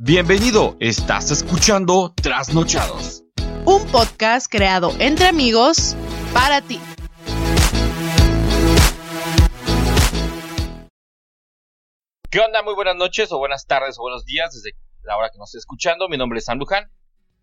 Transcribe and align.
Bienvenido, 0.00 0.76
estás 0.78 1.32
escuchando 1.32 2.14
Trasnochados. 2.22 3.24
Un 3.64 3.84
podcast 3.88 4.46
creado 4.48 4.92
entre 5.00 5.26
amigos 5.26 5.96
para 6.32 6.60
ti. 6.62 6.78
¿Qué 12.30 12.38
onda? 12.38 12.62
Muy 12.62 12.74
buenas 12.76 12.94
noches 12.94 13.32
o 13.32 13.38
buenas 13.38 13.66
tardes 13.66 13.98
o 13.98 14.02
buenos 14.02 14.24
días 14.24 14.54
desde 14.54 14.78
la 15.02 15.16
hora 15.16 15.30
que 15.30 15.38
nos 15.38 15.48
esté 15.48 15.58
escuchando. 15.58 16.08
Mi 16.08 16.16
nombre 16.16 16.38
es 16.38 16.44
Sam 16.44 16.58
Luján. 16.58 16.90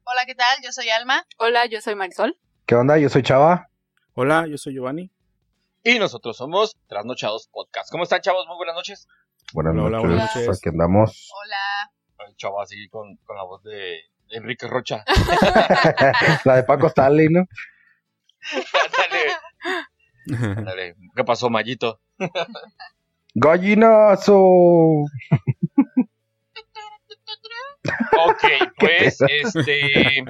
Hola, 0.06 0.26
¿qué 0.26 0.36
tal? 0.36 0.58
Yo 0.64 0.72
soy 0.72 0.90
Alma. 0.90 1.26
Hola, 1.38 1.66
yo 1.66 1.82
soy 1.82 1.96
Marisol. 1.96 2.38
¿Qué 2.66 2.76
onda? 2.76 2.98
Yo 2.98 3.10
soy 3.10 3.24
Chava. 3.24 3.68
Hola, 4.14 4.46
yo 4.48 4.58
soy 4.58 4.74
Giovanni. 4.76 5.12
Y 5.84 6.00
nosotros 6.00 6.38
somos 6.38 6.76
Trasnochados 6.88 7.50
Podcast. 7.52 7.92
¿Cómo 7.92 8.04
están, 8.04 8.22
chavos? 8.22 8.46
Muy 8.48 8.56
buenas 8.56 8.76
noches. 8.76 9.08
Buenas 9.54 9.74
Hola, 9.74 9.84
hola, 9.84 9.98
noches. 9.98 10.10
buenas 10.10 10.36
noches. 10.38 10.58
Aquí 10.58 10.70
andamos. 10.70 11.30
Hola. 11.44 11.92
El 12.20 12.36
chavo 12.38 12.62
así 12.62 12.88
con, 12.90 13.16
con 13.18 13.36
la 13.36 13.44
voz 13.44 13.64
de 13.64 14.00
Enrique 14.30 14.68
Rocha. 14.68 15.04
la 16.46 16.56
de 16.58 16.64
Paco 16.64 16.88
Stanley, 16.88 17.28
¿no? 17.30 17.46
Ándale, 18.86 20.58
ándale. 20.58 20.96
¿Qué 21.16 21.24
pasó, 21.24 21.50
Mayito? 21.50 22.02
¡Gallinazo! 23.34 24.38
Ok, 28.18 28.44
pues 28.80 29.20
este. 29.22 30.24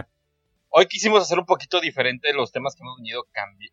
Hoy 0.69 0.87
quisimos 0.87 1.21
hacer 1.21 1.39
un 1.39 1.45
poquito 1.45 1.79
diferente 1.79 2.33
los 2.33 2.51
temas 2.51 2.75
que 2.75 2.83
hemos 2.83 2.97
venido 2.97 3.23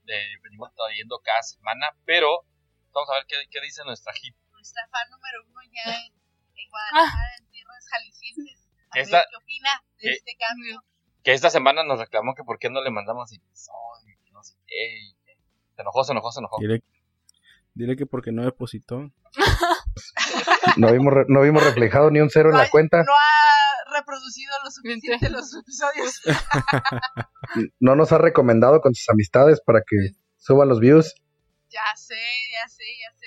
de- 0.05 0.38
venimos 0.45 0.71
trayendo 0.74 1.19
cada 1.24 1.43
semana, 1.43 1.88
pero 2.05 2.45
vamos 2.93 3.10
a 3.10 3.15
ver 3.15 3.24
qué, 3.27 3.37
qué 3.51 3.60
dice 3.60 3.83
nuestra 3.85 4.13
hit. 4.13 4.37
Nuestra 4.52 4.83
fan 4.88 5.10
número 5.10 5.43
uno 5.49 5.60
ya 5.74 5.91
en, 5.97 6.13
en 6.13 6.71
Guadalajara, 6.71 7.35
en 7.41 7.47
jaliscienses. 7.90 8.68
¿Qué 8.92 8.98
ver 9.01 9.04
está- 9.04 9.24
¿Qué 9.30 9.37
opina 9.37 9.70
de 9.96 9.98
qué- 9.98 10.10
este 10.12 10.32
cambio? 10.38 10.82
Que 11.23 11.32
esta 11.32 11.51
semana 11.51 11.84
nos 11.84 11.98
reclamó 12.01 12.34
que 12.34 12.42
por 12.45 12.59
qué 12.59 12.68
no 12.70 12.82
le 12.82 12.90
mandamos 12.90 13.32
episodio, 13.32 14.16
que 14.24 14.30
no 14.32 14.42
sé 14.42 14.54
qué. 14.66 14.98
y 15.09 15.14
que- 15.24 15.38
Se 15.76 15.82
enojó, 15.82 16.04
se 16.04 16.12
enojó, 16.12 16.32
se 16.32 16.40
enojó. 16.40 16.56
Dile, 16.60 16.82
dile 17.74 17.96
que 17.96 18.06
porque 18.06 18.32
no 18.32 18.45
depositó. 18.45 19.10
No 20.79 20.90
vimos, 20.92 21.12
re- 21.12 21.24
no 21.29 21.42
vimos 21.42 21.62
reflejado 21.62 22.10
ni 22.10 22.20
un 22.20 22.30
cero 22.30 22.48
en 22.51 22.56
la 22.56 22.62
hay- 22.64 22.70
cuenta. 22.70 22.98
No 22.98 23.12
ha 23.12 23.98
reproducido 23.98 24.51
lo 24.64 24.70
suficiente 24.70 25.29
los 25.29 25.54
episodios. 25.54 26.20
No 27.80 27.95
nos 27.96 28.12
ha 28.12 28.18
recomendado 28.18 28.80
con 28.80 28.95
sus 28.95 29.09
amistades 29.10 29.60
para 29.60 29.80
que 29.80 29.96
suban 30.38 30.68
los 30.68 30.80
views. 30.80 31.14
ya 31.68 31.80
sé, 31.96 32.14
ya 32.14 32.68
sé, 32.68 32.84
ya 32.84 33.18
sé. 33.18 33.26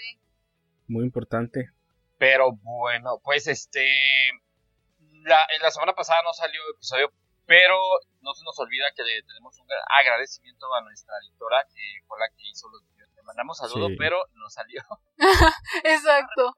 Muy 0.88 1.04
importante. 1.04 1.70
Pero 2.18 2.52
bueno, 2.62 3.20
pues 3.24 3.48
este. 3.48 3.86
La, 5.24 5.42
en 5.56 5.62
la 5.62 5.72
semana 5.72 5.94
pasada 5.94 6.22
no 6.24 6.34
salió 6.34 6.62
episodio, 6.74 7.12
pero 7.46 7.78
no 8.22 8.34
se 8.34 8.44
nos 8.44 8.58
olvida 8.60 8.86
que 8.96 9.04
le 9.04 9.24
tenemos 9.24 9.58
un 9.60 9.68
agradecimiento 10.00 10.72
a 10.74 10.82
nuestra 10.82 11.16
editora, 11.24 11.64
que 11.74 12.06
fue 12.08 12.20
la 12.20 12.28
que 12.36 12.44
hizo 12.48 12.70
los 12.70 12.86
videos. 12.90 13.10
Le 13.16 13.24
mandamos 13.24 13.58
saludos, 13.58 13.90
Sí. 13.90 13.96
pero 13.98 14.18
no 14.34 14.50
salió. 14.50 14.82
Exacto. 15.84 16.56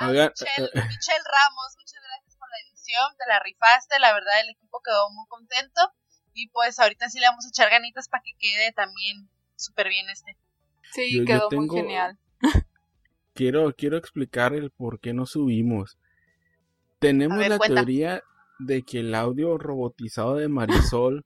A, 0.00 0.04
a 0.04 0.08
Michelle, 0.08 0.66
eh, 0.66 0.70
eh. 0.74 0.82
Michelle 0.88 1.24
Ramos, 1.24 1.76
muchas 1.78 2.02
gracias 2.02 2.36
por 2.38 2.48
la 2.48 2.56
edición, 2.68 3.16
te 3.18 3.26
la 3.28 3.38
rifaste, 3.40 3.98
la 3.98 4.12
verdad 4.14 4.40
el 4.40 4.50
equipo 4.50 4.80
quedó 4.82 5.10
muy 5.10 5.26
contento 5.28 5.80
y 6.32 6.48
pues 6.48 6.78
ahorita 6.78 7.08
sí 7.10 7.18
le 7.20 7.26
vamos 7.28 7.44
a 7.44 7.48
echar 7.48 7.68
ganitas 7.70 8.08
para 8.08 8.22
que 8.22 8.32
quede 8.38 8.72
también 8.72 9.28
súper 9.56 9.88
bien 9.88 10.08
este. 10.08 10.36
Sí, 10.92 11.12
Yo- 11.12 11.20
yo 11.20 11.26
quedó 11.26 11.48
tengo- 11.48 11.62
muy 11.66 11.76
genial. 11.76 12.18
Quiero, 13.36 13.72
quiero 13.76 13.96
explicar 13.96 14.54
el 14.54 14.70
por 14.70 14.98
qué 14.98 15.12
no 15.12 15.26
subimos. 15.26 15.98
Tenemos 16.98 17.38
ver, 17.38 17.50
la 17.50 17.58
cuenta. 17.58 17.74
teoría 17.76 18.22
de 18.58 18.82
que 18.82 19.00
el 19.00 19.14
audio 19.14 19.58
robotizado 19.58 20.36
de 20.36 20.48
Marisol 20.48 21.24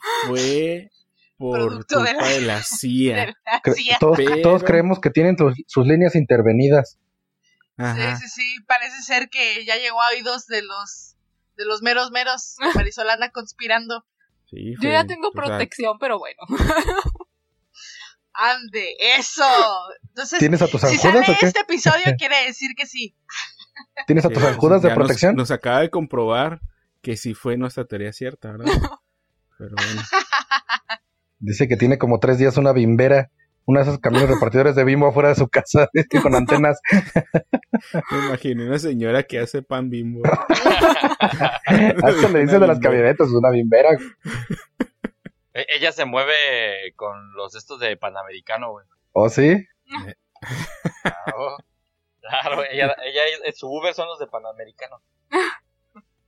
fue 0.26 0.90
por 1.36 1.58
Producto 1.60 2.00
de 2.02 2.10
culpa 2.10 2.24
la- 2.24 2.30
de 2.32 2.40
la 2.40 2.62
CIA. 2.64 3.36
Todos, 4.00 4.16
Pero- 4.16 4.42
todos 4.42 4.64
creemos 4.64 4.98
que 5.00 5.10
tienen 5.10 5.38
sus, 5.38 5.54
sus 5.66 5.86
líneas 5.86 6.14
intervenidas. 6.16 6.98
Ajá. 7.76 8.16
Sí, 8.16 8.26
sí, 8.26 8.42
sí, 8.42 8.64
parece 8.66 9.00
ser 9.02 9.28
que 9.30 9.64
ya 9.64 9.76
llegó 9.76 10.02
a 10.02 10.08
oídos 10.08 10.46
de 10.48 10.62
los 10.62 11.14
de 11.56 11.64
los 11.64 11.80
meros 11.82 12.10
meros. 12.10 12.56
Marisol 12.74 13.08
anda 13.10 13.30
conspirando. 13.30 14.04
Sí, 14.50 14.74
Yo 14.80 14.90
ya 14.90 15.06
tengo 15.06 15.28
o 15.28 15.32
sea, 15.32 15.42
protección, 15.44 15.98
pero 16.00 16.18
bueno. 16.18 16.38
Ande, 18.40 18.94
eso. 19.16 19.42
Entonces, 20.08 20.38
¿Tienes 20.38 20.62
a 20.62 20.68
tus 20.68 20.80
si 20.82 20.96
sale 20.96 21.18
anjudas 21.18 21.36
o 21.36 21.40
qué? 21.40 21.46
este 21.46 21.60
episodio 21.60 22.04
quiere 22.18 22.36
decir 22.46 22.70
que 22.76 22.86
sí. 22.86 23.16
¿Tienes 24.06 24.24
a 24.24 24.28
sí, 24.28 24.34
tus 24.34 24.44
anjudas 24.44 24.80
de 24.82 24.88
nos- 24.90 24.96
protección? 24.96 25.34
Nos, 25.34 25.50
acaba 25.50 25.80
de 25.80 25.90
comprobar 25.90 26.60
que 27.02 27.16
sí 27.16 27.34
fue 27.34 27.56
nuestra 27.56 27.84
teoría 27.84 28.12
cierta, 28.12 28.52
¿verdad? 28.52 28.66
Pero 29.58 29.74
bueno. 29.76 30.02
Dice 31.40 31.68
que 31.68 31.76
tiene 31.76 31.98
como 31.98 32.20
tres 32.20 32.38
días 32.38 32.56
una 32.56 32.72
bimbera. 32.72 33.30
Una 33.64 33.80
de 33.80 33.86
esos 33.90 34.00
camiones 34.00 34.30
repartidores 34.30 34.74
de 34.76 34.84
bimbo 34.84 35.08
afuera 35.08 35.28
de 35.28 35.34
su 35.34 35.48
casa 35.48 35.88
con 36.22 36.34
antenas. 36.34 36.80
Me 38.10 38.18
imaginé 38.26 38.66
una 38.66 38.78
señora 38.78 39.24
que 39.24 39.40
hace 39.40 39.62
pan 39.62 39.90
bimbo. 39.90 40.22
Hasta 40.26 42.28
le 42.30 42.40
dicen 42.40 42.60
de 42.60 42.66
las 42.66 42.78
camionetas, 42.78 43.28
una 43.28 43.50
bimbera. 43.50 43.90
E- 45.58 45.66
Ella 45.70 45.92
se 45.92 46.04
mueve 46.04 46.92
con 46.96 47.32
los 47.34 47.54
estos 47.56 47.80
de 47.80 47.96
Panamericano, 47.96 48.70
güey. 48.70 48.86
¿Oh, 49.12 49.28
sí? 49.28 49.66
Claro, 51.02 51.56
claro 52.20 52.64
ella, 52.64 52.94
ella, 53.04 53.22
es- 53.44 53.58
su 53.58 53.68
Uber 53.68 53.92
son 53.94 54.06
los 54.08 54.18
de 54.18 54.26
Panamericano. 54.28 55.02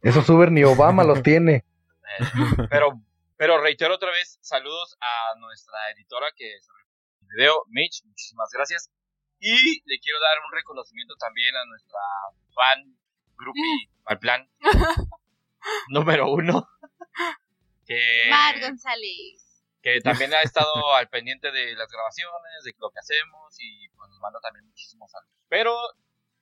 Esos 0.02 0.28
Uber 0.30 0.50
ni 0.50 0.64
Obama 0.64 1.04
los 1.04 1.22
tiene. 1.22 1.56
Eh, 2.18 2.24
pero, 2.70 3.00
pero 3.36 3.60
reitero 3.60 3.94
otra 3.94 4.10
vez, 4.10 4.38
saludos 4.40 4.96
a 5.00 5.38
nuestra 5.38 5.78
editora 5.94 6.26
que 6.34 6.46
rifó 6.46 6.72
el 7.20 7.28
video, 7.36 7.64
Mitch, 7.68 8.02
muchísimas 8.06 8.48
gracias. 8.50 8.90
Y 9.38 9.80
le 9.88 9.98
quiero 10.00 10.18
dar 10.20 10.38
un 10.46 10.52
reconocimiento 10.56 11.14
también 11.16 11.54
a 11.54 11.64
nuestra 11.66 11.98
fan, 12.54 12.96
groupie, 13.36 13.90
al 14.06 14.18
plan, 14.18 14.50
número 15.88 16.30
uno. 16.32 16.66
Que, 17.90 18.30
Mar 18.30 18.54
González. 18.60 19.64
que 19.82 20.00
también 20.00 20.32
ha 20.32 20.42
estado 20.42 20.70
al 20.96 21.08
pendiente 21.08 21.50
de 21.50 21.74
las 21.74 21.90
grabaciones, 21.90 22.62
de 22.64 22.72
lo 22.78 22.88
que 22.90 23.00
hacemos 23.00 23.56
y 23.58 23.88
pues 23.88 24.08
nos 24.10 24.20
manda 24.20 24.38
también 24.40 24.64
muchísimos 24.66 25.10
saludos. 25.10 25.34
Pero, 25.48 25.74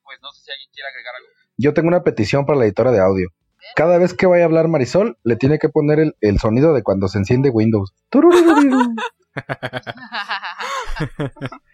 pues 0.03 0.19
no 0.21 0.31
sé 0.33 0.43
si 0.43 0.51
alguien 0.51 0.69
quiere 0.75 0.91
agregar 0.91 1.15
algo. 1.15 1.29
Yo 1.57 1.73
tengo 1.73 1.89
una 1.89 2.05
petición 2.05 2.45
para 2.45 2.59
la 2.59 2.67
editora 2.67 2.93
de 2.93 3.01
audio. 3.01 3.31
Cada 3.75 3.97
vez 3.97 4.13
que 4.13 4.27
vaya 4.27 4.43
a 4.43 4.47
hablar 4.47 4.69
Marisol, 4.69 5.17
le 5.25 5.37
tiene 5.37 5.59
que 5.59 5.71
poner 5.71 6.01
el, 6.01 6.17
el 6.21 6.39
sonido 6.39 6.75
de 6.75 6.83
cuando 6.83 7.09
se 7.09 7.17
enciende 7.17 7.49
Windows. 7.49 7.95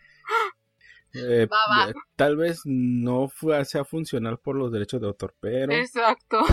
Eh, 1.17 1.45
eh, 1.45 1.49
Tal 2.17 2.37
vez 2.37 2.63
no 2.65 3.29
fue, 3.29 3.65
sea 3.65 3.85
funcional 3.85 4.39
por 4.39 4.57
los 4.57 4.73
derechos 4.73 5.01
de 5.01 5.07
autor, 5.07 5.35
pero 5.41 5.73
Exacto. 5.73 6.45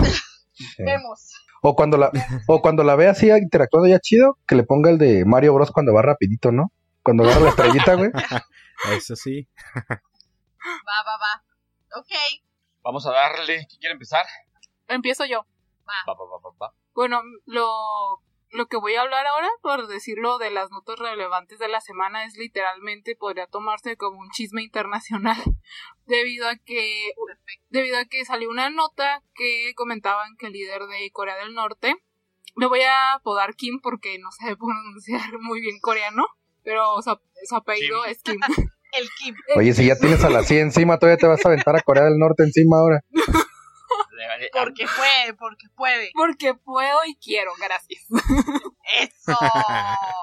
Sí. 0.54 0.84
Vemos. 0.84 1.32
O 1.62 1.76
cuando 1.76 1.98
la 1.98 2.12
o 2.48 2.62
cuando 2.62 2.84
la 2.84 2.96
ve 2.96 3.08
así 3.08 3.30
interactuando 3.30 3.88
ya 3.88 4.00
chido, 4.00 4.38
que 4.48 4.56
le 4.56 4.64
ponga 4.64 4.90
el 4.90 4.98
de 4.98 5.26
Mario 5.26 5.54
Bros 5.54 5.72
cuando 5.72 5.94
va 5.94 6.02
rapidito, 6.02 6.52
¿no? 6.52 6.72
Cuando 7.04 7.24
agarra 7.24 7.42
la 7.42 7.50
estrellita, 7.50 7.96
güey. 7.96 8.12
eso 8.98 9.16
sí. 9.16 9.48
Va, 9.86 11.04
va, 11.06 11.18
va. 11.18 12.00
Ok. 12.00 12.12
Vamos 12.84 13.06
a 13.06 13.12
darle. 13.12 13.66
¿Quién 13.68 13.80
quiere 13.80 13.94
empezar? 13.94 14.26
Empiezo 14.88 15.26
yo. 15.26 15.46
Va, 15.88 16.14
va, 16.14 16.14
va, 16.14 16.38
va, 16.44 16.68
va. 16.68 16.74
Bueno, 16.94 17.22
lo, 17.46 18.22
lo 18.52 18.68
que 18.68 18.78
voy 18.78 18.96
a 18.96 19.02
hablar 19.02 19.26
ahora, 19.28 19.50
por 19.62 19.88
decirlo 19.88 20.38
de 20.38 20.52
las 20.52 20.72
notas 20.72 21.00
relevantes 21.00 21.60
de 21.60 21.68
la 21.68 21.82
semana, 21.82 22.26
es 22.26 22.36
literalmente, 22.36 23.16
podría 23.16 23.48
tomarse 23.48 23.96
como 23.98 24.20
un 24.20 24.30
chisme 24.32 24.64
internacional, 24.64 25.38
debido 26.06 26.48
a 26.48 26.56
que, 26.58 27.12
debido 27.70 27.98
a 27.98 28.06
que 28.06 28.26
salió 28.26 28.50
una 28.50 28.70
nota 28.70 29.24
que 29.36 29.74
comentaban 29.76 30.36
que 30.38 30.48
el 30.48 30.54
líder 30.54 30.82
de 30.84 31.10
Corea 31.12 31.38
del 31.38 31.54
Norte, 31.54 31.96
lo 32.56 32.70
voy 32.70 32.82
a 32.82 33.14
apodar 33.14 33.56
Kim 33.56 33.80
porque 33.82 34.20
no 34.20 34.32
sé 34.32 34.56
pronunciar 34.58 35.40
muy 35.40 35.62
bien 35.62 35.80
coreano, 35.80 36.26
pero 36.64 37.02
su, 37.02 37.18
su 37.44 37.56
apellido 37.56 38.04
Kim. 38.04 38.12
es 38.12 38.22
Kim. 38.22 38.40
El 38.92 39.08
Kim. 39.18 39.36
Oye, 39.56 39.74
si 39.74 39.86
ya 39.86 39.98
tienes 39.98 40.22
a 40.26 40.30
la 40.30 40.44
CIA 40.44 40.64
encima, 40.64 41.00
todavía 41.00 41.16
te 41.18 41.26
vas 41.26 41.46
a 41.46 41.48
aventar 41.48 41.78
a 41.78 41.82
Corea 41.82 42.04
del 42.04 42.18
Norte 42.18 42.44
encima 42.44 42.78
ahora. 42.78 43.00
Porque 44.54 44.86
puede, 44.96 45.34
porque 45.34 45.68
puede. 45.76 46.12
Porque 46.14 46.54
puedo 46.56 47.00
y 47.06 47.16
quiero, 47.16 47.52
gracias. 47.60 48.04
Eso. 49.00 49.38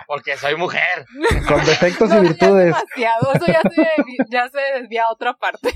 Porque 0.06 0.36
soy 0.36 0.56
mujer. 0.56 1.06
Con 1.46 1.64
defectos 1.64 2.10
y 2.10 2.12
No, 2.14 2.22
ya 2.22 2.28
es 2.28 2.38
virtudes. 2.38 2.64
demasiado, 2.66 3.32
eso 3.34 3.46
ya 3.46 3.62
se, 3.62 3.86
ya 4.30 4.48
se 4.48 4.60
desvía 4.80 5.04
a 5.04 5.12
otra 5.12 5.34
parte. 5.34 5.72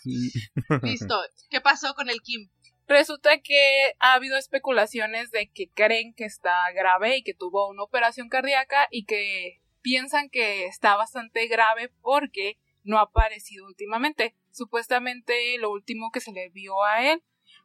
Sí. 0.00 0.32
Listo. 0.82 1.14
¿Qué 1.50 1.60
pasó 1.60 1.94
con 1.94 2.10
el 2.10 2.20
Kim? 2.22 2.50
Resulta 2.88 3.38
que 3.38 3.94
ha 4.00 4.14
habido 4.14 4.36
especulaciones 4.36 5.30
de 5.30 5.50
que 5.50 5.70
creen 5.72 6.14
que 6.14 6.24
está 6.24 6.54
grave 6.74 7.18
y 7.18 7.22
que 7.22 7.34
tuvo 7.34 7.68
una 7.68 7.84
operación 7.84 8.28
cardíaca 8.28 8.88
y 8.90 9.04
que 9.04 9.62
piensan 9.80 10.28
que 10.28 10.66
está 10.66 10.96
bastante 10.96 11.46
grave 11.46 11.92
porque 12.02 12.58
no 12.82 12.98
ha 12.98 13.02
aparecido 13.02 13.66
últimamente. 13.66 14.34
Supuestamente 14.52 15.56
lo 15.58 15.70
último 15.70 16.10
que 16.12 16.20
se 16.20 16.32
le 16.32 16.50
vio 16.50 16.82
a 16.84 17.10
él 17.10 17.22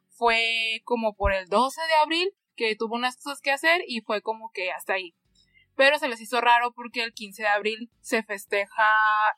fue 0.08 0.80
como 0.84 1.14
por 1.14 1.32
el 1.32 1.48
12 1.48 1.80
de 1.80 1.94
abril, 2.02 2.34
que 2.56 2.74
tuvo 2.74 2.96
unas 2.96 3.16
cosas 3.16 3.40
que 3.40 3.52
hacer 3.52 3.82
y 3.86 4.00
fue 4.00 4.20
como 4.20 4.50
que 4.52 4.72
hasta 4.72 4.94
ahí. 4.94 5.14
Pero 5.76 5.98
se 5.98 6.08
les 6.08 6.20
hizo 6.20 6.40
raro 6.40 6.72
porque 6.74 7.04
el 7.04 7.12
15 7.12 7.42
de 7.42 7.48
abril 7.48 7.90
se 8.00 8.24
festeja 8.24 8.82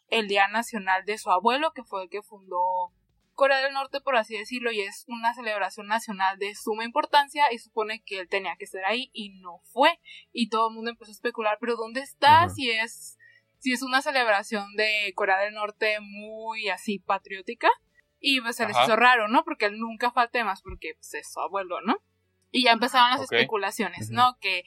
el 0.08 0.26
Día 0.26 0.49
Nacional 0.49 1.05
de 1.05 1.19
su 1.19 1.31
abuelo, 1.31 1.73
que 1.75 1.85
fue 1.85 2.05
el 2.05 2.08
que 2.08 2.23
fundó 2.23 2.94
Corea 3.35 3.61
del 3.61 3.75
Norte, 3.75 4.00
por 4.00 4.17
así 4.17 4.37
decirlo, 4.38 4.70
y 4.70 4.81
es 4.81 5.05
una 5.08 5.35
celebración 5.35 5.87
nacional 5.87 6.38
de 6.38 6.55
suma 6.55 6.85
importancia 6.85 7.53
y 7.53 7.58
supone 7.58 8.03
que 8.05 8.20
él 8.20 8.29
tenía 8.29 8.56
que 8.56 8.64
estar 8.64 8.85
ahí 8.85 9.11
y 9.12 9.41
no 9.41 9.61
fue. 9.64 9.99
Y 10.32 10.49
todo 10.49 10.69
el 10.69 10.75
mundo 10.75 10.91
empezó 10.91 11.11
a 11.11 11.12
especular, 11.12 11.58
pero 11.61 11.76
¿dónde 11.76 12.00
está? 12.00 12.49
Si 12.49 12.70
es 12.70 13.19
si 13.60 13.72
es 13.72 13.82
una 13.82 14.02
celebración 14.02 14.74
de 14.74 15.12
Corea 15.14 15.38
del 15.38 15.54
Norte 15.54 15.98
muy 16.00 16.68
así 16.68 16.98
patriótica. 16.98 17.68
Y 18.18 18.40
pues 18.40 18.56
se 18.56 18.66
les 18.66 18.76
hizo 18.76 18.96
raro, 18.96 19.28
¿no? 19.28 19.44
Porque 19.44 19.66
él 19.66 19.78
nunca 19.78 20.10
falta 20.10 20.44
más 20.44 20.60
porque 20.60 20.94
pues, 20.94 21.14
es 21.14 21.32
su 21.32 21.40
abuelo, 21.40 21.80
¿no? 21.80 21.96
Y 22.50 22.64
ya 22.64 22.72
empezaron 22.72 23.10
las 23.10 23.22
especulaciones, 23.22 24.10
¿no? 24.10 24.36
Que, 24.40 24.64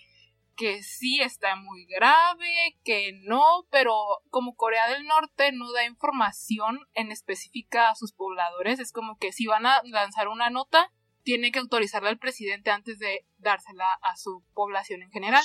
que 0.56 0.82
sí 0.82 1.20
está 1.22 1.56
muy 1.56 1.86
grave, 1.86 2.80
que 2.84 3.12
no, 3.24 3.44
pero 3.70 3.94
como 4.30 4.56
Corea 4.56 4.88
del 4.88 5.06
Norte 5.06 5.52
no 5.52 5.72
da 5.72 5.86
información 5.86 6.80
en 6.94 7.12
específica 7.12 7.90
a 7.90 7.96
sus 7.96 8.14
pobladores, 8.14 8.80
es 8.80 8.92
como 8.92 9.18
que 9.18 9.32
si 9.32 9.46
van 9.46 9.68
a 9.68 9.82
lanzar 9.84 10.30
una 10.30 10.50
nota, 10.50 10.92
tiene 11.24 11.52
que 11.52 11.60
autorizarla 11.60 12.10
al 12.10 12.20
presidente 12.20 12.70
antes 12.70 13.00
de 13.00 13.26
dársela 13.38 13.86
a 14.02 14.16
su 14.16 14.44
población 14.54 15.02
en 15.02 15.12
general. 15.12 15.44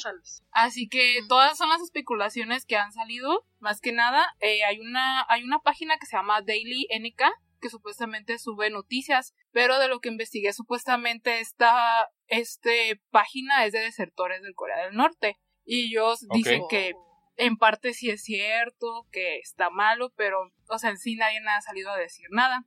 Así 0.50 0.88
que 0.88 1.20
todas 1.28 1.56
son 1.56 1.68
las 1.68 1.80
especulaciones 1.80 2.66
que 2.66 2.76
han 2.76 2.92
salido. 2.92 3.46
Más 3.58 3.80
que 3.80 3.92
nada, 3.92 4.26
eh, 4.40 4.64
hay 4.64 4.80
una 4.80 5.24
hay 5.28 5.44
una 5.44 5.60
página 5.60 5.98
que 5.98 6.06
se 6.06 6.16
llama 6.16 6.42
Daily 6.42 6.86
NK 6.90 7.22
que 7.60 7.70
supuestamente 7.70 8.38
sube 8.38 8.70
noticias, 8.70 9.34
pero 9.50 9.78
de 9.78 9.88
lo 9.88 10.00
que 10.00 10.08
investigué 10.08 10.52
supuestamente 10.52 11.40
esta 11.40 12.08
este 12.26 13.00
página 13.10 13.64
es 13.64 13.72
de 13.72 13.80
desertores 13.80 14.42
del 14.42 14.54
Corea 14.54 14.84
del 14.84 14.94
Norte 14.94 15.36
y 15.64 15.88
ellos 15.88 16.26
dicen 16.32 16.62
que 16.70 16.92
en 17.36 17.56
parte 17.56 17.94
sí 17.94 18.10
es 18.10 18.22
cierto, 18.22 19.06
que 19.12 19.38
está 19.38 19.70
malo, 19.70 20.12
pero 20.16 20.52
o 20.68 20.78
sea, 20.78 20.90
en 20.90 20.98
sí 20.98 21.14
nadie 21.16 21.38
ha 21.46 21.60
salido 21.60 21.90
a 21.90 21.96
decir 21.96 22.26
nada. 22.30 22.64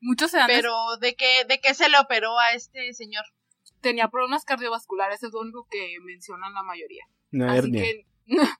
Muchos 0.00 0.30
se 0.30 0.38
Pero, 0.46 0.74
¿de 1.00 1.14
qué, 1.14 1.44
¿de 1.48 1.60
qué 1.60 1.74
se 1.74 1.88
le 1.88 1.98
operó 1.98 2.38
a 2.38 2.52
este 2.52 2.92
señor? 2.94 3.24
Tenía 3.80 4.08
problemas 4.08 4.44
cardiovasculares, 4.44 5.22
es 5.22 5.32
lo 5.32 5.40
único 5.40 5.66
que 5.70 5.96
mencionan 6.04 6.54
la 6.54 6.62
mayoría. 6.62 7.04
Una 7.32 7.52
así 7.52 7.72
que. 7.72 8.06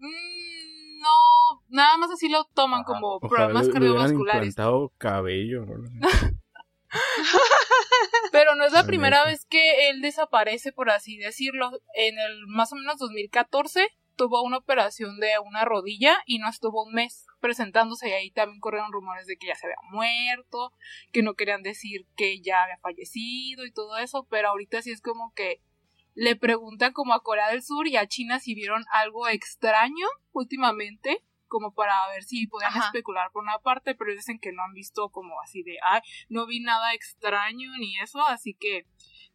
Mm, 0.00 1.00
no, 1.00 1.62
nada 1.68 1.96
más 1.96 2.10
así 2.12 2.28
lo 2.28 2.44
toman 2.54 2.84
como 2.84 3.18
problemas 3.18 3.68
cardiovasculares. 3.68 4.48
implantado 4.48 4.92
cabello. 4.98 5.64
Pero 8.32 8.54
no 8.54 8.64
es 8.64 8.72
la 8.72 8.84
primera 8.84 9.24
vez 9.24 9.44
que 9.46 9.88
él 9.88 10.00
desaparece, 10.02 10.72
por 10.72 10.90
así 10.90 11.16
decirlo. 11.16 11.70
En 11.94 12.18
el 12.18 12.46
más 12.46 12.72
o 12.72 12.76
menos 12.76 12.98
2014 12.98 13.88
tuvo 14.18 14.42
una 14.42 14.58
operación 14.58 15.18
de 15.20 15.38
una 15.38 15.64
rodilla 15.64 16.18
y 16.26 16.38
no 16.38 16.50
estuvo 16.50 16.84
un 16.84 16.92
mes 16.92 17.24
presentándose 17.40 18.08
y 18.08 18.12
ahí 18.12 18.30
también 18.32 18.60
corrieron 18.60 18.92
rumores 18.92 19.26
de 19.26 19.38
que 19.38 19.46
ya 19.46 19.54
se 19.54 19.66
había 19.66 19.76
muerto, 19.90 20.72
que 21.12 21.22
no 21.22 21.34
querían 21.34 21.62
decir 21.62 22.06
que 22.16 22.40
ya 22.42 22.64
había 22.64 22.78
fallecido 22.78 23.64
y 23.64 23.72
todo 23.72 23.96
eso, 23.96 24.26
pero 24.28 24.48
ahorita 24.48 24.82
sí 24.82 24.90
es 24.90 25.00
como 25.00 25.32
que 25.34 25.62
le 26.14 26.34
preguntan 26.34 26.92
como 26.92 27.14
a 27.14 27.22
Corea 27.22 27.48
del 27.48 27.62
Sur 27.62 27.86
y 27.86 27.96
a 27.96 28.08
China 28.08 28.40
si 28.40 28.56
vieron 28.56 28.84
algo 28.92 29.28
extraño 29.28 30.08
últimamente, 30.32 31.24
como 31.46 31.72
para 31.72 31.94
ver 32.08 32.24
si 32.24 32.48
podían 32.48 32.76
especular 32.76 33.30
por 33.30 33.44
una 33.44 33.60
parte, 33.60 33.94
pero 33.94 34.12
dicen 34.12 34.40
que 34.40 34.52
no 34.52 34.64
han 34.64 34.72
visto 34.72 35.10
como 35.10 35.40
así 35.40 35.62
de, 35.62 35.78
ay, 35.82 36.00
no 36.28 36.44
vi 36.46 36.58
nada 36.60 36.92
extraño 36.92 37.70
ni 37.78 37.96
eso, 38.00 38.20
así 38.26 38.54
que 38.54 38.84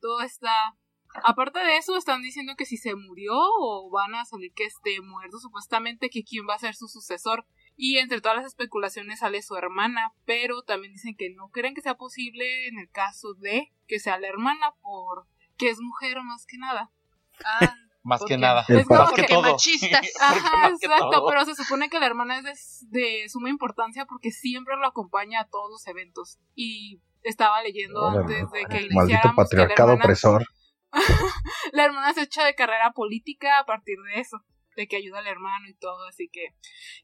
todo 0.02 0.22
está 0.22 0.76
Aparte 1.24 1.60
de 1.60 1.78
eso, 1.78 1.96
están 1.96 2.22
diciendo 2.22 2.56
que 2.58 2.66
si 2.66 2.78
se 2.78 2.96
murió 2.96 3.34
o 3.36 3.90
van 3.92 4.16
a 4.16 4.26
salir 4.26 4.52
que 4.54 4.66
esté 4.66 5.02
muerto, 5.02 5.38
supuestamente 5.40 6.10
que 6.10 6.24
quién 6.24 6.48
va 6.48 6.56
a 6.56 6.60
ser 6.60 6.76
su 6.76 6.88
sucesor. 6.88 7.46
Y 7.76 7.98
entre 7.98 8.22
todas 8.22 8.38
las 8.38 8.46
especulaciones 8.46 9.20
sale 9.20 9.42
su 9.42 9.56
hermana, 9.56 10.14
pero 10.26 10.62
también 10.62 10.94
dicen 10.94 11.16
que 11.16 11.30
no 11.32 11.50
creen 11.50 11.74
que 11.74 11.82
sea 11.82 11.96
posible 11.96 12.68
en 12.68 12.78
el 12.78 12.90
caso 12.90 13.34
de 13.34 13.72
que 13.88 14.00
sea 14.00 14.20
la 14.20 14.28
hermana, 14.28 14.74
porque 14.82 15.70
es 15.70 15.80
mujer 15.80 16.22
más 16.24 16.46
que 16.46 16.58
nada. 16.58 16.92
Ah, 17.44 17.60
más 18.04 18.24
que 18.26 18.38
nada. 18.38 18.64
Es 18.68 18.88
más 18.88 19.12
que 19.14 19.24
todo. 19.24 19.42
machistas. 19.42 20.08
Ajá, 20.22 20.70
exacto, 20.70 21.26
pero 21.28 21.46
se 21.46 21.56
supone 21.56 21.90
que 21.90 22.00
la 22.00 22.06
hermana 22.06 22.40
es 22.40 22.86
de, 22.90 23.28
suma 23.30 23.50
importancia 23.50 24.06
porque 24.06 24.32
siempre 24.32 24.76
lo 24.78 24.86
acompaña 24.86 25.42
a 25.42 25.48
todos 25.48 25.72
los 25.72 25.88
eventos. 25.88 26.40
Y 26.56 27.02
estaba 27.24 27.62
leyendo 27.64 28.06
antes 28.08 28.52
de 28.52 28.66
que 28.66 28.82
iniciáramos 28.82 28.96
Maldito 28.96 29.36
patriarcado 29.36 29.94
opresor. 29.94 30.46
la 31.74 31.86
hermana 31.86 32.14
se 32.14 32.24
echa 32.24 32.46
de 32.46 32.56
carrera 32.56 32.92
política 32.92 33.60
a 33.60 33.66
partir 33.66 33.98
de 34.14 34.22
eso, 34.22 34.44
de 34.76 34.88
que 34.88 34.98
ayuda 34.98 35.20
al 35.20 35.28
hermano 35.28 35.68
y 35.68 35.74
todo, 35.76 36.08
así 36.08 36.30
que 36.32 36.56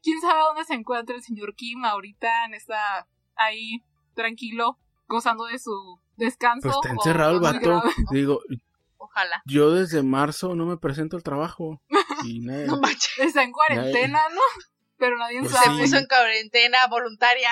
quién 0.02 0.20
sabe 0.20 0.40
dónde 0.40 0.64
se 0.64 0.74
encuentra 0.74 1.14
el 1.14 1.22
señor 1.22 1.54
Kim 1.54 1.84
ahorita 1.84 2.46
en 2.46 2.54
esta 2.54 3.08
ahí 3.36 3.82
tranquilo 4.14 4.78
gozando 5.10 5.44
de 5.44 5.58
su 5.58 6.00
descanso. 6.16 6.68
Pues 6.68 6.76
está 6.76 6.90
encerrado 6.90 7.34
el 7.34 7.40
vato, 7.40 7.82
digo. 8.12 8.40
Ojalá. 8.96 9.42
Yo 9.44 9.72
desde 9.72 10.02
marzo 10.02 10.54
no 10.54 10.64
me 10.64 10.78
presento 10.78 11.16
al 11.16 11.22
trabajo. 11.22 11.82
Y 12.22 12.40
no 12.40 12.52
Está 13.18 13.42
en 13.42 13.50
cuarentena, 13.50 14.20
¿no? 14.34 14.42
Pero 14.98 15.16
nadie 15.16 15.40
pues 15.40 15.52
sabe. 15.52 15.74
Se 15.74 15.82
puso 15.84 15.96
en 15.96 16.06
cuarentena 16.06 16.86
voluntaria. 16.90 17.50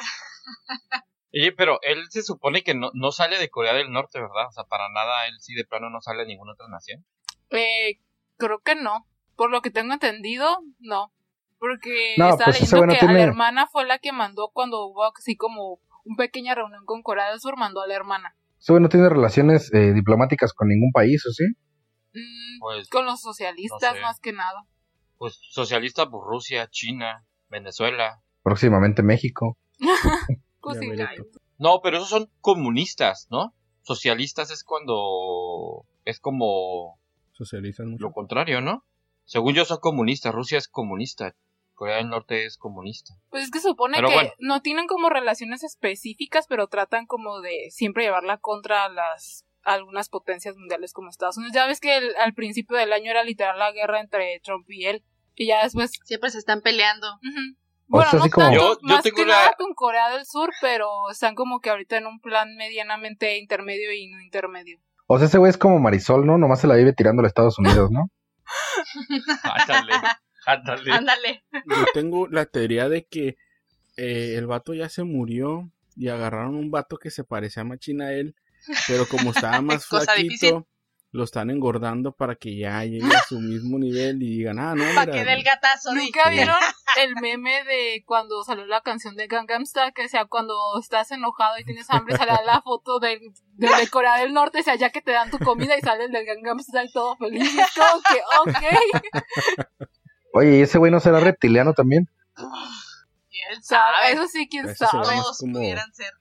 Oye, 1.32 1.52
pero 1.52 1.78
él 1.82 2.04
se 2.10 2.22
supone 2.22 2.62
que 2.62 2.74
no, 2.74 2.90
no 2.94 3.12
sale 3.12 3.38
de 3.38 3.50
Corea 3.50 3.74
del 3.74 3.90
Norte, 3.90 4.18
¿verdad? 4.20 4.48
O 4.48 4.52
sea, 4.52 4.64
para 4.64 4.88
nada, 4.88 5.26
él 5.28 5.34
sí 5.40 5.54
de 5.54 5.64
plano 5.64 5.90
no 5.90 6.00
sale 6.00 6.22
de 6.22 6.28
ninguna 6.28 6.52
otra 6.52 6.68
nación. 6.68 7.04
Eh, 7.50 8.00
creo 8.36 8.60
que 8.60 8.74
no. 8.74 9.06
Por 9.36 9.50
lo 9.50 9.60
que 9.60 9.70
tengo 9.70 9.92
entendido, 9.92 10.58
no. 10.78 11.12
Porque 11.58 12.14
no, 12.16 12.30
estaba 12.30 12.46
pues 12.46 12.60
leyendo 12.60 12.92
que 12.92 12.98
tiene... 12.98 13.14
a 13.14 13.16
la 13.18 13.22
hermana 13.24 13.66
fue 13.66 13.84
la 13.84 13.98
que 13.98 14.12
mandó 14.12 14.50
cuando 14.52 14.86
hubo 14.86 15.04
así 15.04 15.36
como 15.36 15.80
una 16.04 16.16
pequeña 16.16 16.54
reunión 16.54 16.84
con 16.86 17.02
Corea 17.02 17.30
del 17.30 17.40
Sur, 17.40 17.56
mandó 17.58 17.82
a 17.82 17.86
la 17.86 17.94
hermana. 17.94 18.34
¿Ese 18.58 18.78
no 18.80 18.88
tiene 18.88 19.08
relaciones 19.08 19.72
eh, 19.74 19.92
diplomáticas 19.92 20.52
con 20.52 20.68
ningún 20.68 20.90
país, 20.92 21.24
o 21.26 21.30
sí? 21.30 21.44
Mm, 22.14 22.60
pues, 22.60 22.88
con 22.88 23.04
los 23.04 23.20
socialistas, 23.20 23.94
no 23.94 24.02
más 24.02 24.18
que 24.18 24.32
nada. 24.32 24.64
Pues 25.18 25.38
socialistas, 25.50 26.06
por 26.06 26.26
Rusia, 26.26 26.68
China, 26.70 27.26
Venezuela. 27.48 28.22
Próximamente 28.42 29.02
México. 29.02 29.58
Pues 30.60 30.78
no, 31.58 31.80
pero 31.82 31.96
esos 31.96 32.08
son 32.08 32.30
comunistas, 32.40 33.26
¿no? 33.30 33.54
Socialistas 33.82 34.50
es 34.50 34.64
cuando 34.64 35.84
es 36.04 36.20
como 36.20 36.98
socializan 37.32 37.90
mucho. 37.90 38.06
Lo 38.06 38.12
contrario, 38.12 38.60
¿no? 38.60 38.84
Según 39.24 39.54
yo 39.54 39.64
son 39.64 39.78
comunistas, 39.78 40.34
Rusia 40.34 40.58
es 40.58 40.68
comunista, 40.68 41.34
Corea 41.74 41.96
del 41.96 42.08
Norte 42.08 42.44
es 42.44 42.56
comunista. 42.56 43.14
Pues 43.30 43.44
es 43.44 43.50
que 43.50 43.60
supone 43.60 43.98
que 43.98 44.32
no 44.38 44.62
tienen 44.62 44.86
como 44.86 45.10
relaciones 45.10 45.62
específicas, 45.62 46.46
pero 46.48 46.66
tratan 46.66 47.06
como 47.06 47.40
de 47.40 47.70
siempre 47.70 48.04
llevarla 48.04 48.38
contra 48.38 48.88
las 48.88 49.44
algunas 49.64 50.08
potencias 50.08 50.56
mundiales 50.56 50.92
como 50.92 51.10
Estados 51.10 51.36
Unidos. 51.36 51.54
Ya 51.54 51.66
ves 51.66 51.80
que 51.80 51.92
al 51.92 52.34
principio 52.34 52.76
del 52.76 52.92
año 52.92 53.10
era 53.10 53.22
literal 53.22 53.58
la 53.58 53.72
guerra 53.72 54.00
entre 54.00 54.40
Trump 54.40 54.68
y 54.70 54.86
él. 54.86 55.04
Y 55.34 55.46
ya 55.46 55.62
después... 55.62 55.92
Siempre 56.04 56.30
se 56.30 56.38
están 56.38 56.62
peleando. 56.62 57.06
Bueno, 57.88 58.10
no 58.12 58.28
tanto, 58.28 58.78
más 58.82 59.02
que 59.02 59.24
nada 59.24 59.54
con 59.56 59.72
Corea 59.74 60.10
del 60.10 60.26
Sur, 60.26 60.50
pero 60.60 61.10
están 61.10 61.34
como 61.34 61.60
que 61.60 61.70
ahorita 61.70 61.96
en 61.96 62.06
un 62.06 62.20
plan 62.20 62.54
medianamente 62.56 63.38
intermedio 63.38 63.92
y 63.92 64.08
no 64.08 64.20
intermedio. 64.20 64.78
O 65.06 65.16
sea, 65.16 65.26
ese 65.26 65.38
güey 65.38 65.48
es 65.50 65.56
como 65.56 65.78
Marisol, 65.78 66.26
¿no? 66.26 66.36
Nomás 66.36 66.60
se 66.60 66.66
la 66.66 66.76
vive 66.76 66.92
tirando 66.92 67.22
a 67.22 67.26
Estados 67.26 67.58
Unidos, 67.58 67.90
¿no? 67.90 68.10
ándale, 69.42 69.94
ándale. 70.46 70.92
Ándale. 70.92 71.44
Yo 71.52 71.84
tengo 71.94 72.28
la 72.28 72.44
teoría 72.44 72.90
de 72.90 73.06
que 73.06 73.36
eh, 73.96 74.34
el 74.36 74.46
vato 74.46 74.74
ya 74.74 74.90
se 74.90 75.04
murió 75.04 75.70
y 75.96 76.08
agarraron 76.08 76.54
un 76.56 76.70
vato 76.70 76.98
que 76.98 77.10
se 77.10 77.24
parecía 77.24 77.64
más 77.64 77.78
china 77.78 78.06
a 78.06 78.12
él, 78.12 78.36
pero 78.86 79.08
como 79.08 79.30
estaba 79.30 79.60
más 79.62 79.86
flaquito, 79.86 80.66
lo 81.10 81.24
están 81.24 81.48
engordando 81.50 82.12
para 82.12 82.34
que 82.34 82.56
ya 82.56 82.84
llegue 82.84 83.14
a 83.14 83.22
su 83.22 83.40
mismo 83.40 83.78
nivel 83.78 84.22
y 84.22 84.38
digan, 84.38 84.58
ah, 84.58 84.74
no, 84.74 84.84
mira. 84.84 84.94
Para 84.94 85.12
que 85.12 85.24
dé 85.24 85.32
el 85.32 85.42
gatazo. 85.42 85.94
¿Nunca 85.94 86.28
vieron 86.28 86.56
el 86.98 87.14
meme 87.16 87.64
de 87.64 88.02
cuando 88.04 88.44
salió 88.44 88.66
la 88.66 88.82
canción 88.82 89.16
de 89.16 89.26
Gangnam 89.26 89.64
Style? 89.64 89.92
Que 89.94 90.08
sea, 90.08 90.26
cuando 90.26 90.54
estás 90.80 91.10
enojado 91.10 91.58
y 91.58 91.64
tienes 91.64 91.88
hambre, 91.90 92.16
sale 92.16 92.32
la 92.44 92.60
foto 92.60 92.98
de, 92.98 93.20
de, 93.54 93.88
Corea 93.88 94.16
del 94.18 94.34
Norte, 94.34 94.60
o 94.60 94.62
sea, 94.62 94.74
ya 94.74 94.90
que 94.90 95.00
te 95.00 95.12
dan 95.12 95.30
tu 95.30 95.38
comida 95.38 95.78
y 95.78 95.80
sale 95.80 96.04
el 96.04 96.12
del 96.12 96.26
Gangnam 96.26 96.58
Style 96.60 96.90
todo 96.92 97.16
feliz. 97.16 97.54
Y 97.54 97.56
todo 97.74 98.00
que, 98.02 98.20
ok. 98.50 99.88
Oye, 100.34 100.58
¿y 100.58 100.62
ese 100.62 100.78
güey 100.78 100.92
no 100.92 101.00
será 101.00 101.20
reptiliano 101.20 101.72
también? 101.72 102.08
¿Quién 102.34 103.62
sabe? 103.62 104.12
Eso 104.12 104.28
sí, 104.28 104.46
quién 104.48 104.74
sabe. 104.74 105.16
Todos 105.16 105.38
pudieran 105.38 105.92
ser. 105.94 106.12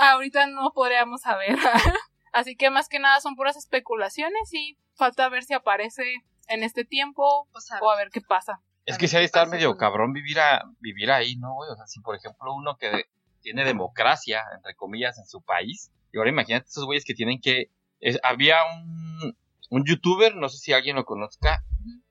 Ahorita 0.00 0.46
no 0.48 0.72
podríamos 0.72 1.20
saber. 1.20 1.56
Así 2.32 2.56
que 2.56 2.70
más 2.70 2.88
que 2.88 2.98
nada 2.98 3.20
son 3.20 3.36
puras 3.36 3.56
especulaciones 3.56 4.52
y 4.52 4.76
falta 4.94 5.28
ver 5.28 5.44
si 5.44 5.54
aparece 5.54 6.02
en 6.48 6.62
este 6.62 6.84
tiempo 6.84 7.48
o 7.80 7.90
a 7.90 7.96
ver 7.96 8.10
qué 8.10 8.20
pasa. 8.20 8.60
Es 8.84 8.96
que 8.96 9.06
se 9.06 9.16
ha 9.16 9.20
de 9.20 9.26
estar 9.26 9.46
medio 9.48 9.76
cabrón 9.76 10.12
vivir, 10.12 10.40
a, 10.40 10.62
vivir 10.80 11.10
ahí, 11.10 11.36
¿no, 11.36 11.54
güey? 11.54 11.70
O 11.70 11.76
sea, 11.76 11.86
si 11.86 12.00
por 12.00 12.16
ejemplo 12.16 12.54
uno 12.54 12.76
que 12.78 13.04
tiene 13.42 13.64
democracia, 13.64 14.42
entre 14.56 14.74
comillas, 14.74 15.18
en 15.18 15.26
su 15.26 15.42
país, 15.42 15.92
y 16.12 16.18
ahora 16.18 16.30
imagínate 16.30 16.68
esos 16.68 16.86
güeyes 16.86 17.04
que 17.04 17.14
tienen 17.14 17.40
que... 17.40 17.70
había 18.22 18.56
un, 18.64 19.36
un 19.70 19.84
youtuber, 19.84 20.34
no 20.36 20.48
sé 20.48 20.58
si 20.58 20.72
alguien 20.72 20.96
lo 20.96 21.04
conozca, 21.04 21.62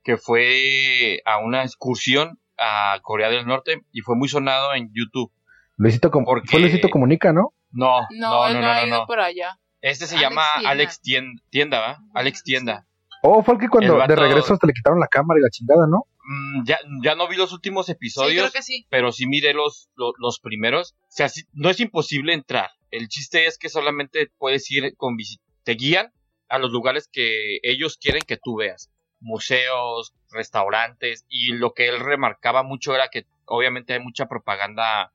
que 0.03 0.17
fue 0.17 1.21
a 1.25 1.39
una 1.39 1.63
excursión 1.63 2.39
a 2.57 2.99
Corea 3.01 3.29
del 3.29 3.45
Norte 3.45 3.83
y 3.91 4.01
fue 4.01 4.15
muy 4.15 4.29
sonado 4.29 4.73
en 4.73 4.91
YouTube. 4.93 5.31
Luisito, 5.77 6.09
Fue 6.45 6.59
Luisito 6.59 6.89
Comunica, 6.89 7.31
¿no? 7.33 7.53
No, 7.71 8.01
no, 8.11 8.49
no, 8.49 8.61
no, 8.61 8.85
no, 8.87 9.05
por 9.05 9.19
allá. 9.19 9.59
Este 9.81 10.07
se 10.07 10.17
llama 10.17 10.43
Alex 10.65 11.01
Tienda, 11.01 11.79
¿va? 11.79 11.99
Alex 12.13 12.43
Tienda. 12.43 12.87
Oh, 13.23 13.43
fue 13.43 13.55
el 13.55 13.59
que 13.59 13.67
cuando 13.67 13.97
de 13.97 14.15
regreso 14.15 14.53
hasta 14.53 14.67
le 14.67 14.73
quitaron 14.73 14.99
la 14.99 15.07
cámara 15.07 15.39
y 15.39 15.43
la 15.43 15.49
chingada, 15.49 15.87
¿no? 15.87 16.05
Mm, 16.23 16.65
ya, 16.65 16.77
ya 17.03 17.15
no 17.15 17.27
vi 17.27 17.35
los 17.35 17.53
últimos 17.53 17.89
episodios, 17.89 18.51
pero 18.89 19.11
sí 19.11 19.27
miré 19.27 19.53
los, 19.53 19.89
los, 19.95 20.39
primeros. 20.39 20.95
O 21.03 21.05
sea, 21.09 21.29
no 21.53 21.69
es 21.69 21.79
imposible 21.79 22.33
entrar. 22.33 22.69
El 22.91 23.07
chiste 23.07 23.45
es 23.45 23.57
que 23.57 23.69
solamente 23.69 24.31
puedes 24.37 24.69
ir 24.71 24.95
con 24.97 25.17
te 25.63 25.73
guían 25.73 26.11
a 26.49 26.57
los 26.59 26.71
lugares 26.71 27.09
que 27.11 27.59
ellos 27.63 27.97
quieren 27.97 28.23
que 28.25 28.37
tú 28.37 28.57
veas. 28.57 28.89
Museos, 29.19 30.13
restaurantes, 30.31 31.25
y 31.27 31.53
lo 31.53 31.73
que 31.73 31.87
él 31.87 31.99
remarcaba 31.99 32.63
mucho 32.63 32.93
era 32.93 33.09
que 33.09 33.25
obviamente 33.45 33.93
hay 33.93 33.99
mucha 33.99 34.27
propaganda 34.27 35.11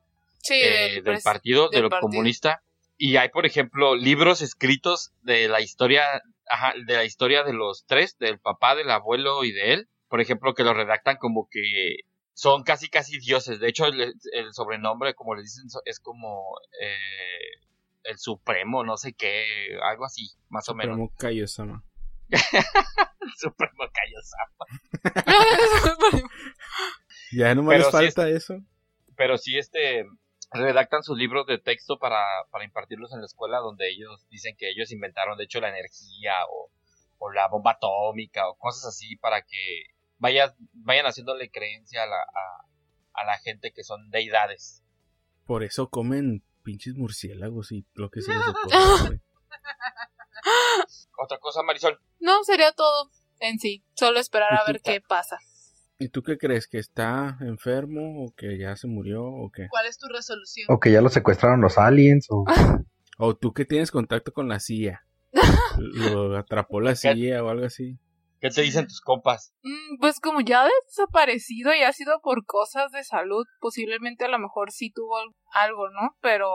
eh, 0.51 1.01
del, 1.03 1.21
partido, 1.23 1.69
de 1.69 1.81
lo 1.83 1.91
comunista. 1.91 2.63
Y 3.05 3.17
hay, 3.17 3.31
por 3.31 3.47
ejemplo, 3.47 3.97
libros 3.97 4.43
escritos 4.43 5.11
de 5.23 5.49
la 5.49 5.61
historia, 5.61 6.23
de 6.87 6.95
la 6.95 7.03
historia 7.03 7.43
de 7.43 7.53
los 7.53 7.85
tres, 7.85 8.17
del 8.19 8.39
papá, 8.39 8.77
del 8.77 8.93
abuelo 8.93 9.43
y 9.43 9.51
de 9.51 9.73
él. 9.73 9.89
Por 10.07 10.21
ejemplo, 10.21 10.55
que 10.55 10.63
lo 10.63 10.73
redactan 10.73 11.17
como 11.17 11.49
que 11.51 11.97
son 12.33 12.63
casi 12.63 12.89
casi 12.89 13.19
dioses. 13.19 13.59
De 13.59 13.69
hecho, 13.69 13.87
el, 13.87 14.15
sobrenombre, 14.53 15.15
como 15.15 15.35
le 15.35 15.43
dicen, 15.43 15.65
es 15.85 15.99
como 15.99 16.55
eh, 16.81 17.59
el 18.05 18.19
Supremo, 18.19 18.85
no 18.85 18.97
sé 18.97 19.15
qué, 19.15 19.47
algo 19.83 20.05
así, 20.05 20.31
más 20.49 20.69
o 20.69 20.75
menos. 20.77 20.95
Supremo 20.95 21.13
Kaiosama. 21.19 21.85
Supremo 23.37 23.85
Kaiosama. 25.03 26.23
ya 27.33 27.53
no 27.57 27.65
me 27.65 27.81
falta 27.81 28.29
eso. 28.29 28.61
Pero 29.17 29.39
sí, 29.39 29.59
este, 29.59 30.07
redactan 30.53 31.03
sus 31.03 31.17
libros 31.17 31.47
de 31.47 31.59
texto 31.59 31.99
para, 31.99 32.23
para 32.51 32.65
impartirlos 32.65 33.13
en 33.13 33.21
la 33.21 33.27
escuela 33.27 33.59
donde 33.59 33.91
ellos 33.91 34.27
dicen 34.31 34.55
que 34.57 34.71
ellos 34.71 34.93
inventaron 34.93 35.39
de 35.39 35.45
hecho 35.45 35.61
la 35.61 35.71
energía 35.71 36.35
o, 36.51 36.71
la 37.33 37.47
bomba 37.49 37.73
atómica 37.73 38.49
o 38.49 38.57
cosas 38.57 38.85
así 38.87 39.17
para 39.17 39.43
que 39.43 39.85
vayan, 40.19 40.51
vayan 40.73 41.07
haciéndole 41.07 41.51
creencia 41.51 42.03
a 42.03 42.07
la, 42.07 42.17
a, 43.15 43.25
la 43.25 43.39
gente 43.39 43.71
que 43.73 43.85
son 43.85 44.11
deidades. 44.11 44.83
Por 45.47 45.63
eso 45.63 45.89
comen 45.89 46.43
pinches 46.65 46.95
murciélagos 46.97 47.71
y 47.71 47.87
lo 47.95 48.11
que 48.11 48.23
sea. 48.23 48.35
Otra 51.17 51.39
cosa, 51.39 51.63
Marisol. 51.63 52.01
No, 52.19 52.43
sería 52.43 52.73
todo 52.73 53.09
en 53.39 53.61
sí. 53.61 53.85
Solo 53.95 54.19
esperar 54.19 54.53
a 54.55 54.65
ver 54.65 54.81
qué 54.83 55.01
pasa. 55.01 55.39
¿Y 56.03 56.09
tú 56.09 56.23
qué 56.23 56.37
crees? 56.37 56.67
¿Que 56.67 56.79
está 56.79 57.39
enfermo 57.41 58.25
o 58.25 58.35
que 58.35 58.59
ya 58.59 58.75
se 58.75 58.89
murió 58.89 59.25
o 59.25 59.51
qué? 59.51 59.69
¿Cuál 59.71 59.87
es 59.87 59.99
tu 59.99 60.09
resolución? 60.09 60.67
O 60.69 60.81
que 60.81 60.91
ya 60.91 61.01
lo 61.01 61.09
secuestraron 61.09 61.61
los 61.61 61.79
aliens 61.79 62.27
o... 62.31 62.45
o 63.19 63.37
tú 63.37 63.53
que 63.53 63.65
tienes 63.65 63.93
contacto 63.93 64.33
con 64.33 64.49
la 64.49 64.59
CIA. 64.59 65.05
lo 65.79 66.37
atrapó 66.37 66.81
la 66.81 66.97
CIA 66.97 67.45
o 67.45 67.49
algo 67.49 67.67
así. 67.67 67.99
¿Qué 68.41 68.51
te 68.51 68.63
dicen 68.63 68.89
tus 68.89 69.01
compas? 69.01 69.55
Mm, 69.63 70.01
pues 70.01 70.19
como 70.19 70.41
ya 70.41 70.65
ha 70.65 70.69
desaparecido 70.89 71.73
y 71.73 71.83
ha 71.83 71.93
sido 71.93 72.21
por 72.21 72.45
cosas 72.45 72.91
de 72.91 73.05
salud, 73.05 73.47
posiblemente 73.61 74.25
a 74.25 74.29
lo 74.29 74.41
mejor 74.41 74.73
sí 74.73 74.91
tuvo 74.91 75.17
algo, 75.53 75.89
¿no? 75.91 76.17
Pero 76.21 76.49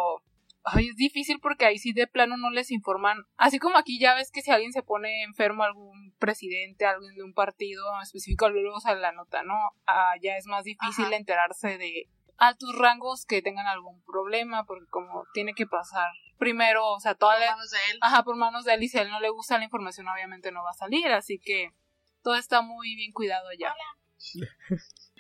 ay, 0.74 0.90
es 0.90 0.96
difícil 0.96 1.40
porque 1.40 1.66
ahí 1.66 1.78
sí 1.78 1.94
de 1.94 2.08
plano 2.08 2.38
no 2.38 2.50
les 2.50 2.72
informan. 2.72 3.26
Así 3.38 3.60
como 3.60 3.78
aquí 3.78 4.00
ya 4.00 4.16
ves 4.16 4.32
que 4.32 4.42
si 4.42 4.52
alguien 4.52 4.74
se 4.74 4.84
pone 4.84 5.24
enfermo, 5.24 5.64
algún 5.64 6.14
presidente, 6.20 6.86
alguien 6.86 7.16
de 7.16 7.24
un 7.24 7.34
partido 7.34 7.84
específico, 8.02 8.50
luego 8.50 8.80
sale 8.80 9.02
la 9.02 9.12
nota, 9.12 9.44
¿no? 9.44 9.56
Ah, 9.86 10.14
ya 10.22 10.38
es 10.38 10.46
más 10.48 10.64
difícil 10.64 11.12
enterarse 11.14 11.78
de 11.78 12.10
altos 12.38 12.76
rangos 12.78 13.26
que 13.26 13.42
tengan 13.42 13.68
algún 13.68 14.04
problema, 14.04 14.66
porque 14.66 14.86
como 14.90 15.26
tiene 15.34 15.54
que 15.54 15.66
pasar 15.66 16.12
primero, 16.38 16.86
o 16.94 17.00
sea, 17.00 17.16
toda 17.16 17.36
por 17.36 17.46
manos 17.46 17.72
de 17.72 17.78
él. 17.92 18.00
Ajá, 18.02 18.24
por 18.24 18.36
manos 18.36 18.66
de 18.66 18.74
él, 18.74 18.84
y 18.84 18.88
si 18.88 18.98
a 18.98 19.02
él 19.02 19.10
no 19.10 19.20
le 19.20 19.30
gusta 19.30 19.58
la 19.58 19.64
información, 19.64 20.08
obviamente 20.08 20.52
no 20.52 20.64
va 20.64 20.72
a 20.72 20.76
salir, 20.76 21.08
así 21.08 21.40
que 21.40 21.72
todo 22.24 22.36
está 22.36 22.62
muy 22.62 22.96
bien 22.96 23.12
cuidado 23.12 23.50
ya. 23.58 23.74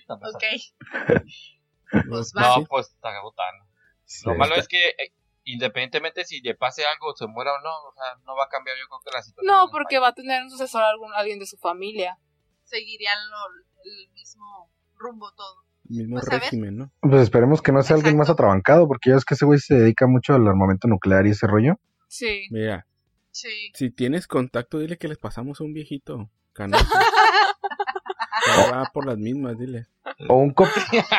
ok. 0.10 0.44
pues 2.10 2.34
va. 2.36 2.58
No, 2.60 2.66
pues 2.66 2.88
está 2.90 3.10
Lo 4.26 4.36
malo 4.36 4.56
es 4.56 4.68
que 4.68 4.90
eh, 4.90 5.14
independientemente 5.48 6.26
si 6.26 6.42
le 6.42 6.56
pase 6.56 6.84
algo, 6.86 7.16
se 7.16 7.26
muera 7.28 7.54
o 7.54 7.62
no, 7.62 7.90
o 7.90 7.94
sea, 7.94 8.22
no 8.26 8.36
va 8.36 8.46
a 8.46 8.50
cambiar 8.50 8.76
yo 8.78 8.88
creo 8.88 9.00
que 9.04 9.12
la 9.16 9.24
situación. 9.24 9.56
No, 9.56 9.70
porque 9.72 10.00
va 10.00 10.10
a 10.10 10.14
tener 10.14 10.44
un 10.44 10.50
sucesor 10.50 10.84
algún, 10.84 11.14
alguien 11.14 11.40
de 11.40 11.46
su 11.46 11.58
familia. 11.58 12.18
Seguirían 12.64 13.18
el 13.86 14.12
mismo 14.12 14.70
rumbo 14.98 15.32
todo. 15.32 15.64
El 15.90 16.08
mismo 16.08 16.20
pues, 16.20 16.28
régimen, 16.28 16.78
¿no? 16.78 16.92
Pues 17.00 17.22
esperemos 17.22 17.62
que 17.62 17.72
no 17.72 17.82
sea 17.82 17.96
alguien 17.96 18.18
más 18.18 18.30
atrabancado, 18.30 18.88
porque 18.88 19.12
ya 19.12 19.16
es 19.16 19.24
que 19.24 19.36
ese 19.36 19.46
güey 19.46 19.60
se 19.60 19.76
dedica 19.76 20.06
mucho 20.06 20.34
al 20.34 20.46
armamento 20.46 20.88
nuclear 20.88 21.26
y 21.26 21.32
ese 21.32 21.48
rollo. 21.48 21.80
Sí. 22.10 22.48
Mira. 22.52 22.86
Sí. 23.32 23.72
Si 23.74 23.90
tienes 23.90 24.28
contacto, 24.28 24.80
dile 24.80 24.98
que 24.98 25.08
les 25.08 25.18
pasamos 25.18 25.62
a 25.62 25.64
un 25.64 25.74
viejito. 25.74 26.30
Va 28.72 28.90
por 28.94 29.06
las 29.06 29.18
mismas, 29.18 29.58
dile. 29.58 29.88
O 30.30 30.36
un, 30.36 30.54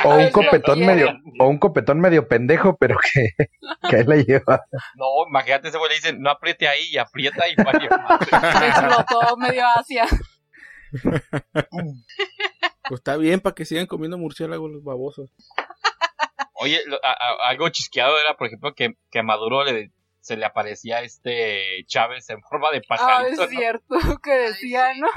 o 0.04 0.14
un 0.14 0.28
copetón 0.32 0.84
medio, 0.84 1.18
o 1.38 1.48
un 1.48 1.58
copetón 1.58 2.00
medio 2.00 2.28
pendejo, 2.28 2.76
pero 2.76 2.98
que, 2.98 3.30
que 3.88 3.96
ahí 3.96 4.04
la 4.04 4.16
lleva. 4.16 4.66
No, 4.96 5.06
imagínate 5.28 5.68
ese 5.68 5.78
güey 5.78 5.90
le 5.90 5.96
dicen, 5.96 6.20
no 6.20 6.30
apriete 6.30 6.68
ahí, 6.68 6.88
y 6.90 6.98
aprieta 6.98 7.48
y. 7.48 7.52
Explotó 7.52 9.36
medio 9.36 9.64
Asia. 9.76 10.06
pues 10.92 12.98
está 12.98 13.16
bien 13.16 13.40
para 13.40 13.54
que 13.54 13.66
sigan 13.66 13.86
comiendo 13.86 14.18
murciélagos 14.18 14.70
los 14.70 14.82
babosos. 14.82 15.30
Oye, 16.54 16.80
algo 17.44 17.68
chisqueado 17.68 18.18
era, 18.18 18.36
por 18.36 18.48
ejemplo, 18.48 18.74
que, 18.74 18.96
que 19.10 19.20
a 19.20 19.22
Maduro 19.22 19.64
le, 19.64 19.92
se 20.28 20.36
le 20.36 20.44
aparecía 20.44 21.00
este 21.00 21.86
Chávez 21.86 22.28
en 22.28 22.42
forma 22.42 22.70
de 22.70 22.82
pajarito. 22.82 23.40
Ah, 23.40 23.44
es 23.44 23.50
cierto, 23.50 23.96
que 24.22 24.30
decía, 24.30 24.92
¿no? 24.98 25.08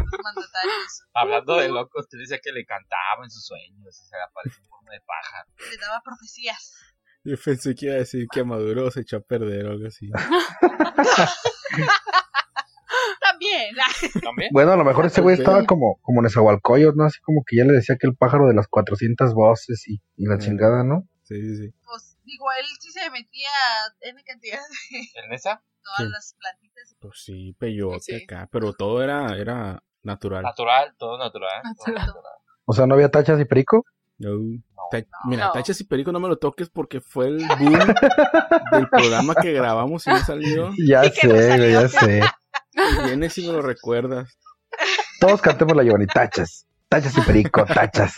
Hablando 1.13 1.58
de 1.58 1.68
locos, 1.68 2.08
te 2.08 2.15
decía 2.18 2.39
que 2.41 2.53
le 2.53 2.65
cantaba 2.65 3.25
en 3.25 3.30
sus 3.30 3.46
sueños 3.46 4.00
y 4.01 4.06
se 4.06 4.15
le 4.15 4.24
aparecía 4.24 4.63
en 4.63 4.70
forma 4.70 4.91
de 4.94 5.01
pájaro. 5.01 5.50
Le 5.70 5.77
daba 5.77 6.01
profecías. 6.01 6.74
Yo 7.25 7.36
pensé 7.44 7.75
que 7.75 7.88
iba 7.88 7.96
a 7.96 7.98
decir 7.98 8.25
que 8.32 8.46
Maduro 8.46 8.89
se 8.89 9.01
echó 9.01 9.18
a 9.18 9.20
perder 9.20 9.65
o 9.65 9.72
algo 9.72 9.88
así. 9.88 10.10
También. 13.20 13.75
¿También? 14.24 14.50
Bueno, 14.53 14.72
a 14.72 14.77
lo 14.77 14.86
mejor 14.86 15.08
ese 15.08 15.20
güey 15.20 15.36
estaba 15.36 15.65
como, 15.65 16.00
como 16.01 16.22
Nezahualcóyotl, 16.22 16.98
¿no? 16.98 17.03
Así 17.03 17.20
como 17.20 17.44
que 17.46 17.58
ya 17.58 17.65
le 17.65 17.74
decía 17.74 17.98
que 18.00 18.08
el 18.08 18.15
pájaro 18.15 18.48
de 18.48 18.53
las 18.53 18.70
400 18.70 19.34
voces 19.34 19.86
y, 19.89 20.01
y 20.15 20.25
la 20.25 20.38
chingada, 20.38 20.86
¿no? 20.86 21.10
Sí, 21.24 21.36
sí, 21.36 21.58
sí. 21.58 21.74
Pues 21.84 22.11
Digo, 22.31 22.45
él 22.57 22.65
sí 22.79 22.91
se 22.91 23.09
metía 23.11 23.50
en 24.00 24.15
cantidad 24.23 24.57
de... 24.57 25.25
¿En 25.25 25.33
esa? 25.33 25.61
Todas 25.83 26.09
las 26.09 26.35
plantitas. 26.39 26.95
Pues 27.01 27.21
sí, 27.25 27.53
peyote 27.59 28.23
acá, 28.23 28.47
pero 28.50 28.71
todo 28.71 29.03
era, 29.03 29.35
era 29.35 29.83
natural. 30.01 30.43
Natural, 30.43 30.95
todo 30.97 31.17
natural. 31.17 31.61
O 32.63 32.73
sea, 32.73 32.88
¿no 32.88 32.93
había 32.93 33.11
tachas 33.11 33.38
y 33.41 33.43
perico? 33.43 33.83
No. 34.17 34.38
Mira, 35.25 35.51
tachas 35.51 35.81
y 35.81 35.83
perico 35.83 36.13
no 36.13 36.21
me 36.21 36.29
lo 36.29 36.38
toques 36.38 36.69
porque 36.69 37.01
fue 37.01 37.27
el 37.27 37.45
boom 37.59 37.79
del 38.71 38.88
programa 38.88 39.35
que 39.35 39.51
grabamos 39.51 40.07
y 40.07 40.11
no 40.11 40.19
salió. 40.19 40.71
Ya 40.88 41.03
sé, 41.03 41.71
ya 41.71 41.89
sé. 41.89 42.21
Y 42.73 43.03
vienes 43.07 43.33
si 43.33 43.45
me 43.45 43.51
lo 43.51 43.61
recuerdas. 43.61 44.38
Todos 45.19 45.41
cantemos 45.41 45.75
la 45.75 45.83
Giovanni, 45.83 46.07
tachas. 46.07 46.65
Tachas 46.88 47.17
y 47.17 47.21
perico, 47.23 47.65
tachas. 47.65 48.15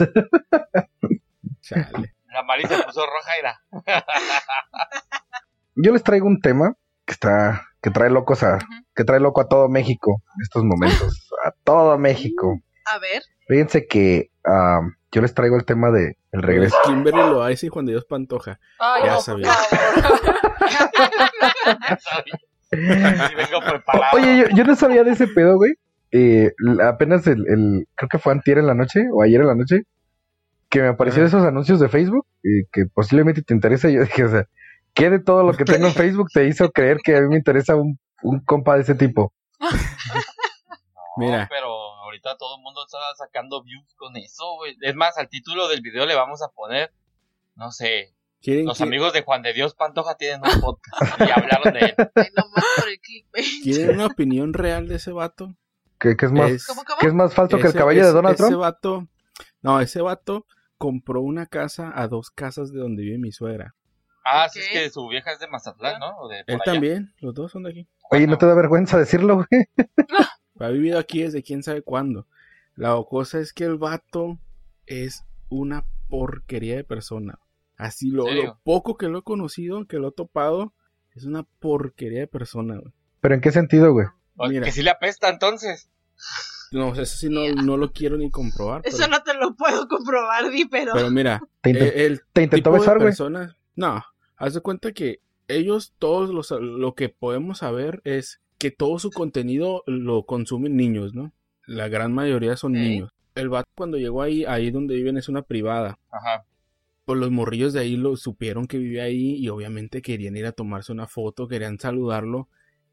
Chale. 1.62 2.14
La 2.34 2.44
Mari 2.44 2.66
se 2.66 2.82
puso 2.84 3.06
roja 3.06 3.32
y 3.38 3.42
Yo 5.76 5.92
les 5.92 6.04
traigo 6.04 6.28
un 6.28 6.42
tema 6.42 6.76
que 7.06 7.14
está, 7.14 7.68
que 7.82 7.92
trae 7.92 8.10
locos 8.10 8.44
a, 8.44 8.60
que 8.96 9.04
trae 9.04 9.20
loco 9.20 9.42
a 9.42 9.48
todo 9.48 9.70
México 9.70 10.24
en 10.36 10.42
estos 10.42 10.64
momentos. 10.64 11.30
A 11.46 11.52
todo 11.66 11.98
México. 11.98 12.62
A 12.86 13.00
ver. 13.00 13.22
Fíjense 13.50 13.86
que 13.86 14.32
yo 15.12 15.22
les 15.22 15.34
traigo 15.34 15.58
el 15.58 15.66
tema 15.66 15.92
de 15.92 16.18
el 16.32 16.42
regreso. 16.42 16.78
Kimberly 16.86 17.20
lo 17.20 17.44
hace 17.44 17.66
y 17.66 17.70
Juan 17.70 17.86
de 17.86 17.92
Dios 17.92 18.06
Pantoja. 18.06 18.62
ya 19.04 19.20
sabía. 19.20 19.52
Oye, 24.14 24.48
yo, 24.56 24.64
no 24.64 24.76
sabía 24.76 25.04
de 25.04 25.12
ese 25.12 25.28
pedo, 25.28 25.58
güey. 25.58 25.74
Eh, 26.12 26.54
apenas 26.82 27.28
el, 27.28 27.46
el, 27.48 27.88
creo 27.96 28.10
que 28.10 28.20
fue 28.20 28.32
antier 28.32 28.58
en 28.58 28.68
la 28.68 28.74
noche 28.74 29.02
o 29.12 29.22
ayer 29.22 29.42
en 29.42 29.48
la 29.48 29.56
noche, 29.56 29.84
que 30.74 30.82
me 30.82 30.88
aparecieron 30.88 31.28
esos 31.28 31.44
anuncios 31.44 31.80
de 31.80 31.88
Facebook 31.88 32.26
y 32.42 32.66
que 32.72 32.88
posiblemente 32.88 33.44
te 33.44 33.54
interesa. 33.54 33.92
Yo 33.92 34.02
dije, 34.02 34.24
o 34.24 34.30
sea, 34.30 34.50
¿qué 34.96 35.12
de 35.12 35.20
todo 35.20 35.44
lo 35.44 35.54
que 35.54 35.66
tengo 35.66 35.86
en 35.86 35.94
Facebook 35.94 36.30
te 36.34 36.48
hizo 36.48 36.72
creer 36.72 36.98
que 37.04 37.16
a 37.16 37.22
mí 37.22 37.28
me 37.28 37.38
interesa 37.38 37.76
un, 37.76 38.00
un 38.24 38.40
compa 38.44 38.74
de 38.76 38.82
ese 38.82 38.96
tipo? 38.96 39.32
Mira. 41.16 41.48
pero 41.48 41.68
ahorita 41.70 42.38
todo 42.38 42.56
el 42.58 42.64
mundo 42.64 42.82
está 42.84 42.98
sacando 43.16 43.62
views 43.62 43.94
con 43.98 44.18
eso, 44.18 44.56
güey. 44.56 44.76
Es 44.82 44.96
más, 44.96 45.16
al 45.20 45.30
título 45.30 45.68
del 45.68 45.82
video 45.82 46.08
le 46.08 46.16
vamos 46.16 46.42
a 46.42 46.48
poner, 46.48 46.92
no 47.54 47.72
sé, 47.72 48.16
los 48.42 48.82
amigos 48.82 49.14
de 49.14 49.22
Juan 49.22 49.44
de 49.44 49.54
Dios 49.54 49.76
Pantoja 49.76 50.16
tienen 50.16 50.42
un 50.44 50.60
podcast 50.60 51.20
y 51.20 51.30
hablaron 51.30 51.72
de 51.72 51.80
él. 51.82 51.96
¿Quieren 53.64 53.92
una 53.92 54.08
opinión 54.08 54.54
real 54.54 54.88
de 54.88 54.96
ese 54.96 55.12
vato? 55.12 55.56
¿Qué, 56.00 56.16
es, 56.20 56.32
más, 56.32 56.50
es 56.50 57.14
más 57.14 57.32
falso 57.36 57.60
que 57.60 57.68
el 57.68 57.74
caballo 57.74 58.04
de 58.04 58.12
Donald 58.12 58.36
Trump? 58.36 58.50
Ese 58.50 58.58
vato, 58.58 59.08
no, 59.62 59.80
ese 59.80 60.02
vato 60.02 60.48
compró 60.84 61.22
una 61.22 61.46
casa 61.46 61.94
a 61.96 62.10
dos 62.10 62.30
casas 62.30 62.74
de 62.74 62.80
donde 62.80 63.04
vive 63.04 63.18
mi 63.18 63.32
suegra. 63.32 63.74
Ah, 64.26 64.50
sí, 64.50 64.60
es 64.60 64.68
que 64.68 64.90
su 64.90 65.08
vieja 65.08 65.32
es 65.32 65.40
de 65.40 65.48
Mazatlán, 65.48 65.98
¿no? 65.98 66.30
Él 66.46 66.60
también, 66.66 67.14
los 67.22 67.34
dos 67.34 67.54
son 67.54 67.64
de 67.64 67.70
aquí. 67.70 67.88
Oye, 68.12 68.28
¿no 68.28 68.38
te 68.38 68.46
da 68.46 68.54
vergüenza 68.54 68.98
decirlo, 69.00 69.36
güey? 69.36 69.48
ha 70.60 70.68
vivido 70.68 71.00
aquí 71.00 71.24
desde 71.24 71.42
quién 71.42 71.64
sabe 71.64 71.84
cuándo. 71.84 72.28
La 72.76 73.02
cosa 73.10 73.40
es 73.40 73.54
que 73.54 73.64
el 73.64 73.78
vato 73.78 74.38
es 74.86 75.24
una 75.48 75.86
porquería 76.10 76.76
de 76.76 76.84
persona. 76.84 77.40
Así 77.78 78.12
lo, 78.12 78.26
poco 78.66 78.98
que 78.98 79.08
lo 79.08 79.20
he 79.20 79.24
conocido, 79.24 79.88
que 79.88 80.00
lo 80.00 80.10
he 80.10 80.12
topado, 80.12 80.74
es 81.16 81.24
una 81.24 81.44
porquería 81.44 82.20
de 82.20 82.28
persona, 82.28 82.76
güey. 82.76 82.94
¿Pero 83.22 83.36
en 83.36 83.40
qué 83.40 83.54
sentido, 83.54 83.94
güey? 83.94 84.08
que 84.62 84.74
si 84.74 84.84
le 84.84 84.90
apesta 84.90 85.30
entonces. 85.30 85.90
No, 86.74 86.94
eso 86.94 87.18
sí 87.18 87.30
no, 87.30 87.48
no 87.50 87.78
lo 87.78 87.92
quiero 87.92 88.18
ni 88.18 88.30
comprobar. 88.30 88.82
Eso 88.84 89.08
no 89.08 89.22
te 89.22 89.34
lo 89.36 89.56
puedo 89.56 89.88
comprobar, 89.88 90.50
Di, 90.50 90.66
pero... 90.66 90.94
Pero 90.94 91.12
mira, 91.12 91.42
¿te, 91.62 92.06
el 92.06 92.22
intentó 92.36 92.72
besar, 92.72 93.00
güey? 93.00 93.14
No, 93.76 94.04
haz 94.38 94.54
de 94.56 94.62
cuenta 94.62 94.92
que 94.92 95.22
ellos, 95.48 95.94
todos 96.00 96.30
los, 96.30 96.52
lo 96.52 96.96
que 96.96 97.10
podemos 97.10 97.60
saber 97.60 98.02
es 98.04 98.42
que 98.58 98.72
todo 98.72 98.98
su 98.98 99.12
contenido 99.12 99.84
lo 99.86 100.26
consumen 100.26 100.76
niños, 100.76 101.14
¿no? 101.14 101.34
La 101.66 101.88
gran 101.88 102.14
mayoría 102.14 102.58
son 102.58 102.74
niños. 102.74 103.12
El 103.36 103.50
vato 103.50 103.70
cuando 103.76 103.98
llegó 103.98 104.22
ahí, 104.22 104.46
ahí 104.46 104.72
donde 104.72 104.96
viven 104.96 105.18
es 105.18 105.30
una 105.30 105.42
privada. 105.42 106.00
Ajá. 106.12 106.46
Pues 107.06 107.20
los 107.20 107.32
morrillos 107.32 107.74
de 107.74 107.82
ahí 107.82 107.98
lo 107.98 108.16
supieron 108.16 108.66
que 108.68 108.78
vivía 108.78 109.04
ahí 109.04 109.36
y 109.36 109.50
obviamente 109.50 110.02
querían 110.02 110.38
ir 110.38 110.46
a 110.46 110.54
tomarse 110.54 110.92
una 110.92 111.08
foto, 111.08 111.48
querían 111.48 111.80
saludarlo. 111.80 112.48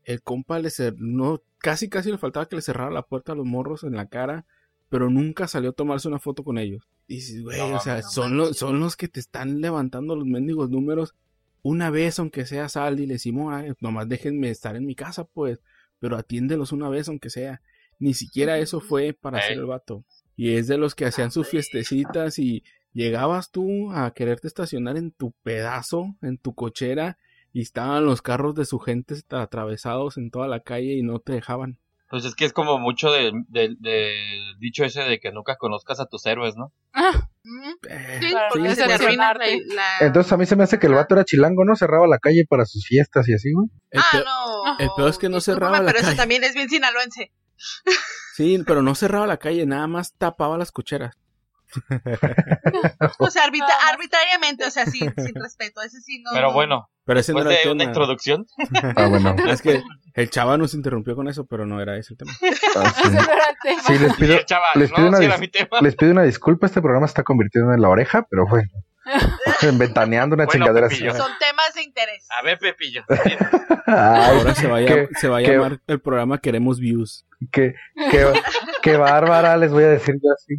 El 0.04 0.22
compa 0.22 0.58
le 0.58 0.70
cer 0.70 0.94
no, 0.98 1.42
casi 1.60 1.88
casi 1.88 2.10
le 2.10 2.18
faltaba 2.18 2.46
que 2.46 2.56
le 2.56 2.62
cerrara 2.62 2.90
la 2.90 3.02
puerta 3.02 3.32
a 3.32 3.34
los 3.34 3.46
morros 3.46 3.84
en 3.84 3.94
la 3.94 4.08
cara, 4.08 4.46
pero 4.88 5.08
nunca 5.08 5.46
salió 5.46 5.70
a 5.70 5.74
tomarse 5.74 6.08
una 6.08 6.18
foto 6.18 6.42
con 6.42 6.58
ellos. 6.58 6.88
Y 7.06 7.16
dices, 7.16 7.42
güey, 7.42 7.60
o 7.60 7.80
sea, 7.80 8.02
son, 8.02 8.36
los, 8.36 8.56
son 8.56 8.80
los 8.80 8.96
que 8.96 9.08
te 9.08 9.20
están 9.20 9.60
levantando 9.60 10.16
los 10.16 10.26
mendigos 10.26 10.70
números 10.70 11.14
una 11.62 11.90
vez, 11.90 12.18
aunque 12.18 12.46
sea, 12.46 12.68
sal 12.68 13.00
y 13.00 13.06
le 13.06 13.14
decimos, 13.14 13.54
nomás 13.80 14.08
déjenme 14.08 14.50
estar 14.50 14.76
en 14.76 14.86
mi 14.86 14.94
casa, 14.94 15.24
pues, 15.24 15.60
pero 15.98 16.16
atiéndelos 16.16 16.72
una 16.72 16.88
vez, 16.88 17.08
aunque 17.08 17.30
sea. 17.30 17.60
Ni 17.98 18.14
siquiera 18.14 18.58
eso 18.58 18.80
fue 18.80 19.12
para 19.12 19.38
hacer 19.38 19.58
el 19.58 19.66
vato. 19.66 20.04
Y 20.36 20.54
es 20.54 20.68
de 20.68 20.78
los 20.78 20.94
que 20.94 21.04
hacían 21.04 21.30
sus 21.30 21.48
fiestecitas 21.48 22.38
y 22.38 22.64
llegabas 22.94 23.50
tú 23.50 23.92
a 23.92 24.10
quererte 24.14 24.48
estacionar 24.48 24.96
en 24.96 25.10
tu 25.10 25.32
pedazo, 25.42 26.16
en 26.22 26.38
tu 26.38 26.54
cochera, 26.54 27.18
y 27.52 27.62
estaban 27.62 28.04
los 28.04 28.22
carros 28.22 28.54
de 28.54 28.64
su 28.64 28.78
gente 28.78 29.14
atravesados 29.30 30.16
en 30.16 30.30
toda 30.30 30.48
la 30.48 30.60
calle 30.60 30.94
y 30.94 31.02
no 31.02 31.18
te 31.18 31.32
dejaban. 31.32 31.78
Pues 32.10 32.24
es 32.24 32.34
que 32.34 32.44
es 32.44 32.52
como 32.52 32.80
mucho 32.80 33.12
del 33.12 33.44
de, 33.48 33.76
dicho 34.58 34.84
ese 34.84 35.02
de 35.02 35.20
que 35.20 35.30
nunca 35.30 35.56
conozcas 35.56 36.00
a 36.00 36.06
tus 36.06 36.26
héroes, 36.26 36.56
¿no? 36.56 36.72
Ah. 36.92 37.28
Sí, 38.20 38.34
porque 38.52 38.74
se 38.74 38.82
arruina 38.82 39.32
la, 39.32 39.46
Entonces 40.00 40.32
a 40.32 40.36
mí 40.36 40.44
se 40.44 40.56
me 40.56 40.64
hace 40.64 40.80
que 40.80 40.88
el 40.88 40.94
vato 40.94 41.14
era 41.14 41.24
chilango, 41.24 41.64
¿no? 41.64 41.76
Cerraba 41.76 42.08
la 42.08 42.18
calle 42.18 42.44
para 42.48 42.66
sus 42.66 42.84
fiestas 42.84 43.28
y 43.28 43.34
así, 43.34 43.52
güey. 43.52 43.68
ah, 43.94 44.22
no. 44.24 44.78
El 44.78 44.90
peor 44.96 45.08
es 45.08 45.18
que 45.18 45.28
no 45.28 45.40
cerraba 45.40 45.80
la 45.80 45.86
pero 45.86 46.00
calle. 46.00 46.08
eso 46.08 46.16
también 46.16 46.42
es 46.42 46.54
bien 46.54 46.68
sinaloense. 46.68 47.32
Sí, 48.34 48.58
pero 48.66 48.82
no 48.82 48.94
cerraba 48.94 49.26
la 49.26 49.36
calle, 49.36 49.64
nada 49.66 49.86
más 49.86 50.14
tapaba 50.14 50.58
las 50.58 50.72
cocheras. 50.72 51.14
o 53.18 53.30
sea, 53.30 53.44
arbitrariamente, 53.44 54.66
o 54.66 54.70
sea, 54.70 54.86
sin, 54.86 55.12
sin 55.16 55.34
respeto, 55.34 55.82
ese 55.82 56.00
sí 56.00 56.22
no. 56.22 56.30
Pero 56.32 56.52
bueno, 56.52 56.88
pero 57.04 57.20
ese 57.20 57.32
no 57.32 57.40
era 57.40 57.72
una 57.72 57.84
introducción. 57.84 58.46
Ah, 58.96 59.08
bueno. 59.08 59.34
Es 59.48 59.62
que 59.62 59.82
el 60.14 60.30
chava 60.30 60.56
nos 60.58 60.74
interrumpió 60.74 61.16
con 61.16 61.28
eso, 61.28 61.44
pero 61.44 61.66
no 61.66 61.80
era 61.80 61.96
ese 61.96 62.14
el 62.14 62.18
tema. 62.18 62.32
Ah, 62.76 62.94
sí. 63.86 63.98
les 63.98 64.14
pido, 64.14 64.38
les, 64.76 64.92
pido 64.92 65.08
una 65.08 65.18
les 65.80 65.96
pido 65.96 66.12
una 66.12 66.22
disculpa, 66.22 66.66
este 66.66 66.80
programa 66.80 67.08
se 67.08 67.10
está 67.10 67.24
convirtiendo 67.24 67.72
en 67.74 67.80
la 67.80 67.88
oreja, 67.88 68.24
pero 68.30 68.46
bueno. 68.46 68.70
Ventaneando 69.72 70.34
una 70.34 70.46
chingadera 70.46 70.86
así. 70.86 70.98
Son 70.98 71.32
temas 71.40 71.74
de 71.74 71.82
interés. 71.82 72.28
A 72.38 72.42
ver, 72.42 72.58
Pepillo. 72.58 73.02
Ahora 73.86 74.54
se 74.54 74.68
va 74.68 74.78
a, 74.78 75.18
se 75.18 75.28
va 75.28 75.38
a 75.38 75.40
llamar 75.40 75.80
el 75.88 76.00
programa 76.00 76.38
Queremos 76.38 76.78
Views. 76.78 77.26
Qué, 77.50 77.74
qué, 78.10 78.32
qué 78.82 78.96
bárbara, 78.96 79.56
les 79.56 79.72
voy 79.72 79.82
a 79.82 79.88
decir 79.88 80.14
yo 80.22 80.32
así. 80.32 80.54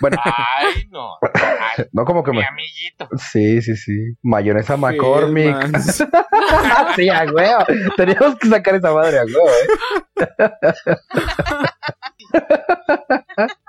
Bueno. 0.00 0.16
Ay, 0.24 0.88
no. 0.90 1.18
no 1.92 2.04
como 2.04 2.22
que 2.22 2.32
mi 2.32 2.42
amiguito. 2.42 3.08
Sí, 3.16 3.62
sí, 3.62 3.76
sí. 3.76 4.16
Mayonesa 4.22 4.76
McCormick. 4.76 5.56
sí, 6.96 7.08
a 7.08 7.24
huevo. 7.24 7.64
Teníamos 7.96 8.36
que 8.38 8.48
sacar 8.48 8.74
esa 8.76 8.92
madre 8.92 9.18
a 9.18 9.24
huevo, 9.24 9.48
¿eh? 9.48 9.68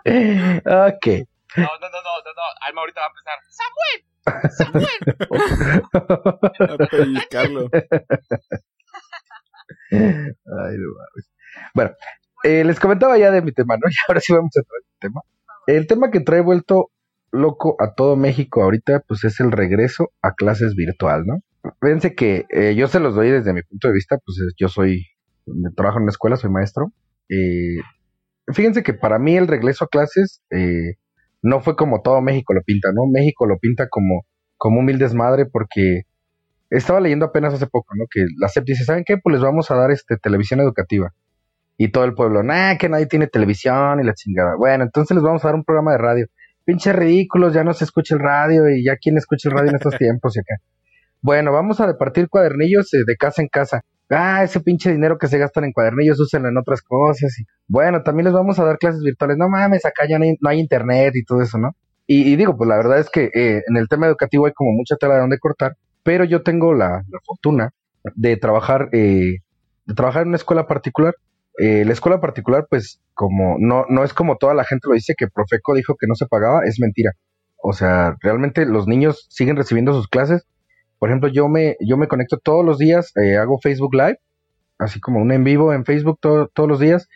ok. 0.65 1.07
No, 1.55 1.69
no, 1.79 1.87
no, 1.89 1.99
no, 2.01 2.13
no, 2.23 2.43
Alma 2.67 2.81
ahorita 2.81 3.01
va 3.01 3.05
a 3.05 3.09
empezar. 3.09 3.39
¡Samuel! 3.49 3.99
¡Samuel! 4.57 4.99
Carlos. 7.29 7.69
Ay, 9.91 10.77
no 10.77 10.87
Bueno, 11.73 11.91
eh, 12.43 12.63
les 12.63 12.79
comentaba 12.79 13.17
ya 13.17 13.31
de 13.31 13.41
mi 13.41 13.51
tema, 13.51 13.75
¿no? 13.75 13.89
Y 13.89 13.93
ahora 14.07 14.19
sí 14.19 14.33
vamos 14.33 14.51
a 14.55 14.59
entrar 14.59 14.79
en 14.81 14.87
el 14.91 14.99
tema. 14.99 15.21
El 15.67 15.87
tema 15.87 16.11
que 16.11 16.19
trae 16.19 16.41
vuelto 16.41 16.89
loco 17.31 17.75
a 17.79 17.93
todo 17.95 18.15
México 18.15 18.63
ahorita, 18.63 19.01
pues 19.07 19.23
es 19.23 19.39
el 19.39 19.51
regreso 19.51 20.11
a 20.21 20.33
clases 20.33 20.75
virtual, 20.75 21.25
¿no? 21.25 21.39
Fíjense 21.81 22.13
que 22.13 22.45
eh, 22.49 22.75
yo 22.75 22.87
se 22.87 22.99
los 22.99 23.15
doy 23.15 23.31
desde 23.31 23.53
mi 23.53 23.63
punto 23.63 23.87
de 23.87 23.93
vista, 23.93 24.17
pues 24.23 24.37
yo 24.57 24.67
soy, 24.67 25.05
trabajo 25.75 25.97
en 25.97 26.03
una 26.03 26.11
escuela, 26.11 26.35
soy 26.35 26.51
maestro. 26.51 26.91
Eh, 27.29 27.77
fíjense 28.53 28.83
que 28.83 28.93
para 28.93 29.17
mí 29.17 29.35
el 29.35 29.47
regreso 29.47 29.85
a 29.85 29.87
clases 29.87 30.41
eh, 30.51 30.95
no 31.41 31.61
fue 31.61 31.75
como 31.75 32.01
todo 32.01 32.21
México 32.21 32.53
lo 32.53 32.61
pinta, 32.61 32.91
¿no? 32.93 33.03
México 33.11 33.47
lo 33.47 33.57
pinta 33.57 33.87
como, 33.89 34.25
como 34.57 34.79
un 34.79 34.85
desmadre 34.85 35.45
porque 35.45 36.03
estaba 36.69 36.99
leyendo 36.99 37.25
apenas 37.25 37.53
hace 37.53 37.67
poco, 37.67 37.95
¿no? 37.95 38.05
Que 38.09 38.25
la 38.39 38.47
SEP 38.49 38.65
dice, 38.65 38.83
¿saben 38.83 39.03
qué? 39.05 39.17
Pues 39.17 39.33
les 39.33 39.41
vamos 39.41 39.71
a 39.71 39.75
dar 39.75 39.91
este 39.91 40.17
televisión 40.17 40.59
educativa. 40.59 41.13
Y 41.77 41.91
todo 41.91 42.03
el 42.03 42.13
pueblo, 42.13 42.43
nah, 42.43 42.77
que 42.77 42.89
nadie 42.89 43.07
tiene 43.07 43.27
televisión 43.27 43.99
y 43.99 44.03
la 44.03 44.13
chingada. 44.13 44.55
Bueno, 44.57 44.83
entonces 44.83 45.15
les 45.15 45.23
vamos 45.23 45.43
a 45.43 45.47
dar 45.47 45.55
un 45.55 45.63
programa 45.63 45.93
de 45.93 45.97
radio. 45.97 46.27
Pinche 46.65 46.93
ridículos, 46.93 47.53
ya 47.53 47.63
no 47.63 47.73
se 47.73 47.83
escucha 47.83 48.15
el 48.15 48.21
radio 48.21 48.69
y 48.69 48.85
ya 48.85 48.95
quién 48.95 49.17
escucha 49.17 49.49
el 49.49 49.55
radio 49.55 49.69
en 49.71 49.75
estos 49.75 49.95
tiempos 49.97 50.35
y 50.35 50.39
acá. 50.39 50.61
Bueno, 51.21 51.51
vamos 51.51 51.79
a 51.79 51.87
departir 51.87 52.29
cuadernillos 52.29 52.93
eh, 52.93 53.03
de 53.07 53.15
casa 53.15 53.41
en 53.41 53.47
casa. 53.47 53.81
Ah, 54.09 54.43
ese 54.43 54.59
pinche 54.59 54.91
dinero 54.91 55.17
que 55.17 55.27
se 55.27 55.37
gastan 55.37 55.63
en 55.63 55.71
cuadernillos, 55.71 56.19
úsenlo 56.19 56.49
en 56.49 56.57
otras 56.57 56.81
cosas. 56.81 57.39
Y, 57.39 57.45
bueno, 57.67 58.03
también 58.03 58.25
les 58.25 58.33
vamos 58.33 58.59
a 58.59 58.65
dar 58.65 58.77
clases 58.77 59.01
virtuales. 59.01 59.37
No 59.37 59.49
mames, 59.49 59.85
acá 59.85 60.05
ya 60.07 60.19
no 60.19 60.49
hay, 60.49 60.59
internet 60.59 61.13
y 61.15 61.23
todo 61.23 61.41
eso, 61.41 61.57
¿no? 61.57 61.71
Y, 62.05 62.35
digo, 62.35 62.57
pues 62.57 62.67
la 62.67 62.75
verdad 62.75 62.99
es 62.99 63.09
que 63.09 63.31
eh, 63.33 63.63
en 63.65 63.77
el 63.77 63.87
tema 63.87 64.07
educativo 64.07 64.45
hay 64.45 64.51
como 64.51 64.71
mucha 64.73 64.97
tela 64.97 65.13
de 65.15 65.21
donde 65.21 65.39
cortar, 65.39 65.77
pero 66.03 66.25
yo 66.25 66.43
tengo 66.43 66.73
la, 66.73 67.01
fortuna 67.25 67.71
de 68.15 68.35
trabajar, 68.35 68.89
eh, 68.91 69.37
de 69.85 69.93
trabajar 69.95 70.23
en 70.23 70.27
una 70.27 70.37
escuela 70.37 70.67
particular 70.67 71.15
eh, 71.57 71.85
la 71.85 71.93
escuela 71.93 72.19
particular, 72.19 72.67
pues, 72.69 73.01
como 73.13 73.57
no, 73.59 73.85
no 73.89 74.03
es 74.03 74.13
como 74.13 74.37
toda 74.37 74.53
la 74.53 74.63
gente 74.63 74.87
lo 74.87 74.95
dice 74.95 75.15
que 75.17 75.27
Profeco 75.27 75.75
dijo 75.75 75.95
que 75.99 76.07
no 76.07 76.15
se 76.15 76.25
pagaba, 76.25 76.61
es 76.65 76.79
mentira. 76.79 77.11
O 77.61 77.73
sea, 77.73 78.15
realmente 78.21 78.65
los 78.65 78.87
niños 78.87 79.27
siguen 79.29 79.55
recibiendo 79.55 79.93
sus 79.93 80.07
clases. 80.07 80.45
Por 80.99 81.09
ejemplo, 81.09 81.29
yo 81.29 81.47
me, 81.49 81.77
yo 81.79 81.97
me 81.97 82.07
conecto 82.07 82.37
todos 82.37 82.65
los 82.65 82.77
días, 82.77 83.13
eh, 83.17 83.37
hago 83.37 83.59
Facebook 83.59 83.93
Live, 83.93 84.19
así 84.79 84.99
como 84.99 85.21
un 85.21 85.31
en 85.31 85.43
vivo 85.43 85.73
en 85.73 85.85
Facebook 85.85 86.19
todos 86.21 86.69
los 86.69 86.79
días, 86.79 87.07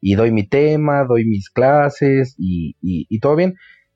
y 0.00 0.14
doy 0.14 0.30
mi 0.32 0.46
tema, 0.48 1.04
doy 1.04 1.24
mis 1.24 1.50
clases 1.50 2.34
y, 2.38 2.76
y, 2.80 3.20
todo 3.20 3.36
bien. 3.36 3.54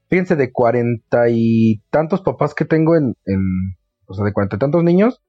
Fíjense, 0.08 0.36
de 0.36 0.52
cuarenta 0.52 1.28
y 1.30 1.82
tantos 1.90 2.22
papás 2.22 2.54
que 2.54 2.64
tengo 2.64 2.96
en, 2.96 3.14
en 3.26 3.40
o 4.06 4.14
sea, 4.14 4.24
de 4.24 4.32
cuarenta 4.32 4.56
y 4.56 4.58
tantos 4.58 4.82
niños, 4.82 5.22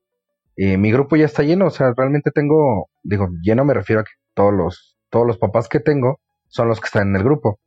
eh, 0.56 0.78
mi 0.78 0.92
grupo 0.92 1.16
ya 1.16 1.26
está 1.26 1.44
lleno, 1.44 1.68
o 1.68 1.70
sea, 1.70 1.94
realmente 1.96 2.32
tengo, 2.32 2.90
digo, 3.04 3.30
lleno 3.44 3.66
me 3.66 3.74
refiero 3.74 4.02
a 4.02 4.04
que 4.04 4.12
todos 4.42 4.54
los, 4.56 4.98
todos 5.12 5.28
los 5.28 5.38
papás 5.38 5.70
que 5.70 5.80
tengo 5.80 6.20
son 6.48 6.68
los 6.68 6.80
que 6.80 6.88
están 6.88 7.10
en 7.10 7.16
el 7.18 7.24
grupo. 7.24 7.60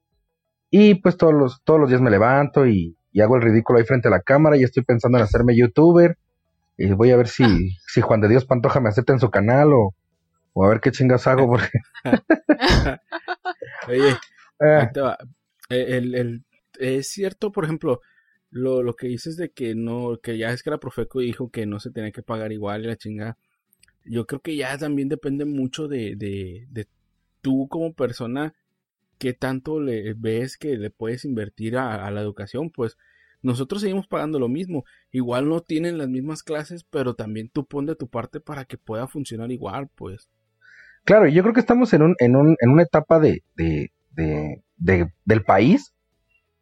Y 0.70 0.96
pues 0.96 1.16
todos 1.16 1.32
los, 1.32 1.62
todos 1.62 1.78
los 1.78 1.88
días 1.88 2.00
me 2.00 2.10
levanto 2.10 2.66
y, 2.66 2.96
hago 3.22 3.36
el 3.36 3.42
ridículo 3.42 3.78
ahí 3.78 3.84
frente 3.84 4.08
a 4.08 4.10
la 4.10 4.22
cámara 4.22 4.56
y 4.56 4.64
estoy 4.64 4.82
pensando 4.82 5.18
en 5.18 5.24
hacerme 5.24 5.56
youtuber. 5.56 6.18
Y 6.76 6.90
voy 6.90 7.12
a 7.12 7.16
ver 7.16 7.28
si, 7.28 7.44
si 7.86 8.00
Juan 8.00 8.20
de 8.20 8.28
Dios 8.28 8.44
Pantoja 8.44 8.80
me 8.80 8.88
acepta 8.88 9.12
en 9.12 9.20
su 9.20 9.30
canal 9.30 9.72
o, 9.72 9.94
o 10.52 10.64
a 10.64 10.68
ver 10.68 10.80
qué 10.80 10.90
chingas 10.90 11.28
hago 11.28 11.46
porque... 11.46 11.78
Oye, 13.88 14.16
eh, 14.60 14.88
el, 15.68 16.14
el, 16.16 16.44
es 16.80 17.08
cierto, 17.08 17.52
por 17.52 17.64
ejemplo, 17.64 18.00
lo, 18.50 18.82
lo 18.82 18.94
que 18.94 19.06
dices 19.06 19.36
de 19.36 19.50
que 19.50 19.76
no, 19.76 20.18
que 20.20 20.38
ya 20.38 20.50
es 20.50 20.64
que 20.64 20.70
la 20.70 20.78
Profeco 20.78 21.20
dijo 21.20 21.50
que 21.50 21.66
no 21.66 21.78
se 21.78 21.92
tenía 21.92 22.10
que 22.10 22.22
pagar 22.22 22.50
igual 22.50 22.82
y 22.82 22.88
la 22.88 22.96
chingada 22.96 23.38
yo 24.04 24.26
creo 24.26 24.40
que 24.40 24.56
ya 24.56 24.76
también 24.78 25.08
depende 25.08 25.44
mucho 25.44 25.88
de, 25.88 26.16
de, 26.16 26.66
de 26.70 26.86
tú 27.40 27.68
como 27.68 27.92
persona 27.92 28.54
qué 29.18 29.32
tanto 29.32 29.80
le 29.80 30.14
ves 30.14 30.56
que 30.56 30.76
le 30.76 30.90
puedes 30.90 31.24
invertir 31.24 31.76
a, 31.76 32.10
la 32.10 32.20
educación, 32.20 32.70
pues 32.70 32.98
nosotros 33.42 33.82
seguimos 33.82 34.06
pagando 34.06 34.38
lo 34.38 34.48
mismo. 34.48 34.84
Igual 35.12 35.48
no 35.48 35.60
tienen 35.60 35.98
las 35.98 36.08
mismas 36.08 36.42
clases, 36.42 36.84
pero 36.84 37.14
también 37.14 37.48
tú 37.48 37.66
pon 37.66 37.86
de 37.86 37.96
tu 37.96 38.08
parte 38.08 38.40
para 38.40 38.64
que 38.64 38.78
pueda 38.78 39.06
funcionar 39.06 39.50
igual, 39.52 39.88
pues. 39.94 40.28
Claro, 41.04 41.28
yo 41.28 41.42
creo 41.42 41.54
que 41.54 41.60
estamos 41.60 41.92
en, 41.92 42.02
un, 42.02 42.16
en, 42.18 42.36
un, 42.36 42.56
en 42.60 42.70
una 42.70 42.82
etapa 42.82 43.20
de, 43.20 43.42
de, 43.56 43.92
de, 44.14 45.12
del 45.24 45.42
país 45.42 45.92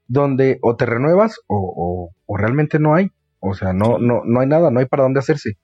donde 0.09 0.59
o 0.63 0.77
te 0.77 0.85
renuevas 0.85 1.39
o, 1.47 2.13
o, 2.27 2.37
realmente 2.37 2.79
no 2.79 2.95
hay. 2.95 3.11
O 3.39 3.55
sea, 3.55 3.73
no, 3.73 3.99
no, 3.99 4.23
no 4.25 4.41
hay 4.41 4.49
nada, 4.49 4.71
no 4.71 4.81
hay 4.81 4.87
para 4.87 5.05
dónde 5.05 5.21
hacerse. 5.21 5.57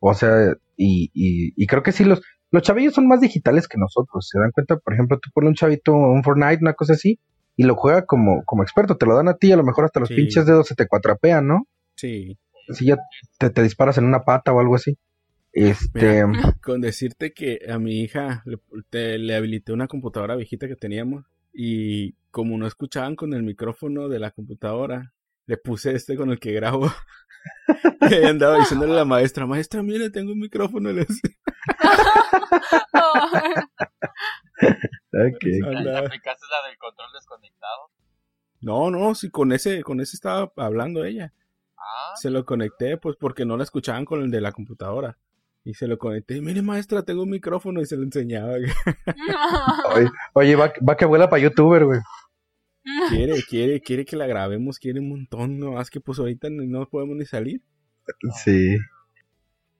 O 0.00 0.14
sea, 0.14 0.54
y, 0.76 1.10
y, 1.14 1.52
y 1.56 1.66
creo 1.66 1.82
que 1.82 1.92
sí, 1.92 2.04
los, 2.04 2.22
los 2.50 2.62
chavillos 2.62 2.94
son 2.94 3.08
más 3.08 3.20
digitales 3.20 3.66
que 3.66 3.78
nosotros. 3.78 4.28
Se 4.28 4.38
dan 4.38 4.50
cuenta, 4.52 4.76
por 4.76 4.92
ejemplo, 4.92 5.18
tú 5.18 5.30
pones 5.32 5.48
un 5.48 5.54
chavito, 5.54 5.94
un 5.94 6.22
Fortnite, 6.22 6.58
una 6.60 6.74
cosa 6.74 6.92
así, 6.92 7.18
y 7.56 7.64
lo 7.64 7.74
juega 7.74 8.04
como, 8.04 8.44
como 8.44 8.62
experto. 8.62 8.96
Te 8.96 9.06
lo 9.06 9.16
dan 9.16 9.28
a 9.28 9.36
ti, 9.36 9.52
a 9.52 9.56
lo 9.56 9.64
mejor 9.64 9.84
hasta 9.84 10.00
los 10.00 10.10
pinches 10.10 10.46
dedos 10.46 10.66
se 10.66 10.74
te 10.74 10.86
cuatrapean, 10.86 11.46
¿no? 11.46 11.66
Sí. 11.96 12.38
Si 12.70 12.86
ya 12.86 12.98
te, 13.38 13.50
te, 13.50 13.62
disparas 13.62 13.98
en 13.98 14.04
una 14.04 14.24
pata 14.24 14.52
o 14.52 14.60
algo 14.60 14.74
así. 14.74 14.98
Este. 15.52 16.22
con 16.62 16.80
decirte 16.80 17.32
que 17.32 17.60
a 17.70 17.78
mi 17.78 18.00
hija 18.00 18.42
le, 18.46 19.18
le 19.18 19.34
habilité 19.36 19.72
una 19.72 19.86
computadora 19.86 20.34
viejita 20.34 20.66
que 20.66 20.76
teníamos 20.76 21.26
y 21.52 22.14
como 22.30 22.56
no 22.56 22.66
escuchaban 22.66 23.16
con 23.16 23.34
el 23.34 23.42
micrófono 23.42 24.08
de 24.08 24.18
la 24.18 24.30
computadora, 24.30 25.12
le 25.46 25.58
puse 25.58 25.94
este 25.94 26.16
con 26.16 26.30
el 26.30 26.38
que 26.38 26.52
grabo. 26.52 26.90
y 28.10 28.24
andaba 28.24 28.58
diciéndole 28.58 28.92
a 28.92 28.96
la 28.96 29.04
maestra, 29.04 29.46
maestra, 29.46 29.82
mire, 29.82 30.10
tengo 30.10 30.32
un 30.32 30.40
micrófono. 30.40 30.90
Le 30.90 31.02
okay. 35.12 35.60
¿Aplicaste 35.60 36.46
la 36.50 36.68
del 36.68 36.78
control 36.78 37.12
desconectado? 37.14 37.90
No, 38.60 38.90
no, 38.90 39.14
sí, 39.14 39.30
con 39.30 39.52
ese, 39.52 39.82
con 39.82 40.00
ese 40.00 40.16
estaba 40.16 40.52
hablando 40.56 41.04
ella. 41.04 41.32
Ah. 41.76 42.12
Se 42.16 42.30
lo 42.30 42.44
conecté, 42.44 42.96
pues, 42.96 43.16
porque 43.16 43.44
no 43.44 43.56
la 43.56 43.64
escuchaban 43.64 44.04
con 44.04 44.22
el 44.22 44.30
de 44.30 44.40
la 44.40 44.52
computadora. 44.52 45.18
Y 45.64 45.74
se 45.74 45.86
lo 45.86 45.98
conecté. 45.98 46.40
Mire, 46.40 46.62
maestra, 46.62 47.02
tengo 47.02 47.22
un 47.22 47.30
micrófono 47.30 47.80
y 47.80 47.86
se 47.86 47.96
lo 47.96 48.02
enseñaba. 48.02 48.54
oye, 50.34 50.56
va, 50.56 50.72
va, 50.88 50.96
que 50.96 51.04
vuela 51.04 51.28
para 51.28 51.42
youtuber, 51.42 51.84
güey. 51.84 52.00
Quiere, 53.08 53.42
quiere, 53.48 53.80
quiere 53.80 54.04
que 54.04 54.16
la 54.16 54.26
grabemos, 54.26 54.78
quiere 54.78 55.00
un 55.00 55.08
montón, 55.08 55.58
no 55.58 55.72
más 55.72 55.90
que 55.90 56.00
pues 56.00 56.18
ahorita 56.18 56.48
no 56.50 56.88
podemos 56.88 57.16
ni 57.16 57.24
salir. 57.24 57.62
Sí. 58.42 58.76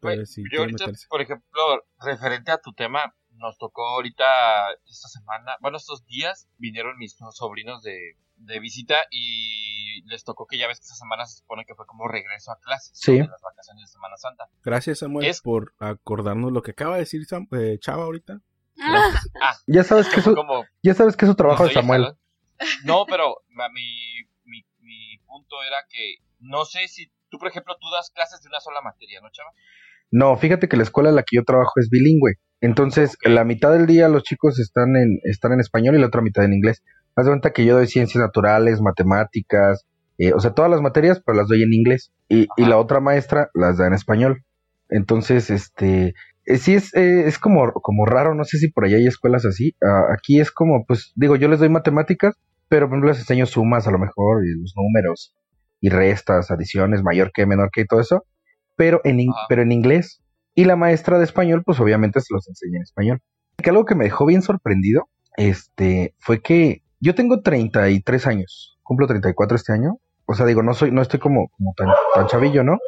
Pero 0.01 0.27
sí, 0.27 0.43
yo 0.53 0.61
ahorita, 0.61 0.87
por 1.09 1.21
ejemplo, 1.21 1.61
referente 2.01 2.51
a 2.51 2.59
tu 2.59 2.73
tema, 2.73 3.15
nos 3.31 3.57
tocó 3.57 3.87
ahorita 3.89 4.25
esta 4.89 5.09
semana, 5.09 5.57
bueno, 5.61 5.77
estos 5.77 6.05
días 6.07 6.49
vinieron 6.59 6.99
mis 6.99 7.17
sobrinos 7.33 7.83
de, 7.83 8.17
de 8.37 8.61
visita 8.61 8.97
y 9.11 10.03
les 10.07 10.25
tocó 10.25 10.47
que 10.47 10.59
ya 10.59 10.67
ves 10.67 10.79
que 10.79 10.85
esta 10.85 10.97
semana 10.97 11.25
se 11.27 11.39
supone 11.39 11.65
que 11.65 11.75
fue 11.75 11.87
como 11.87 12.09
regreso 12.09 12.51
a 12.51 12.59
clases 12.59 12.99
sí. 12.99 13.13
de 13.13 13.27
las 13.27 13.41
vacaciones 13.41 13.85
de 13.85 13.93
Semana 13.93 14.17
Santa. 14.17 14.49
Gracias 14.65 14.99
Samuel 14.99 15.33
por 15.43 15.75
acordarnos 15.79 16.53
lo 16.53 16.63
que 16.63 16.73
acaba 16.73 16.95
de 16.95 17.01
decir 17.01 17.23
eh, 17.53 17.79
Chava 17.79 18.05
ahorita. 18.05 18.41
Ah, 18.81 19.55
ya 19.67 19.85
sabes 19.85 20.09
que 20.09 20.21
eso, 20.21 20.35
ya 20.83 20.95
sabes 20.95 21.17
que 21.17 21.25
es 21.25 21.31
su 21.31 21.37
trabajo 21.37 21.67
de 21.67 21.75
Samuel. 21.75 22.17
No, 22.85 23.07
pero 23.07 23.37
mi, 23.73 24.25
mi, 24.45 24.65
mi 24.81 25.19
punto 25.27 25.63
era 25.63 25.79
que 25.89 26.17
no 26.41 26.65
sé 26.65 26.89
si 26.89 27.11
tú, 27.29 27.39
por 27.39 27.49
ejemplo, 27.49 27.77
tú 27.81 27.89
das 27.91 28.11
clases 28.11 28.43
de 28.43 28.49
una 28.49 28.61
sola 28.61 28.81
materia, 28.83 29.21
¿no, 29.21 29.31
Chava? 29.31 29.51
No, 30.11 30.37
fíjate 30.37 30.69
que 30.69 30.77
la 30.77 30.83
escuela 30.83 31.09
en 31.09 31.17
la 31.17 31.23
que 31.23 31.37
yo 31.37 31.45
trabajo 31.45 31.73
es 31.77 31.89
bilingüe. 31.89 32.35
Entonces, 32.61 33.17
la 33.25 33.45
mitad 33.45 33.73
del 33.73 33.87
día 33.87 34.09
los 34.09 34.23
chicos 34.23 34.61
están 34.61 34.95
en, 34.97 35.19
están 35.25 35.53
en 35.53 35.61
español 35.61 35.97
y 35.97 35.99
la 35.99 36.07
otra 36.07 36.21
mitad 36.21 36.45
en 36.45 36.53
inglés. 36.53 36.83
Haz 37.17 37.25
de 37.25 37.31
cuenta 37.31 37.53
que 37.53 37.65
yo 37.65 37.77
doy 37.77 37.87
ciencias 37.87 38.23
naturales, 38.23 38.81
matemáticas, 38.81 39.87
eh, 40.19 40.33
o 40.33 40.41
sea, 40.41 40.53
todas 40.53 40.71
las 40.71 40.83
materias, 40.83 41.21
pero 41.25 41.39
las 41.39 41.49
doy 41.49 41.63
en 41.63 41.73
inglés. 41.73 42.13
Y, 42.29 42.47
y, 42.57 42.65
la 42.67 42.79
otra 42.79 43.01
maestra 43.01 43.51
las 43.55 43.79
da 43.79 43.87
en 43.87 43.95
español. 43.95 44.45
Entonces, 44.91 45.51
este, 45.51 46.15
eh, 46.45 46.59
sí 46.59 46.75
es, 46.75 46.95
eh, 46.95 47.27
es 47.27 47.39
como, 47.39 47.73
como 47.73 48.07
raro, 48.07 48.35
no 48.35 48.45
sé 48.45 48.59
si 48.59 48.71
por 48.71 48.85
allá 48.85 48.97
hay 48.97 49.07
escuelas 49.07 49.45
así. 49.45 49.75
Ah, 49.83 50.13
aquí 50.13 50.41
es 50.41 50.51
como, 50.51 50.85
pues, 50.87 51.13
digo, 51.15 51.37
yo 51.37 51.49
les 51.49 51.61
doy 51.61 51.69
matemáticas, 51.69 52.35
pero 52.69 52.87
por 52.87 52.95
ejemplo 52.95 53.11
les 53.11 53.21
enseño 53.21 53.47
sumas 53.47 53.87
a 53.87 53.91
lo 53.91 53.99
mejor, 53.99 54.45
y 54.45 54.61
los 54.61 54.75
números, 54.77 55.35
y 55.81 55.89
restas, 55.89 56.51
adiciones, 56.51 57.03
mayor 57.03 57.33
que, 57.33 57.47
menor 57.47 57.71
que, 57.73 57.83
y 57.83 57.87
todo 57.87 58.01
eso, 58.01 58.25
pero 58.77 59.01
en, 59.05 59.19
pero 59.49 59.63
en 59.63 59.73
inglés. 59.73 60.23
Y 60.55 60.65
la 60.65 60.77
maestra 60.77 61.19
de 61.19 61.25
español, 61.25 61.63
pues 61.65 61.81
obviamente 61.81 62.21
se 62.21 62.35
los 62.35 62.47
enseña 62.49 62.77
en 62.77 62.83
español. 62.83 63.21
Que 63.57 63.71
algo 63.71 63.85
que 63.85 63.95
me 63.95 64.05
dejó 64.05 64.27
bien 64.27 64.43
sorprendido, 64.43 65.09
este, 65.37 66.15
fue 66.19 66.43
que 66.43 66.83
yo 67.01 67.15
tengo 67.15 67.43
33 67.43 68.27
años, 68.27 68.79
cumplo 68.83 69.07
34 69.07 69.57
este 69.57 69.73
año. 69.73 69.99
O 70.27 70.35
sea, 70.35 70.47
digo, 70.47 70.63
no 70.63 70.75
soy, 70.75 70.91
no 70.93 71.03
estoy 71.03 71.21
como, 71.21 71.49
como 71.49 71.75
tan, 71.77 71.89
tan 72.15 72.27
chavillo, 72.27 72.63
¿no? 72.65 72.79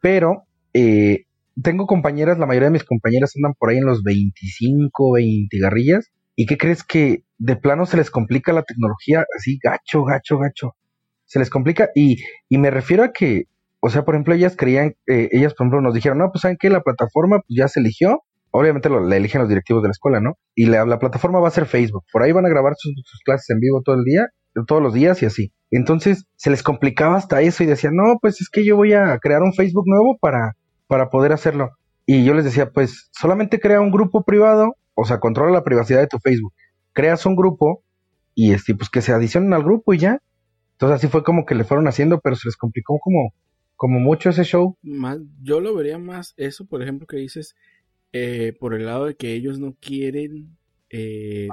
Pero 0.00 0.44
eh, 0.74 1.26
tengo 1.60 1.86
compañeras, 1.86 2.38
la 2.38 2.46
mayoría 2.46 2.68
de 2.68 2.74
mis 2.74 2.84
compañeras 2.84 3.32
andan 3.36 3.54
por 3.54 3.70
ahí 3.70 3.78
en 3.78 3.86
los 3.86 4.02
25, 4.02 5.12
20 5.12 5.58
garrillas. 5.58 6.10
¿Y 6.34 6.46
qué 6.46 6.56
crees 6.56 6.82
que 6.82 7.24
de 7.38 7.56
plano 7.56 7.84
se 7.86 7.96
les 7.96 8.10
complica 8.10 8.52
la 8.52 8.62
tecnología 8.62 9.24
así, 9.36 9.58
gacho, 9.62 10.04
gacho, 10.04 10.38
gacho? 10.38 10.76
Se 11.26 11.38
les 11.38 11.50
complica 11.50 11.90
y, 11.94 12.22
y 12.48 12.58
me 12.58 12.70
refiero 12.70 13.04
a 13.04 13.12
que 13.12 13.48
o 13.84 13.90
sea, 13.90 14.04
por 14.04 14.14
ejemplo, 14.14 14.32
ellas 14.32 14.54
creían, 14.56 14.94
eh, 15.08 15.28
ellas, 15.32 15.54
por 15.54 15.64
ejemplo, 15.64 15.80
nos 15.80 15.92
dijeron, 15.92 16.18
no, 16.18 16.30
pues 16.30 16.42
saben 16.42 16.56
que 16.56 16.70
la 16.70 16.82
plataforma 16.82 17.40
pues, 17.40 17.58
ya 17.58 17.66
se 17.66 17.80
eligió. 17.80 18.22
Obviamente 18.52 18.88
la 18.88 19.16
eligen 19.16 19.40
los 19.40 19.48
directivos 19.48 19.82
de 19.82 19.88
la 19.88 19.92
escuela, 19.92 20.20
¿no? 20.20 20.38
Y 20.54 20.66
la, 20.66 20.98
plataforma 21.00 21.40
va 21.40 21.48
a 21.48 21.50
ser 21.50 21.66
Facebook. 21.66 22.04
Por 22.12 22.22
ahí 22.22 22.30
van 22.30 22.46
a 22.46 22.48
grabar 22.48 22.74
sus, 22.76 22.94
clases 23.24 23.50
en 23.50 23.58
vivo 23.58 23.82
todo 23.82 23.96
el 23.96 24.04
día, 24.04 24.28
todos 24.68 24.80
los 24.80 24.94
días 24.94 25.20
y 25.22 25.26
así. 25.26 25.52
Entonces 25.72 26.26
se 26.36 26.50
les 26.50 26.62
complicaba 26.62 27.16
hasta 27.16 27.40
eso 27.40 27.64
y 27.64 27.66
decían, 27.66 27.96
no, 27.96 28.18
pues 28.20 28.40
es 28.40 28.50
que 28.50 28.64
yo 28.64 28.76
voy 28.76 28.92
a 28.92 29.18
crear 29.18 29.42
un 29.42 29.52
Facebook 29.52 29.86
nuevo 29.86 30.16
para, 30.20 30.52
para 30.92 31.08
poder 31.08 31.32
hacerlo. 31.32 31.70
Y 32.04 32.22
yo 32.22 32.34
les 32.34 32.44
decía, 32.44 32.70
pues 32.70 33.08
solamente 33.12 33.58
crea 33.60 33.80
un 33.80 33.90
grupo 33.90 34.24
privado, 34.24 34.76
o 34.92 35.06
sea, 35.06 35.20
controla 35.20 35.50
la 35.50 35.64
privacidad 35.64 36.00
de 36.00 36.06
tu 36.06 36.18
Facebook. 36.18 36.52
Creas 36.92 37.24
un 37.24 37.34
grupo 37.34 37.82
y 38.34 38.52
este, 38.52 38.74
pues 38.74 38.90
que 38.90 39.00
se 39.00 39.10
adicionen 39.10 39.54
al 39.54 39.62
grupo 39.62 39.94
y 39.94 39.98
ya. 39.98 40.20
Entonces 40.72 40.96
así 40.96 41.08
fue 41.08 41.24
como 41.24 41.46
que 41.46 41.54
le 41.54 41.64
fueron 41.64 41.88
haciendo, 41.88 42.20
pero 42.20 42.36
se 42.36 42.46
les 42.46 42.58
complicó 42.58 42.98
como 42.98 43.32
como 43.74 44.00
mucho 44.00 44.28
ese 44.28 44.44
show. 44.44 44.76
Más, 44.82 45.18
yo 45.42 45.60
lo 45.60 45.74
vería 45.74 45.96
más 45.96 46.34
eso, 46.36 46.66
por 46.66 46.82
ejemplo, 46.82 47.06
que 47.06 47.16
dices, 47.16 47.56
eh, 48.12 48.54
por 48.60 48.74
el 48.74 48.84
lado 48.84 49.06
de 49.06 49.16
que 49.16 49.32
ellos 49.32 49.58
no 49.58 49.74
quieren... 49.80 50.58
Eh, 50.90 51.48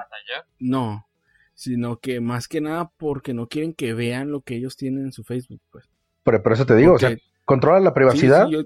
no, 0.59 1.07
sino 1.53 1.97
que 1.99 2.19
más 2.19 2.49
que 2.49 2.59
nada 2.59 2.91
porque 2.97 3.33
no 3.33 3.47
quieren 3.47 3.73
que 3.73 3.93
vean 3.93 4.31
lo 4.31 4.41
que 4.41 4.57
ellos 4.57 4.75
tienen 4.75 5.05
en 5.05 5.11
su 5.13 5.23
Facebook, 5.23 5.61
pues. 5.71 5.87
Pero 6.25 6.43
por 6.43 6.51
eso 6.51 6.65
te 6.65 6.75
digo, 6.75 6.95
o 6.95 6.99
sea, 6.99 7.15
controla 7.45 7.79
la 7.79 7.93
privacidad. 7.93 8.45
yo, 8.49 8.63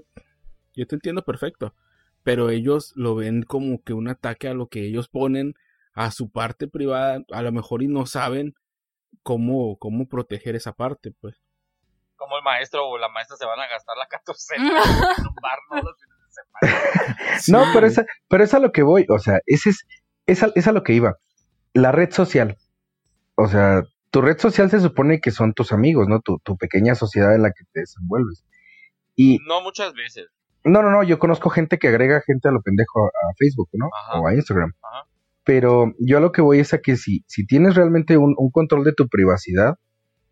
yo, 0.74 0.86
te 0.86 0.94
entiendo 0.94 1.24
perfecto, 1.24 1.74
pero 2.22 2.50
ellos 2.50 2.92
lo 2.96 3.14
ven 3.14 3.42
como 3.42 3.82
que 3.82 3.92
un 3.92 4.08
ataque 4.08 4.48
a 4.48 4.54
lo 4.54 4.68
que 4.68 4.86
ellos 4.86 5.08
ponen 5.08 5.54
a 5.94 6.10
su 6.10 6.30
parte 6.30 6.66
privada, 6.68 7.24
a 7.30 7.42
lo 7.42 7.52
mejor 7.52 7.82
y 7.82 7.88
no 7.88 8.06
saben 8.06 8.54
cómo, 9.22 9.78
cómo 9.78 10.08
proteger 10.08 10.56
esa 10.56 10.72
parte, 10.72 11.12
pues 11.20 11.44
como 12.16 12.38
el 12.38 12.42
maestro 12.42 12.88
o 12.88 12.98
la 12.98 13.08
maestra 13.08 13.36
se 13.36 13.44
van 13.44 13.60
a 13.60 13.68
gastar 13.68 13.96
la 13.96 14.06
14 14.06 14.54
en 14.56 14.62
un 14.62 14.70
bar, 14.70 15.58
¿no? 15.70 15.82
Los 15.82 15.96
fines 16.00 16.18
de 16.22 16.32
semana. 16.32 17.66
No, 17.66 17.72
pero 17.72 17.86
esa, 17.86 18.06
pero 18.28 18.44
es 18.44 18.54
a 18.54 18.58
lo 18.58 18.72
que 18.72 18.82
voy, 18.82 19.06
o 19.08 19.18
sea, 19.18 19.40
ese 19.46 19.70
es, 19.70 19.86
es 20.26 20.42
a, 20.42 20.50
es 20.54 20.66
a 20.66 20.72
lo 20.72 20.82
que 20.82 20.94
iba. 20.94 21.16
La 21.72 21.92
red 21.92 22.12
social. 22.12 22.56
O 23.34 23.48
sea, 23.48 23.82
tu 24.10 24.20
red 24.20 24.38
social 24.38 24.70
se 24.70 24.80
supone 24.80 25.20
que 25.20 25.32
son 25.32 25.54
tus 25.54 25.72
amigos, 25.72 26.06
¿no? 26.08 26.20
Tu, 26.20 26.38
tu 26.38 26.56
pequeña 26.56 26.94
sociedad 26.94 27.34
en 27.34 27.42
la 27.42 27.50
que 27.50 27.64
te 27.72 27.80
desenvuelves. 27.80 28.44
Y, 29.16 29.38
no 29.46 29.60
muchas 29.60 29.92
veces. 29.92 30.28
No, 30.64 30.82
no, 30.82 30.90
no, 30.90 31.02
yo 31.02 31.18
conozco 31.18 31.50
gente 31.50 31.78
que 31.78 31.88
agrega 31.88 32.22
gente 32.26 32.48
a 32.48 32.52
lo 32.52 32.62
pendejo 32.62 33.06
a, 33.06 33.34
Facebook, 33.38 33.68
¿no? 33.74 33.88
O 34.14 34.26
a 34.26 34.34
Instagram. 34.34 34.72
Ajá. 34.82 35.06
Pero 35.44 35.92
yo 35.98 36.18
a 36.18 36.20
lo 36.20 36.32
que 36.32 36.40
voy 36.40 36.60
es 36.60 36.72
a 36.72 36.78
que 36.78 36.96
si, 36.96 37.22
si 37.26 37.46
tienes 37.46 37.74
realmente 37.74 38.16
un, 38.16 38.34
un 38.38 38.50
control 38.50 38.82
de 38.84 38.94
tu 38.94 39.08
privacidad 39.08 39.74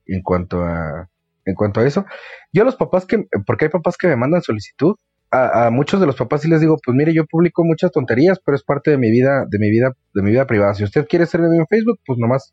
en 0.07 0.23
cuanto 0.23 0.64
a 0.64 1.11
en 1.45 1.55
cuanto 1.55 1.81
a 1.81 1.87
eso. 1.87 2.07
Yo 2.53 2.62
a 2.62 2.64
los 2.64 2.77
papás 2.77 3.07
que, 3.07 3.27
porque 3.47 3.66
hay 3.66 3.71
papás 3.71 3.97
que 3.97 4.09
me 4.09 4.16
mandan 4.16 4.42
solicitud, 4.42 4.97
a, 5.35 5.71
muchos 5.71 5.99
de 5.99 6.07
los 6.07 6.16
papás 6.16 6.42
sí 6.42 6.49
les 6.49 6.61
digo, 6.61 6.77
pues 6.85 6.95
mire, 6.95 7.14
yo 7.14 7.25
publico 7.25 7.64
muchas 7.64 7.90
tonterías, 7.90 8.38
pero 8.45 8.55
es 8.55 8.62
parte 8.62 8.90
de 8.90 8.99
mi 8.99 9.11
vida, 9.11 9.47
de 9.49 9.59
mi 9.59 9.71
vida, 9.71 9.92
de 10.12 10.23
mi 10.23 10.31
vida 10.31 10.47
privada. 10.47 10.75
Si 10.75 10.85
usted 10.85 11.07
quiere 11.09 11.25
ser 11.25 11.40
de 11.40 11.49
mí 11.49 11.57
en 11.57 11.66
Facebook, 11.66 12.01
pues 12.05 12.18
nomás 12.18 12.53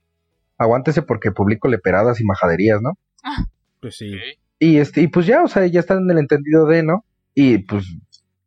aguántese 0.58 1.02
porque 1.02 1.32
publico 1.32 1.68
leperadas 1.68 2.22
y 2.22 2.24
majaderías, 2.24 2.82
¿no? 2.82 2.98
Ah. 3.22 3.46
Pues 3.82 3.98
sí. 3.98 4.16
Y 4.60 4.78
este, 4.78 5.02
y 5.02 5.08
pues 5.08 5.26
ya, 5.26 5.44
o 5.44 5.48
sea, 5.50 5.66
ya 5.66 5.82
están 5.82 6.00
en 6.00 6.12
el 6.12 6.20
entendido 6.20 6.66
de, 6.68 6.84
¿no? 6.84 7.04
Y 7.34 7.60
pues 7.60 7.86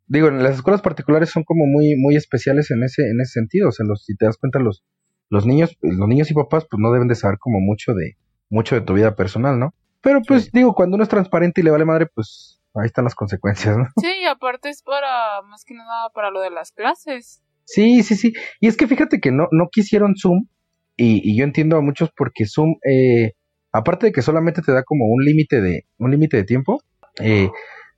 digo, 0.06 0.28
en 0.28 0.42
las 0.42 0.56
escuelas 0.56 0.82
particulares 0.82 1.30
son 1.30 1.44
como 1.44 1.64
muy, 1.66 1.96
muy 1.96 2.16
especiales 2.16 2.70
en 2.70 2.82
ese, 2.82 3.02
en 3.02 3.20
ese 3.20 3.32
sentido. 3.32 3.68
O 3.68 3.72
sea, 3.72 3.86
los, 3.86 4.04
si 4.04 4.14
te 4.16 4.26
das 4.26 4.36
cuenta, 4.36 4.58
los, 4.58 4.84
los 5.30 5.46
niños, 5.46 5.76
los 5.80 6.08
niños 6.08 6.30
y 6.30 6.34
papás, 6.34 6.66
pues 6.70 6.78
no 6.80 6.92
deben 6.92 7.08
de 7.08 7.14
saber 7.14 7.38
como 7.38 7.60
mucho 7.60 7.94
de, 7.94 8.16
mucho 8.50 8.74
de 8.74 8.82
tu 8.82 8.94
vida 8.94 9.16
personal, 9.16 9.58
¿no? 9.58 9.74
Pero 10.02 10.20
pues 10.26 10.50
digo, 10.52 10.74
cuando 10.74 10.96
uno 10.96 11.04
es 11.04 11.08
transparente 11.08 11.60
y 11.60 11.64
le 11.64 11.70
vale 11.70 11.84
madre, 11.84 12.06
pues 12.06 12.60
ahí 12.74 12.86
están 12.86 13.04
las 13.04 13.14
consecuencias, 13.14 13.76
¿no? 13.76 13.86
Sí, 14.00 14.08
y 14.22 14.26
aparte 14.26 14.68
es 14.68 14.82
para, 14.82 15.40
más 15.42 15.64
que 15.64 15.74
nada, 15.74 16.10
para 16.14 16.30
lo 16.30 16.40
de 16.40 16.50
las 16.50 16.72
clases. 16.72 17.42
Sí, 17.64 18.02
sí, 18.02 18.16
sí. 18.16 18.32
Y 18.60 18.66
es 18.66 18.76
que 18.76 18.86
fíjate 18.86 19.20
que 19.20 19.30
no, 19.30 19.48
no 19.52 19.68
quisieron 19.70 20.14
Zoom 20.16 20.46
Y, 20.96 21.36
yo 21.38 21.44
entiendo 21.44 21.76
a 21.76 21.80
muchos 21.80 22.10
porque 22.14 22.44
Zoom, 22.46 22.74
eh, 22.84 23.32
aparte 23.72 24.06
de 24.06 24.12
que 24.12 24.22
solamente 24.22 24.60
te 24.60 24.72
da 24.72 24.82
como 24.82 25.06
un 25.06 25.24
límite 25.24 25.60
de, 25.60 25.86
un 25.98 26.10
límite 26.10 26.36
de 26.36 26.44
tiempo, 26.44 26.82
eh, 27.20 27.48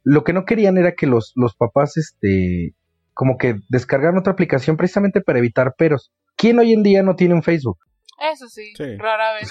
lo 0.04 0.22
que 0.22 0.32
no 0.32 0.44
querían 0.44 0.78
era 0.78 0.94
que 0.94 1.06
los, 1.06 1.32
los 1.34 1.56
papás, 1.56 1.96
este, 1.96 2.74
como 3.14 3.38
que 3.38 3.60
descargaran 3.68 4.18
otra 4.18 4.34
aplicación 4.34 4.76
precisamente 4.76 5.20
para 5.20 5.38
evitar 5.38 5.74
peros. 5.76 6.12
¿Quién 6.36 6.58
hoy 6.58 6.72
en 6.72 6.82
día 6.82 7.02
no 7.02 7.16
tiene 7.16 7.34
un 7.34 7.42
Facebook? 7.42 7.78
Eso 8.32 8.46
sí, 8.48 8.72
rara 8.98 9.34
vez 9.34 9.50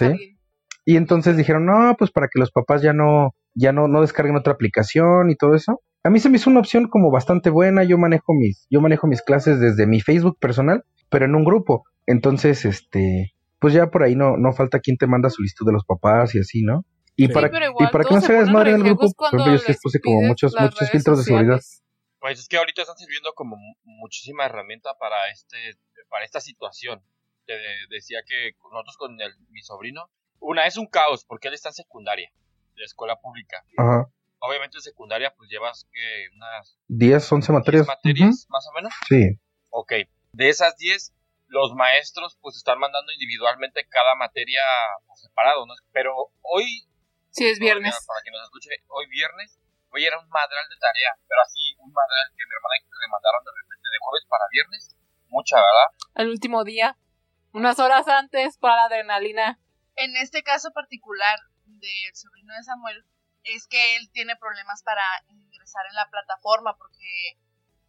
Y 0.86 0.96
entonces 0.96 1.36
dijeron, 1.36 1.66
no, 1.66 1.96
pues 1.98 2.12
para 2.12 2.28
que 2.28 2.39
los 2.39 2.52
papás 2.52 2.82
ya 2.82 2.94
no, 2.94 3.36
ya 3.56 3.72
no, 3.74 3.88
no 3.88 4.02
descarguen 4.02 4.36
otra 4.36 4.54
aplicación 4.54 5.30
y 5.30 5.36
todo 5.36 5.56
eso. 5.56 5.82
A 6.04 6.10
mí 6.10 6.20
se 6.20 6.30
me 6.30 6.38
hizo 6.38 6.50
una 6.50 6.60
opción 6.60 6.88
como 6.88 7.12
bastante 7.12 7.50
buena. 7.50 7.84
Yo 7.84 7.98
manejo 7.98 8.34
mis, 8.34 8.68
yo 8.70 8.80
manejo 8.82 9.08
mis 9.08 9.22
clases 9.22 9.60
desde 9.60 9.88
mi 9.88 10.02
Facebook 10.02 10.38
personal, 10.39 10.84
pero 11.10 11.26
en 11.26 11.36
un 11.36 11.46
grupo. 11.46 11.84
Entonces, 12.06 12.66
este, 12.66 13.34
pues 13.60 13.74
ya 13.74 13.88
por 13.88 14.04
ahí 14.04 14.16
no, 14.16 14.38
no 14.38 14.52
falta 14.52 14.82
quien 14.82 14.98
te 14.98 15.08
manda 15.08 15.30
su 15.30 15.42
lista 15.42 15.63
de 15.66 15.72
los 15.72 15.86
papás 15.86 16.36
y 16.36 16.39
así, 16.39 16.63
¿no? 16.63 16.86
Y 17.15 17.28
para, 17.28 17.47
y 17.47 17.88
para 17.91 18.04
que 18.04 18.13
no 18.15 18.21
se 18.21 18.34
desmadre 18.34 18.71
en 18.71 18.78
el 18.78 18.84
grupo, 18.84 19.12
por 19.13 19.28
ejemplo, 19.28 19.52
yo 19.54 19.60
sí 19.60 19.73
puse 19.82 19.99
como 19.99 20.21
muchos, 20.21 20.54
muchos 20.60 20.89
filtros 20.89 21.19
de 21.19 21.23
seguridad. 21.23 21.60
Pues 22.19 22.39
es 22.39 22.47
que 22.47 22.58
ahorita 22.58 22.82
están 22.82 22.97
sirviendo 22.97 23.34
como 23.34 23.56
muchísima 23.84 24.45
herramienta 24.45 24.95
para 24.97 25.30
este, 25.32 25.78
para 26.10 26.26
esta 26.26 26.39
situación. 26.39 27.04
Te 27.45 27.54
decía 27.89 28.19
que 28.26 28.54
nosotros 28.71 28.97
con 28.97 29.19
el, 29.19 29.34
mi 29.49 29.62
sobrino, 29.62 30.10
una 30.39 30.65
es 30.65 30.78
un 30.78 30.88
caos 30.88 31.26
porque 31.26 31.49
él 31.49 31.54
está 31.54 31.69
en 31.69 31.73
secundaria, 31.73 32.32
de 32.76 32.84
escuela 32.84 33.19
pública. 33.19 33.63
Ajá. 33.78 34.08
Obviamente 34.39 34.78
en 34.78 34.82
secundaria 34.82 35.34
pues 35.38 35.49
llevas 35.49 35.88
que 35.91 36.28
unas 36.36 36.78
10, 36.88 37.32
11 37.32 37.52
materias. 37.52 37.86
10 37.86 37.97
materias, 37.97 38.47
más 38.49 38.67
o 38.69 38.73
menos. 38.76 38.93
Sí. 39.08 39.39
Ok. 39.69 39.93
De 40.32 40.49
esas 40.49 40.76
10, 40.78 41.13
los 41.47 41.73
maestros 41.76 42.38
pues 42.41 42.56
están 42.56 42.80
mandando 42.80 43.12
individualmente 43.12 43.86
cada 43.89 44.15
materia 44.15 44.62
separado, 45.15 45.65
¿no? 45.65 45.73
Pero 45.91 46.13
hoy 46.41 46.88
Sí, 47.34 47.50
es 47.50 47.58
viernes. 47.58 47.98
Para 48.06 48.22
que 48.22 48.30
nos 48.30 48.43
escuche, 48.43 48.69
hoy 48.89 49.08
viernes, 49.10 49.58
hoy 49.89 50.06
era 50.06 50.19
un 50.19 50.30
madral 50.30 50.69
de 50.69 50.78
tarea, 50.78 51.17
pero 51.28 51.41
así 51.41 51.74
un 51.80 51.91
madral 51.91 52.30
que 52.38 52.46
mi 52.46 52.54
hermana 52.54 52.76
le 52.78 53.10
mandaron 53.10 53.41
de 53.43 53.52
repente 53.58 53.88
de 53.89 53.98
jueves 54.00 54.26
para 54.30 54.46
viernes. 54.52 54.96
Mucha, 55.30 55.58
¿verdad? 55.58 55.89
El 56.13 56.30
último 56.30 56.63
día. 56.63 56.96
Unas 57.52 57.80
horas 57.80 58.08
antes 58.08 58.58
para 58.60 58.76
la 58.76 58.84
adrenalina. 58.84 59.60
En 59.96 60.15
este 60.17 60.43
caso 60.43 60.69
particular 60.74 61.39
del 61.65 62.15
sobrino 62.15 62.54
de 62.54 62.63
Samuel, 62.63 63.04
es 63.43 63.65
que 63.67 63.98
él 63.98 64.12
tiene 64.12 64.36
problemas 64.36 64.84
para 64.84 65.02
ingresar 65.28 65.86
en 65.89 65.96
la 65.96 66.10
plataforma 66.10 66.78
porque 66.78 67.41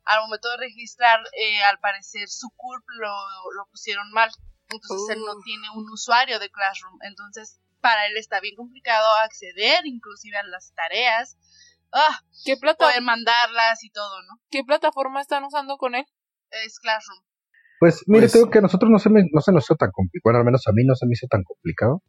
al 0.04 0.20
momento 0.20 0.50
de 0.52 0.56
registrar, 0.56 1.20
eh, 1.36 1.62
al 1.64 1.78
parecer 1.80 2.28
su 2.28 2.48
CURP 2.56 2.84
lo, 2.96 3.12
lo 3.56 3.66
pusieron 3.70 4.10
mal. 4.12 4.30
Entonces 4.68 5.16
él 5.16 5.22
no 5.22 5.36
tiene 5.44 5.68
un 5.76 5.84
usuario 5.90 6.38
de 6.38 6.50
Classroom. 6.50 6.98
Entonces 7.02 7.60
para 7.84 8.06
él 8.06 8.16
está 8.16 8.40
bien 8.40 8.56
complicado 8.56 9.04
acceder 9.22 9.84
inclusive 9.84 10.38
a 10.38 10.42
las 10.44 10.72
tareas. 10.74 11.36
Ah, 11.92 12.18
¿Qué 12.46 12.56
plata 12.56 12.86
poder 12.86 13.02
mandarlas 13.02 13.84
y 13.84 13.90
todo, 13.90 14.22
¿no? 14.22 14.40
¿Qué 14.50 14.64
plataforma 14.64 15.20
están 15.20 15.44
usando 15.44 15.76
con 15.76 15.94
él? 15.94 16.06
Es 16.64 16.80
Classroom. 16.80 17.20
Pues 17.78 18.02
mire, 18.06 18.22
pues 18.22 18.32
tengo 18.32 18.48
que 18.48 18.58
a 18.60 18.62
nosotros 18.62 18.90
no 18.90 18.98
se, 18.98 19.10
no 19.10 19.40
se 19.42 19.52
nos 19.52 19.64
hizo 19.64 19.76
tan 19.76 19.90
complicado, 19.90 20.38
al 20.38 20.46
menos 20.46 20.66
a 20.66 20.72
mí 20.72 20.82
no 20.82 20.94
se 20.94 21.04
me 21.04 21.12
hizo 21.12 21.26
tan 21.26 21.42
complicado. 21.42 22.02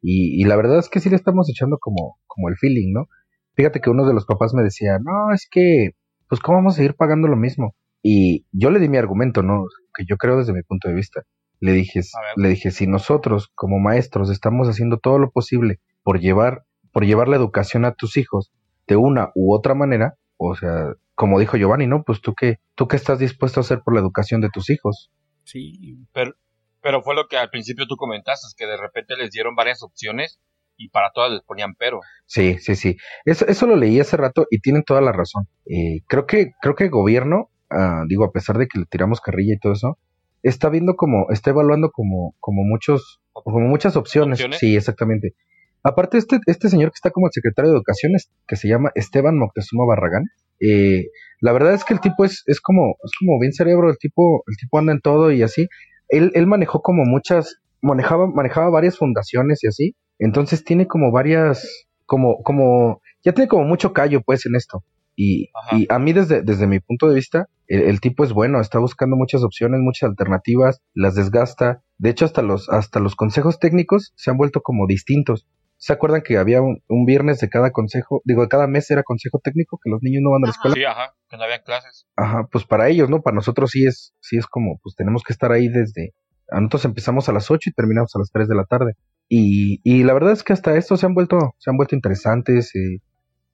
Y, 0.00 0.40
y 0.40 0.44
la 0.44 0.54
verdad 0.54 0.78
es 0.78 0.88
que 0.88 1.00
sí 1.00 1.10
le 1.10 1.16
estamos 1.16 1.50
echando 1.50 1.78
como, 1.80 2.20
como 2.28 2.48
el 2.48 2.56
feeling, 2.56 2.92
¿no? 2.92 3.08
Fíjate 3.56 3.80
que 3.80 3.90
uno 3.90 4.06
de 4.06 4.14
los 4.14 4.26
papás 4.26 4.54
me 4.54 4.62
decía, 4.62 4.98
no, 5.02 5.34
es 5.34 5.48
que, 5.50 5.90
pues, 6.28 6.40
¿cómo 6.40 6.58
vamos 6.58 6.74
a 6.74 6.76
seguir 6.76 6.94
pagando 6.94 7.26
lo 7.26 7.36
mismo? 7.36 7.74
Y 8.00 8.46
yo 8.52 8.70
le 8.70 8.78
di 8.78 8.88
mi 8.88 8.96
argumento, 8.96 9.42
¿no? 9.42 9.64
Que 9.92 10.04
yo 10.08 10.16
creo 10.18 10.38
desde 10.38 10.52
mi 10.52 10.62
punto 10.62 10.88
de 10.88 10.94
vista. 10.94 11.22
Le 11.60 11.72
dije, 11.72 12.00
le 12.36 12.48
dije, 12.48 12.70
si 12.70 12.86
nosotros 12.86 13.50
como 13.54 13.78
maestros 13.78 14.30
estamos 14.30 14.68
haciendo 14.68 14.98
todo 14.98 15.18
lo 15.18 15.30
posible 15.30 15.80
por 16.02 16.18
llevar, 16.18 16.64
por 16.92 17.04
llevar 17.04 17.28
la 17.28 17.36
educación 17.36 17.84
a 17.84 17.92
tus 17.92 18.16
hijos 18.16 18.50
de 18.86 18.96
una 18.96 19.30
u 19.34 19.54
otra 19.54 19.74
manera, 19.74 20.14
o 20.38 20.54
sea, 20.56 20.94
como 21.14 21.38
dijo 21.38 21.58
Giovanni, 21.58 21.86
¿no? 21.86 22.02
Pues 22.02 22.22
tú 22.22 22.34
qué, 22.34 22.60
tú 22.74 22.88
qué 22.88 22.96
estás 22.96 23.18
dispuesto 23.18 23.60
a 23.60 23.62
hacer 23.62 23.82
por 23.84 23.94
la 23.94 24.00
educación 24.00 24.40
de 24.40 24.48
tus 24.48 24.70
hijos. 24.70 25.10
Sí, 25.44 25.98
pero, 26.12 26.32
pero 26.80 27.02
fue 27.02 27.14
lo 27.14 27.28
que 27.28 27.36
al 27.36 27.50
principio 27.50 27.86
tú 27.86 27.96
comentaste, 27.96 28.46
es 28.46 28.54
que 28.56 28.66
de 28.66 28.78
repente 28.78 29.16
les 29.16 29.30
dieron 29.30 29.54
varias 29.54 29.82
opciones 29.82 30.40
y 30.78 30.88
para 30.88 31.10
todas 31.12 31.30
les 31.30 31.42
ponían 31.42 31.74
pero. 31.74 32.00
Sí, 32.24 32.56
sí, 32.58 32.74
sí. 32.74 32.96
Eso, 33.26 33.46
eso 33.46 33.66
lo 33.66 33.76
leí 33.76 34.00
hace 34.00 34.16
rato 34.16 34.46
y 34.50 34.60
tienen 34.60 34.82
toda 34.82 35.02
la 35.02 35.12
razón. 35.12 35.46
Eh, 35.66 36.00
creo 36.08 36.26
que, 36.26 36.52
creo 36.62 36.74
que 36.74 36.84
el 36.84 36.90
gobierno, 36.90 37.50
ah, 37.68 38.04
digo, 38.08 38.24
a 38.24 38.32
pesar 38.32 38.56
de 38.56 38.66
que 38.66 38.78
le 38.78 38.86
tiramos 38.86 39.20
carrilla 39.20 39.54
y 39.54 39.58
todo 39.58 39.74
eso, 39.74 39.98
está 40.42 40.68
viendo 40.68 40.96
como, 40.96 41.30
está 41.30 41.50
evaluando 41.50 41.90
como, 41.90 42.34
como 42.40 42.62
muchos, 42.62 43.20
como 43.32 43.60
muchas 43.60 43.96
opciones. 43.96 44.44
Sí, 44.58 44.76
exactamente. 44.76 45.34
Aparte, 45.82 46.18
este, 46.18 46.38
este 46.46 46.68
señor 46.68 46.90
que 46.90 46.96
está 46.96 47.10
como 47.10 47.26
el 47.26 47.32
secretario 47.32 47.70
de 47.70 47.76
Educación, 47.76 48.12
que 48.46 48.56
se 48.56 48.68
llama 48.68 48.92
Esteban 48.94 49.38
Moctezuma 49.38 49.86
Barragán, 49.86 50.24
eh, 50.60 51.06
la 51.40 51.52
verdad 51.52 51.72
es 51.72 51.84
que 51.84 51.94
el 51.94 52.00
tipo 52.00 52.24
es, 52.24 52.42
es 52.46 52.60
como, 52.60 52.96
es 53.02 53.12
como 53.18 53.38
bien 53.40 53.52
cerebro, 53.52 53.88
el 53.90 53.96
tipo, 53.98 54.44
el 54.46 54.56
tipo 54.56 54.78
anda 54.78 54.92
en 54.92 55.00
todo 55.00 55.32
y 55.32 55.42
así. 55.42 55.68
Él, 56.08 56.32
él 56.34 56.46
manejó 56.46 56.82
como 56.82 57.04
muchas, 57.04 57.60
manejaba, 57.80 58.26
manejaba 58.26 58.68
varias 58.68 58.98
fundaciones 58.98 59.64
y 59.64 59.68
así. 59.68 59.96
Entonces 60.18 60.64
tiene 60.64 60.86
como 60.86 61.12
varias, 61.12 61.86
como, 62.04 62.42
como, 62.42 63.00
ya 63.24 63.32
tiene 63.32 63.48
como 63.48 63.64
mucho 63.64 63.94
callo 63.94 64.20
pues 64.20 64.44
en 64.44 64.56
esto. 64.56 64.84
Y, 65.22 65.50
y 65.72 65.86
a 65.90 65.98
mí 65.98 66.14
desde, 66.14 66.40
desde 66.40 66.66
mi 66.66 66.80
punto 66.80 67.06
de 67.06 67.14
vista, 67.14 67.46
el, 67.66 68.00
tipo 68.00 68.24
es 68.24 68.32
bueno, 68.32 68.58
está 68.58 68.78
buscando 68.78 69.16
muchas 69.16 69.44
opciones, 69.44 69.80
muchas 69.80 70.08
alternativas, 70.08 70.80
las 70.94 71.14
desgasta. 71.14 71.82
De 71.98 72.08
hecho, 72.08 72.24
hasta 72.24 72.40
los, 72.40 72.70
hasta 72.70 73.00
los 73.00 73.16
consejos 73.16 73.58
técnicos 73.58 74.14
se 74.16 74.30
han 74.30 74.38
vuelto 74.38 74.62
como 74.62 74.86
distintos. 74.86 75.46
¿Se 75.76 75.92
acuerdan 75.92 76.22
que 76.22 76.38
había 76.38 76.62
un, 76.62 77.04
viernes 77.04 77.38
de 77.40 77.50
cada 77.50 77.70
consejo, 77.70 78.22
digo, 78.24 78.40
de 78.40 78.48
cada 78.48 78.66
mes 78.66 78.90
era 78.90 79.02
consejo 79.02 79.40
técnico, 79.44 79.78
que 79.82 79.90
los 79.90 80.00
niños 80.02 80.22
no 80.24 80.30
van 80.30 80.44
a 80.44 80.46
la 80.46 80.52
escuela? 80.52 80.74
Sí, 80.74 80.84
ajá, 80.84 81.12
que 81.28 81.36
no 81.36 81.42
había 81.42 81.62
clases. 81.62 82.06
Ajá, 82.16 82.48
pues 82.50 82.64
para 82.64 82.88
ellos, 82.88 83.10
¿no? 83.10 83.20
Para 83.20 83.34
nosotros 83.34 83.72
sí 83.72 83.84
es, 83.84 84.14
sí 84.20 84.38
es 84.38 84.46
como, 84.46 84.80
pues 84.82 84.94
tenemos 84.96 85.22
que 85.22 85.34
estar 85.34 85.52
ahí 85.52 85.68
desde, 85.68 86.14
nosotros 86.50 86.86
empezamos 86.86 87.28
a 87.28 87.32
las 87.32 87.50
8 87.50 87.68
y 87.68 87.72
terminamos 87.74 88.16
a 88.16 88.20
las 88.20 88.30
3 88.32 88.48
de 88.48 88.54
la 88.54 88.64
tarde. 88.64 88.94
Y, 89.28 89.80
y 89.84 90.02
la 90.02 90.14
verdad 90.14 90.32
es 90.32 90.42
que 90.42 90.54
hasta 90.54 90.76
esto 90.76 90.96
se 90.96 91.04
han 91.04 91.14
vuelto, 91.14 91.54
se 91.58 91.70
han 91.70 91.76
vuelto 91.76 91.94
interesantes, 91.94 92.74
eh, 92.74 93.00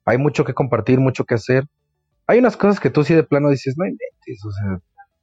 hay 0.07 0.17
mucho 0.17 0.43
que 0.45 0.53
compartir, 0.53 0.99
mucho 0.99 1.25
que 1.25 1.35
hacer 1.35 1.67
hay 2.27 2.39
unas 2.39 2.57
cosas 2.57 2.79
que 2.79 2.89
tú 2.89 3.03
sí 3.03 3.13
de 3.13 3.23
plano 3.23 3.49
dices, 3.49 3.75
no 3.77 3.85
inventes, 3.85 4.45
o 4.45 4.51
sea, 4.51 4.79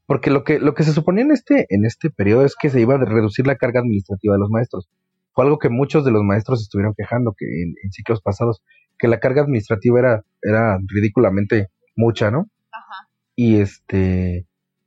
porque 0.06 0.30
lo 0.30 0.42
que, 0.42 0.58
lo 0.58 0.74
que 0.74 0.82
se 0.82 0.92
suponía 0.92 1.22
en 1.22 1.32
este, 1.32 1.66
en 1.68 1.84
este 1.84 2.10
periodo 2.10 2.44
es 2.44 2.56
que 2.56 2.70
se 2.70 2.80
iba 2.80 2.94
a 2.94 2.98
reducir 2.98 3.46
la 3.46 3.56
carga 3.56 3.80
administrativa 3.80 4.34
de 4.34 4.40
los 4.40 4.50
maestros. 4.50 4.88
Fue 5.32 5.44
algo 5.44 5.58
que 5.58 5.68
muchos 5.68 6.04
de 6.04 6.10
los 6.10 6.22
maestros 6.22 6.62
estuvieron 6.62 6.94
quejando 6.96 7.34
que 7.36 7.44
en, 7.44 7.92
ciclos 7.92 8.22
pasados, 8.22 8.62
que 8.98 9.08
la 9.08 9.20
carga 9.20 9.42
administrativa 9.42 9.98
era, 9.98 10.24
era 10.42 10.78
ridículamente 10.86 11.68
mucha, 11.94 12.30
¿no? 12.30 12.48
Ajá. 12.72 13.08
Y 13.36 13.60
este, 13.60 14.46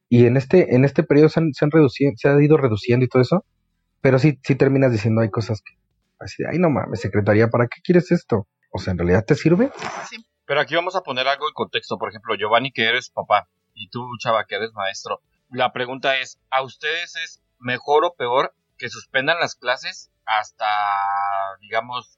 y 0.09 0.25
en 0.25 0.37
este, 0.37 0.75
en 0.75 0.85
este 0.85 1.03
periodo 1.03 1.29
se 1.29 1.39
han, 1.39 1.53
se 1.53 1.65
han 1.65 1.71
reducido, 1.71 2.11
se 2.15 2.29
ha 2.29 2.41
ido 2.41 2.57
reduciendo 2.57 3.05
y 3.05 3.09
todo 3.09 3.21
eso, 3.21 3.45
pero 4.01 4.17
sí, 4.17 4.39
sí 4.43 4.55
terminas 4.55 4.91
diciendo 4.91 5.21
hay 5.21 5.29
cosas 5.29 5.61
que, 5.61 5.75
así, 6.19 6.43
ay 6.49 6.57
no 6.57 6.69
mames, 6.69 7.01
secretaría, 7.01 7.49
¿para 7.49 7.67
qué 7.67 7.81
quieres 7.83 8.11
esto? 8.11 8.47
O 8.69 8.79
sea, 8.79 8.91
¿en 8.91 8.99
realidad 8.99 9.25
te 9.25 9.35
sirve? 9.35 9.71
Sí. 10.09 10.25
Pero 10.45 10.61
aquí 10.61 10.75
vamos 10.75 10.95
a 10.95 11.01
poner 11.01 11.27
algo 11.27 11.47
en 11.47 11.53
contexto. 11.53 11.97
Por 11.97 12.09
ejemplo, 12.09 12.35
Giovanni, 12.35 12.71
que 12.71 12.85
eres 12.85 13.09
papá, 13.09 13.49
y 13.73 13.89
tú, 13.89 14.07
Chava, 14.19 14.45
que 14.45 14.55
eres 14.55 14.73
maestro. 14.73 15.21
La 15.49 15.73
pregunta 15.73 16.17
es, 16.17 16.39
¿a 16.49 16.63
ustedes 16.63 17.15
es 17.17 17.43
mejor 17.59 18.05
o 18.05 18.15
peor 18.15 18.53
que 18.77 18.89
suspendan 18.89 19.39
las 19.39 19.55
clases 19.55 20.11
hasta, 20.25 20.65
digamos, 21.61 22.17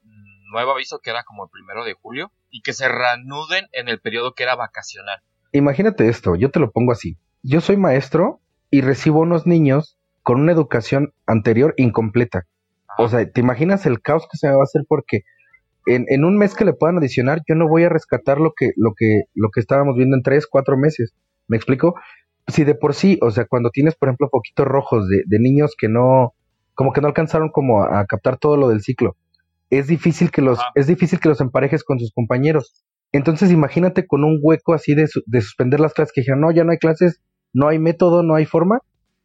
nuevo 0.51 0.71
aviso 0.71 0.99
que 0.99 1.09
era 1.09 1.23
como 1.23 1.45
el 1.45 1.49
primero 1.49 1.83
de 1.83 1.93
julio 1.93 2.31
y 2.49 2.62
que 2.62 2.73
se 2.73 2.88
reanuden 2.88 3.67
en 3.71 3.88
el 3.88 3.99
periodo 3.99 4.33
que 4.33 4.43
era 4.43 4.55
vacacional? 4.55 5.21
Imagínate 5.51 6.07
esto, 6.07 6.35
yo 6.35 6.51
te 6.51 6.59
lo 6.59 6.71
pongo 6.71 6.91
así. 6.91 7.17
Yo 7.41 7.62
soy 7.62 7.77
maestro 7.77 8.41
y 8.69 8.81
recibo 8.81 9.21
unos 9.21 9.47
niños 9.47 9.97
con 10.21 10.39
una 10.39 10.51
educación 10.51 11.13
anterior 11.25 11.73
incompleta. 11.77 12.45
O 12.97 13.07
sea, 13.07 13.27
¿te 13.31 13.41
imaginas 13.41 13.85
el 13.85 14.01
caos 14.01 14.27
que 14.29 14.38
se 14.38 14.47
me 14.47 14.53
va 14.53 14.62
a 14.62 14.63
hacer 14.63 14.83
porque 14.88 15.23
en, 15.86 16.24
un 16.24 16.38
mes 16.38 16.56
que 16.56 16.65
le 16.65 16.74
puedan 16.74 16.98
adicionar, 16.98 17.42
yo 17.48 17.56
no 17.56 17.68
voy 17.68 17.84
a 17.84 17.89
rescatar 17.89 18.39
lo 18.39 18.54
que, 18.56 18.72
lo 18.76 18.94
que, 18.96 19.24
lo 19.34 19.50
que 19.50 19.60
estábamos 19.60 19.96
viendo 19.96 20.15
en 20.15 20.24
tres, 20.24 20.48
cuatro 20.48 20.78
meses. 20.78 21.13
¿Me 21.48 21.58
explico? 21.58 21.96
Si 22.48 22.63
de 22.63 22.76
por 22.76 22.94
sí, 22.94 23.18
o 23.22 23.32
sea, 23.32 23.46
cuando 23.46 23.70
tienes, 23.70 23.96
por 23.96 24.10
ejemplo, 24.10 24.30
poquitos 24.30 24.68
rojos 24.68 25.08
de, 25.08 25.24
de 25.26 25.39
niños 25.39 25.76
que 25.78 25.88
no, 25.88 26.34
como 26.74 26.94
que 26.94 27.02
no 27.02 27.08
alcanzaron 27.08 27.50
como 27.50 27.84
a, 27.84 28.06
captar 28.06 28.38
todo 28.38 28.58
lo 28.58 28.70
del 28.70 28.82
ciclo, 28.82 29.15
es 29.70 29.88
difícil 29.88 30.32
que 30.32 30.42
los, 30.42 30.60
es 30.76 30.88
difícil 30.88 31.20
que 31.20 31.30
los 31.30 31.42
emparejes 31.42 31.84
con 31.84 32.00
sus 32.00 32.12
compañeros. 32.12 32.84
Entonces 33.12 33.52
imagínate 33.52 34.06
con 34.06 34.24
un 34.24 34.39
hueco 34.42 34.74
así 34.74 34.94
de, 34.94 35.08
de 35.26 35.42
suspender 35.42 35.80
las 35.80 35.94
clases 35.94 36.12
que 36.13 36.22
dijeron, 36.22 36.42
no, 36.42 36.52
ya 36.52 36.63
no 36.63 36.72
hay 36.72 36.78
clases, 36.78 37.22
no 37.54 37.68
hay 37.68 37.80
método, 37.80 38.24
no 38.24 38.36
hay 38.36 38.46
forma, 38.46 38.80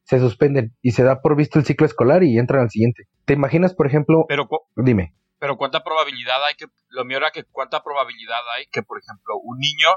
se 0.04 0.18
suspenden 0.18 0.74
y 0.82 0.92
se 0.92 1.02
da 1.02 1.20
por 1.20 1.36
visto 1.36 1.58
el 1.58 1.64
ciclo 1.64 1.86
escolar 1.86 2.22
y 2.22 2.38
entran 2.38 2.62
al 2.62 2.70
siguiente. 2.70 3.04
¿Te 3.24 3.34
imaginas, 3.34 3.74
por 3.74 3.86
ejemplo? 3.86 4.26
Pero, 4.28 4.48
dime 4.76 5.14
pero 5.38 5.56
cuánta 5.56 5.82
probabilidad 5.82 6.44
hay 6.44 6.54
que, 6.54 6.66
lo 6.88 7.04
mío 7.04 7.18
era 7.18 7.30
que 7.30 7.44
cuánta 7.44 7.82
probabilidad 7.82 8.40
hay 8.56 8.66
que, 8.66 8.82
por 8.82 8.98
ejemplo, 8.98 9.36
un 9.42 9.58
niño, 9.58 9.88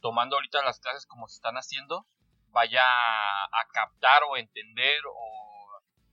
tomando 0.00 0.36
ahorita 0.36 0.62
las 0.64 0.80
clases 0.80 1.06
como 1.06 1.28
se 1.28 1.36
están 1.36 1.56
haciendo, 1.56 2.06
vaya 2.50 2.82
a 2.82 3.66
captar 3.72 4.22
o 4.30 4.36
entender 4.36 5.00
o 5.06 5.44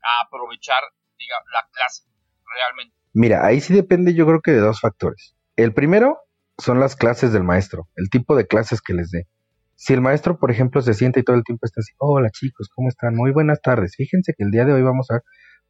a 0.04 0.26
aprovechar 0.26 0.84
diga 1.18 1.36
la 1.54 1.68
clase 1.72 2.04
realmente. 2.46 2.96
Mira, 3.14 3.46
ahí 3.46 3.62
sí 3.62 3.74
depende 3.74 4.14
yo 4.14 4.26
creo 4.26 4.42
que 4.42 4.52
de 4.52 4.60
dos 4.60 4.80
factores. 4.80 5.36
El 5.56 5.74
primero 5.74 6.18
son 6.58 6.80
las 6.80 6.96
clases 6.96 7.34
del 7.34 7.44
maestro, 7.44 7.88
el 7.96 8.10
tipo 8.10 8.36
de 8.36 8.48
clases 8.48 8.82
que 8.82 8.94
les 8.94 9.12
dé. 9.12 9.28
Si 9.76 9.94
el 9.94 10.02
maestro, 10.02 10.38
por 10.38 10.52
ejemplo, 10.52 10.82
se 10.82 10.94
siente 10.94 11.20
y 11.20 11.24
todo 11.24 11.36
el 11.36 11.44
tiempo 11.44 11.66
está 11.66 11.82
así, 11.82 11.94
hola 11.98 12.30
chicos, 12.30 12.70
¿cómo 12.74 12.90
están? 12.90 13.16
Muy 13.16 13.32
buenas 13.32 13.62
tardes. 13.62 13.96
Fíjense 13.96 14.34
que 14.38 14.44
el 14.44 14.52
día 14.52 14.66
de 14.66 14.74
hoy 14.74 14.84
vamos 14.84 15.10
a... 15.12 15.22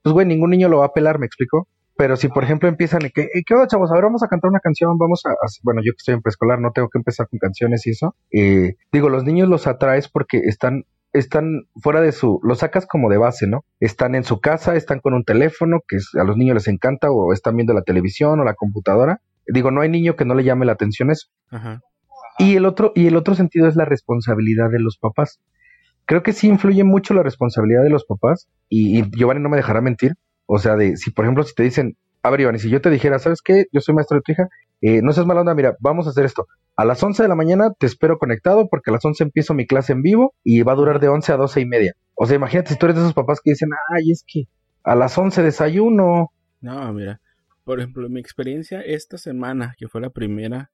Pues 0.02 0.14
güey, 0.14 0.26
ningún 0.26 0.50
niño 0.50 0.68
lo 0.68 0.80
va 0.80 0.88
a 0.88 0.94
pelar, 0.94 1.20
¿me 1.20 1.26
explico? 1.26 1.68
Pero 1.97 2.15
si, 2.15 2.30
por 2.30 2.43
ejemplo, 2.43 2.67
empiezan, 2.69 3.01
¿qué, 3.13 3.30
¿qué 3.45 3.54
onda, 3.54 3.67
chavos? 3.67 3.91
A 3.91 3.95
ver, 3.95 4.06
vamos 4.06 4.23
a 4.23 4.27
cantar 4.27 4.49
una 4.49 4.60
canción, 4.60 4.97
vamos 4.97 5.21
a, 5.25 5.32
Bueno, 5.63 5.82
yo 5.84 5.91
que 5.91 5.97
estoy 5.97 6.15
en 6.15 6.21
preescolar, 6.21 6.60
no 6.60 6.71
tengo 6.71 6.89
que 6.89 6.97
empezar 6.97 7.27
con 7.27 7.39
canciones 7.39 7.86
y 7.86 7.91
eso. 7.91 8.15
Eh, 8.32 8.75
digo, 8.91 9.10
los 9.10 9.23
niños 9.23 9.49
los 9.49 9.67
atraes 9.67 10.08
porque 10.08 10.39
están 10.39 10.86
están 11.13 11.67
fuera 11.82 12.01
de 12.01 12.12
su, 12.12 12.39
los 12.43 12.60
sacas 12.60 12.86
como 12.86 13.10
de 13.10 13.17
base, 13.17 13.47
¿no? 13.47 13.65
Están 13.80 14.15
en 14.15 14.23
su 14.23 14.39
casa, 14.39 14.75
están 14.75 14.99
con 14.99 15.13
un 15.13 15.23
teléfono 15.23 15.80
que 15.88 15.97
a 16.19 16.23
los 16.23 16.38
niños 16.38 16.56
les 16.56 16.67
encanta 16.67 17.12
o 17.12 17.34
están 17.34 17.56
viendo 17.56 17.73
la 17.73 17.82
televisión 17.82 18.39
o 18.39 18.43
la 18.43 18.54
computadora. 18.54 19.21
Digo, 19.47 19.71
no 19.71 19.82
hay 19.82 19.89
niño 19.89 20.15
que 20.15 20.25
no 20.25 20.36
le 20.36 20.43
llame 20.43 20.65
la 20.65 20.73
atención 20.73 21.12
eso. 21.12 21.27
Y 22.38 22.56
el 22.56 22.65
otro 22.65 22.93
y 22.95 23.08
el 23.08 23.17
otro 23.17 23.36
sentido 23.36 23.67
es 23.67 23.75
la 23.75 23.86
responsabilidad 23.86 24.69
de 24.69 24.80
los 24.80 24.97
papás. 24.97 25.39
Creo 26.06 26.23
que 26.23 26.34
sí 26.34 26.47
influye 26.47 26.84
mucho 26.84 27.13
la 27.13 27.23
responsabilidad 27.23 27.84
de 27.84 27.89
los 27.89 28.06
papás 28.06 28.47
y, 28.69 28.99
y 28.99 29.04
Giovanni 29.12 29.41
no 29.41 29.49
me 29.49 29.58
dejará 29.58 29.82
mentir. 29.82 30.13
O 30.54 30.60
sea, 30.60 30.76
de 30.76 30.98
si 30.98 31.12
por 31.12 31.24
ejemplo 31.24 31.46
si 31.46 31.54
te 31.56 31.64
dicen, 31.64 31.96
a 32.24 32.30
ver, 32.30 32.42
Iván, 32.42 32.56
y 32.56 32.60
si 32.60 32.70
yo 32.70 32.82
te 32.82 32.90
dijera, 32.90 33.20
¿sabes 33.20 33.42
qué? 33.42 33.68
Yo 33.72 33.80
soy 33.80 33.96
maestro 33.96 34.18
de 34.18 34.22
tu 34.22 34.34
hija, 34.34 34.50
eh, 34.82 35.02
no 35.02 35.14
seas 35.14 35.26
mala 35.26 35.40
onda, 35.40 35.56
mira, 35.56 35.78
vamos 35.80 36.08
a 36.08 36.10
hacer 36.10 36.26
esto. 36.26 36.46
A 36.76 36.84
las 36.84 37.02
11 37.02 37.24
de 37.24 37.30
la 37.30 37.36
mañana 37.36 37.72
te 37.80 37.86
espero 37.86 38.18
conectado 38.18 38.68
porque 38.68 38.90
a 38.90 38.94
las 38.94 39.06
11 39.06 39.24
empiezo 39.24 39.54
mi 39.54 39.66
clase 39.66 39.94
en 39.94 40.02
vivo 40.02 40.34
y 40.44 40.62
va 40.64 40.74
a 40.74 40.76
durar 40.76 41.00
de 41.00 41.08
11 41.08 41.32
a 41.32 41.38
12 41.38 41.62
y 41.62 41.66
media. 41.66 41.94
O 42.16 42.26
sea, 42.26 42.36
imagínate 42.36 42.72
si 42.72 42.78
tú 42.78 42.86
eres 42.86 42.98
de 42.98 43.04
esos 43.04 43.14
papás 43.14 43.40
que 43.42 43.52
dicen, 43.52 43.70
ay, 43.96 44.12
es 44.12 44.26
que 44.28 44.44
a 44.84 44.94
las 44.94 45.18
11 45.18 45.42
desayuno. 45.42 46.34
No, 46.60 46.94
mira, 46.94 47.22
por 47.64 47.80
ejemplo, 47.80 48.10
mi 48.10 48.20
experiencia 48.20 48.82
esta 48.82 49.18
semana, 49.18 49.74
que 49.78 49.88
fue 49.88 50.02
la 50.02 50.10
primera, 50.10 50.70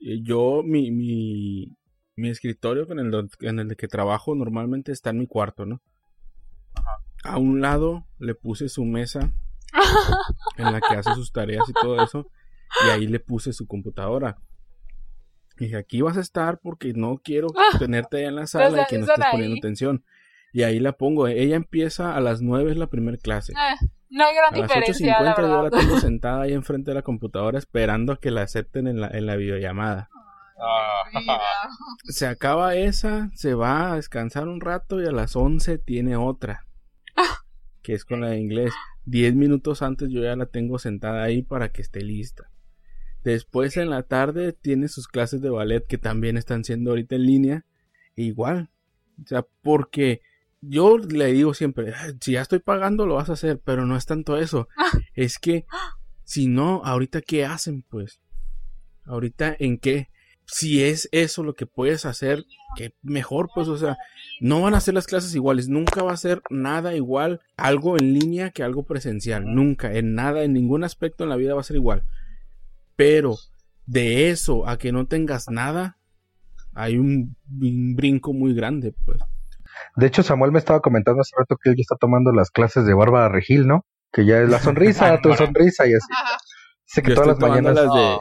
eh, 0.00 0.20
yo, 0.20 0.62
mi, 0.64 0.90
mi, 0.90 1.76
mi 2.16 2.28
escritorio 2.28 2.90
en 2.90 2.98
el, 2.98 3.28
en 3.42 3.60
el 3.60 3.76
que 3.76 3.86
trabajo 3.86 4.34
normalmente 4.34 4.90
está 4.90 5.10
en 5.10 5.18
mi 5.18 5.28
cuarto, 5.28 5.64
¿no? 5.64 5.80
A 7.24 7.38
un 7.38 7.60
lado 7.60 8.06
le 8.18 8.34
puse 8.34 8.68
su 8.68 8.84
mesa 8.84 9.32
en 10.56 10.72
la 10.72 10.80
que 10.80 10.96
hace 10.96 11.14
sus 11.14 11.32
tareas 11.32 11.68
y 11.68 11.72
todo 11.72 12.02
eso. 12.02 12.26
Y 12.86 12.90
ahí 12.90 13.06
le 13.06 13.20
puse 13.20 13.52
su 13.52 13.66
computadora. 13.66 14.38
Y 15.58 15.64
dije, 15.64 15.76
aquí 15.76 16.00
vas 16.00 16.16
a 16.16 16.20
estar 16.20 16.58
porque 16.58 16.92
no 16.94 17.20
quiero 17.22 17.48
tenerte 17.78 18.18
ahí 18.18 18.24
en 18.24 18.36
la 18.36 18.46
sala 18.46 18.82
y 18.82 18.86
que 18.86 18.98
no 18.98 19.04
estés 19.04 19.26
poniendo 19.30 19.56
atención. 19.58 20.04
Y 20.52 20.62
ahí 20.62 20.80
la 20.80 20.92
pongo. 20.92 21.28
Ella 21.28 21.56
empieza 21.56 22.16
a 22.16 22.20
las 22.20 22.40
9 22.40 22.72
es 22.72 22.76
la 22.76 22.88
primera 22.88 23.18
clase. 23.18 23.52
Eh, 23.52 23.86
no 24.08 24.24
hay 24.24 24.34
gran 24.34 24.54
a 24.54 24.62
diferencia. 24.62 25.20
Las 25.20 25.36
8.50 25.38 25.48
yo 25.48 25.62
la 25.62 25.70
tengo 25.70 25.98
sentada 26.00 26.42
ahí 26.42 26.52
enfrente 26.52 26.90
de 26.90 26.94
la 26.96 27.02
computadora 27.02 27.58
esperando 27.58 28.12
a 28.12 28.18
que 28.18 28.30
la 28.30 28.42
acepten 28.42 28.86
en 28.86 29.00
la, 29.00 29.08
en 29.08 29.26
la 29.26 29.36
videollamada. 29.36 30.08
se 32.04 32.26
acaba 32.26 32.74
esa, 32.74 33.30
se 33.34 33.54
va 33.54 33.92
a 33.92 33.96
descansar 33.96 34.48
un 34.48 34.60
rato 34.60 35.00
y 35.00 35.06
a 35.06 35.12
las 35.12 35.36
11 35.36 35.78
tiene 35.78 36.16
otra. 36.16 36.66
Que 37.82 37.94
es 37.94 38.04
con 38.04 38.20
la 38.20 38.30
de 38.30 38.38
inglés. 38.38 38.72
Diez 39.04 39.34
minutos 39.34 39.82
antes 39.82 40.10
yo 40.10 40.22
ya 40.22 40.36
la 40.36 40.46
tengo 40.46 40.78
sentada 40.78 41.22
ahí 41.22 41.42
para 41.42 41.72
que 41.72 41.82
esté 41.82 42.02
lista. 42.02 42.50
Después 43.24 43.76
en 43.76 43.90
la 43.90 44.02
tarde 44.02 44.52
tiene 44.52 44.88
sus 44.88 45.08
clases 45.08 45.40
de 45.40 45.50
ballet 45.50 45.86
que 45.86 45.98
también 45.98 46.36
están 46.36 46.64
siendo 46.64 46.90
ahorita 46.90 47.16
en 47.16 47.26
línea. 47.26 47.66
E 48.16 48.22
igual. 48.22 48.70
O 49.22 49.26
sea, 49.26 49.46
porque 49.62 50.22
yo 50.60 50.98
le 50.98 51.32
digo 51.32 51.54
siempre, 51.54 51.92
si 52.20 52.32
ya 52.32 52.42
estoy 52.42 52.58
pagando 52.58 53.06
lo 53.06 53.14
vas 53.14 53.30
a 53.30 53.34
hacer, 53.34 53.60
pero 53.64 53.86
no 53.86 53.96
es 53.96 54.06
tanto 54.06 54.36
eso. 54.36 54.68
es 55.14 55.38
que 55.38 55.66
si 56.24 56.48
no, 56.48 56.82
ahorita 56.84 57.20
qué 57.20 57.44
hacen 57.44 57.82
pues. 57.82 58.20
Ahorita 59.04 59.56
en 59.58 59.78
qué 59.78 60.08
si 60.52 60.82
es 60.84 61.08
eso 61.12 61.42
lo 61.42 61.54
que 61.54 61.66
puedes 61.66 62.04
hacer, 62.04 62.44
que 62.76 62.92
mejor, 63.02 63.50
pues, 63.54 63.68
o 63.68 63.76
sea, 63.76 63.96
no 64.40 64.60
van 64.60 64.74
a 64.74 64.80
ser 64.80 64.94
las 64.94 65.06
clases 65.06 65.34
iguales, 65.34 65.68
nunca 65.68 66.02
va 66.02 66.12
a 66.12 66.16
ser 66.16 66.42
nada 66.50 66.94
igual 66.94 67.40
algo 67.56 67.96
en 67.98 68.14
línea 68.14 68.50
que 68.50 68.62
algo 68.62 68.84
presencial, 68.84 69.44
nunca, 69.46 69.92
en 69.92 70.14
nada, 70.14 70.42
en 70.42 70.52
ningún 70.52 70.82
aspecto 70.82 71.24
en 71.24 71.30
la 71.30 71.36
vida 71.36 71.54
va 71.54 71.60
a 71.60 71.64
ser 71.64 71.76
igual. 71.76 72.02
Pero 72.96 73.36
de 73.86 74.30
eso 74.30 74.68
a 74.68 74.76
que 74.76 74.92
no 74.92 75.06
tengas 75.06 75.48
nada, 75.48 75.98
hay 76.74 76.96
un, 76.96 77.36
brinco 77.46 78.32
muy 78.32 78.52
grande, 78.52 78.92
pues. 79.04 79.18
De 79.96 80.06
hecho, 80.06 80.22
Samuel 80.22 80.52
me 80.52 80.58
estaba 80.58 80.80
comentando 80.80 81.20
hace 81.20 81.34
rato 81.36 81.56
que 81.62 81.70
él 81.70 81.76
ya 81.76 81.82
está 81.82 81.96
tomando 81.96 82.32
las 82.32 82.50
clases 82.50 82.84
de 82.86 82.94
Bárbara 82.94 83.28
Regil, 83.28 83.66
¿no? 83.66 83.84
Que 84.12 84.26
ya 84.26 84.40
es 84.40 84.48
la 84.48 84.58
sonrisa, 84.58 85.18
tu 85.22 85.32
sonrisa 85.34 85.86
y 85.86 85.94
así. 85.94 86.06
Sé 86.86 87.02
que 87.02 87.14
todas 87.14 87.28
las 87.28 87.38
mañanas. 87.38 87.74
Las 87.74 87.94
de 87.94 88.18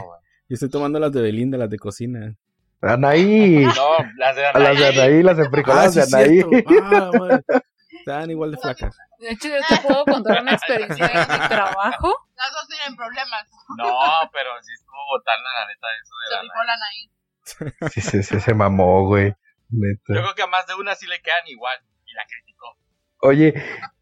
y 0.50 0.56
estoy 0.56 0.70
tomando 0.70 1.00
las 1.00 1.12
de 1.12 1.22
Belinda, 1.22 1.58
las 1.60 1.70
de 1.70 1.78
cocina. 1.78 2.36
Anaí. 2.82 3.66
No, 3.66 3.98
las 4.18 4.36
de 4.36 4.48
Anaí. 4.48 4.64
Las 4.64 4.78
de 4.78 4.88
Anaí, 4.88 5.24
las 5.24 5.40
enfricoladas 5.40 5.98
ah, 5.98 6.18
de 6.18 6.24
Anaí. 6.24 6.42
Ah, 6.82 7.40
Estaban 8.00 8.32
igual 8.32 8.52
de 8.52 8.58
flacas. 8.58 8.98
De 9.20 9.30
hecho, 9.30 9.50
yo 9.50 9.58
te 9.68 9.88
puedo 9.88 10.06
contar 10.06 10.42
una 10.42 10.54
experiencia 10.54 11.08
de 11.08 11.14
mi 11.14 11.48
trabajo. 11.48 12.16
Las 12.36 12.52
dos 12.52 12.68
tienen 12.68 12.96
problemas. 12.96 13.44
No, 13.78 14.00
pero 14.34 14.50
sí 14.62 14.72
estuvo 14.74 14.98
botando 15.12 15.50
la 15.54 15.68
neta 15.68 15.88
eso 16.02 16.14
de 16.20 16.48
Se 16.48 16.66
la 16.66 16.74
Anaí. 16.74 17.92
Sí, 17.92 18.02
sí, 18.02 18.24
sí, 18.24 18.40
se 18.40 18.54
mamó, 18.56 19.06
güey. 19.06 19.34
Neta. 19.70 20.14
Yo 20.16 20.22
creo 20.22 20.36
que 20.36 20.42
a 20.42 20.48
más 20.48 20.66
de 20.66 20.74
una 20.76 20.96
sí 20.96 21.06
le 21.06 21.22
quedan 21.22 21.46
igual 21.46 21.78
y 22.06 22.14
la 22.14 22.24
criticó. 22.26 22.76
Oye, 23.22 23.54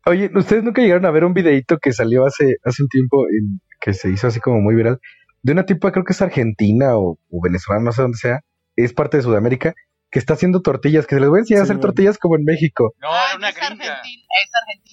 oye, 0.05 0.31
¿ustedes 0.33 0.63
nunca 0.63 0.81
llegaron 0.81 1.05
a 1.05 1.11
ver 1.11 1.25
un 1.25 1.33
videito 1.33 1.77
que 1.79 1.91
salió 1.91 2.25
hace, 2.25 2.57
hace 2.63 2.83
un 2.83 2.89
tiempo 2.89 3.25
en, 3.27 3.59
que 3.81 3.93
se 3.93 4.09
hizo 4.09 4.27
así 4.27 4.39
como 4.39 4.61
muy 4.61 4.75
viral? 4.75 5.01
De 5.43 5.51
una 5.51 5.65
tipa, 5.65 5.91
creo 5.91 6.03
que 6.03 6.13
es 6.13 6.21
argentina 6.21 6.97
o, 6.97 7.17
venezolana, 7.29 7.85
no 7.85 7.91
sé 7.91 8.01
dónde 8.01 8.17
sea, 8.17 8.41
es 8.75 8.93
parte 8.93 9.17
de 9.17 9.23
Sudamérica, 9.23 9.73
que 10.09 10.19
está 10.19 10.33
haciendo 10.33 10.61
tortillas, 10.61 11.05
que 11.05 11.15
se 11.15 11.21
les 11.21 11.29
voy 11.29 11.39
a 11.39 11.41
enseñar 11.41 11.61
a 11.61 11.63
hacer 11.63 11.79
tortillas 11.79 12.17
como 12.17 12.37
en 12.37 12.43
México. 12.45 12.93
No, 12.99 13.09
es 13.09 13.35
una 13.35 13.49
es 13.49 13.57
Argentina. 13.57 13.93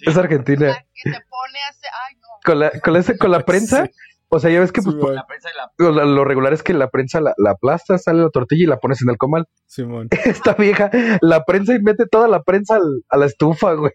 Es 0.07 0.17
Argentina. 0.17 0.85
que 0.95 1.11
se 1.11 1.21
pone 1.29 1.59
a 1.61 1.69
hacer, 1.69 1.91
ay, 2.09 2.17
no. 2.17 2.29
Con 2.45 2.59
la, 2.59 2.71
con, 2.81 2.97
ese, 2.97 3.17
con 3.17 3.31
la 3.31 3.41
prensa, 3.41 3.89
o 4.29 4.41
sea, 4.41 4.51
ya 4.51 4.61
ves 4.61 4.73
que 4.73 4.83
pues, 4.83 4.97
la 4.97 5.27
prensa 5.27 5.49
y 5.51 5.85
la... 5.87 6.05
Lo, 6.05 6.25
regular 6.25 6.53
es 6.53 6.63
que 6.63 6.75
la 6.75 6.91
prensa 6.91 7.21
la, 7.21 7.35
la 7.37 7.53
aplastas, 7.53 8.03
sale 8.03 8.21
la 8.21 8.31
tortilla 8.31 8.65
y 8.65 8.67
la 8.67 8.79
pones 8.79 9.01
en 9.03 9.11
el 9.11 9.17
comal. 9.17 9.47
Simón. 9.67 10.09
Esta 10.11 10.55
vieja 10.55 10.91
la 11.21 11.45
prensa 11.45 11.75
y 11.75 11.81
mete 11.81 12.07
toda 12.07 12.27
la 12.29 12.43
prensa 12.43 12.79
a 13.09 13.17
la 13.17 13.27
estufa, 13.27 13.75
güey. 13.75 13.93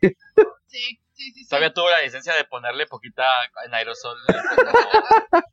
Sí. 0.67 0.99
Todavía 1.49 1.73
tuvo 1.73 1.89
la 1.89 2.01
licencia 2.01 2.33
de 2.33 2.45
ponerle 2.45 2.85
poquita 2.85 3.25
en 3.65 3.73
aerosol 3.73 4.17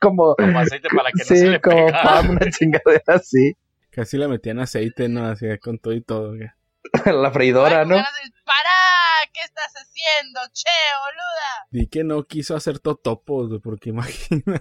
como, 0.00 0.34
como, 0.38 0.58
aceite 0.58 0.88
para 0.94 1.10
que 1.10 1.24
sí, 1.24 1.34
no 1.34 1.40
se 1.40 1.48
le 1.48 1.60
como 1.60 1.86
pam, 1.88 2.30
una 2.30 2.50
chingadera 2.50 3.14
así. 3.14 3.56
Casi 3.90 4.18
la 4.18 4.28
metían 4.28 4.60
aceite, 4.60 5.08
¿no? 5.08 5.26
Así 5.26 5.46
con 5.58 5.78
todo 5.78 5.94
y 5.94 6.02
todo. 6.02 6.34
la 7.06 7.30
freidora, 7.30 7.84
¿no? 7.84 7.96
¡Para! 7.96 8.70
¿Qué 9.32 9.40
estás 9.40 9.72
haciendo, 9.74 10.40
che, 10.52 10.68
boluda? 11.00 11.66
Di 11.70 11.88
que 11.88 12.04
no 12.04 12.24
quiso 12.24 12.54
hacer 12.54 12.78
totopos, 12.78 13.50
porque 13.62 13.90
imagínate. 13.90 14.60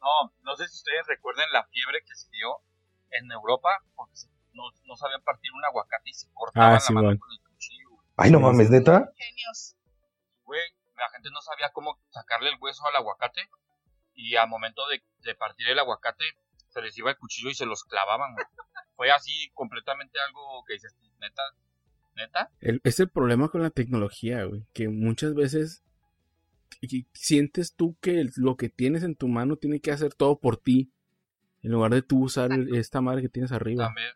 no, 0.00 0.32
no 0.42 0.56
sé 0.56 0.66
si 0.68 0.76
ustedes 0.76 1.06
recuerden 1.06 1.46
la 1.52 1.64
fiebre 1.66 2.00
que 2.06 2.14
se 2.14 2.28
dio 2.30 2.62
en 3.10 3.30
Europa, 3.30 3.68
porque 3.94 4.14
no, 4.52 4.64
no 4.84 4.96
sabían 4.96 5.22
partir 5.22 5.52
un 5.52 5.64
aguacate 5.64 6.10
y 6.10 6.14
se 6.14 6.32
cortaban 6.32 6.76
ah, 6.76 6.80
la 6.88 6.94
mano 6.94 7.18
con 7.18 7.32
el 7.32 7.43
Ay, 8.16 8.30
no 8.30 8.40
mames, 8.40 8.70
neta. 8.70 9.10
Genios. 9.16 9.76
Güey, 10.44 10.62
la 10.96 11.08
gente 11.10 11.30
no 11.32 11.40
sabía 11.40 11.70
cómo 11.72 11.98
sacarle 12.10 12.50
el 12.50 12.58
hueso 12.60 12.86
al 12.86 12.96
aguacate. 12.96 13.48
Y 14.14 14.36
al 14.36 14.48
momento 14.48 14.82
de, 14.88 15.34
partir 15.34 15.68
el 15.68 15.78
aguacate, 15.78 16.24
se 16.68 16.80
les 16.80 16.96
iba 16.96 17.10
el 17.10 17.16
cuchillo 17.16 17.50
y 17.50 17.54
se 17.54 17.66
los 17.66 17.82
clavaban. 17.84 18.36
Fue 18.96 19.10
así 19.10 19.50
completamente 19.54 20.18
algo 20.20 20.64
que 20.66 20.74
dices, 20.74 20.94
neta, 21.20 21.42
neta. 22.14 22.50
es 22.60 23.00
el 23.00 23.08
problema 23.08 23.48
con 23.48 23.62
la 23.62 23.70
tecnología, 23.70 24.44
güey. 24.44 24.64
Que 24.72 24.88
muchas 24.88 25.34
veces 25.34 25.82
sientes 27.12 27.74
tú 27.74 27.96
que 28.00 28.24
lo 28.36 28.56
que 28.56 28.68
tienes 28.68 29.02
en 29.02 29.16
tu 29.16 29.26
mano 29.26 29.56
tiene 29.56 29.80
que 29.80 29.90
hacer 29.90 30.14
todo 30.14 30.38
por 30.38 30.56
ti. 30.56 30.92
En 31.62 31.72
lugar 31.72 31.92
de 31.92 32.02
tú 32.02 32.22
usar 32.22 32.50
esta 32.74 33.00
madre 33.00 33.22
que 33.22 33.28
tienes 33.28 33.50
arriba. 33.50 33.86
También. 33.86 34.12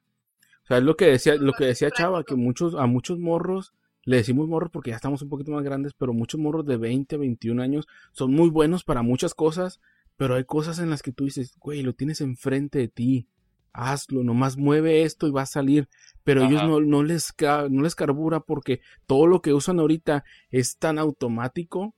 O 0.62 0.66
sea, 0.68 0.76
es 0.76 0.84
lo 0.84 0.96
que 0.96 1.06
decía, 1.06 1.34
lo 1.36 1.54
que 1.54 1.64
decía 1.64 1.90
Chava, 1.90 2.22
que 2.22 2.36
muchos, 2.36 2.74
a 2.74 2.86
muchos 2.86 3.18
morros 3.18 3.72
le 4.04 4.16
decimos 4.16 4.48
morros 4.48 4.70
porque 4.70 4.90
ya 4.90 4.96
estamos 4.96 5.22
un 5.22 5.28
poquito 5.28 5.52
más 5.52 5.64
grandes, 5.64 5.94
pero 5.94 6.12
muchos 6.12 6.40
morros 6.40 6.66
de 6.66 6.76
20, 6.76 7.16
21 7.16 7.62
años 7.62 7.86
son 8.12 8.32
muy 8.32 8.48
buenos 8.50 8.84
para 8.84 9.02
muchas 9.02 9.34
cosas, 9.34 9.80
pero 10.16 10.34
hay 10.34 10.44
cosas 10.44 10.78
en 10.78 10.90
las 10.90 11.02
que 11.02 11.12
tú 11.12 11.24
dices, 11.24 11.56
güey, 11.58 11.82
lo 11.82 11.94
tienes 11.94 12.20
enfrente 12.20 12.78
de 12.78 12.88
ti, 12.88 13.28
hazlo, 13.72 14.24
nomás 14.24 14.56
mueve 14.56 15.02
esto 15.02 15.26
y 15.26 15.30
va 15.30 15.42
a 15.42 15.46
salir. 15.46 15.88
Pero 16.24 16.42
ellos 16.44 16.62
no, 16.64 16.80
no, 16.80 17.02
les, 17.02 17.34
no 17.70 17.82
les 17.82 17.94
carbura 17.94 18.40
porque 18.40 18.80
todo 19.06 19.26
lo 19.26 19.40
que 19.40 19.52
usan 19.52 19.78
ahorita 19.78 20.24
es 20.50 20.78
tan 20.78 20.98
automático 20.98 21.94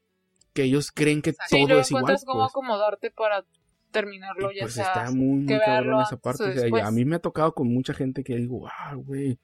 que 0.53 0.65
ellos 0.65 0.93
creen 0.93 1.23
que 1.23 1.33
todo 1.33 1.81
es 1.81 1.91
igual. 1.91 2.17
cómo 2.27 2.41
pues. 2.41 2.51
acomodarte 2.51 3.11
para 3.11 3.45
terminarlo, 3.91 4.53
ya 4.53 4.63
pues 4.63 4.77
está 4.77 5.11
muy, 5.11 5.45
muy 5.45 5.59
cabrón 5.59 6.03
esa 6.03 6.17
parte. 6.17 6.71
a 6.83 6.91
mí 6.91 7.05
me 7.05 7.17
ha 7.17 7.21
tocado 7.21 7.55
con 7.55 7.69
mucha 7.69 7.95
gente 7.95 8.23
que 8.23 8.37
digo, 8.37 8.69
ah, 8.69 8.95
güey, 8.95 9.39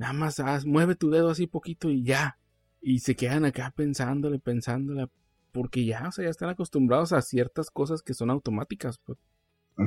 Nada 0.00 0.14
más 0.14 0.40
haz, 0.40 0.64
mueve 0.64 0.94
tu 0.94 1.10
dedo 1.10 1.28
así 1.28 1.46
poquito 1.46 1.90
y 1.90 2.02
ya. 2.02 2.38
y 2.80 3.00
se 3.00 3.14
quedan 3.14 3.44
acá 3.44 3.70
pensándole, 3.76 4.38
pensándole, 4.38 5.08
porque 5.52 5.84
ya, 5.84 6.08
o 6.08 6.10
sea, 6.10 6.24
ya 6.24 6.30
están 6.30 6.48
acostumbrados 6.48 7.12
a 7.12 7.20
ciertas 7.20 7.70
cosas 7.70 8.00
que 8.00 8.14
son 8.14 8.30
automáticas. 8.30 8.96
Pues. 9.04 9.18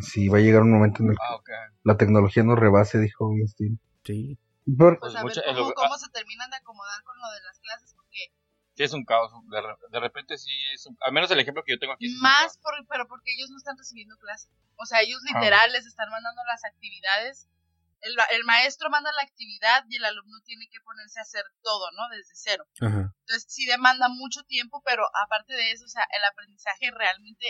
Sí, 0.01 0.29
va 0.29 0.37
a 0.37 0.41
llegar 0.41 0.61
un 0.61 0.71
momento 0.71 1.01
en 1.01 1.09
el 1.09 1.15
que 1.15 1.53
ah, 1.53 1.73
la 1.83 1.97
tecnología 1.97 2.43
nos 2.43 2.59
rebase, 2.59 2.99
dijo 2.99 3.27
Winston. 3.27 3.79
Sí. 4.03 4.37
Pues, 4.77 4.99
pues 4.99 5.13
¿cómo, 5.15 5.29
ah. 5.29 5.97
se 5.97 6.11
terminan 6.11 6.51
de 6.51 6.57
acomodar 6.57 7.01
con 7.03 7.17
lo 7.17 7.31
de 7.31 7.41
las 7.41 7.59
clases? 7.59 7.95
Porque 7.95 8.29
sí 8.75 8.83
es 8.83 8.93
un 8.93 9.05
caos. 9.05 9.31
De, 9.91 9.99
repente 9.99 10.37
sí 10.37 10.51
es 10.75 10.85
un, 10.85 10.95
al 11.01 11.11
menos 11.11 11.31
el 11.31 11.39
ejemplo 11.39 11.63
que 11.65 11.71
yo 11.71 11.79
tengo 11.79 11.93
aquí. 11.93 12.07
Más, 12.21 12.59
por, 12.59 12.73
pero 12.87 13.07
porque 13.07 13.33
ellos 13.33 13.49
no 13.49 13.57
están 13.57 13.79
recibiendo 13.79 14.15
clases. 14.17 14.51
O 14.75 14.85
sea, 14.85 15.01
ellos 15.01 15.21
ah. 15.25 15.39
literal 15.39 15.71
les 15.71 15.87
están 15.87 16.11
mandando 16.11 16.43
las 16.45 16.63
actividades. 16.65 17.47
El, 18.03 18.15
el, 18.37 18.43
maestro 18.43 18.89
manda 18.89 19.11
la 19.11 19.23
actividad 19.23 19.83
y 19.89 19.95
el 19.97 20.05
alumno 20.05 20.37
tiene 20.45 20.67
que 20.71 20.79
ponerse 20.81 21.19
a 21.19 21.23
hacer 21.23 21.43
todo, 21.61 21.89
¿no? 21.91 22.09
Desde 22.15 22.33
cero. 22.35 22.65
Entonces 22.79 23.45
sí 23.47 23.65
demanda 23.65 24.09
mucho 24.09 24.43
tiempo, 24.43 24.81
pero 24.85 25.03
aparte 25.25 25.53
de 25.53 25.71
eso, 25.71 25.85
o 25.85 25.89
sea, 25.89 26.03
el 26.15 26.23
aprendizaje 26.25 26.91
realmente... 26.91 27.45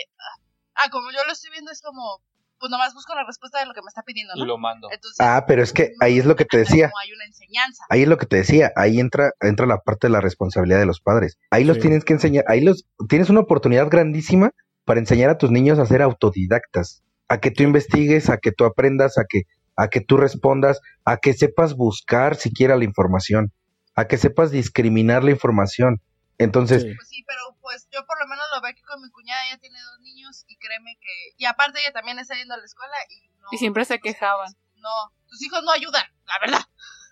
Ah, 0.76 0.90
como 0.90 1.12
yo 1.12 1.24
lo 1.24 1.32
estoy 1.32 1.50
viendo 1.50 1.70
es 1.70 1.80
como 1.80 2.20
pues 2.64 2.70
nomás 2.70 2.94
busco 2.94 3.14
la 3.14 3.24
respuesta 3.24 3.60
de 3.60 3.66
lo 3.66 3.74
que 3.74 3.82
me 3.82 3.88
está 3.88 4.02
pidiendo, 4.02 4.32
¿no? 4.34 4.44
Y 4.44 4.46
lo 4.46 4.56
mando. 4.56 4.88
ah, 5.18 5.44
pero 5.46 5.62
es 5.62 5.72
que 5.72 5.92
ahí 6.00 6.18
es 6.18 6.24
lo 6.24 6.36
que 6.36 6.44
te 6.44 6.56
decía. 6.58 6.90
hay 7.02 7.12
una 7.12 7.24
enseñanza. 7.26 7.84
Ahí 7.90 8.02
es 8.02 8.08
lo 8.08 8.16
que 8.16 8.24
te 8.24 8.36
decía, 8.36 8.72
ahí 8.74 9.00
entra 9.00 9.32
entra 9.40 9.66
la 9.66 9.82
parte 9.82 10.06
de 10.06 10.12
la 10.12 10.20
responsabilidad 10.20 10.78
de 10.78 10.86
los 10.86 11.00
padres. 11.00 11.36
Ahí 11.50 11.64
los 11.64 11.78
tienes 11.78 12.04
que 12.04 12.14
enseñar, 12.14 12.44
ahí 12.48 12.62
los 12.62 12.86
tienes 13.08 13.28
una 13.28 13.40
oportunidad 13.40 13.88
grandísima 13.90 14.52
para 14.84 15.00
enseñar 15.00 15.30
a 15.30 15.36
tus 15.38 15.50
niños 15.50 15.78
a 15.78 15.86
ser 15.86 16.00
autodidactas, 16.00 17.02
a 17.28 17.38
que 17.38 17.50
tú 17.50 17.62
investigues, 17.64 18.30
a 18.30 18.38
que 18.38 18.52
tú 18.52 18.64
aprendas, 18.64 19.18
a 19.18 19.24
que 19.28 19.42
a 19.76 19.88
que 19.88 20.00
tú 20.00 20.16
respondas, 20.16 20.80
a 21.04 21.16
que 21.16 21.32
sepas 21.32 21.74
buscar 21.74 22.36
siquiera 22.36 22.76
la 22.76 22.84
información, 22.84 23.52
a 23.94 24.06
que 24.06 24.18
sepas 24.18 24.50
discriminar 24.50 25.24
la 25.24 25.30
información. 25.30 26.00
Entonces, 26.38 26.84
pues 26.84 27.08
sí, 27.08 27.24
pero 27.26 27.56
pues 27.60 27.88
yo 27.92 28.04
por 28.06 28.18
lo 28.20 28.26
menos 28.26 28.44
lo 28.54 28.60
veo 28.60 28.70
aquí 28.70 28.82
con 28.82 29.00
mi 29.00 29.10
cuñada, 29.10 29.46
ella 29.46 29.58
tiene 29.58 29.78
dos 29.80 30.00
niños 30.00 30.44
y 30.48 30.56
créeme 30.56 30.96
que, 31.00 31.34
y 31.36 31.44
aparte 31.44 31.80
ella 31.80 31.92
también 31.92 32.18
está 32.18 32.34
yendo 32.34 32.54
a 32.54 32.58
la 32.58 32.64
escuela 32.64 32.94
y 33.08 33.28
no. 33.40 33.48
Y 33.52 33.58
siempre 33.58 33.84
se 33.84 34.00
quejaban. 34.00 34.52
No, 34.76 35.12
tus 35.28 35.42
hijos 35.42 35.62
no 35.64 35.70
ayudan, 35.70 36.04
la 36.26 36.34
verdad. 36.40 36.64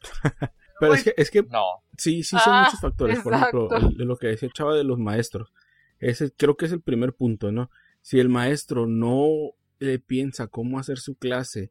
Pero, 0.81 0.95
es 0.95 1.05
que, 1.05 1.15
es 1.17 1.31
que 1.31 1.43
no. 1.45 1.85
sí, 1.97 2.25
sí 2.25 2.37
son 2.43 2.55
ah, 2.55 2.65
muchos 2.65 2.81
factores. 2.81 3.21
Por 3.21 3.35
ejemplo, 3.35 3.69
lo 3.97 4.17
que 4.17 4.27
decía 4.27 4.49
Chava 4.53 4.75
de 4.75 4.83
los 4.83 4.99
maestros. 4.99 5.53
Ese 6.01 6.33
creo 6.33 6.57
que 6.57 6.67
es 6.67 6.73
el 6.73 6.83
primer 6.83 7.15
punto, 7.15 7.53
¿no? 7.53 7.71
Si 8.01 8.19
el 8.19 8.29
maestro 8.29 8.89
no 8.89 9.53
le 9.79 10.01
piensa 10.01 10.49
cómo 10.49 10.81
hacer 10.81 10.99
su 10.99 11.15
clase 11.15 11.71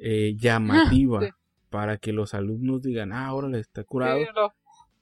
eh, 0.00 0.34
llamativa 0.36 1.20
para 1.70 1.98
que 1.98 2.12
los 2.12 2.34
alumnos 2.34 2.82
digan, 2.82 3.12
ah, 3.12 3.26
ahora 3.26 3.48
le 3.48 3.60
está 3.60 3.84
curado. 3.84 4.20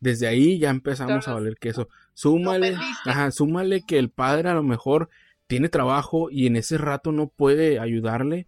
Desde 0.00 0.28
ahí 0.28 0.58
ya 0.58 0.70
empezamos 0.70 1.26
a 1.26 1.34
valer 1.34 1.56
queso. 1.56 1.88
Súmale, 2.14 2.76
ajá, 3.04 3.30
súmale 3.30 3.82
que 3.82 3.98
el 3.98 4.10
padre 4.10 4.48
a 4.48 4.54
lo 4.54 4.62
mejor 4.62 5.08
tiene 5.46 5.68
trabajo 5.68 6.30
y 6.30 6.46
en 6.46 6.56
ese 6.56 6.78
rato 6.78 7.10
no 7.10 7.28
puede 7.28 7.80
ayudarle, 7.80 8.46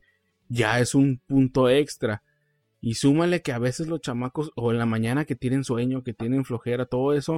ya 0.48 0.80
es 0.80 0.94
un 0.94 1.20
punto 1.26 1.68
extra. 1.68 2.22
Y 2.80 2.94
súmale 2.94 3.42
que 3.42 3.52
a 3.52 3.58
veces 3.58 3.88
los 3.88 4.00
chamacos, 4.00 4.52
o 4.54 4.70
en 4.70 4.78
la 4.78 4.86
mañana 4.86 5.24
que 5.24 5.34
tienen 5.34 5.64
sueño, 5.64 6.02
que 6.02 6.14
tienen 6.14 6.44
flojera, 6.44 6.86
todo 6.86 7.14
eso, 7.14 7.34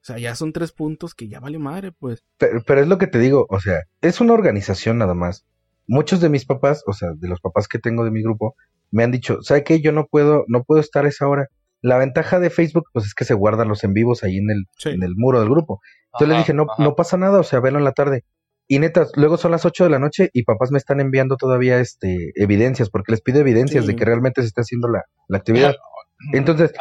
o 0.00 0.02
sea, 0.02 0.18
ya 0.18 0.34
son 0.34 0.52
tres 0.52 0.72
puntos 0.72 1.14
que 1.14 1.28
ya 1.28 1.40
vale 1.40 1.58
madre, 1.58 1.92
pues. 1.92 2.24
Pero, 2.38 2.62
pero, 2.66 2.80
es 2.80 2.88
lo 2.88 2.98
que 2.98 3.06
te 3.06 3.18
digo, 3.18 3.46
o 3.50 3.60
sea, 3.60 3.82
es 4.00 4.20
una 4.20 4.32
organización 4.32 4.98
nada 4.98 5.14
más. 5.14 5.44
Muchos 5.90 6.20
de 6.20 6.28
mis 6.28 6.46
papás, 6.46 6.84
o 6.86 6.92
sea, 6.92 7.08
de 7.16 7.26
los 7.26 7.40
papás 7.40 7.66
que 7.66 7.80
tengo 7.80 8.04
de 8.04 8.12
mi 8.12 8.22
grupo, 8.22 8.54
me 8.92 9.02
han 9.02 9.10
dicho, 9.10 9.42
¿sabe 9.42 9.64
qué? 9.64 9.80
Yo 9.80 9.90
no 9.90 10.06
puedo, 10.06 10.44
no 10.46 10.62
puedo 10.62 10.80
estar 10.80 11.04
a 11.04 11.08
esa 11.08 11.26
hora. 11.26 11.48
La 11.82 11.98
ventaja 11.98 12.38
de 12.38 12.48
Facebook, 12.48 12.84
pues 12.92 13.06
es 13.06 13.14
que 13.14 13.24
se 13.24 13.34
guardan 13.34 13.66
los 13.66 13.82
en 13.82 13.92
vivos 13.92 14.22
ahí 14.22 14.36
en 14.36 14.50
el, 14.50 14.92
en 14.92 15.02
el 15.02 15.14
muro 15.16 15.40
del 15.40 15.48
grupo. 15.48 15.80
Entonces 16.12 16.28
le 16.28 16.38
dije, 16.38 16.54
no, 16.54 16.66
no 16.78 16.94
pasa 16.94 17.16
nada, 17.16 17.40
o 17.40 17.42
sea, 17.42 17.58
velo 17.58 17.78
en 17.78 17.84
la 17.84 17.90
tarde. 17.90 18.24
Y 18.68 18.78
neta, 18.78 19.08
luego 19.16 19.36
son 19.36 19.50
las 19.50 19.64
8 19.64 19.82
de 19.82 19.90
la 19.90 19.98
noche 19.98 20.30
y 20.32 20.44
papás 20.44 20.70
me 20.70 20.78
están 20.78 21.00
enviando 21.00 21.36
todavía 21.36 21.80
este 21.80 22.30
evidencias, 22.36 22.88
porque 22.88 23.10
les 23.10 23.20
pido 23.20 23.40
evidencias 23.40 23.84
de 23.84 23.96
que 23.96 24.04
realmente 24.04 24.42
se 24.42 24.46
está 24.46 24.60
haciendo 24.60 24.86
la, 24.86 25.02
la 25.26 25.38
actividad. 25.38 25.74
Entonces, 26.32 26.72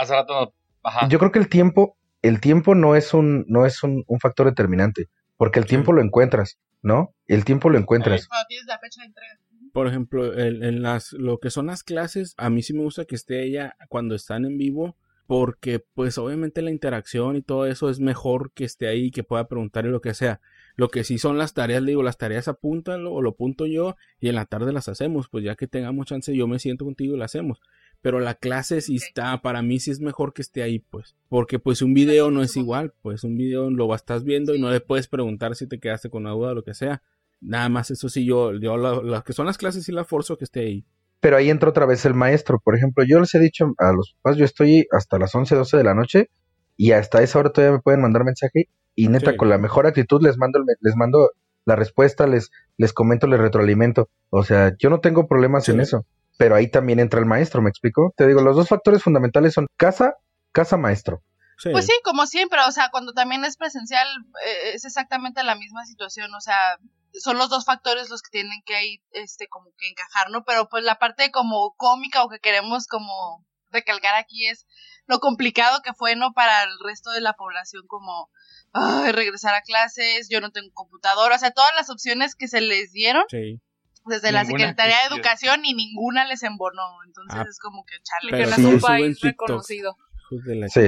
yo 1.09 1.17
creo 1.17 1.31
que 1.31 1.39
el 1.39 1.49
tiempo, 1.49 1.97
el 2.21 2.41
tiempo 2.41 2.75
no 2.75 2.95
es 2.95 3.15
un, 3.15 3.43
no 3.47 3.65
es 3.65 3.81
un, 3.81 4.03
un 4.05 4.19
factor 4.19 4.45
determinante, 4.45 5.07
porque 5.39 5.59
el 5.59 5.65
tiempo 5.65 5.93
lo 5.93 6.01
encuentras, 6.01 6.59
¿no? 6.81 7.15
El 7.25 7.45
tiempo 7.45 7.69
lo 7.69 7.77
encuentras. 7.77 8.27
tienes 8.49 8.67
la 8.67 8.77
fecha 8.77 8.99
de 8.99 9.07
entrega 9.07 9.39
por 9.71 9.87
ejemplo, 9.87 10.37
en, 10.37 10.81
las, 10.81 11.13
lo 11.13 11.39
que 11.39 11.49
son 11.51 11.67
las 11.67 11.83
clases, 11.83 12.33
a 12.37 12.49
mí 12.49 12.63
sí 12.63 12.73
me 12.73 12.81
gusta 12.81 13.05
que 13.05 13.15
esté 13.15 13.43
ella 13.43 13.75
cuando 13.87 14.15
están 14.15 14.45
en 14.45 14.57
vivo, 14.57 14.97
porque 15.27 15.79
pues 15.93 16.17
obviamente 16.17 16.61
la 16.61 16.71
interacción 16.71 17.35
y 17.35 17.43
todo 17.43 17.67
eso 17.67 17.89
es 17.89 17.99
mejor 17.99 18.51
que 18.53 18.65
esté 18.65 18.87
ahí, 18.87 19.11
que 19.11 19.23
pueda 19.23 19.47
preguntarle 19.47 19.91
lo 19.91 20.01
que 20.01 20.13
sea. 20.13 20.41
Lo 20.75 20.89
que 20.89 21.03
sí 21.03 21.19
son 21.19 21.37
las 21.37 21.53
tareas, 21.53 21.83
le 21.83 21.91
digo, 21.91 22.03
las 22.03 22.17
tareas 22.17 22.47
apúntalo 22.47 23.13
o 23.13 23.21
lo 23.21 23.29
apunto 23.29 23.67
yo 23.67 23.95
y 24.19 24.29
en 24.29 24.35
la 24.35 24.45
tarde 24.45 24.73
las 24.73 24.89
hacemos, 24.89 25.29
pues 25.29 25.43
ya 25.43 25.55
que 25.55 25.67
tengamos 25.67 26.07
chance 26.07 26.35
yo 26.35 26.47
me 26.47 26.57
siento 26.57 26.85
contigo 26.85 27.15
y 27.15 27.19
la 27.19 27.25
hacemos. 27.25 27.61
Pero 28.01 28.19
la 28.19 28.35
clase 28.35 28.81
sí 28.81 28.95
está, 28.95 29.41
para 29.41 29.61
mí 29.61 29.79
sí 29.79 29.91
es 29.91 29.99
mejor 29.99 30.33
que 30.33 30.41
esté 30.41 30.63
ahí, 30.63 30.79
pues. 30.79 31.15
Porque 31.27 31.59
pues 31.59 31.81
un 31.81 31.93
video 31.93 32.31
no 32.31 32.41
es 32.41 32.55
igual, 32.55 32.93
pues 33.01 33.23
un 33.23 33.35
video 33.35 33.69
lo 33.69 33.93
estás 33.93 34.23
viendo 34.23 34.55
y 34.55 34.61
no 34.61 34.71
le 34.71 34.79
puedes 34.79 35.07
preguntar 35.07 35.55
si 35.55 35.67
te 35.67 35.79
quedaste 35.79 36.09
con 36.09 36.23
una 36.23 36.31
duda 36.31 36.51
o 36.51 36.55
lo 36.55 36.63
que 36.63 36.73
sea. 36.73 37.01
Nada 37.41 37.69
más 37.69 37.91
eso 37.91 38.09
sí, 38.09 38.25
yo, 38.25 38.53
yo 38.53 38.77
las 38.77 39.23
que 39.23 39.33
son 39.33 39.45
las 39.45 39.57
clases 39.57 39.83
sí 39.83 39.91
la 39.91 40.05
forzo 40.05 40.37
que 40.37 40.45
esté 40.45 40.61
ahí. 40.61 40.85
Pero 41.19 41.35
ahí 41.35 41.49
entra 41.49 41.69
otra 41.69 41.85
vez 41.85 42.05
el 42.05 42.13
maestro. 42.13 42.59
Por 42.63 42.75
ejemplo, 42.75 43.03
yo 43.05 43.19
les 43.19 43.35
he 43.35 43.39
dicho 43.39 43.73
a 43.77 43.91
los 43.91 44.15
papás, 44.21 44.37
yo 44.37 44.45
estoy 44.45 44.87
hasta 44.91 45.19
las 45.19 45.35
11, 45.35 45.55
12 45.55 45.77
de 45.77 45.83
la 45.83 45.93
noche 45.93 46.29
y 46.77 46.91
hasta 46.91 47.21
esa 47.21 47.39
hora 47.39 47.51
todavía 47.51 47.77
me 47.77 47.81
pueden 47.81 48.01
mandar 48.01 48.23
mensaje 48.23 48.69
y 48.95 49.07
neta, 49.09 49.35
con 49.35 49.49
la 49.49 49.57
mejor 49.57 49.87
actitud 49.87 50.21
les 50.21 50.37
mando, 50.37 50.59
les 50.79 50.95
mando 50.95 51.31
la 51.65 51.75
respuesta, 51.75 52.27
les, 52.27 52.51
les 52.77 52.93
comento, 52.93 53.27
les 53.27 53.39
retroalimento. 53.39 54.09
O 54.29 54.43
sea, 54.43 54.75
yo 54.77 54.89
no 54.89 54.99
tengo 54.99 55.27
problemas 55.27 55.69
en 55.69 55.81
eso. 55.81 56.05
Pero 56.39 56.55
ahí 56.55 56.71
también 56.71 57.01
entra 57.01 57.19
el 57.19 57.25
maestro, 57.25 57.61
¿me 57.61 57.69
explico? 57.69 58.13
Te 58.15 58.25
digo, 58.25 58.39
los 58.39 58.55
dos 58.55 58.69
factores 58.69 59.03
fundamentales 59.03 59.53
son 59.53 59.67
casa, 59.75 60.13
casa, 60.53 60.77
maestro. 60.77 61.21
Pues 61.61 61.85
sí, 61.85 61.91
como 62.05 62.25
siempre, 62.25 62.59
o 62.65 62.71
sea, 62.71 62.87
cuando 62.91 63.11
también 63.11 63.43
es 63.43 63.57
presencial 63.57 64.07
eh, 64.47 64.71
es 64.75 64.85
exactamente 64.85 65.43
la 65.43 65.55
misma 65.55 65.85
situación, 65.85 66.33
o 66.33 66.39
sea, 66.39 66.77
son 67.11 67.37
los 67.37 67.49
dos 67.49 67.65
factores 67.65 68.09
los 68.09 68.21
que 68.21 68.31
tienen 68.31 68.61
que 68.65 68.73
ahí, 68.73 69.01
este, 69.11 69.49
como 69.49 69.73
que 69.77 69.89
encajar, 69.89 70.29
¿no? 70.29 70.45
Pero 70.45 70.69
pues 70.69 70.85
la 70.85 70.95
parte 70.95 71.29
como 71.29 71.75
cómica 71.75 72.23
o 72.23 72.29
que 72.29 72.39
queremos 72.39 72.87
como 72.87 73.45
recalcar 73.69 74.15
aquí 74.15 74.47
es 74.47 74.65
lo 75.07 75.19
complicado 75.19 75.81
que 75.81 75.91
fue, 75.91 76.15
¿no? 76.15 76.31
Para 76.31 76.63
el 76.63 76.79
resto 76.81 77.11
de 77.11 77.19
la 77.19 77.33
población 77.33 77.83
como 77.85 78.29
regresar 79.11 79.53
a 79.55 79.61
clases, 79.61 80.29
yo 80.29 80.39
no 80.39 80.51
tengo 80.51 80.71
computadora, 80.73 81.35
o 81.35 81.39
sea, 81.39 81.51
todas 81.51 81.71
las 81.75 81.89
opciones 81.89 82.35
que 82.35 82.47
se 82.47 82.61
les 82.61 82.93
dieron. 82.93 83.25
Desde 84.09 84.31
la 84.31 84.43
Secretaría 84.43 84.97
de 84.97 85.15
Educación 85.15 85.63
y 85.63 85.73
ninguna 85.73 86.25
les 86.25 86.43
embonó. 86.43 87.03
Entonces 87.05 87.39
ah, 87.39 87.45
es 87.49 87.59
como 87.59 87.85
que 87.85 87.95
chale. 88.03 88.43
Que 88.43 88.49
no 88.49 88.55
es 88.55 88.73
un 88.73 88.81
país 88.81 89.21
reconocido. 89.21 89.95
Sí, 90.69 90.81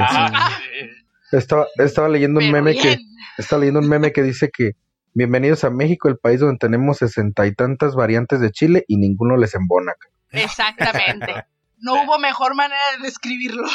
Estaba, 1.32 1.66
estaba 1.78 2.10
leyendo 2.10 2.40
un 2.42 2.52
meme 2.52 2.76
que 2.76 3.00
estaba 3.38 3.62
leyendo 3.62 3.80
un 3.80 3.88
meme 3.88 4.12
que 4.12 4.22
dice 4.22 4.50
que 4.52 4.76
Bienvenidos 5.14 5.66
a 5.66 5.70
México, 5.70 6.08
el 6.08 6.18
país 6.18 6.40
donde 6.40 6.58
tenemos 6.58 7.00
sesenta 7.00 7.46
y 7.46 7.54
tantas 7.54 7.96
variantes 7.96 8.40
de 8.40 8.50
chile 8.50 8.86
y 8.88 8.96
ninguno 8.96 9.36
les 9.36 9.54
embona. 9.56 9.94
Exactamente. 10.32 11.46
No 11.84 12.04
hubo 12.04 12.20
mejor 12.20 12.54
manera 12.54 12.80
de 12.96 13.04
describirlo. 13.06 13.68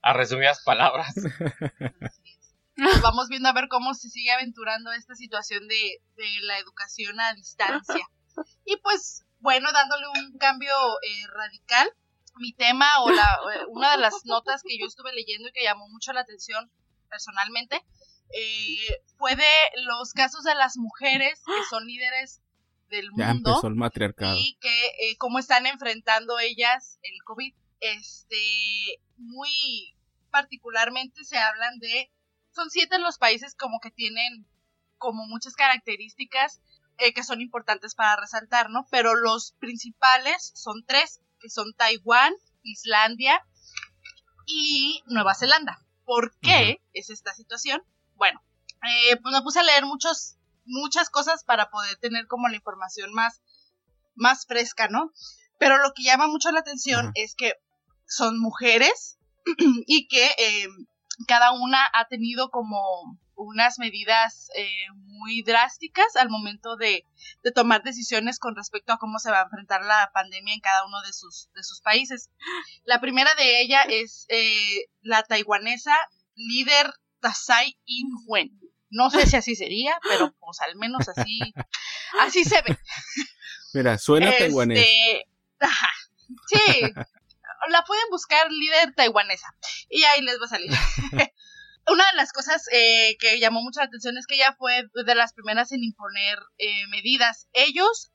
A 0.00 0.14
resumidas 0.14 0.62
palabras. 0.64 1.14
Vamos 3.02 3.28
viendo 3.28 3.50
a 3.50 3.52
ver 3.52 3.68
cómo 3.68 3.92
se 3.92 4.08
sigue 4.08 4.30
aventurando 4.30 4.90
esta 4.92 5.14
situación 5.14 5.68
de, 5.68 6.00
la 6.44 6.58
educación 6.58 7.20
a 7.20 7.34
distancia. 7.34 8.00
Y 8.64 8.76
pues, 8.78 9.24
bueno, 9.40 9.70
dándole 9.72 10.06
un 10.08 10.38
cambio 10.38 10.72
eh, 11.02 11.26
radical, 11.32 11.92
mi 12.36 12.52
tema 12.52 13.02
o 13.02 13.10
la, 13.10 13.38
eh, 13.54 13.64
una 13.68 13.92
de 13.92 13.98
las 13.98 14.24
notas 14.24 14.62
que 14.62 14.78
yo 14.78 14.86
estuve 14.86 15.12
leyendo 15.12 15.48
y 15.48 15.52
que 15.52 15.64
llamó 15.64 15.88
mucho 15.88 16.12
la 16.12 16.20
atención 16.20 16.70
personalmente 17.08 17.82
eh, 18.30 19.02
fue 19.16 19.34
de 19.36 19.44
los 19.86 20.12
casos 20.12 20.44
de 20.44 20.54
las 20.54 20.76
mujeres 20.76 21.42
que 21.44 21.64
son 21.70 21.86
líderes 21.86 22.42
del 22.90 23.10
mundo 23.12 23.60
el 23.62 23.74
matriarcado. 23.74 24.36
y 24.38 24.56
que 24.60 24.86
eh, 24.86 25.16
cómo 25.18 25.38
están 25.38 25.66
enfrentando 25.66 26.38
ellas 26.38 26.98
el 27.02 27.22
COVID. 27.24 27.54
Este, 27.80 29.00
muy 29.16 29.94
particularmente 30.30 31.24
se 31.24 31.38
hablan 31.38 31.78
de, 31.78 32.10
son 32.50 32.70
siete 32.70 32.98
los 32.98 33.18
países 33.18 33.54
como 33.54 33.78
que 33.80 33.90
tienen 33.90 34.46
como 34.98 35.26
muchas 35.26 35.54
características 35.54 36.60
eh, 36.98 37.12
que 37.12 37.24
son 37.24 37.40
importantes 37.40 37.94
para 37.94 38.16
resaltar, 38.16 38.70
¿no? 38.70 38.86
Pero 38.90 39.14
los 39.14 39.52
principales 39.58 40.52
son 40.54 40.84
tres, 40.86 41.20
que 41.40 41.48
son 41.48 41.72
Taiwán, 41.74 42.32
Islandia 42.62 43.40
y 44.46 45.02
Nueva 45.06 45.34
Zelanda. 45.34 45.78
¿Por 46.04 46.36
qué 46.40 46.80
es 46.94 47.10
esta 47.10 47.34
situación? 47.34 47.82
Bueno, 48.14 48.42
eh, 48.82 49.16
pues 49.22 49.34
me 49.34 49.42
puse 49.42 49.60
a 49.60 49.62
leer 49.62 49.84
muchos, 49.84 50.36
muchas 50.64 51.10
cosas 51.10 51.44
para 51.44 51.70
poder 51.70 51.96
tener 51.96 52.26
como 52.26 52.48
la 52.48 52.56
información 52.56 53.12
más, 53.12 53.42
más 54.14 54.46
fresca, 54.46 54.88
¿no? 54.88 55.12
Pero 55.58 55.78
lo 55.78 55.92
que 55.94 56.02
llama 56.02 56.26
mucho 56.28 56.50
la 56.50 56.60
atención 56.60 57.10
es 57.14 57.34
que 57.34 57.54
son 58.06 58.38
mujeres 58.40 59.18
y 59.86 60.08
que 60.08 60.26
eh, 60.38 60.68
cada 61.26 61.52
una 61.52 61.78
ha 61.92 62.06
tenido 62.08 62.50
como 62.50 63.18
unas 63.38 63.78
medidas 63.78 64.50
eh, 64.56 64.68
muy 64.94 65.42
drásticas 65.42 66.16
al 66.16 66.28
momento 66.28 66.76
de, 66.76 67.04
tomar 67.54 67.82
decisiones 67.82 68.38
con 68.38 68.54
respecto 68.56 68.92
a 68.92 68.98
cómo 68.98 69.18
se 69.18 69.30
va 69.30 69.40
a 69.40 69.44
enfrentar 69.44 69.82
la 69.84 70.10
pandemia 70.12 70.54
en 70.54 70.60
cada 70.60 70.84
uno 70.84 71.00
de 71.02 71.12
sus, 71.12 71.48
de 71.54 71.62
sus 71.62 71.80
países. 71.80 72.30
La 72.84 73.00
primera 73.00 73.34
de 73.36 73.62
ella 73.62 73.82
es 73.82 74.26
eh, 74.28 74.86
la 75.00 75.22
taiwanesa 75.22 75.96
líder 76.34 76.92
Tsai 77.20 77.78
Ing-wen. 77.86 78.60
No 78.90 79.10
sé 79.10 79.26
si 79.26 79.36
así 79.36 79.54
sería, 79.54 79.98
pero 80.02 80.34
pues 80.40 80.60
al 80.60 80.76
menos 80.76 81.08
así, 81.08 81.40
así 82.20 82.44
se 82.44 82.60
ve. 82.62 82.78
Mira, 83.72 83.98
suena 83.98 84.30
este, 84.30 84.44
taiwanés. 84.44 84.86
sí, 86.46 86.80
la 87.68 87.84
pueden 87.84 88.04
buscar 88.10 88.50
líder 88.50 88.94
taiwanesa 88.94 89.54
y 89.88 90.02
ahí 90.04 90.22
les 90.22 90.40
va 90.40 90.46
a 90.46 90.48
salir. 90.48 90.70
Una 91.90 92.04
de 92.10 92.16
las 92.16 92.32
cosas 92.32 92.66
eh, 92.72 93.16
que 93.18 93.38
llamó 93.40 93.62
mucho 93.62 93.80
la 93.80 93.86
atención 93.86 94.18
es 94.18 94.26
que 94.26 94.34
ella 94.34 94.54
fue 94.58 94.88
de 94.92 95.14
las 95.14 95.32
primeras 95.32 95.72
en 95.72 95.82
imponer 95.82 96.38
eh, 96.58 96.86
medidas. 96.88 97.48
Ellos, 97.52 98.12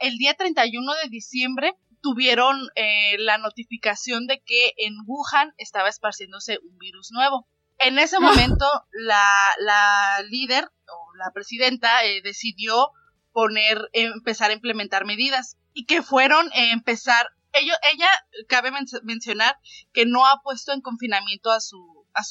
el 0.00 0.18
día 0.18 0.34
31 0.34 0.92
de 1.02 1.08
diciembre, 1.08 1.74
tuvieron 2.02 2.68
eh, 2.74 3.16
la 3.18 3.38
notificación 3.38 4.26
de 4.26 4.42
que 4.44 4.72
en 4.76 4.94
Wuhan 5.06 5.54
estaba 5.56 5.88
esparciéndose 5.88 6.58
un 6.62 6.78
virus 6.78 7.10
nuevo. 7.10 7.48
En 7.78 7.98
ese 7.98 8.20
momento, 8.20 8.66
la, 8.92 9.54
la 9.60 10.22
líder 10.28 10.64
o 10.64 11.16
la 11.16 11.30
presidenta 11.32 12.00
decidió 12.22 12.90
poner, 13.32 13.90
empezar 13.92 14.50
a 14.50 14.54
implementar 14.54 15.04
medidas 15.04 15.56
y 15.74 15.84
que 15.84 16.02
fueron 16.02 16.48
empezar 16.54 17.26
ella, 17.52 18.10
cabe 18.48 18.70
mencionar 19.02 19.58
que 19.92 20.06
no 20.06 20.26
ha 20.26 20.40
puesto 20.42 20.72
en 20.72 20.80
confinamiento 20.80 21.50
a 21.50 21.60
su, 21.60 22.06
a 22.14 22.22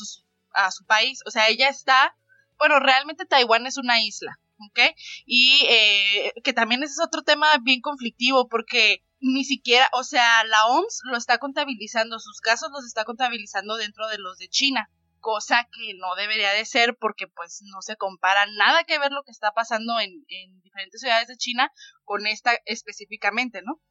a 0.56 0.72
su 0.72 0.86
país. 0.86 1.20
O 1.26 1.32
sea, 1.32 1.48
ella 1.50 1.70
está, 1.70 2.16
bueno, 2.58 2.80
realmente 2.80 3.26
Taiwán 3.26 3.66
es 3.68 3.78
una 3.78 4.02
isla, 4.02 4.40
¿ok? 4.70 4.80
Y 5.26 5.66
eh, 5.70 6.34
que 6.44 6.54
también 6.54 6.84
ese 6.84 6.94
es 6.94 7.02
otro 7.02 7.24
tema 7.24 7.48
bien 7.62 7.82
conflictivo 7.82 8.48
porque 8.50 9.04
ni 9.20 9.44
siquiera, 9.44 9.88
o 9.94 10.04
sea, 10.04 10.44
la 10.46 10.66
OMS 10.68 11.02
lo 11.06 11.18
está 11.18 11.38
contabilizando, 11.38 12.20
sus 12.20 12.42
casos 12.42 12.70
los 12.72 12.86
está 12.86 13.06
contabilizando 13.06 13.76
dentro 13.76 14.08
de 14.08 14.18
los 14.18 14.38
de 14.38 14.48
China 14.48 14.90
cosa 15.26 15.68
que 15.76 15.96
no 15.96 16.14
debería 16.16 16.52
de 16.52 16.66
ser 16.66 16.96
porque 17.00 17.26
pues 17.28 17.64
no 17.64 17.82
se 17.82 17.96
compara 17.96 18.46
nada 18.58 18.84
que 18.84 19.00
ver 19.00 19.12
lo 19.12 19.24
que 19.24 19.32
está 19.32 19.54
pasando 19.54 20.00
en, 20.00 20.24
en 20.28 20.62
diferentes 20.62 21.02
ciudades 21.02 21.28
de 21.28 21.36
China 21.36 21.72
con 22.04 22.28
esta 22.28 22.52
específicamente, 22.66 23.64
¿no? 23.64 23.82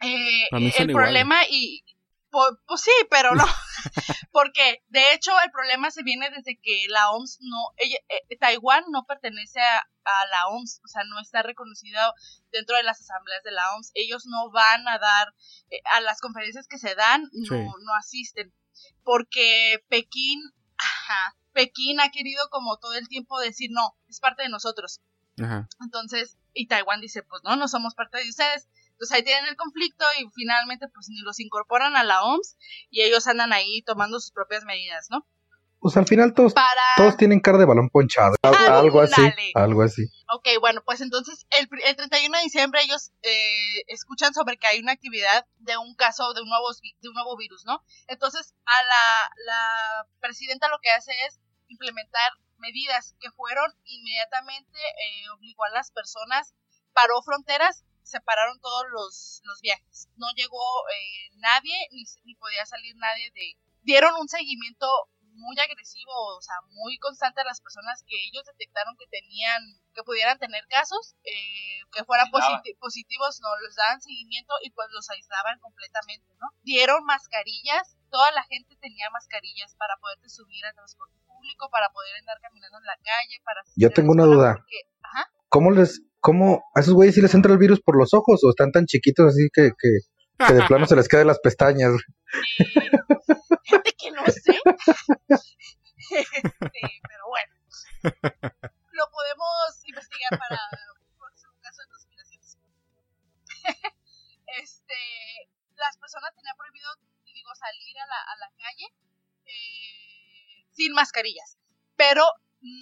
Eh, 0.00 0.46
el 0.78 0.92
problema 0.92 1.40
y 1.50 1.82
pues, 2.30 2.50
pues, 2.66 2.80
sí, 2.80 2.90
pero 3.10 3.34
no, 3.34 3.44
porque 4.32 4.82
de 4.88 5.14
hecho 5.14 5.32
el 5.44 5.50
problema 5.50 5.90
se 5.90 6.02
viene 6.02 6.30
desde 6.30 6.58
que 6.60 6.86
la 6.88 7.10
OMS 7.10 7.38
no, 7.40 7.58
ella, 7.76 7.98
eh, 8.08 8.36
Taiwán 8.38 8.84
no 8.90 9.04
pertenece 9.06 9.60
a, 9.60 9.86
la 10.30 10.46
OMS, 10.48 10.80
o 10.84 10.88
sea, 10.88 11.02
no 11.04 11.18
está 11.20 11.42
reconocido 11.42 12.00
dentro 12.52 12.76
de 12.76 12.84
las 12.84 13.00
asambleas 13.00 13.42
de 13.42 13.50
la 13.50 13.74
OMS, 13.74 13.90
ellos 13.94 14.24
no 14.26 14.50
van 14.50 14.86
a 14.86 14.98
dar, 14.98 15.34
eh, 15.70 15.80
a 15.96 16.00
las 16.00 16.20
conferencias 16.20 16.68
que 16.68 16.78
se 16.78 16.94
dan, 16.94 17.28
no, 17.32 17.56
no 17.56 17.94
asisten, 17.98 18.52
porque 19.02 19.84
Pekín, 19.88 20.40
Pekín 21.52 22.00
ha 22.00 22.10
querido 22.10 22.48
como 22.50 22.76
todo 22.78 22.94
el 22.94 23.08
tiempo 23.08 23.40
decir, 23.40 23.70
no, 23.72 23.96
es 24.08 24.20
parte 24.20 24.44
de 24.44 24.48
nosotros. 24.48 25.00
Entonces, 25.80 26.38
y 26.54 26.66
Taiwán 26.66 27.00
dice, 27.00 27.22
pues 27.22 27.42
no, 27.44 27.56
no 27.56 27.68
somos 27.68 27.94
parte 27.94 28.18
de 28.18 28.28
ustedes. 28.28 28.68
Entonces 28.96 29.14
ahí 29.14 29.22
tienen 29.24 29.44
el 29.46 29.56
conflicto 29.56 30.06
y 30.18 30.26
finalmente 30.34 30.88
pues 30.88 31.08
ni 31.10 31.20
los 31.20 31.38
incorporan 31.38 31.96
a 31.96 32.04
la 32.04 32.22
OMS 32.22 32.56
y 32.88 33.02
ellos 33.02 33.26
andan 33.26 33.52
ahí 33.52 33.82
tomando 33.82 34.18
sus 34.18 34.32
propias 34.32 34.64
medidas, 34.64 35.08
¿no? 35.10 35.26
Pues 35.80 35.98
al 35.98 36.06
final 36.06 36.32
todos, 36.32 36.54
todos 36.96 37.16
tienen 37.18 37.40
cara 37.40 37.58
de 37.58 37.66
balón 37.66 37.90
ponchado, 37.90 38.34
algo 38.42 39.02
así, 39.02 39.22
algo 39.54 39.82
así. 39.82 40.06
Ok, 40.34 40.48
bueno, 40.60 40.80
pues 40.82 41.02
entonces 41.02 41.46
el, 41.50 41.68
el 41.84 41.94
31 41.94 42.38
de 42.38 42.42
diciembre 42.42 42.80
ellos 42.82 43.12
eh, 43.22 43.82
escuchan 43.86 44.32
sobre 44.32 44.56
que 44.56 44.66
hay 44.66 44.80
una 44.80 44.92
actividad 44.92 45.46
de 45.58 45.76
un 45.76 45.94
caso 45.94 46.32
de 46.32 46.40
un 46.40 46.48
nuevo, 46.48 46.68
de 46.72 47.08
un 47.08 47.14
nuevo 47.14 47.36
virus, 47.36 47.66
¿no? 47.66 47.84
Entonces 48.08 48.54
a 48.64 48.82
la, 48.84 49.30
la 49.44 50.06
presidenta 50.20 50.70
lo 50.70 50.78
que 50.80 50.90
hace 50.90 51.12
es 51.28 51.38
implementar 51.68 52.30
medidas 52.58 53.14
que 53.20 53.30
fueron 53.32 53.70
inmediatamente 53.84 54.78
eh, 54.78 55.28
obligó 55.36 55.64
a 55.66 55.74
las 55.74 55.90
personas, 55.90 56.54
paró 56.94 57.20
fronteras 57.22 57.84
separaron 58.06 58.60
todos 58.60 58.84
los, 58.92 59.40
los 59.44 59.60
viajes. 59.60 60.08
No 60.16 60.26
llegó 60.36 60.62
eh, 60.88 61.30
nadie, 61.38 61.74
ni, 61.90 62.04
ni 62.24 62.34
podía 62.36 62.64
salir 62.64 62.94
nadie 62.96 63.30
de... 63.34 63.58
Dieron 63.82 64.14
un 64.20 64.28
seguimiento 64.28 64.86
muy 65.36 65.56
agresivo, 65.60 66.12
o 66.36 66.40
sea, 66.40 66.56
muy 66.70 66.98
constante 66.98 67.40
a 67.40 67.44
las 67.44 67.60
personas 67.60 68.02
que 68.06 68.16
ellos 68.26 68.44
detectaron 68.46 68.96
que 68.96 69.06
tenían, 69.06 69.62
que 69.94 70.02
pudieran 70.02 70.38
tener 70.38 70.66
casos, 70.68 71.14
eh, 71.24 71.84
que 71.92 72.04
fueran 72.04 72.30
positivos, 72.30 73.40
no 73.40 73.48
les 73.60 73.76
daban 73.76 74.00
seguimiento 74.00 74.54
y 74.62 74.70
pues 74.70 74.88
los 74.92 75.08
aislaban 75.10 75.58
completamente, 75.60 76.26
¿no? 76.40 76.48
Dieron 76.62 77.04
mascarillas, 77.04 77.96
toda 78.10 78.32
la 78.32 78.44
gente 78.44 78.76
tenía 78.80 79.10
mascarillas 79.10 79.74
para 79.76 79.96
poderte 79.98 80.28
subir 80.28 80.64
al 80.64 80.74
transporte 80.74 81.18
público, 81.26 81.68
para 81.70 81.90
poder 81.90 82.16
andar 82.16 82.40
caminando 82.40 82.78
en 82.78 82.84
la 82.84 82.96
calle, 82.96 83.40
para... 83.44 83.62
Yo 83.76 83.90
tengo 83.90 84.12
una 84.12 84.24
duda. 84.24 84.56
¿Cómo 85.48 85.70
les 85.70 86.02
¿cómo 86.26 86.64
a 86.74 86.80
esos 86.80 86.92
güeyes 86.92 87.14
sí 87.14 87.22
les 87.22 87.32
entra 87.34 87.52
el 87.52 87.58
virus 87.58 87.80
por 87.80 87.96
los 87.96 88.12
ojos 88.12 88.42
o 88.42 88.50
están 88.50 88.72
tan 88.72 88.84
chiquitos 88.86 89.26
así 89.26 89.46
que, 89.54 89.70
que, 89.78 90.02
de 90.52 90.66
plano 90.66 90.84
se 90.84 90.96
les 90.96 91.06
caen 91.06 91.28
las 91.28 91.38
pestañas? 91.38 91.92
gente 93.62 93.94
que 93.96 94.10
no 94.10 94.26
sé. 94.26 94.58
pero 97.06 97.24
bueno. 97.30 97.54
Lo 98.90 99.06
podemos 99.14 99.86
investigar 99.86 100.30
para 100.30 100.58
un 100.90 101.60
caso 101.62 101.82
de 101.82 101.88
conspiraciones. 101.94 102.58
este, 104.64 104.98
las 105.76 105.96
personas 105.96 106.34
tenían 106.34 106.56
prohibido, 106.56 106.90
digo, 107.22 107.54
salir 107.54 107.96
a 108.02 108.06
la, 108.06 108.18
a 108.18 108.36
la 108.42 108.50
calle 108.58 108.86
eh, 109.46 110.66
sin 110.72 110.92
mascarillas. 110.92 111.56
Pero 111.94 112.24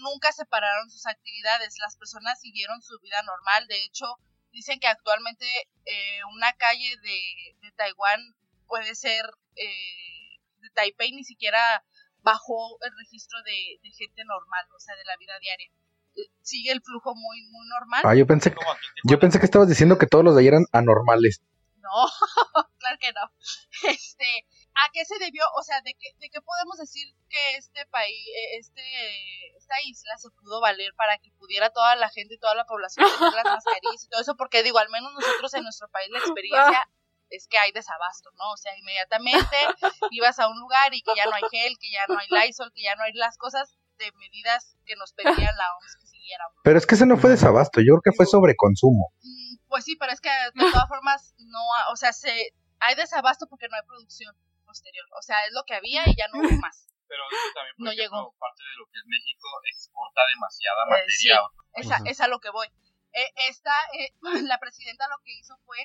nunca 0.01 0.33
separaron 0.33 0.91
sus 0.91 1.07
actividades, 1.07 1.77
las 1.79 1.97
personas 1.97 2.41
siguieron 2.41 2.83
su 2.83 2.99
vida 3.01 3.23
normal, 3.23 3.67
de 3.69 3.83
hecho 3.85 4.07
dicen 4.53 4.79
que 4.81 4.87
actualmente 4.87 5.47
eh, 5.85 6.21
una 6.33 6.53
calle 6.55 6.97
de, 7.03 7.73
Taiwán 7.77 8.21
puede 8.67 8.95
ser 8.95 9.25
eh, 9.57 10.39
de 10.61 10.71
Taipei 10.71 11.13
ni 11.13 11.25
siquiera 11.25 11.85
bajó 12.23 12.79
el 12.81 12.91
registro 12.97 13.39
de, 13.43 13.91
gente 13.93 14.25
normal, 14.25 14.65
o 14.75 14.81
sea, 14.81 14.97
de 14.97 15.05
la 15.05 15.17
vida 15.17 15.39
diaria. 15.41 15.69
Eh, 16.17 16.31
sigue 16.41 16.71
el 16.73 16.81
flujo 16.83 17.15
muy, 17.15 17.43
muy 17.51 17.67
normal. 17.69 18.03
Ah, 18.05 18.15
yo 18.15 18.27
pensé, 18.27 18.55
yo 19.05 19.19
pensé 19.19 19.39
que 19.39 19.45
estabas 19.45 19.69
diciendo 19.69 19.99
que 19.99 20.07
todos 20.07 20.25
los 20.25 20.35
de 20.35 20.43
ahí 20.43 20.49
eran 20.49 20.65
anormales. 20.73 21.43
No, 21.77 21.91
claro 22.79 22.97
que 22.99 23.13
no. 23.13 23.31
Este, 23.91 24.47
¿A 24.75 24.91
qué 24.93 25.05
se 25.05 25.19
debió? 25.19 25.43
O 25.59 25.63
sea, 25.63 25.83
¿de 25.83 25.95
qué, 25.95 26.15
¿de 26.19 26.31
qué 26.31 26.41
podemos 26.41 26.79
decir 26.79 27.07
que 27.35 27.57
este 27.57 27.87
país, 27.87 28.27
eh, 28.29 28.59
este, 28.59 28.83
esta 29.57 29.75
isla 29.85 30.17
se 30.19 30.31
pudo 30.31 30.61
valer 30.61 30.95
para 30.95 31.19
que 31.19 31.33
pudiera 31.33 31.71
toda 31.71 31.97
la 31.97 32.09
gente, 32.11 32.39
toda 32.39 32.55
la 32.55 32.65
población 32.65 33.07
tener 33.19 33.33
las 33.33 33.45
mascarillas 33.59 34.05
y 34.05 34.09
todo 34.09 34.21
eso? 34.21 34.37
Porque 34.37 34.63
digo, 34.63 34.79
al 34.79 34.91
menos 34.91 35.13
nosotros 35.13 35.53
en 35.55 35.65
nuestro 35.65 35.89
país 35.89 36.09
la 36.11 36.19
experiencia 36.19 36.89
es 37.31 37.49
que 37.49 37.59
hay 37.59 37.73
desabasto, 37.73 38.31
¿no? 38.35 38.53
O 38.53 38.57
sea, 38.57 38.77
inmediatamente 38.79 39.57
ibas 40.13 40.39
a 40.39 40.49
un 40.49 40.59
lugar 40.61 40.95
y 40.95 41.03
que 41.03 41.13
ya 41.17 41.25
no 41.25 41.35
hay 41.35 41.43
gel, 41.51 41.75
que 41.81 41.91
ya 41.91 42.05
no 42.07 42.19
hay 42.19 42.29
Lysol, 42.31 42.73
que 42.73 42.83
ya 42.83 42.95
no 42.95 43.03
hay 43.03 43.13
las 43.15 43.37
cosas 43.39 43.77
de 43.99 44.13
medidas 44.13 44.77
que 44.87 44.95
nos 44.97 45.13
pedían 45.13 45.57
la 45.57 45.75
OMS 45.77 45.97
que 46.01 46.07
siguiéramos. 46.07 46.61
Pero 46.63 46.79
es 46.79 46.87
que 46.87 46.95
ese 46.95 47.07
no 47.07 47.17
fue 47.17 47.31
desabasto, 47.31 47.81
yo 47.81 47.95
creo 47.95 48.13
que 48.13 48.17
fue 48.17 48.27
sobreconsumo. 48.27 49.13
Mm, 49.23 49.57
pues 49.69 49.85
sí, 49.85 49.97
pero 49.97 50.13
es 50.13 50.21
que 50.21 50.31
de 50.31 50.71
todas 50.71 50.89
formas 50.89 51.35
no, 51.39 51.61
o 51.91 51.97
sea, 51.97 52.13
se 52.13 52.53
hay 52.81 52.95
desabasto 52.95 53.47
porque 53.49 53.69
no 53.69 53.77
hay 53.77 53.87
producción. 53.87 54.37
O 54.67 55.23
sea, 55.23 55.47
es 55.47 55.53
lo 55.53 55.63
que 55.65 55.75
había 55.75 56.03
y 56.07 56.17
ya 56.17 56.27
no 56.29 56.41
hubo 56.41 56.49
más. 56.61 56.89
Pero 57.15 57.25
eso 57.31 57.55
también, 57.55 57.77
por 57.77 57.85
no 57.87 57.93
llegó. 57.93 58.35
parte 58.41 58.63
de 58.65 58.77
lo 58.77 58.87
que 58.91 58.99
es 58.99 59.07
México 59.07 59.47
exporta 59.71 60.21
demasiada 60.35 60.83
eh, 60.83 60.91
materia. 60.91 61.15
sí, 61.17 62.11
es, 62.11 62.21
a, 62.21 62.27
lo 62.27 62.41
que 62.41 62.51
voy. 62.51 62.67
Eh, 63.13 63.33
esta, 63.49 63.73
eh, 63.99 64.13
la 64.51 64.59
presidenta 64.59 65.07
lo 65.09 65.23
que 65.25 65.39
hizo 65.39 65.57
fue 65.65 65.79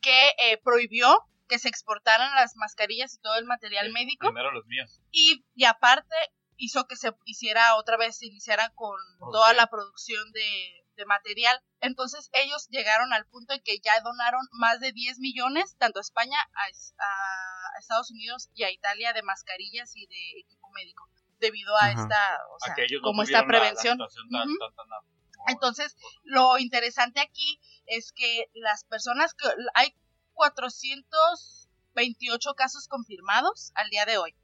que 0.00 0.58
prohibió 0.64 1.28
que 1.48 1.58
se 1.58 1.68
exportaran 1.68 2.34
las 2.34 2.56
mascarillas 2.56 3.14
y 3.14 3.20
todo 3.20 3.36
el 3.36 3.44
material 3.44 3.92
médico. 3.92 4.28
Primero 4.28 4.50
los 4.52 4.64
míos. 4.66 5.02
Y, 5.10 5.44
y 5.54 5.64
aparte 5.66 6.16
hizo 6.56 6.86
que 6.86 6.96
se 6.96 7.12
hiciera 7.26 7.76
otra 7.76 7.98
vez, 7.98 8.18
se 8.18 8.26
iniciara 8.26 8.70
con 8.70 8.96
toda 9.30 9.52
la 9.52 9.66
producción 9.66 10.32
de 10.32 10.82
de 10.96 11.06
material. 11.06 11.60
Entonces 11.80 12.30
ellos 12.32 12.68
llegaron 12.68 13.12
al 13.12 13.26
punto 13.26 13.54
en 13.54 13.62
que 13.62 13.78
ya 13.80 14.00
donaron 14.00 14.42
más 14.52 14.80
de 14.80 14.92
10 14.92 15.18
millones, 15.18 15.76
tanto 15.78 15.98
a 15.98 16.02
España, 16.02 16.38
a, 16.38 16.66
Estados 17.78 18.10
Unidos 18.10 18.48
y 18.54 18.64
a 18.64 18.70
Italia, 18.70 19.12
de 19.12 19.22
mascarillas 19.22 19.94
y 19.96 20.06
de 20.06 20.40
equipo 20.40 20.70
médico, 20.74 21.08
debido 21.38 21.76
a 21.76 21.90
esta, 21.90 22.40
o 22.54 22.58
sea, 22.64 22.74
como 23.02 23.22
esta 23.22 23.46
prevención. 23.46 23.98
Entonces, 25.48 25.96
lo 26.22 26.56
interesante 26.58 27.20
aquí 27.20 27.60
es 27.86 28.12
que 28.12 28.48
las 28.54 28.84
personas 28.84 29.34
que 29.34 29.48
hay 29.74 29.92
428 30.34 32.54
casos 32.54 32.86
confirmados 32.88 33.72
al 33.74 33.90
día 33.90 34.06
de 34.06 34.18
hoy. 34.18 34.34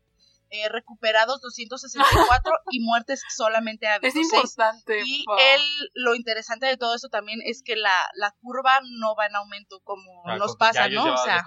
eh, 0.51 0.67
recuperados 0.71 1.43
264 1.43 2.53
y 2.71 2.81
muertes 2.81 3.23
solamente 3.37 3.87
ha 3.87 3.97
habido 3.97 4.09
Es 4.09 4.17
importante. 4.17 5.03
Y 5.05 5.23
él, 5.39 5.61
lo 5.93 6.15
interesante 6.15 6.65
de 6.65 6.79
todo 6.79 6.95
esto 6.95 7.11
también 7.11 7.41
es 7.45 7.63
que 7.63 7.77
la, 7.77 7.93
la 8.15 8.31
curva 8.41 8.81
no 8.99 9.15
va 9.15 9.27
en 9.27 9.37
aumento 9.37 9.81
como 9.85 10.23
nos 10.39 10.57
pasa, 10.57 10.89
¿no? 10.89 11.13
O 11.13 11.17
sea, 11.19 11.45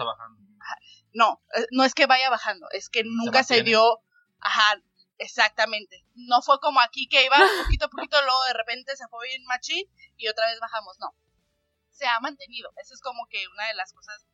no, 1.13 1.41
eh, 1.55 1.65
no 1.71 1.83
es 1.83 1.93
que 1.93 2.05
vaya 2.05 2.29
bajando, 2.29 2.67
es 2.71 2.89
que 2.89 3.03
nunca 3.03 3.43
se, 3.43 3.63
dio, 3.63 4.01
ajá, 4.39 4.81
exactamente. 5.17 6.05
No 6.15 6.41
fue 6.41 6.59
como 6.59 6.79
aquí 6.81 7.07
que 7.07 7.25
iba 7.25 7.35
poquito 7.67 7.85
a 7.85 7.89
poquito, 7.89 8.21
luego 8.21 8.43
de 8.45 8.53
repente 8.53 8.95
se 8.95 9.07
fue 9.07 9.27
bien 9.27 9.43
machín 9.45 9.85
y 10.17 10.27
otra 10.27 10.47
vez 10.47 10.59
bajamos, 10.59 10.97
no. 10.99 11.15
Se 11.91 12.07
ha 12.07 12.19
mantenido. 12.19 12.71
Eso 12.77 12.93
es 12.93 13.01
como 13.01 13.27
que 13.27 13.47
una 13.53 13.67
de 13.67 13.75
las 13.75 13.93
cosas 13.93 14.25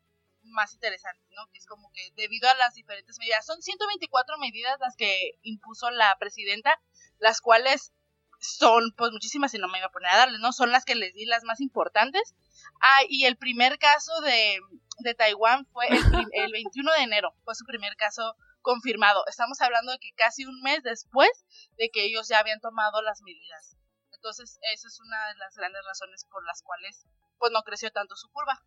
más 0.42 0.72
interesantes, 0.72 1.28
¿no? 1.32 1.46
Que 1.50 1.58
es 1.58 1.66
como 1.66 1.90
que 1.92 2.12
debido 2.16 2.48
a 2.48 2.54
las 2.54 2.74
diferentes 2.74 3.18
medidas, 3.18 3.44
son 3.44 3.60
124 3.60 4.38
medidas 4.38 4.78
las 4.80 4.96
que 4.96 5.32
impuso 5.42 5.90
la 5.90 6.16
presidenta, 6.18 6.80
las 7.18 7.40
cuales 7.40 7.92
son 8.40 8.92
pues 8.96 9.10
muchísimas 9.12 9.52
y 9.54 9.58
no 9.58 9.68
me 9.68 9.78
iba 9.78 9.88
a 9.88 9.92
poner 9.92 10.10
a 10.10 10.16
darles, 10.16 10.40
¿no? 10.40 10.52
Son 10.52 10.70
las 10.70 10.84
que 10.84 10.94
les 10.94 11.12
di 11.14 11.26
las 11.26 11.42
más 11.44 11.60
importantes. 11.60 12.34
Ah, 12.80 13.00
y 13.08 13.24
el 13.24 13.36
primer 13.36 13.78
caso 13.78 14.20
de, 14.20 14.60
de 14.98 15.14
Taiwán 15.14 15.66
fue 15.72 15.86
el, 15.88 15.96
el 16.32 16.52
21 16.52 16.92
de 16.92 17.02
enero, 17.02 17.34
fue 17.44 17.54
su 17.54 17.64
primer 17.64 17.96
caso 17.96 18.34
confirmado. 18.62 19.24
Estamos 19.26 19.60
hablando 19.60 19.92
de 19.92 19.98
que 19.98 20.12
casi 20.12 20.44
un 20.44 20.60
mes 20.62 20.82
después 20.82 21.30
de 21.76 21.90
que 21.90 22.04
ellos 22.04 22.28
ya 22.28 22.38
habían 22.38 22.60
tomado 22.60 23.02
las 23.02 23.22
medidas. 23.22 23.76
Entonces, 24.12 24.58
esa 24.72 24.88
es 24.88 25.00
una 25.00 25.28
de 25.28 25.36
las 25.36 25.54
grandes 25.54 25.80
razones 25.86 26.24
por 26.24 26.44
las 26.44 26.62
cuales 26.62 27.06
pues 27.38 27.52
no 27.52 27.62
creció 27.62 27.90
tanto 27.92 28.16
su 28.16 28.28
curva. 28.30 28.62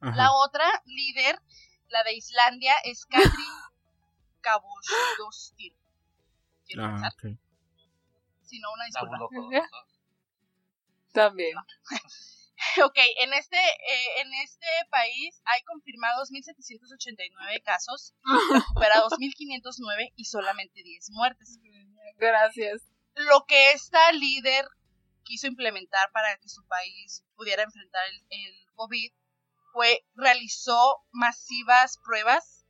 La 0.00 0.32
otra 0.32 0.64
líder, 0.86 1.40
la 1.88 2.04
de 2.04 2.14
Islandia, 2.14 2.74
es 2.84 3.04
Katrin 3.06 3.32
Kabusdóttir. 4.40 5.74
Ah, 6.78 7.10
Si 8.42 8.60
no, 8.60 8.72
una 8.72 8.84
disculpa. 8.84 9.18
También. 11.12 11.56
ok, 12.84 12.98
en 13.20 13.32
este, 13.34 13.56
eh, 13.56 14.20
en 14.20 14.34
este 14.34 14.66
país 14.90 15.40
hay 15.44 15.62
confirmados 15.62 16.30
1.789 16.30 17.62
casos, 17.62 18.14
recuperados 18.52 19.12
1.509 19.18 20.12
y 20.16 20.24
solamente 20.24 20.82
10 20.82 21.10
muertes. 21.10 21.58
Gracias. 22.16 22.82
Lo 23.14 23.44
que 23.46 23.72
esta 23.72 24.12
líder 24.12 24.66
quiso 25.24 25.46
implementar 25.46 26.10
para 26.12 26.36
que 26.38 26.48
su 26.48 26.66
país 26.66 27.24
pudiera 27.36 27.62
enfrentar 27.62 28.02
el, 28.06 28.24
el 28.30 28.66
COVID 28.74 29.12
fue, 29.72 30.04
realizó 30.14 31.04
masivas 31.10 31.98
pruebas 32.04 32.64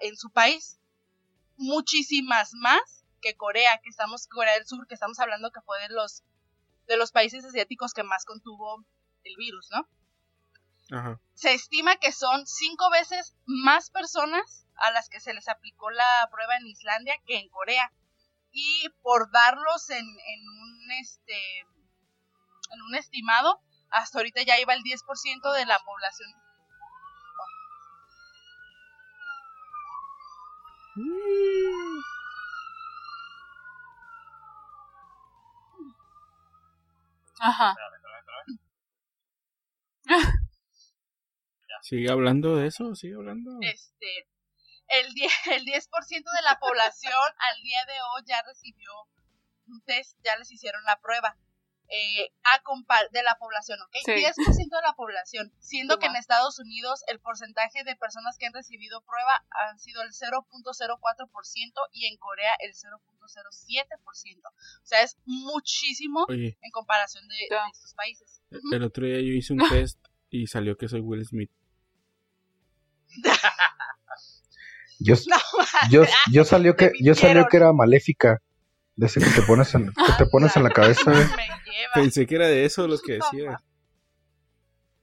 en 0.00 0.16
su 0.16 0.30
país, 0.30 0.80
muchísimas 1.56 2.50
más 2.54 3.04
que 3.20 3.36
Corea, 3.36 3.78
que 3.82 3.88
estamos, 3.88 4.26
Corea 4.26 4.54
del 4.54 4.66
Sur, 4.66 4.86
que 4.86 4.94
estamos 4.94 5.18
hablando 5.20 5.50
que 5.52 5.60
fue 5.60 5.80
de 5.80 5.90
los, 5.90 6.24
de 6.86 6.96
los 6.96 7.12
países 7.12 7.44
asiáticos 7.44 7.92
que 7.92 8.02
más 8.02 8.24
contuvo 8.24 8.84
el 9.24 9.36
virus, 9.36 9.68
¿no? 9.70 9.88
Se 11.34 11.54
estima 11.54 11.96
que 11.96 12.12
son 12.12 12.46
cinco 12.46 12.90
veces 12.90 13.34
más 13.46 13.90
personas 13.90 14.66
a 14.76 14.90
las 14.90 15.08
que 15.08 15.20
se 15.20 15.32
les 15.32 15.48
aplicó 15.48 15.90
la 15.90 16.28
prueba 16.30 16.56
en 16.56 16.66
Islandia 16.66 17.14
que 17.26 17.38
en 17.38 17.48
Corea. 17.48 17.90
Y 18.50 18.88
por 19.00 19.30
darlos 19.30 19.88
en, 19.88 20.04
en 20.04 20.48
un 20.48 20.90
este 21.00 21.60
en 22.72 22.82
un 22.82 22.94
estimado, 22.94 23.60
hasta 23.90 24.18
ahorita 24.18 24.42
ya 24.42 24.58
iba 24.58 24.74
el 24.74 24.82
10% 24.82 25.52
de 25.54 25.66
la 25.66 25.78
población. 25.78 26.30
Ajá. 37.42 37.74
Sigue 41.82 42.10
hablando 42.10 42.54
de 42.54 42.68
eso, 42.68 42.94
sigue 42.94 43.16
hablando. 43.16 43.58
Este, 43.60 44.28
el 44.86 45.12
10%, 45.12 45.30
el 45.56 45.64
10 45.64 45.88
de 45.90 46.42
la 46.44 46.60
población 46.60 47.12
al 47.50 47.62
día 47.62 47.84
de 47.86 47.94
hoy 47.94 48.22
ya 48.26 48.42
recibió 48.46 48.92
un 49.66 49.82
test, 49.82 50.16
ya 50.22 50.36
les 50.36 50.52
hicieron 50.52 50.84
la 50.84 51.00
pruba 51.00 51.36
eh, 51.88 52.30
a 52.44 52.62
de 53.10 53.22
la 53.22 53.36
población, 53.38 53.80
¿ok? 53.82 53.92
10% 54.06 54.34
de 54.36 54.82
la 54.82 54.94
población, 54.94 55.52
siendo 55.58 55.98
que 55.98 56.06
en 56.06 56.16
Estados 56.16 56.60
Unidos 56.60 57.02
el 57.08 57.20
porcentaje 57.20 57.84
de 57.84 57.96
personas 57.96 58.38
que 58.38 58.46
han 58.46 58.54
recibido 58.54 59.02
prueba 59.02 59.44
han 59.68 59.78
sido 59.78 60.02
el 60.02 60.12
0.04% 60.12 61.88
y 61.90 62.06
en 62.06 62.16
Corea 62.18 62.54
el 62.60 62.72
0.07%. 62.72 63.11
O 63.24 64.84
sea, 64.84 65.02
es 65.02 65.18
muchísimo 65.24 66.26
en 66.28 66.70
comparación 66.72 67.26
de, 67.28 67.36
estos 67.72 67.94
países. 67.94 68.42
El 68.70 68.82
otro 68.82 69.06
día 69.06 69.16
yo 69.16 69.32
hice 69.32 69.52
un 69.52 69.58
test 69.70 69.98
y 70.30 70.46
salió 70.46 70.76
que 70.76 70.88
soy 70.88 71.00
Will 71.00 71.24
Smith. 71.24 71.50
yo, 74.98 75.14
yo, 75.90 76.04
yo 76.30 76.44
salió 76.44 76.76
que 76.76 76.92
yo 77.00 77.14
salió 77.14 77.46
que 77.46 77.56
era 77.56 77.72
maléfica. 77.72 78.42
De 78.94 79.06
ese 79.06 79.20
que 79.20 79.30
te 79.30 79.40
pones 79.42 79.74
en, 79.74 79.86
que 79.86 80.12
te 80.18 80.26
pones 80.26 80.54
en 80.56 80.64
la 80.64 80.70
cabeza. 80.70 81.10
Pensé 81.94 82.26
que 82.26 82.34
era 82.34 82.46
de 82.46 82.66
eso 82.66 82.86
los 82.86 83.00
que 83.02 83.14
decías. 83.14 83.56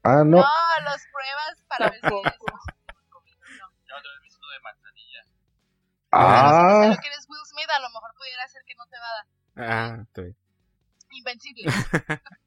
Ah, 0.04 0.24
no. 0.24 0.38
No, 0.38 0.46
las 0.84 1.04
pruebas 1.12 1.64
para 1.68 1.90
ver 1.90 2.00
si 2.00 2.08
es 2.08 2.12
Yo 2.12 3.96
también 3.96 4.22
visto 4.22 4.48
de 4.48 4.60
manzanilla. 4.62 5.26
Ah. 6.12 6.98
Smith, 7.60 7.70
a 7.76 7.80
lo 7.80 7.90
mejor 7.90 8.16
pudiera 8.16 8.48
ser 8.48 8.64
que 8.64 8.76
no 8.76 8.88
te 8.88 8.98
va 9.00 9.10
a 9.10 9.16
dar. 9.20 9.28
Ah, 9.60 10.00
estoy. 10.04 10.36
Invencible. 11.12 11.64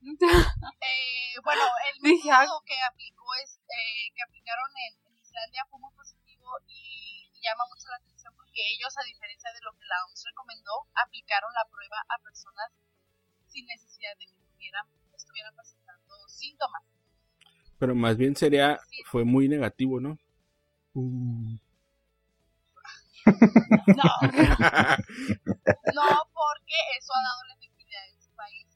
eh, 0.80 1.36
bueno, 1.44 1.62
el 1.92 2.00
método 2.00 2.62
que 2.64 2.80
aplicó 2.88 3.34
es 3.44 3.60
eh, 3.68 4.08
que 4.16 4.22
aplicaron 4.22 4.72
en, 4.88 4.96
en 5.12 5.18
Islandia 5.20 5.66
fue 5.68 5.78
muy 5.78 5.92
positivo 5.92 6.48
y 6.66 7.28
llama 7.42 7.64
mucho 7.68 7.88
la 7.88 7.96
atención 7.96 8.32
que 8.52 8.62
ellos, 8.74 8.96
a 8.96 9.04
diferencia 9.04 9.50
de 9.52 9.60
lo 9.62 9.72
que 9.72 9.84
la 9.86 10.04
OMS 10.04 10.24
recomendó, 10.26 10.72
aplicaron 10.94 11.52
la 11.54 11.64
prueba 11.70 12.02
a 12.08 12.18
personas 12.22 12.72
sin 13.46 13.66
necesidad 13.66 14.16
de 14.18 14.26
que 14.26 14.34
tuvieran, 14.52 14.86
estuvieran 15.14 15.54
presentando 15.54 16.28
síntomas. 16.28 16.82
Pero 17.78 17.94
más 17.94 18.16
bien 18.16 18.36
sería, 18.36 18.80
fue 19.06 19.24
muy 19.24 19.48
negativo, 19.48 20.00
¿no? 20.00 20.18
Uh. 20.94 21.58
No, 23.26 24.10
no, 25.94 26.08
porque 26.32 26.78
eso 26.98 27.12
ha 27.14 27.22
dado 27.22 27.44
la 27.48 27.54
efectividad 27.54 28.04
en 28.08 28.20
su 28.22 28.30
país. 28.34 28.66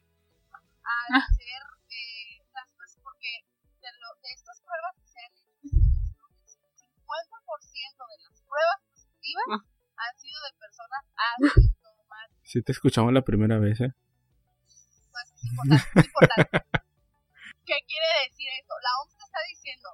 Al 0.84 1.22
ser 1.36 1.62
eh, 1.90 2.42
las 2.53 2.68
cosas, 2.76 2.99
porque 3.03 3.45
de, 3.80 3.88
lo, 4.01 4.14
de 4.22 4.30
estas 4.32 4.61
pruebas 4.61 4.95
que 5.01 5.09
se 5.09 5.18
han 5.18 5.24
hecho, 5.32 5.45
el 5.62 5.70
50% 5.70 8.07
de 8.09 8.18
las 8.24 8.40
pruebas 8.42 8.80
Ah. 9.51 9.59
han 9.97 10.18
sido 10.18 10.38
de 10.42 10.53
personas 10.59 11.05
asintomáticas. 11.16 12.45
Sí, 12.45 12.62
te 12.62 12.72
escuchamos 12.72 13.12
la 13.12 13.22
primera 13.22 13.59
vez, 13.59 13.80
¿eh? 13.80 13.92
Pues 15.11 15.32
es 15.32 15.45
importante, 15.45 16.01
es 16.01 16.07
importante. 16.07 16.51
¿Qué 17.66 17.74
quiere 17.88 18.07
decir 18.28 18.49
esto? 18.61 18.74
La 18.82 18.90
OMS 19.01 19.16
te 19.16 19.24
está 19.24 19.38
diciendo, 19.49 19.88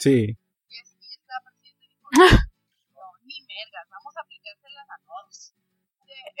Sí. 0.00 0.36
Y, 0.68 0.82
presidenta 0.82 1.34
dijo, 1.80 2.08
no, 2.94 3.02
ni 3.24 3.40
mergas, 3.42 3.88
vamos 3.90 4.16
a 4.16 4.20
aplicárselas 4.20 4.88
a 4.90 4.98
todos. 5.04 5.54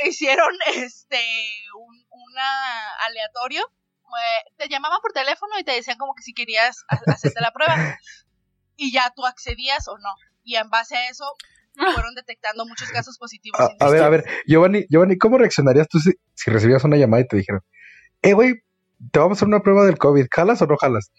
Hicieron 0.04 0.52
este 0.76 1.22
un 1.78 2.06
una 2.10 2.94
aleatorio 3.06 3.66
eh, 4.14 4.52
te 4.56 4.68
llamaban 4.68 5.00
por 5.00 5.12
teléfono 5.12 5.58
y 5.58 5.64
te 5.64 5.72
decían 5.72 5.98
como 5.98 6.14
que 6.14 6.22
si 6.22 6.34
querías 6.34 6.84
hacerte 6.88 7.40
la 7.40 7.52
prueba 7.52 7.98
y 8.76 8.92
ya 8.92 9.12
tú 9.14 9.26
accedías 9.26 9.88
o 9.88 9.98
no. 9.98 10.10
Y 10.44 10.56
en 10.56 10.68
base 10.70 10.96
a 10.96 11.08
eso 11.08 11.24
fueron 11.74 12.14
detectando 12.14 12.66
muchos 12.66 12.90
casos 12.90 13.18
positivos. 13.18 13.58
A, 13.80 13.90
ver, 13.90 14.02
a 14.02 14.08
ver, 14.08 14.24
Giovanni, 14.46 14.86
Giovanni, 14.88 15.18
¿cómo 15.18 15.38
reaccionarías 15.38 15.88
tú 15.88 15.98
si, 15.98 16.12
si 16.34 16.50
recibías 16.50 16.84
una 16.84 16.96
llamada 16.96 17.22
y 17.22 17.26
te 17.26 17.36
dijeron, 17.36 17.62
eh, 18.22 18.32
güey, 18.32 18.62
te 19.10 19.18
vamos 19.18 19.36
a 19.36 19.38
hacer 19.38 19.48
una 19.48 19.60
prueba 19.60 19.84
del 19.84 19.98
COVID, 19.98 20.26
¿jalas 20.30 20.62
o 20.62 20.66
no 20.66 20.76
jalas? 20.76 21.10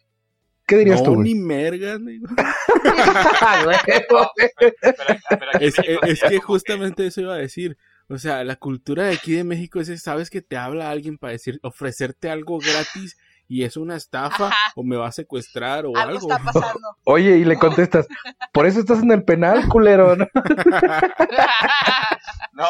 ¿Qué 0.65 0.77
dirías 0.77 1.01
no, 1.01 1.13
tú? 1.13 1.21
ni 1.21 1.35
mergas, 1.35 1.99
es, 5.59 5.75
es 5.79 6.23
que 6.23 6.39
justamente 6.39 7.05
eso 7.05 7.21
iba 7.21 7.35
a 7.35 7.37
decir. 7.37 7.77
O 8.07 8.19
sea, 8.19 8.43
la 8.43 8.55
cultura 8.55 9.05
de 9.05 9.15
aquí 9.15 9.33
de 9.33 9.43
México 9.43 9.79
es, 9.79 10.01
sabes 10.01 10.29
que 10.29 10.41
te 10.41 10.57
habla 10.57 10.91
alguien 10.91 11.17
para 11.17 11.33
decir, 11.33 11.59
ofrecerte 11.63 12.29
algo 12.29 12.59
gratis 12.59 13.17
y 13.47 13.63
es 13.63 13.77
una 13.77 13.95
estafa 13.95 14.51
o 14.75 14.83
me 14.83 14.95
va 14.95 15.07
a 15.07 15.11
secuestrar 15.11 15.85
o 15.85 15.97
algo. 15.97 16.31
Está 16.31 16.43
pasando. 16.43 16.97
Oye, 17.05 17.37
y 17.37 17.45
le 17.45 17.57
contestas, 17.57 18.07
por 18.51 18.67
eso 18.67 18.79
estás 18.79 19.01
en 19.01 19.11
el 19.11 19.23
penal, 19.23 19.67
culero, 19.67 20.15
¿no? 20.15 20.27
no, 22.53 22.67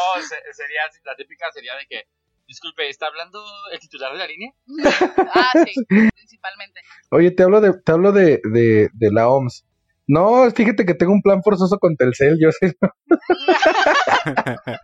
sería, 0.53 0.81
la 1.03 1.15
típica 1.15 1.45
sería 1.53 1.75
de 1.75 1.85
que, 1.87 2.07
disculpe, 2.56 2.88
¿está 2.88 3.08
hablando 3.08 3.43
el 3.74 3.80
titular 3.80 4.14
de 4.14 4.20
la 4.20 4.28
línea? 4.28 4.53
ah, 5.36 5.51
sí, 5.66 5.74
principalmente. 6.16 6.80
Oye, 7.12 7.32
te 7.32 7.43
hablo 7.43 7.60
de, 7.60 7.74
te 7.74 7.91
hablo 7.91 8.14
de, 8.14 8.39
de, 8.49 8.89
de 8.93 9.12
la 9.12 9.28
OMS. 9.28 9.66
No, 10.08 10.49
fíjate 10.51 10.86
que 10.86 10.93
tengo 10.93 11.12
un 11.12 11.22
plan 11.22 11.43
forzoso 11.43 11.78
con 11.80 11.97
Telcel, 11.97 12.38
yo 12.39 12.51
sé. 12.51 12.78
no, 12.80 12.93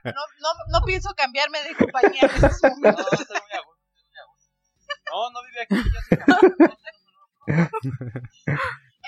no, 0.04 0.50
no 0.70 0.82
pienso 0.86 1.14
cambiarme 1.16 1.64
de 1.64 1.76
compañía. 1.76 2.30
No, 2.42 2.48
estoy 2.48 2.72
muy 2.78 2.90
a 2.90 2.92
gusto, 2.92 3.16
estoy 3.22 3.40
muy 3.40 3.56
a 3.56 3.62
gusto. 3.66 4.50
No, 5.14 5.32
no 5.32 5.40
vive 5.46 5.62
aquí, 5.62 5.76
se 6.10 6.16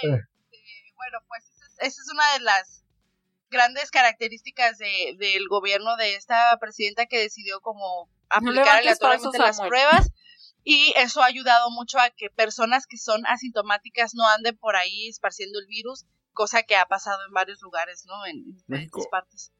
Este, 0.03 0.93
bueno, 0.95 1.17
pues 1.27 1.43
esa 1.79 2.01
es 2.01 2.09
una 2.13 2.33
de 2.33 2.39
las 2.41 2.85
grandes 3.49 3.91
características 3.91 4.77
de, 4.77 5.15
del 5.17 5.47
gobierno 5.49 5.97
de 5.97 6.15
esta 6.15 6.57
presidenta 6.59 7.07
que 7.07 7.19
decidió 7.19 7.59
como 7.59 8.09
aplicar 8.33 8.77
aleatoriamente 8.77 9.37
las 9.37 9.59
pruebas 9.59 10.11
y 10.63 10.93
eso 10.95 11.21
ha 11.21 11.25
ayudado 11.25 11.69
mucho 11.71 11.99
a 11.99 12.09
que 12.09 12.29
personas 12.29 12.87
que 12.87 12.97
son 12.97 13.25
asintomáticas 13.25 14.13
no 14.13 14.27
anden 14.27 14.57
por 14.57 14.75
ahí 14.75 15.09
esparciendo 15.09 15.59
el 15.59 15.67
virus, 15.67 16.05
cosa 16.31 16.63
que 16.63 16.77
ha 16.77 16.85
pasado 16.85 17.25
en 17.25 17.33
varios 17.33 17.61
lugares, 17.61 18.05
¿no? 18.05 18.25
En, 18.25 18.57
diferentes 18.67 19.07
partes. 19.11 19.51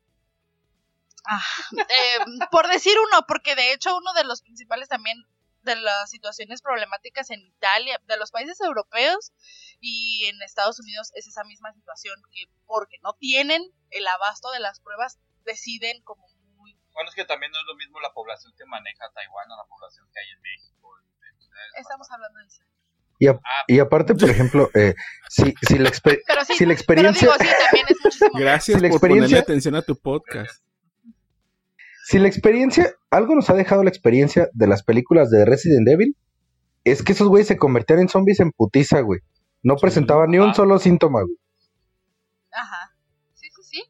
Ah, 1.26 1.41
eh, 1.76 2.19
por 2.51 2.67
decir 2.67 2.95
uno, 3.09 3.26
porque 3.28 3.55
de 3.55 3.74
hecho 3.74 3.95
uno 3.95 4.13
de 4.13 4.24
los 4.24 4.41
principales 4.41 4.89
también 4.89 5.17
de 5.61 5.76
las 5.78 6.09
situaciones 6.09 6.61
problemáticas 6.61 7.30
en 7.30 7.41
Italia, 7.41 7.99
de 8.05 8.17
los 8.17 8.32
países 8.32 8.59
europeos 8.59 9.32
y 9.80 10.26
en 10.26 10.41
Estados 10.41 10.80
Unidos 10.80 11.11
es 11.15 11.28
esa 11.28 11.43
misma 11.43 11.71
situación, 11.74 12.15
que 12.32 12.45
porque 12.65 12.97
no 13.01 13.13
tienen 13.13 13.63
el 13.89 14.07
abasto 14.07 14.51
de 14.51 14.59
las 14.59 14.80
pruebas, 14.80 15.19
deciden 15.45 16.01
como. 16.03 16.32
Bueno, 16.93 17.09
es 17.09 17.15
que 17.15 17.25
también 17.25 17.51
no 17.51 17.59
es 17.59 17.65
lo 17.65 17.75
mismo 17.75 17.99
la 17.99 18.13
población 18.13 18.53
que 18.57 18.65
maneja 18.65 19.09
Taiwán 19.13 19.51
o 19.51 19.57
la 19.57 19.65
población 19.65 20.07
que 20.13 20.19
hay 20.19 20.29
en 20.29 20.41
México. 20.41 20.89
Estamos 21.77 22.09
hablando 22.11 22.39
de 22.39 22.45
eso. 22.45 22.63
Y, 23.19 23.27
a, 23.27 23.39
y, 23.67 23.79
aparte, 23.79 24.15
por 24.15 24.29
ejemplo, 24.29 24.69
eh, 24.73 24.95
si, 25.29 25.53
si, 25.61 25.77
la 25.77 25.91
sí, 25.93 26.53
si, 26.57 26.65
la 26.65 26.73
experiencia... 26.73 27.29
Pero 27.37 27.43
digo, 27.43 27.55
sí, 27.55 27.63
también 27.63 27.85
es 27.89 27.97
muchísimo 28.03 28.31
Gracias 28.39 28.81
si 28.81 28.89
por 28.89 28.99
ponerle 28.99 29.37
atención 29.37 29.75
a 29.75 29.81
tu 29.81 29.95
podcast. 29.95 30.63
Si 32.05 32.19
la 32.19 32.27
experiencia, 32.27 32.93
algo 33.09 33.33
nos 33.33 33.49
ha 33.49 33.53
dejado 33.53 33.83
la 33.83 33.89
experiencia 33.89 34.49
de 34.53 34.67
las 34.67 34.83
películas 34.83 35.29
de 35.29 35.45
Resident 35.45 35.87
Evil, 35.87 36.17
es 36.83 37.01
que 37.01 37.13
esos 37.13 37.29
güeyes 37.29 37.47
se 37.47 37.57
convertían 37.57 37.99
en 37.99 38.09
zombies 38.09 38.41
en 38.41 38.51
putiza, 38.51 38.99
güey. 38.99 39.21
No 39.61 39.77
presentaban 39.77 40.29
ni 40.29 40.39
un 40.39 40.53
solo 40.53 40.77
síntoma, 40.79 41.21
güey. 41.21 41.37
Ajá. 42.51 42.93
Sí, 43.35 43.47
sí, 43.55 43.63
sí. 43.63 43.83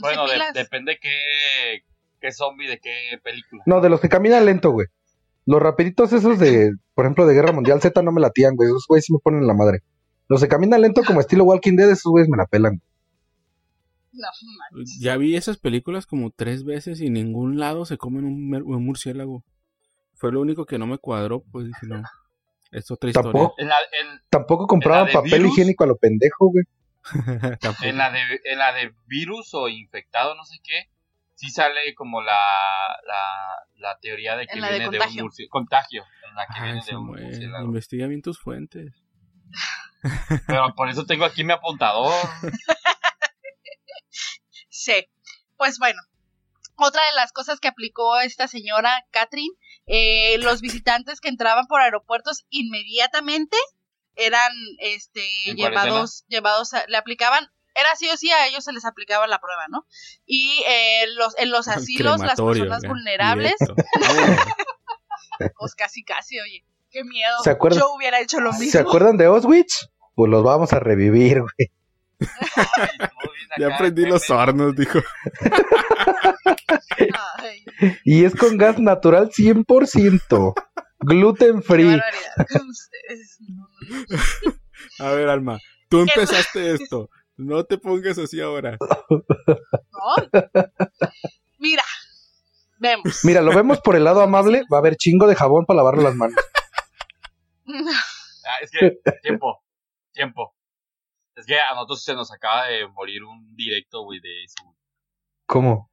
bueno, 0.00 0.24
depende 0.54 0.98
qué, 1.00 1.82
qué 2.22 2.32
zombie, 2.32 2.68
de 2.68 2.78
qué 2.78 3.18
película. 3.22 3.62
No, 3.66 3.80
de 3.80 3.90
los 3.90 4.00
que 4.00 4.08
caminan 4.08 4.46
lento, 4.46 4.70
güey. 4.70 4.86
Los 5.44 5.60
rapiditos 5.60 6.12
esos 6.12 6.38
de, 6.38 6.70
por 6.94 7.04
ejemplo, 7.04 7.26
de 7.26 7.34
Guerra 7.34 7.52
Mundial 7.52 7.82
Z 7.82 8.00
no 8.02 8.12
me 8.12 8.20
latían, 8.20 8.54
güey. 8.54 8.68
Esos 8.68 8.86
güeyes 8.88 9.04
sí 9.04 9.12
me 9.12 9.18
ponen 9.18 9.46
la 9.46 9.54
madre. 9.54 9.80
Los 10.28 10.40
que 10.40 10.48
caminan 10.48 10.80
lento 10.80 11.02
como 11.04 11.20
estilo 11.20 11.44
Walking 11.44 11.76
Dead, 11.76 11.90
esos 11.90 12.10
güeyes 12.10 12.28
me 12.28 12.36
la 12.36 12.46
pelan. 12.46 12.80
No, 14.12 14.28
ya 15.00 15.16
vi 15.16 15.36
esas 15.36 15.56
películas 15.56 16.06
como 16.06 16.30
tres 16.30 16.64
veces 16.64 17.00
y 17.00 17.06
en 17.06 17.14
ningún 17.14 17.58
lado 17.58 17.86
se 17.86 17.98
comen 17.98 18.24
un, 18.24 18.84
murciélago. 18.84 19.42
Fue 20.14 20.30
lo 20.30 20.40
único 20.40 20.64
que 20.66 20.78
no 20.78 20.86
me 20.86 20.98
cuadró, 20.98 21.42
pues 21.50 21.66
dije, 21.66 21.86
no. 21.86 22.02
Es 22.70 22.90
otra 22.90 23.10
¿Tampoco, 23.10 23.54
historia. 23.58 23.74
Tampoco 24.30 24.66
compraban 24.66 25.10
papel 25.12 25.46
higiénico 25.46 25.84
a 25.84 25.88
lo 25.88 25.96
pendejo, 25.96 26.50
güey. 26.50 26.64
en, 27.82 27.96
la 27.96 28.10
de, 28.12 28.20
en 28.44 28.58
la 28.58 28.72
de 28.72 28.94
virus 29.06 29.52
o 29.54 29.68
infectado, 29.68 30.34
no 30.36 30.44
sé 30.44 30.58
qué, 30.62 30.88
sí 31.42 31.50
sale 31.50 31.92
como 31.96 32.22
la, 32.22 32.96
la, 33.74 33.98
teoría 34.00 34.36
de 34.36 34.46
que 34.46 34.60
viene 34.60 34.78
de, 34.78 35.22
un 35.22 35.30
contagio. 35.50 36.04
En 36.28 36.34
la 36.36 36.46
que 36.46 36.62
viene 36.62 36.80
de 36.86 36.96
un 36.96 37.64
Investiga 37.64 38.06
bien 38.06 38.22
tus 38.22 38.40
fuentes. 38.40 38.94
Pero 40.46 40.74
por 40.76 40.88
eso 40.88 41.04
tengo 41.04 41.24
aquí 41.24 41.42
mi 41.42 41.52
apuntador. 41.52 42.12
sí, 44.68 45.08
pues 45.56 45.78
bueno. 45.78 46.00
Otra 46.76 47.04
de 47.04 47.16
las 47.16 47.32
cosas 47.32 47.60
que 47.60 47.68
aplicó 47.68 48.20
esta 48.20 48.48
señora 48.48 49.04
Catherine, 49.10 49.54
eh, 49.86 50.38
los 50.38 50.60
visitantes 50.60 51.20
que 51.20 51.28
entraban 51.28 51.66
por 51.66 51.80
aeropuertos 51.80 52.44
inmediatamente 52.50 53.56
eran 54.14 54.52
este 54.78 55.22
llevados 55.54 56.24
llevados 56.28 56.70
le 56.88 56.96
aplicaban 56.96 57.48
era 57.74 57.94
sí 57.96 58.08
o 58.10 58.16
sí 58.16 58.30
a 58.30 58.46
ellos 58.46 58.64
se 58.64 58.72
les 58.72 58.84
aplicaba 58.84 59.26
la 59.26 59.40
prueba, 59.40 59.66
¿no? 59.68 59.86
Y 60.26 60.62
eh, 60.66 61.06
los, 61.16 61.36
en 61.38 61.50
los 61.50 61.68
asilos, 61.68 62.20
las 62.20 62.40
personas 62.40 62.82
vulnerables. 62.82 63.54
pues 65.58 65.74
casi, 65.74 66.04
casi, 66.04 66.38
oye. 66.40 66.64
Qué 66.90 67.04
miedo. 67.04 67.36
Yo 67.70 67.94
hubiera 67.94 68.20
hecho 68.20 68.38
lo 68.38 68.52
mismo. 68.52 68.70
¿Se 68.70 68.78
acuerdan 68.78 69.16
de 69.16 69.24
Auschwitz? 69.24 69.88
Pues 70.14 70.30
los 70.30 70.44
vamos 70.44 70.74
a 70.74 70.78
revivir, 70.78 71.40
güey. 71.40 71.70
ya 73.58 73.74
aprendí 73.74 74.04
los 74.04 74.28
hornos, 74.28 74.76
dijo. 74.76 75.00
y 78.04 78.26
es 78.26 78.34
con 78.34 78.58
gas 78.58 78.78
natural 78.78 79.30
100%. 79.30 80.54
Gluten 81.00 81.62
free. 81.62 81.98
a 84.98 85.10
ver, 85.10 85.30
Alma, 85.30 85.58
tú 85.88 86.00
empezaste 86.00 86.74
esto. 86.74 87.08
No 87.42 87.64
te 87.64 87.78
pongas 87.78 88.18
así 88.18 88.40
ahora. 88.40 88.78
No. 88.80 90.30
Mira, 91.58 91.82
vemos. 92.78 93.24
Mira, 93.24 93.40
lo 93.40 93.54
vemos 93.54 93.80
por 93.80 93.96
el 93.96 94.04
lado 94.04 94.20
amable. 94.20 94.62
Va 94.72 94.78
a 94.78 94.80
haber 94.80 94.96
chingo 94.96 95.26
de 95.26 95.34
jabón 95.34 95.64
para 95.66 95.78
lavarle 95.78 96.04
las 96.04 96.14
manos. 96.14 96.36
Ah, 98.44 98.58
es 98.60 98.70
que, 98.70 98.98
tiempo, 99.22 99.62
tiempo. 100.12 100.54
Es 101.36 101.46
que 101.46 101.58
a 101.58 101.74
nosotros 101.74 102.02
se 102.02 102.14
nos 102.14 102.32
acaba 102.32 102.66
de 102.66 102.86
morir 102.88 103.24
un 103.24 103.54
directo, 103.54 104.02
güey, 104.02 104.20
de 104.20 104.44
eso. 104.44 104.76
¿Cómo? 105.46 105.90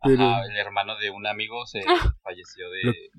Ajá, 0.00 0.44
el 0.44 0.56
hermano 0.56 0.96
de 0.98 1.10
un 1.10 1.26
amigo 1.26 1.66
se 1.66 1.80
ah. 1.86 2.14
falleció 2.22 2.70
de, 2.70 3.10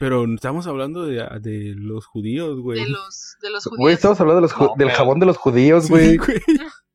pero 0.00 0.24
estamos 0.34 0.66
hablando 0.66 1.06
de, 1.06 1.26
de 1.40 1.74
los 1.76 2.06
judíos, 2.06 2.60
güey. 2.60 2.82
De 2.82 2.88
los, 2.88 3.36
de 3.40 3.50
los 3.50 3.64
judíos. 3.64 3.78
Güey, 3.78 3.94
estamos 3.94 4.20
hablando 4.20 4.46
de 4.46 4.52
los 4.52 4.76
del 4.76 4.90
jabón 4.90 5.18
de 5.18 5.26
los 5.26 5.36
judíos, 5.36 5.88
güey. 5.88 6.18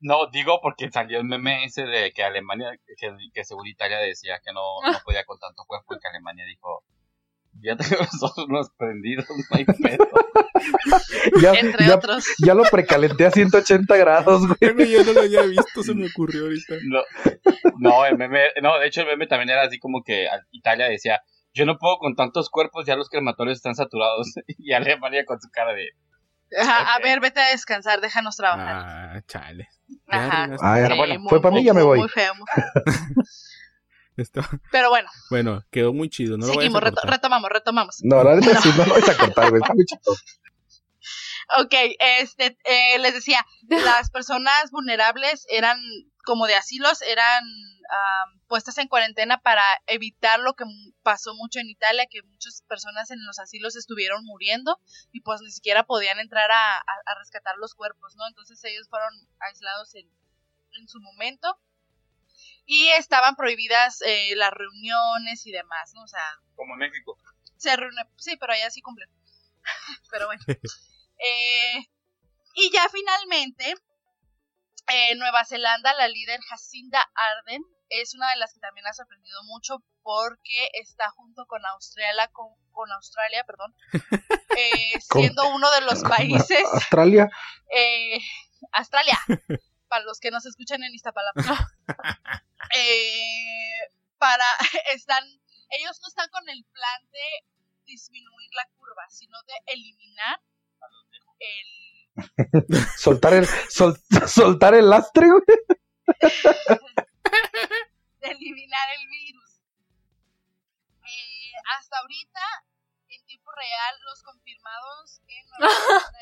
no, 0.00 0.26
digo 0.32 0.60
porque 0.62 0.90
salió 0.90 1.18
el 1.18 1.24
meme 1.24 1.64
ese 1.64 1.84
de 1.84 2.12
que 2.12 2.22
Alemania, 2.22 2.72
que, 2.96 3.16
que 3.32 3.44
según 3.44 3.66
Italia 3.66 3.98
decía 3.98 4.40
que 4.44 4.52
no, 4.52 4.60
no 4.84 4.98
podía 5.04 5.24
con 5.24 5.38
tanto 5.38 5.64
cuerpo 5.66 5.94
y 5.94 5.98
que 5.98 6.08
Alemania 6.08 6.44
dijo, 6.46 6.84
ya 7.60 7.76
tengo 7.76 7.96
los 8.00 8.22
ojos 8.22 8.70
prendidos, 8.76 9.26
no 9.28 9.56
hay 9.56 9.64
pedo. 9.64 10.08
ya, 11.42 11.52
Entre 11.52 11.92
otros. 11.92 12.24
Ya 12.44 12.54
lo 12.54 12.64
precalenté 12.64 13.26
a 13.26 13.30
180 13.30 13.96
grados, 13.96 14.42
güey. 14.46 14.90
Yo 14.90 15.04
no 15.04 15.12
lo 15.12 15.20
había 15.20 15.42
visto, 15.42 15.82
se 15.82 15.94
me 15.94 16.06
ocurrió 16.06 16.44
ahorita. 16.44 16.74
No, 16.84 17.02
no, 17.78 18.06
el 18.06 18.16
meme, 18.16 18.40
no, 18.62 18.78
de 18.78 18.86
hecho 18.86 19.02
el 19.02 19.08
meme 19.08 19.26
también 19.26 19.50
era 19.50 19.62
así 19.62 19.78
como 19.78 20.02
que 20.02 20.26
Italia 20.50 20.86
decía, 20.86 21.20
yo 21.54 21.66
no 21.66 21.78
puedo 21.78 21.98
con 21.98 22.14
tantos 22.14 22.50
cuerpos, 22.50 22.86
ya 22.86 22.96
los 22.96 23.08
crematorios 23.08 23.58
están 23.58 23.74
saturados. 23.74 24.34
y 24.46 24.72
Alemania 24.72 25.24
con 25.24 25.40
su 25.40 25.48
cara 25.50 25.72
de... 25.72 25.88
A 26.58 26.98
ver, 27.02 27.20
vete 27.20 27.40
a 27.40 27.48
descansar, 27.48 28.02
déjanos 28.02 28.36
trabajar. 28.36 29.16
Ah, 29.16 29.22
chale. 29.26 29.70
Ajá. 30.06 30.50
Ah, 30.60 30.94
bueno, 30.96 31.24
fue 31.28 31.40
para 31.40 31.54
mí, 31.54 31.64
ya 31.64 31.72
me 31.72 31.82
voy. 31.82 31.98
Muy 32.00 32.10
feo, 32.10 32.34
muy 32.34 32.46
feo. 32.54 32.84
Pero 34.70 34.90
bueno. 34.90 35.08
Bueno, 35.30 35.64
quedó 35.70 35.94
muy 35.94 36.10
chido. 36.10 36.36
No 36.36 36.46
Seguimos, 36.46 36.82
lo 36.82 36.90
retomamos, 37.04 37.50
retomamos. 37.50 37.98
No, 38.02 38.22
la 38.22 38.36
neta 38.36 38.60
sí, 38.60 38.70
no 38.76 38.84
lo 38.84 38.92
vais 38.92 39.08
a 39.08 39.16
cortar, 39.16 39.48
güey. 39.48 39.62
Está 39.62 39.74
muy 39.74 39.86
chistoso. 39.86 40.22
Ok, 41.58 41.74
este, 42.20 42.56
eh, 42.64 42.98
les 42.98 43.14
decía, 43.14 43.44
las 43.68 44.10
personas 44.10 44.70
vulnerables 44.70 45.46
eran 45.50 45.78
como 46.24 46.46
de 46.46 46.54
asilos, 46.54 47.02
eran 47.02 47.44
puestas 48.46 48.78
en 48.78 48.88
cuarentena 48.88 49.38
para 49.38 49.62
evitar 49.86 50.40
lo 50.40 50.54
que 50.54 50.64
pasó 51.02 51.34
mucho 51.34 51.58
en 51.58 51.68
Italia, 51.68 52.06
que 52.10 52.22
muchas 52.22 52.62
personas 52.62 53.10
en 53.10 53.24
los 53.24 53.38
asilos 53.38 53.76
estuvieron 53.76 54.24
muriendo 54.24 54.80
y 55.10 55.20
pues 55.20 55.40
ni 55.42 55.50
siquiera 55.50 55.84
podían 55.84 56.18
entrar 56.18 56.50
a, 56.50 56.82
rescatar 57.18 57.56
los 57.58 57.74
cuerpos, 57.74 58.14
¿no? 58.16 58.26
Entonces 58.28 58.62
ellos 58.64 58.88
fueron 58.88 59.12
aislados 59.40 59.94
en, 59.94 60.08
su 60.88 61.00
momento 61.00 61.60
y 62.64 62.88
estaban 62.88 63.36
prohibidas 63.36 64.00
eh, 64.02 64.34
las 64.36 64.52
reuniones 64.52 65.46
y 65.46 65.52
demás, 65.52 65.92
¿no? 65.94 66.02
O 66.02 66.08
sea... 66.08 66.24
Como 66.56 66.74
en 66.74 66.80
México. 66.80 67.18
Se 67.56 67.76
reúne, 67.76 68.02
sí, 68.16 68.36
pero 68.38 68.54
allá 68.54 68.70
sí 68.70 68.80
cumple. 68.80 69.06
pero 70.10 70.26
bueno. 70.26 70.42
Eh, 71.24 71.88
y 72.54 72.72
ya 72.72 72.88
finalmente, 72.88 73.74
en 74.88 75.18
Nueva 75.18 75.44
Zelanda, 75.44 75.92
la 75.94 76.08
líder 76.08 76.40
Jacinda 76.48 77.02
Arden 77.14 77.62
es 77.88 78.14
una 78.14 78.30
de 78.30 78.36
las 78.36 78.54
que 78.54 78.60
también 78.60 78.86
ha 78.86 78.92
sorprendido 78.92 79.42
mucho 79.44 79.82
porque 80.02 80.68
está 80.72 81.10
junto 81.10 81.46
con 81.46 81.64
Australia, 81.66 82.30
con, 82.32 82.90
Australia, 82.92 83.44
perdón, 83.44 83.74
eh, 84.56 85.00
siendo 85.12 85.48
uno 85.54 85.70
de 85.70 85.82
los 85.82 86.02
países. 86.02 86.64
Australia. 86.72 87.28
Eh, 87.74 88.18
Australia, 88.72 89.18
para 89.88 90.04
los 90.04 90.18
que 90.20 90.30
nos 90.30 90.46
escuchan 90.46 90.82
en 90.82 90.94
Iztapalapa. 90.94 91.68
eh, 92.76 93.90
para, 94.18 94.44
están 94.94 95.24
ellos 95.72 95.98
no 96.02 96.08
están 96.08 96.28
con 96.30 96.48
el 96.48 96.64
plan 96.72 97.10
de 97.10 97.46
disminuir 97.86 98.50
la 98.54 98.66
curva, 98.76 99.08
sino 99.08 99.38
de 99.42 99.54
eliminar 99.72 100.40
el... 101.38 101.81
soltar 102.96 103.34
el 103.34 103.46
soltar 104.26 104.74
el 104.74 104.88
lastre, 104.88 105.28
güey. 105.28 105.42
eliminar 108.20 108.88
el 108.98 109.08
virus. 109.08 109.60
Eh, 111.04 111.52
hasta 111.78 111.98
ahorita, 111.98 112.40
en 113.08 113.24
tiempo 113.26 113.50
real, 113.52 113.94
los 114.04 114.22
confirmados 114.22 115.20
en 115.26 115.46
Nueva 115.48 115.74
Zelanda 115.74 116.18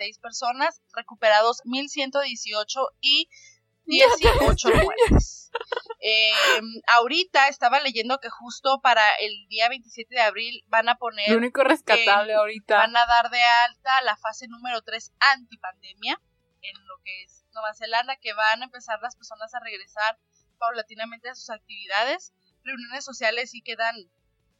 56 0.00 0.18
personas, 0.18 0.80
recuperados 0.92 1.62
1118 1.64 2.88
y 3.00 3.28
18 3.90 4.68
muertes. 4.68 5.50
Eh, 6.02 6.32
ahorita 6.86 7.48
estaba 7.48 7.80
leyendo 7.80 8.18
que 8.20 8.30
justo 8.30 8.80
para 8.80 9.02
el 9.20 9.48
día 9.48 9.68
27 9.68 10.14
de 10.14 10.20
abril 10.20 10.64
van 10.68 10.88
a 10.88 10.96
poner. 10.96 11.28
Lo 11.28 11.36
único 11.36 11.62
rescatable 11.62 12.34
ahorita. 12.34 12.78
Van 12.78 12.96
a 12.96 13.04
dar 13.06 13.30
de 13.30 13.42
alta 13.42 14.00
la 14.02 14.16
fase 14.16 14.48
número 14.48 14.80
3 14.80 15.12
antipandemia 15.34 16.20
en 16.62 16.86
lo 16.86 16.94
que 17.04 17.22
es 17.24 17.44
Nueva 17.52 17.74
Zelanda, 17.74 18.16
que 18.16 18.32
van 18.32 18.62
a 18.62 18.66
empezar 18.66 19.00
las 19.02 19.16
personas 19.16 19.54
a 19.54 19.60
regresar 19.60 20.18
paulatinamente 20.58 21.28
a 21.28 21.34
sus 21.34 21.50
actividades. 21.50 22.32
Reuniones 22.64 23.04
sociales 23.04 23.50
sí 23.50 23.62
quedan 23.62 23.96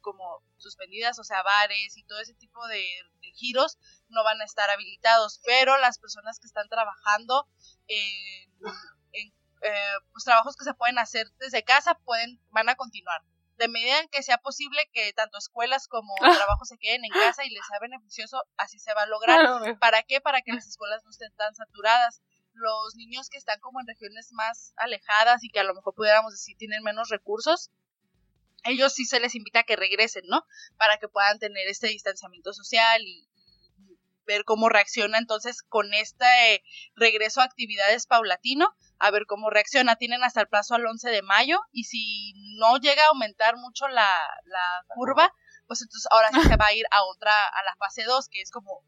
como 0.01 0.43
suspendidas, 0.57 1.19
o 1.19 1.23
sea, 1.23 1.41
bares 1.43 1.95
y 1.95 2.03
todo 2.03 2.19
ese 2.19 2.33
tipo 2.33 2.67
de, 2.67 2.83
giros 3.35 3.77
no 4.09 4.23
van 4.23 4.41
a 4.41 4.45
estar 4.45 4.69
habilitados, 4.69 5.39
pero 5.45 5.77
las 5.77 5.99
personas 5.99 6.39
que 6.39 6.47
están 6.47 6.67
trabajando 6.67 7.47
en, 7.87 7.97
eh, 7.97 8.71
pues, 10.11 10.23
trabajos 10.23 10.55
que 10.55 10.63
se 10.63 10.73
pueden 10.73 10.99
hacer 10.99 11.27
desde 11.39 11.63
casa 11.63 11.95
pueden 12.05 12.39
van 12.49 12.69
a 12.69 12.75
continuar. 12.75 13.21
De 13.57 13.67
medida 13.67 13.99
en 13.99 14.07
que 14.07 14.23
sea 14.23 14.39
posible 14.39 14.89
que 14.91 15.13
tanto 15.13 15.37
escuelas 15.37 15.87
como 15.87 16.15
trabajos 16.15 16.67
se 16.67 16.77
queden 16.79 17.05
en 17.05 17.11
casa 17.11 17.45
y 17.45 17.51
les 17.51 17.65
sea 17.67 17.77
beneficioso, 17.79 18.43
así 18.57 18.79
se 18.79 18.93
va 18.95 19.03
a 19.03 19.05
lograr. 19.05 19.77
¿Para 19.79 20.01
qué? 20.01 20.19
Para 20.19 20.41
que 20.41 20.51
las 20.51 20.67
escuelas 20.67 21.03
no 21.03 21.11
estén 21.11 21.31
tan 21.35 21.53
saturadas 21.53 22.21
los 22.53 22.95
niños 22.95 23.29
que 23.29 23.37
están 23.37 23.59
como 23.59 23.79
en 23.79 23.87
regiones 23.87 24.31
más 24.33 24.73
alejadas 24.77 25.43
y 25.43 25.49
que 25.49 25.59
a 25.59 25.63
lo 25.63 25.73
mejor 25.73 25.93
pudiéramos 25.95 26.33
decir 26.33 26.57
tienen 26.57 26.83
menos 26.83 27.09
recursos, 27.09 27.71
ellos 28.63 28.93
sí 28.93 29.05
se 29.05 29.19
les 29.19 29.35
invita 29.35 29.59
a 29.59 29.63
que 29.63 29.75
regresen, 29.75 30.23
¿no? 30.27 30.45
Para 30.77 30.97
que 30.97 31.07
puedan 31.07 31.39
tener 31.39 31.67
este 31.67 31.87
distanciamiento 31.87 32.53
social 32.53 33.01
y, 33.01 33.27
ver 34.25 34.43
cómo 34.45 34.69
reacciona 34.69 35.17
entonces 35.17 35.63
con 35.63 35.93
este 35.93 36.63
regreso 36.95 37.41
a 37.41 37.45
actividades 37.45 38.07
paulatino, 38.07 38.75
a 38.99 39.11
ver 39.11 39.25
cómo 39.25 39.49
reacciona. 39.49 39.95
Tienen 39.95 40.23
hasta 40.23 40.41
el 40.41 40.47
plazo 40.47 40.75
al 40.75 40.85
11 40.85 41.09
de 41.09 41.21
mayo 41.21 41.59
y 41.71 41.85
si 41.85 42.33
no 42.57 42.77
llega 42.77 43.03
a 43.03 43.09
aumentar 43.09 43.57
mucho 43.57 43.87
la, 43.87 44.27
la 44.45 44.85
curva, 44.89 45.33
pues 45.67 45.81
entonces 45.81 46.07
ahora 46.11 46.29
sí 46.33 46.41
se 46.41 46.57
va 46.57 46.67
a 46.67 46.73
ir 46.73 46.85
a 46.91 47.03
otra, 47.05 47.31
a 47.31 47.63
la 47.63 47.75
fase 47.77 48.03
2, 48.03 48.27
que 48.29 48.41
es 48.41 48.51
como 48.51 48.83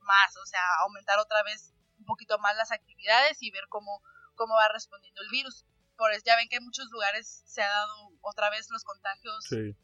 más, 0.00 0.36
o 0.36 0.46
sea, 0.46 0.60
aumentar 0.80 1.18
otra 1.18 1.42
vez 1.42 1.74
un 1.98 2.04
poquito 2.04 2.38
más 2.38 2.56
las 2.56 2.72
actividades 2.72 3.42
y 3.42 3.50
ver 3.50 3.64
cómo, 3.68 4.02
cómo 4.34 4.54
va 4.54 4.68
respondiendo 4.68 5.20
el 5.22 5.28
virus. 5.30 5.66
Por 5.96 6.12
eso 6.12 6.22
ya 6.24 6.36
ven 6.36 6.48
que 6.48 6.56
en 6.56 6.64
muchos 6.64 6.88
lugares 6.90 7.42
se 7.46 7.62
ha 7.62 7.68
dado 7.68 7.92
otra 8.20 8.50
vez 8.50 8.68
los 8.70 8.84
contagios 8.84 9.52
eh, 9.52 9.76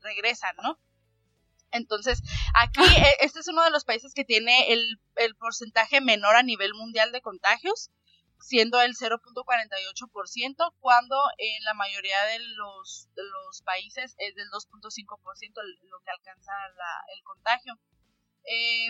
regresan, 0.00 0.56
¿no? 0.62 0.78
Entonces, 1.74 2.22
aquí 2.54 2.80
e, 2.80 3.16
este 3.20 3.40
es 3.40 3.48
uno 3.48 3.62
de 3.62 3.70
los 3.70 3.84
países 3.84 4.14
que 4.14 4.24
tiene 4.24 4.72
el, 4.72 4.98
el 5.16 5.34
porcentaje 5.34 6.00
menor 6.00 6.36
a 6.36 6.42
nivel 6.42 6.72
mundial 6.74 7.12
de 7.12 7.20
contagios, 7.20 7.90
siendo 8.38 8.80
el 8.80 8.94
0.48%, 8.94 10.74
cuando 10.80 11.16
en 11.38 11.64
la 11.64 11.74
mayoría 11.74 12.22
de 12.24 12.38
los, 12.38 13.08
de 13.14 13.22
los 13.22 13.62
países 13.62 14.14
es 14.18 14.34
del 14.34 14.48
2.5% 14.50 15.52
lo 15.82 16.00
que 16.04 16.10
alcanza 16.10 16.52
la, 16.76 17.04
el 17.14 17.22
contagio. 17.24 17.78
Eh, 18.44 18.88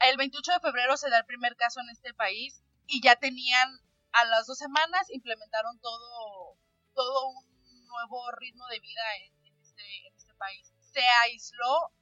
el 0.00 0.16
28 0.16 0.52
de 0.52 0.60
febrero 0.60 0.96
se 0.96 1.10
da 1.10 1.18
el 1.18 1.26
primer 1.26 1.56
caso 1.56 1.80
en 1.80 1.90
este 1.90 2.14
país 2.14 2.62
y 2.86 3.00
ya 3.02 3.16
tenían 3.16 3.80
a 4.12 4.24
las 4.26 4.46
dos 4.46 4.58
semanas 4.58 5.10
implementaron 5.10 5.78
todo, 5.80 6.58
todo 6.94 7.28
un 7.28 7.86
nuevo 7.86 8.30
ritmo 8.32 8.66
de 8.68 8.80
vida 8.80 9.02
en, 9.24 9.56
este, 9.62 9.82
este, 10.14 10.34
país. 10.34 10.72
Se 10.92 11.02
aisló 11.24 11.92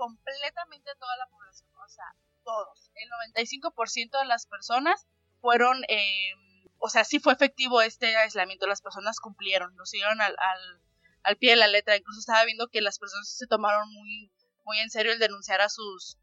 completamente 0.00 0.90
toda 0.98 1.14
la 1.18 1.26
población, 1.26 1.68
o 1.76 1.88
sea, 1.90 2.06
todos. 2.42 2.90
El 2.94 3.10
95% 3.36 4.18
de 4.18 4.24
las 4.24 4.46
personas 4.46 5.06
fueron, 5.42 5.84
eh, 5.88 6.32
o 6.78 6.88
sea, 6.88 7.04
sí 7.04 7.20
fue 7.20 7.34
efectivo 7.34 7.82
este 7.82 8.16
aislamiento, 8.16 8.66
las 8.66 8.80
personas 8.80 9.20
cumplieron, 9.20 9.76
lo 9.76 9.84
siguieron 9.84 10.22
al, 10.22 10.34
al, 10.38 10.82
al 11.22 11.36
pie 11.36 11.50
de 11.50 11.56
la 11.56 11.68
letra. 11.68 11.98
Incluso 11.98 12.20
estaba 12.20 12.46
viendo 12.46 12.68
que 12.68 12.80
las 12.80 12.98
personas 12.98 13.28
se 13.28 13.46
tomaron 13.46 13.92
muy, 13.92 14.32
muy 14.64 14.78
en 14.78 14.88
serio 14.88 15.12
el 15.12 15.18
denunciar 15.18 15.60
a 15.60 15.68
sus 15.68 16.16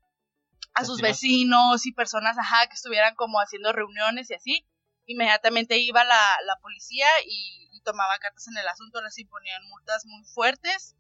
a 0.74 0.84
sus 0.84 1.02
vecinos 1.02 1.86
y 1.86 1.92
personas, 1.92 2.38
ajá, 2.38 2.68
que 2.68 2.76
estuvieran 2.76 3.14
como 3.16 3.40
haciendo 3.40 3.74
reuniones 3.74 4.30
y 4.32 4.34
así. 4.34 4.66
Inmediatamente 5.06 5.78
iba 5.78 6.04
la, 6.04 6.22
la 6.46 6.56
policía 6.62 7.08
y, 7.26 7.66
tomaba 7.84 8.20
cartas 8.20 8.46
en 8.50 8.58
el 8.58 8.68
asunto, 8.68 9.02
les 9.02 9.18
imponían 9.18 9.64
multas 9.70 10.06
muy 10.06 10.22
fuertes. 10.26 10.98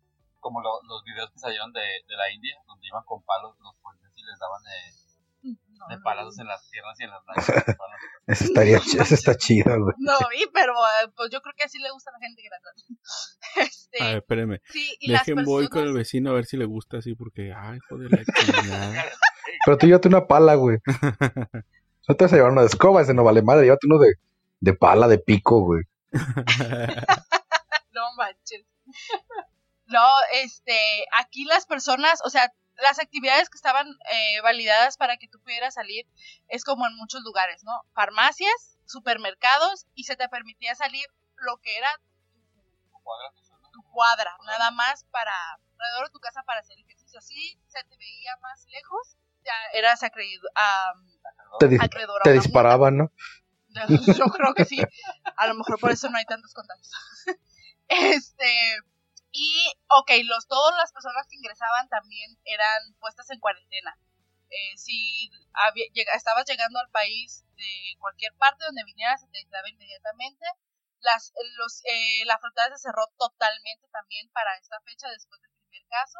Como 0.47 0.61
los 0.61 1.03
videos 1.03 1.29
que 1.31 1.39
salieron 1.39 1.73
de, 1.73 1.81
de, 1.81 2.15
la 2.15 2.31
India, 2.31 2.55
donde 2.67 2.87
iban 2.87 3.03
con 3.03 3.21
palos 3.23 3.53
los 3.59 3.75
policías 3.83 4.13
y 4.15 4.23
les 4.23 4.39
daban 4.39 4.63
de, 4.63 5.49
de 5.89 6.01
palazos 6.01 6.39
en 6.39 6.47
las 6.47 6.69
piernas 6.69 6.97
y 7.01 7.03
en 7.03 7.09
las 7.09 7.21
nalgas. 7.25 7.47
eso, 8.27 8.45
estaría, 8.45 8.77
eso 8.77 9.13
está 9.13 9.35
chido, 9.35 9.77
güey. 9.77 9.93
No, 9.97 10.17
vi, 10.31 10.45
pero 10.53 10.71
eh, 10.71 11.11
pues 11.17 11.29
yo 11.31 11.41
creo 11.41 11.53
que 11.57 11.65
así 11.65 11.79
le 11.79 11.91
gusta 11.91 12.11
a 12.11 12.13
la 12.13 12.19
gente 12.19 12.41
que 12.41 12.47
Este, 13.61 14.01
a 14.01 14.45
ver. 14.45 14.61
Sí, 14.71 14.95
y 15.01 15.11
Dejen 15.11 15.43
voy 15.43 15.67
con 15.67 15.83
el 15.83 15.91
vecino 15.91 16.29
a 16.29 16.33
ver 16.35 16.45
si 16.45 16.55
le 16.55 16.63
gusta 16.63 16.99
así, 16.99 17.13
porque, 17.13 17.53
ay, 17.53 17.79
joder, 17.89 18.09
la 18.09 18.23
chingada. 18.23 19.05
Pero 19.65 19.77
tú 19.77 19.85
llévate 19.85 20.07
una 20.07 20.27
pala, 20.27 20.55
güey. 20.55 20.77
No 22.07 22.15
te 22.15 22.23
vas 22.23 22.31
a 22.31 22.37
llevar 22.37 22.53
uno 22.53 22.61
de 22.61 22.67
escoba, 22.67 23.01
ese 23.01 23.13
no 23.13 23.25
vale 23.25 23.41
madre. 23.41 23.65
Llévate 23.65 23.85
uno 23.85 23.99
de, 23.99 24.13
de 24.61 24.73
pala, 24.73 25.09
de 25.09 25.19
pico, 25.19 25.59
güey. 25.59 25.83
no 27.91 28.15
manches. 28.15 28.65
No, 29.88 30.05
este, 30.33 31.05
aquí 31.17 31.45
las 31.45 31.65
personas, 31.65 32.21
o 32.23 32.29
sea, 32.29 32.51
las 32.75 32.99
actividades 32.99 33.49
que 33.49 33.57
estaban 33.57 33.88
eh, 33.88 34.41
validadas 34.41 34.97
para 34.97 35.17
que 35.17 35.27
tú 35.27 35.39
pudieras 35.41 35.73
salir 35.73 36.05
es 36.47 36.63
como 36.63 36.85
en 36.85 36.95
muchos 36.95 37.21
lugares, 37.23 37.63
¿no? 37.63 37.71
Farmacias, 37.93 38.77
supermercados 38.85 39.88
y 39.95 40.03
se 40.03 40.15
te 40.15 40.29
permitía 40.29 40.75
salir 40.75 41.05
lo 41.38 41.57
que 41.57 41.77
era 41.77 41.89
tu 43.71 43.83
cuadra, 43.91 44.35
nada 44.45 44.71
más 44.71 45.05
para 45.05 45.33
alrededor 45.53 46.07
de 46.07 46.11
tu 46.11 46.19
casa 46.19 46.43
para 46.43 46.59
hacer 46.59 46.77
ejercicio. 46.79 47.19
Así 47.19 47.59
se 47.67 47.83
te 47.83 47.97
veía 47.97 48.35
más 48.41 48.65
lejos 48.67 49.17
eras 49.73 50.03
acreedor, 50.03 50.51
te, 51.59 51.67
te 52.23 52.33
disparaban, 52.33 52.97
¿no? 52.97 53.11
Yo 54.17 54.25
creo 54.25 54.53
que 54.53 54.65
sí. 54.65 54.81
A 55.35 55.47
lo 55.47 55.55
mejor 55.55 55.79
por 55.79 55.91
eso 55.91 56.09
no 56.09 56.17
hay 56.17 56.25
tantos 56.25 56.53
contagios. 56.53 56.91
este. 57.88 58.79
Y, 59.38 59.71
ok, 60.01 60.09
los, 60.25 60.47
todas 60.47 60.75
las 60.77 60.91
personas 60.91 61.27
que 61.29 61.35
ingresaban 61.35 61.88
también 61.89 62.39
eran 62.43 62.95
puestas 62.99 63.29
en 63.29 63.39
cuarentena. 63.39 63.95
Eh, 64.49 64.77
si 64.77 65.29
había, 65.53 65.85
estabas 66.15 66.45
llegando 66.47 66.79
al 66.79 66.89
país 66.89 67.45
de 67.55 67.99
cualquier 67.99 68.33
parte 68.33 68.65
donde 68.65 68.83
vinieras, 68.83 69.21
se 69.21 69.27
te 69.27 69.38
aislaba 69.38 69.69
inmediatamente. 69.69 70.43
Las, 71.01 71.33
los, 71.57 71.83
eh, 71.85 72.25
la 72.25 72.39
frontera 72.39 72.75
se 72.75 72.89
cerró 72.89 73.05
totalmente 73.19 73.88
también 73.89 74.27
para 74.31 74.57
esta 74.57 74.81
fecha 74.81 75.07
después 75.09 75.39
del 75.39 75.51
primer 75.51 75.88
caso 75.88 76.17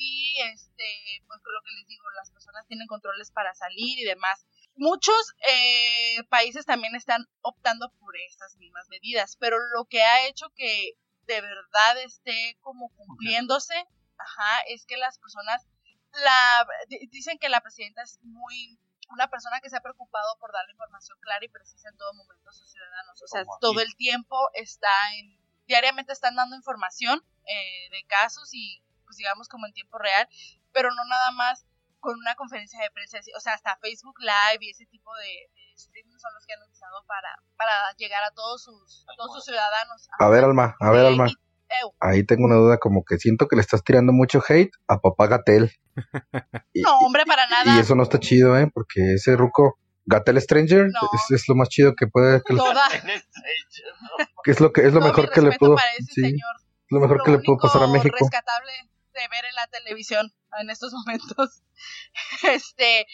y 0.00 0.40
este 0.54 1.22
pues 1.26 1.40
lo 1.44 1.60
que 1.62 1.72
les 1.72 1.86
digo 1.88 2.04
las 2.16 2.30
personas 2.30 2.66
tienen 2.68 2.86
controles 2.86 3.32
para 3.32 3.52
salir 3.54 3.98
y 3.98 4.04
demás 4.04 4.46
muchos 4.76 5.34
eh, 5.50 6.22
países 6.30 6.64
también 6.64 6.94
están 6.94 7.26
optando 7.42 7.92
por 7.98 8.16
estas 8.16 8.56
mismas 8.58 8.86
medidas 8.88 9.36
pero 9.40 9.58
lo 9.74 9.86
que 9.86 10.02
ha 10.04 10.26
hecho 10.28 10.50
que 10.54 10.92
de 11.28 11.40
verdad 11.40 12.02
esté 12.04 12.58
como 12.60 12.88
cumpliéndose 12.96 13.74
ajá 14.16 14.60
es 14.68 14.86
que 14.86 14.96
las 14.96 15.18
personas 15.18 15.68
la 16.12 16.66
dicen 17.10 17.38
que 17.38 17.48
la 17.48 17.60
presidenta 17.60 18.02
es 18.02 18.18
muy 18.22 18.78
una 19.10 19.28
persona 19.28 19.60
que 19.60 19.70
se 19.70 19.76
ha 19.76 19.80
preocupado 19.80 20.36
por 20.38 20.52
dar 20.52 20.64
la 20.66 20.72
información 20.72 21.18
clara 21.20 21.44
y 21.44 21.48
precisa 21.48 21.88
en 21.88 21.96
todo 21.96 22.12
momento 22.12 22.50
a 22.50 22.52
sus 22.52 22.70
ciudadanos. 22.70 23.22
O 23.22 23.26
sea 23.26 23.44
todo 23.60 23.80
el 23.80 23.94
tiempo 23.96 24.36
está 24.54 25.14
en 25.14 25.38
diariamente 25.66 26.12
están 26.12 26.34
dando 26.34 26.56
información 26.56 27.22
eh, 27.44 27.90
de 27.90 28.04
casos 28.06 28.50
y 28.52 28.82
pues 29.04 29.16
digamos 29.16 29.48
como 29.48 29.66
en 29.66 29.72
tiempo 29.72 29.98
real, 29.98 30.28
pero 30.72 30.90
no 30.90 31.04
nada 31.04 31.30
más 31.32 31.64
con 32.00 32.18
una 32.18 32.34
conferencia 32.34 32.82
de 32.82 32.90
prensa, 32.90 33.18
o 33.36 33.40
sea, 33.40 33.54
hasta 33.54 33.76
Facebook 33.80 34.16
Live 34.20 34.58
y 34.60 34.70
ese 34.70 34.86
tipo 34.86 35.10
de, 35.16 35.48
streaming 35.76 36.18
son 36.18 36.34
los 36.34 36.44
que 36.44 36.54
han 36.54 36.62
utilizado 36.62 37.04
para, 37.06 37.28
para 37.56 37.72
llegar 37.96 38.22
a 38.24 38.32
todos 38.32 38.62
sus, 38.62 39.06
todos 39.16 39.34
sus 39.34 39.44
ciudadanos. 39.44 40.08
A 40.18 40.28
ver, 40.28 40.44
Alma, 40.44 40.76
a 40.80 40.90
ver, 40.90 41.06
Alma. 41.06 41.28
Ahí 42.00 42.24
tengo 42.24 42.46
una 42.46 42.56
duda, 42.56 42.78
como 42.78 43.04
que 43.04 43.18
siento 43.18 43.46
que 43.46 43.56
le 43.56 43.62
estás 43.62 43.84
tirando 43.84 44.12
mucho 44.12 44.42
hate 44.46 44.72
a 44.86 44.98
papá 44.98 45.26
Gatel. 45.26 45.70
no, 46.74 46.98
hombre, 47.00 47.24
para 47.26 47.46
nada. 47.46 47.76
Y 47.76 47.80
eso 47.80 47.94
no 47.94 48.02
está 48.02 48.18
chido, 48.18 48.58
¿eh? 48.58 48.70
Porque 48.72 49.14
ese 49.14 49.36
ruco, 49.36 49.78
Gatel 50.06 50.40
Stranger, 50.40 50.88
es, 51.30 51.48
lo 51.48 51.54
más 51.54 51.68
chido 51.68 51.94
que 51.94 52.06
puede... 52.06 52.42
Que, 52.42 52.54
es 54.52 54.60
lo 54.60 54.72
que 54.72 54.86
es 54.86 54.94
lo 54.94 55.00
mejor 55.00 55.30
que 55.30 55.42
le 55.42 55.50
ese 55.50 56.22
señor 56.22 56.56
lo 56.90 57.00
mejor 57.00 57.22
que 57.22 57.32
le 57.32 57.38
puede 57.38 57.58
pasar 57.60 57.82
a 57.82 57.86
México. 57.86 58.16
rescatable 58.18 58.72
de 59.18 59.28
ver 59.28 59.44
en 59.44 59.54
la 59.54 59.66
televisión 59.66 60.32
en 60.60 60.70
estos 60.70 60.92
momentos. 61.06 61.62
este, 62.42 63.06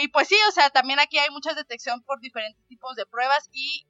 y 0.00 0.08
pues 0.08 0.28
sí, 0.28 0.36
o 0.48 0.52
sea, 0.52 0.70
también 0.70 0.98
aquí 1.00 1.18
hay 1.18 1.30
mucha 1.30 1.54
detección 1.54 2.02
por 2.02 2.20
diferentes 2.20 2.66
tipos 2.66 2.96
de 2.96 3.06
pruebas 3.06 3.48
y 3.52 3.86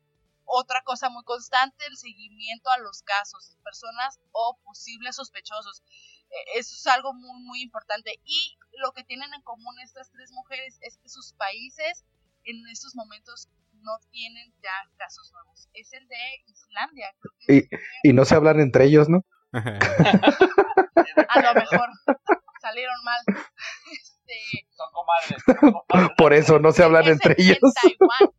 otra 0.46 0.82
cosa 0.84 1.09
muy 1.09 1.24
constante, 1.24 1.86
el 1.86 1.96
seguimiento 1.96 2.70
a 2.70 2.78
los 2.78 3.02
casos, 3.02 3.57
personas 3.64 4.20
o 4.32 4.59
posibles 4.62 5.16
sospechosos. 5.16 5.82
E, 6.30 6.59
eso 6.59 6.74
es 6.74 6.86
algo 6.86 7.14
muy, 7.14 7.42
muy 7.42 7.62
importante. 7.62 8.20
Y 8.24 8.59
lo 8.78 8.92
que 8.92 9.05
tienen 9.05 9.32
en 9.32 9.42
común 9.42 9.74
estas 9.82 10.11
tres 10.11 10.30
mujeres 10.32 10.78
es 10.82 10.98
que 10.98 11.09
sus 11.09 11.32
países 11.34 12.05
en 12.44 12.66
estos 12.68 12.94
momentos 12.94 13.48
no 13.72 13.92
tienen 14.11 14.52
ya 14.62 14.90
casos 14.98 15.32
nuevos. 15.32 15.68
Es 15.72 15.92
el 15.92 16.07
de 16.09 16.16
Islandia. 16.46 17.14
y, 18.02 18.12
no 18.12 18.24
se 18.24 18.34
hablan 18.34 18.61
entre 18.61 18.84
ellos, 18.86 19.09
¿no? 19.09 19.24
A 21.28 21.40
lo 21.40 21.55
mejor 21.55 21.88
salieron 22.61 22.97
mal. 23.05 23.20
Este, 23.92 24.66
son 24.76 24.90
comadres. 24.92 26.14
Por 26.16 26.32
eso 26.32 26.59
no 26.59 26.72
se 26.72 26.82
hablan 26.82 27.07
entre 27.07 27.34
ellos. 27.38 27.59
En 27.62 27.72
Taiwán. 27.72 28.34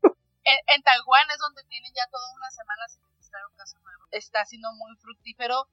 En, 0.68 0.82
Taiwán 0.82 1.28
es 1.32 1.38
donde 1.40 1.64
tienen 1.70 1.92
ya 1.96 2.10
toda 2.12 2.24
una 2.36 2.50
semana 2.50 2.88
sin 2.88 3.04
registrar 3.04 3.44
un 3.50 3.56
caso 3.56 3.78
nuevo. 3.84 4.04
Está 4.12 4.46
siendo 4.46 4.72
muy 4.74 4.96
fructífero 4.98 5.68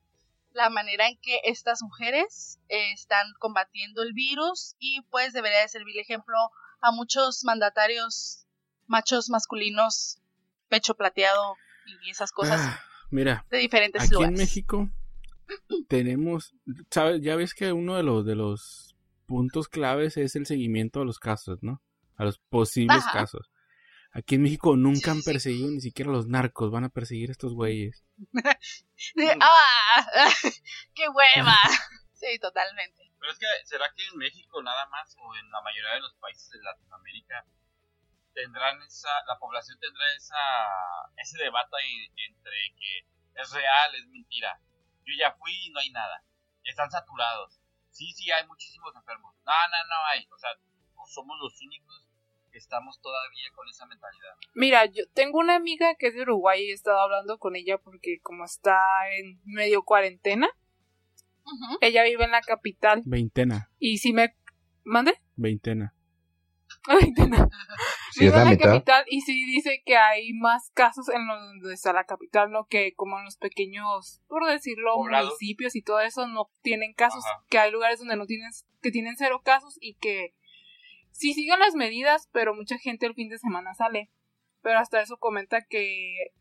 la 0.52 0.68
manera 0.68 1.08
en 1.08 1.18
que 1.18 1.40
estas 1.44 1.82
mujeres 1.82 2.58
eh, 2.68 2.92
están 2.92 3.26
combatiendo 3.38 4.02
el 4.02 4.12
virus 4.12 4.76
y 4.78 5.00
pues 5.10 5.32
debería 5.32 5.60
de 5.60 5.68
servir 5.68 5.98
ejemplo 5.98 6.36
a 6.82 6.90
muchos 6.92 7.44
mandatarios 7.44 8.46
machos 8.86 9.30
masculinos, 9.30 10.18
pecho 10.68 10.94
plateado 10.94 11.56
y 11.86 12.10
esas 12.10 12.32
cosas. 12.32 12.60
Ah, 12.62 12.80
mira, 13.10 13.46
de 13.48 13.58
diferentes 13.58 14.02
aquí 14.02 14.22
en 14.22 14.34
México 14.34 14.90
tenemos, 15.88 16.54
sabes, 16.90 17.20
ya 17.22 17.36
ves 17.36 17.54
que 17.54 17.72
uno 17.72 17.96
de 17.96 18.02
los 18.02 18.24
de 18.24 18.34
los 18.34 18.96
puntos 19.26 19.68
claves 19.68 20.16
es 20.16 20.36
el 20.36 20.46
seguimiento 20.46 21.00
a 21.00 21.04
los 21.04 21.18
casos, 21.18 21.62
¿no? 21.62 21.82
A 22.16 22.24
los 22.24 22.38
posibles 22.38 23.04
casos. 23.12 23.50
Aquí 24.12 24.34
en 24.34 24.42
México 24.42 24.76
nunca 24.76 25.10
han 25.10 25.22
perseguido 25.22 25.70
ni 25.70 25.80
siquiera 25.80 26.12
los 26.12 26.28
narcos, 26.28 26.70
van 26.70 26.84
a 26.84 26.90
perseguir 26.90 27.30
a 27.30 27.32
estos 27.32 27.54
güeyes. 27.54 28.04
¡Ah! 29.40 30.06
¡Qué 30.94 31.08
hueva! 31.08 31.56
sí, 32.12 32.38
totalmente. 32.38 33.10
Pero 33.18 33.32
es 33.32 33.38
que, 33.38 33.46
¿será 33.64 33.86
que 33.96 34.04
en 34.04 34.18
México 34.18 34.62
nada 34.62 34.86
más 34.88 35.16
o 35.16 35.34
en 35.36 35.50
la 35.50 35.62
mayoría 35.62 35.94
de 35.94 36.00
los 36.00 36.14
países 36.16 36.50
de 36.50 36.62
Latinoamérica 36.62 37.46
tendrán 38.34 38.82
esa, 38.82 39.08
la 39.26 39.38
población 39.38 39.78
tendrá 39.80 40.04
esa, 40.14 40.36
ese 41.16 41.38
debate 41.38 41.76
entre 42.28 42.74
que 42.76 43.06
es 43.40 43.50
real, 43.50 43.94
es 43.94 44.06
mentira? 44.08 44.60
Yo 45.04 45.14
ya 45.18 45.32
fui 45.34 45.52
y 45.66 45.70
no 45.70 45.80
hay 45.80 45.90
nada. 45.90 46.24
Están 46.64 46.90
saturados. 46.90 47.60
Sí, 47.90 48.12
sí, 48.12 48.30
hay 48.30 48.46
muchísimos 48.46 48.94
enfermos. 48.94 49.34
No, 49.44 49.52
no, 49.52 49.78
no 49.88 50.06
hay. 50.12 50.26
O 50.30 50.38
sea, 50.38 50.50
somos 51.06 51.38
los 51.40 51.60
únicos 51.60 52.06
estamos 52.52 53.00
todavía 53.00 53.50
con 53.54 53.68
esa 53.68 53.86
mentalidad. 53.86 54.34
Mira, 54.54 54.86
yo 54.86 55.04
tengo 55.14 55.38
una 55.38 55.56
amiga 55.56 55.94
que 55.98 56.08
es 56.08 56.14
de 56.14 56.22
Uruguay 56.22 56.62
y 56.62 56.70
he 56.70 56.74
estado 56.74 57.00
hablando 57.00 57.38
con 57.38 57.56
ella 57.56 57.78
porque 57.78 58.20
como 58.22 58.44
está 58.44 58.78
en 59.18 59.40
medio 59.44 59.82
cuarentena, 59.82 60.48
ella 61.80 62.04
vive 62.04 62.24
en 62.24 62.30
la 62.30 62.40
capital. 62.40 63.02
Veintena. 63.04 63.70
Y 63.78 63.98
si 63.98 64.12
me... 64.12 64.36
¿Mande? 64.84 65.14
Veintena. 65.36 65.94
Veintena. 66.88 67.48
vive 68.18 68.36
en 68.36 68.44
la 68.44 68.56
capital 68.58 69.04
y 69.08 69.20
sí 69.20 69.44
dice 69.46 69.82
que 69.84 69.96
hay 69.96 70.32
más 70.32 70.70
casos 70.74 71.08
en 71.08 71.26
donde 71.26 71.74
está 71.74 71.92
la 71.92 72.04
capital, 72.04 72.50
no 72.50 72.66
que 72.66 72.94
como 72.94 73.18
en 73.18 73.24
los 73.24 73.36
pequeños, 73.36 74.20
por 74.28 74.46
decirlo, 74.46 74.96
municipios 74.98 75.76
y 75.76 75.82
todo 75.82 76.00
eso 76.00 76.26
no 76.26 76.50
tienen 76.62 76.92
casos, 76.94 77.24
que 77.48 77.58
hay 77.58 77.70
lugares 77.70 77.98
donde 77.98 78.16
no 78.16 78.26
tienes, 78.26 78.66
que 78.80 78.90
tienen 78.90 79.16
cero 79.16 79.42
casos 79.44 79.78
y 79.80 79.94
que 79.94 80.34
sí 81.12 81.34
siguen 81.34 81.60
las 81.60 81.74
medidas, 81.74 82.28
pero 82.32 82.54
mucha 82.54 82.78
gente 82.78 83.06
el 83.06 83.14
fin 83.14 83.28
de 83.28 83.38
semana 83.38 83.74
sale. 83.74 84.10
Pero 84.62 84.78
hasta 84.78 85.00
eso 85.00 85.16
comenta 85.18 85.62
que 85.62 86.32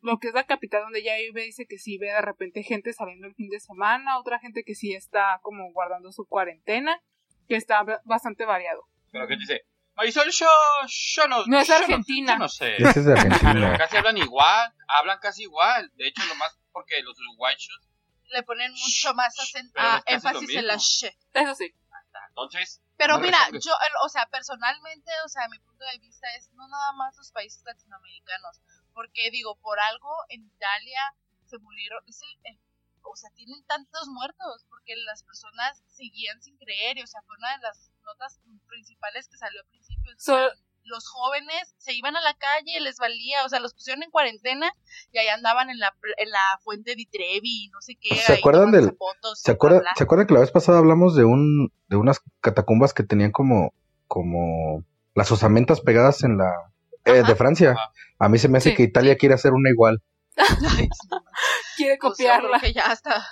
lo 0.00 0.18
que 0.18 0.28
es 0.28 0.34
la 0.34 0.46
capital 0.46 0.82
donde 0.82 1.00
ella 1.00 1.16
vive 1.16 1.42
dice 1.44 1.66
que 1.66 1.78
sí 1.78 1.98
ve 1.98 2.06
de 2.06 2.20
repente 2.20 2.62
gente 2.62 2.92
saliendo 2.92 3.26
el 3.26 3.34
fin 3.34 3.48
de 3.48 3.60
semana, 3.60 4.18
otra 4.18 4.38
gente 4.38 4.62
que 4.64 4.74
sí 4.74 4.94
está 4.94 5.40
como 5.42 5.70
guardando 5.72 6.12
su 6.12 6.24
cuarentena, 6.26 7.00
que 7.48 7.56
está 7.56 7.84
bastante 8.04 8.44
variado. 8.44 8.86
Pero 9.10 9.26
que 9.26 9.36
dice, 9.36 9.62
Marisol, 9.98 10.30
yo, 10.30 10.46
yo 10.86 11.26
no... 11.26 11.44
No 11.46 11.58
es 11.58 11.68
Argentina. 11.70 12.34
No, 12.34 12.38
yo 12.38 12.42
no 12.44 12.48
sé. 12.48 12.76
es 12.76 13.04
de 13.04 13.12
Argentina. 13.12 13.76
casi 13.76 13.96
hablan 13.96 14.16
igual, 14.16 14.72
hablan 14.86 15.18
casi 15.18 15.42
igual. 15.42 15.90
De 15.96 16.06
hecho, 16.06 16.24
lo 16.26 16.36
más 16.36 16.56
porque 16.70 17.02
los 17.02 17.18
uruguayos... 17.18 17.80
Le 18.30 18.44
ponen 18.44 18.70
mucho 18.72 19.12
más 19.14 19.34
a 19.74 20.02
énfasis 20.06 20.50
en 20.54 20.66
la 20.68 20.78
sh. 20.78 21.06
Eso 21.32 21.54
sí. 21.56 21.74
Entonces, 22.28 22.80
pero 22.96 23.18
mira, 23.18 23.38
yo, 23.52 23.72
o 24.04 24.08
sea, 24.08 24.26
personalmente, 24.26 25.10
o 25.24 25.28
sea, 25.28 25.48
mi 25.48 25.58
punto 25.58 25.84
de 25.84 25.98
vista 25.98 26.26
es 26.36 26.52
no 26.52 26.68
nada 26.68 26.92
más 26.92 27.16
los 27.16 27.32
países 27.32 27.62
latinoamericanos, 27.64 28.60
porque 28.92 29.30
digo, 29.30 29.56
por 29.56 29.78
algo 29.80 30.12
en 30.28 30.44
Italia 30.44 31.14
se 31.46 31.58
murieron, 31.58 32.02
es 32.06 32.20
el, 32.22 32.58
o 33.02 33.16
sea, 33.16 33.30
tienen 33.30 33.64
tantos 33.66 34.08
muertos, 34.08 34.64
porque 34.68 34.94
las 35.06 35.22
personas 35.22 35.82
seguían 35.88 36.42
sin 36.42 36.56
creer, 36.58 36.98
y, 36.98 37.02
o 37.02 37.06
sea, 37.06 37.22
fue 37.22 37.36
una 37.38 37.56
de 37.56 37.62
las 37.62 37.90
notas 38.08 38.40
principales 38.66 39.28
que 39.28 39.36
salió 39.36 39.60
al 39.60 39.66
principio 39.68 40.12
los 40.88 41.06
jóvenes 41.08 41.74
se 41.78 41.92
iban 41.92 42.16
a 42.16 42.20
la 42.20 42.34
calle, 42.34 42.80
les 42.80 42.98
valía, 42.98 43.44
o 43.44 43.48
sea, 43.48 43.60
los 43.60 43.74
pusieron 43.74 44.02
en 44.02 44.10
cuarentena 44.10 44.72
y 45.12 45.18
ahí 45.18 45.28
andaban 45.28 45.70
en 45.70 45.78
la, 45.78 45.94
en 46.16 46.30
la 46.30 46.58
fuente 46.62 46.96
de 46.96 47.06
Trevi 47.10 47.64
y 47.64 47.68
no 47.68 47.80
sé 47.80 47.96
qué. 48.00 48.16
¿Se 48.16 48.34
acuerdan 48.34 48.72
del... 48.72 48.96
¿se, 49.34 49.52
acuerda, 49.52 49.82
¿Se 49.96 50.04
acuerdan 50.04 50.26
que 50.26 50.34
la 50.34 50.40
vez 50.40 50.50
pasada 50.50 50.78
hablamos 50.78 51.14
de 51.14 51.24
un 51.24 51.72
de 51.88 51.96
unas 51.96 52.20
catacumbas 52.40 52.92
que 52.92 53.02
tenían 53.02 53.30
como 53.30 53.72
como 54.06 54.84
las 55.14 55.30
osamentas 55.30 55.80
pegadas 55.80 56.24
en 56.24 56.38
la 56.38 56.52
eh, 57.04 57.22
de 57.22 57.36
Francia? 57.36 57.76
A 58.18 58.28
mí 58.28 58.38
se 58.38 58.48
me 58.48 58.58
hace 58.58 58.74
que 58.74 58.82
Italia 58.82 59.16
quiere 59.16 59.34
hacer 59.34 59.52
una 59.52 59.70
igual. 59.70 60.02
quiere 61.76 61.98
pues 62.00 62.12
copiarla. 62.12 62.60
que 62.60 62.72
ya 62.72 62.92
está, 62.92 63.24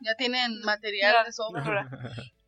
ya 0.00 0.14
tienen 0.16 0.60
material 0.62 1.24
de 1.24 1.32
sobra. 1.32 1.90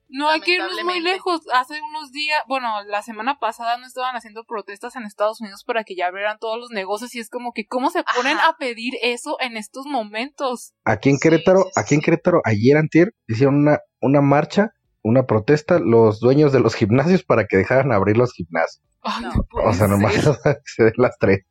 No 0.09 0.28
hay 0.28 0.40
que 0.40 0.55
irnos 0.55 0.72
muy 0.84 1.00
lejos. 1.00 1.40
Hace 1.52 1.80
unos 1.80 2.12
días, 2.12 2.40
bueno, 2.46 2.82
la 2.84 3.02
semana 3.02 3.38
pasada 3.38 3.78
no 3.78 3.86
estaban 3.86 4.14
haciendo 4.14 4.44
protestas 4.44 4.96
en 4.96 5.05
Estados 5.05 5.40
Unidos 5.40 5.64
para 5.64 5.84
que 5.84 5.96
ya 5.96 6.07
abrieran 6.07 6.38
todos 6.38 6.59
los 6.59 6.70
negocios 6.70 7.14
y 7.14 7.20
es 7.20 7.30
como 7.30 7.52
que 7.52 7.66
cómo 7.66 7.90
se 7.90 8.05
ponen 8.14 8.38
a 8.38 8.57
pedir 8.59 8.94
eso 9.02 9.36
en 9.40 9.57
estos 9.57 9.86
momentos. 9.86 10.74
Aquí 10.84 11.11
en 11.11 11.18
Querétaro, 11.18 11.66
aquí 11.74 11.94
en 11.94 12.00
Querétaro, 12.00 12.42
ayer 12.44 12.76
antier 12.76 13.14
hicieron 13.26 13.57
una 13.57 13.78
una 14.05 14.20
marcha, 14.20 14.74
una 15.02 15.26
protesta 15.26 15.78
los 15.78 16.20
dueños 16.20 16.52
de 16.52 16.61
los 16.61 16.74
gimnasios 16.76 17.24
para 17.24 17.46
que 17.46 17.57
dejaran 17.57 17.92
abrir 17.92 18.16
los 18.16 18.32
gimnasios. 18.32 18.84
o 19.02 19.72
sea, 19.72 19.88
nomás 19.88 20.14
se 20.64 20.84
den 20.84 20.94
las 20.96 21.18
tres. 21.18 21.44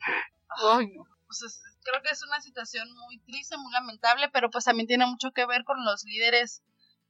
Ay, 0.49 0.87
no. 0.95 1.03
Pues 1.25 1.61
creo 1.83 2.01
que 2.03 2.11
es 2.11 2.23
una 2.23 2.39
situación 2.41 2.87
muy 3.07 3.19
triste, 3.19 3.57
muy 3.57 3.71
lamentable, 3.73 4.29
pero 4.31 4.49
pues 4.49 4.65
también 4.65 4.87
tiene 4.87 5.05
mucho 5.07 5.31
que 5.31 5.45
ver 5.47 5.63
con 5.63 5.83
los 5.83 6.03
líderes 6.05 6.61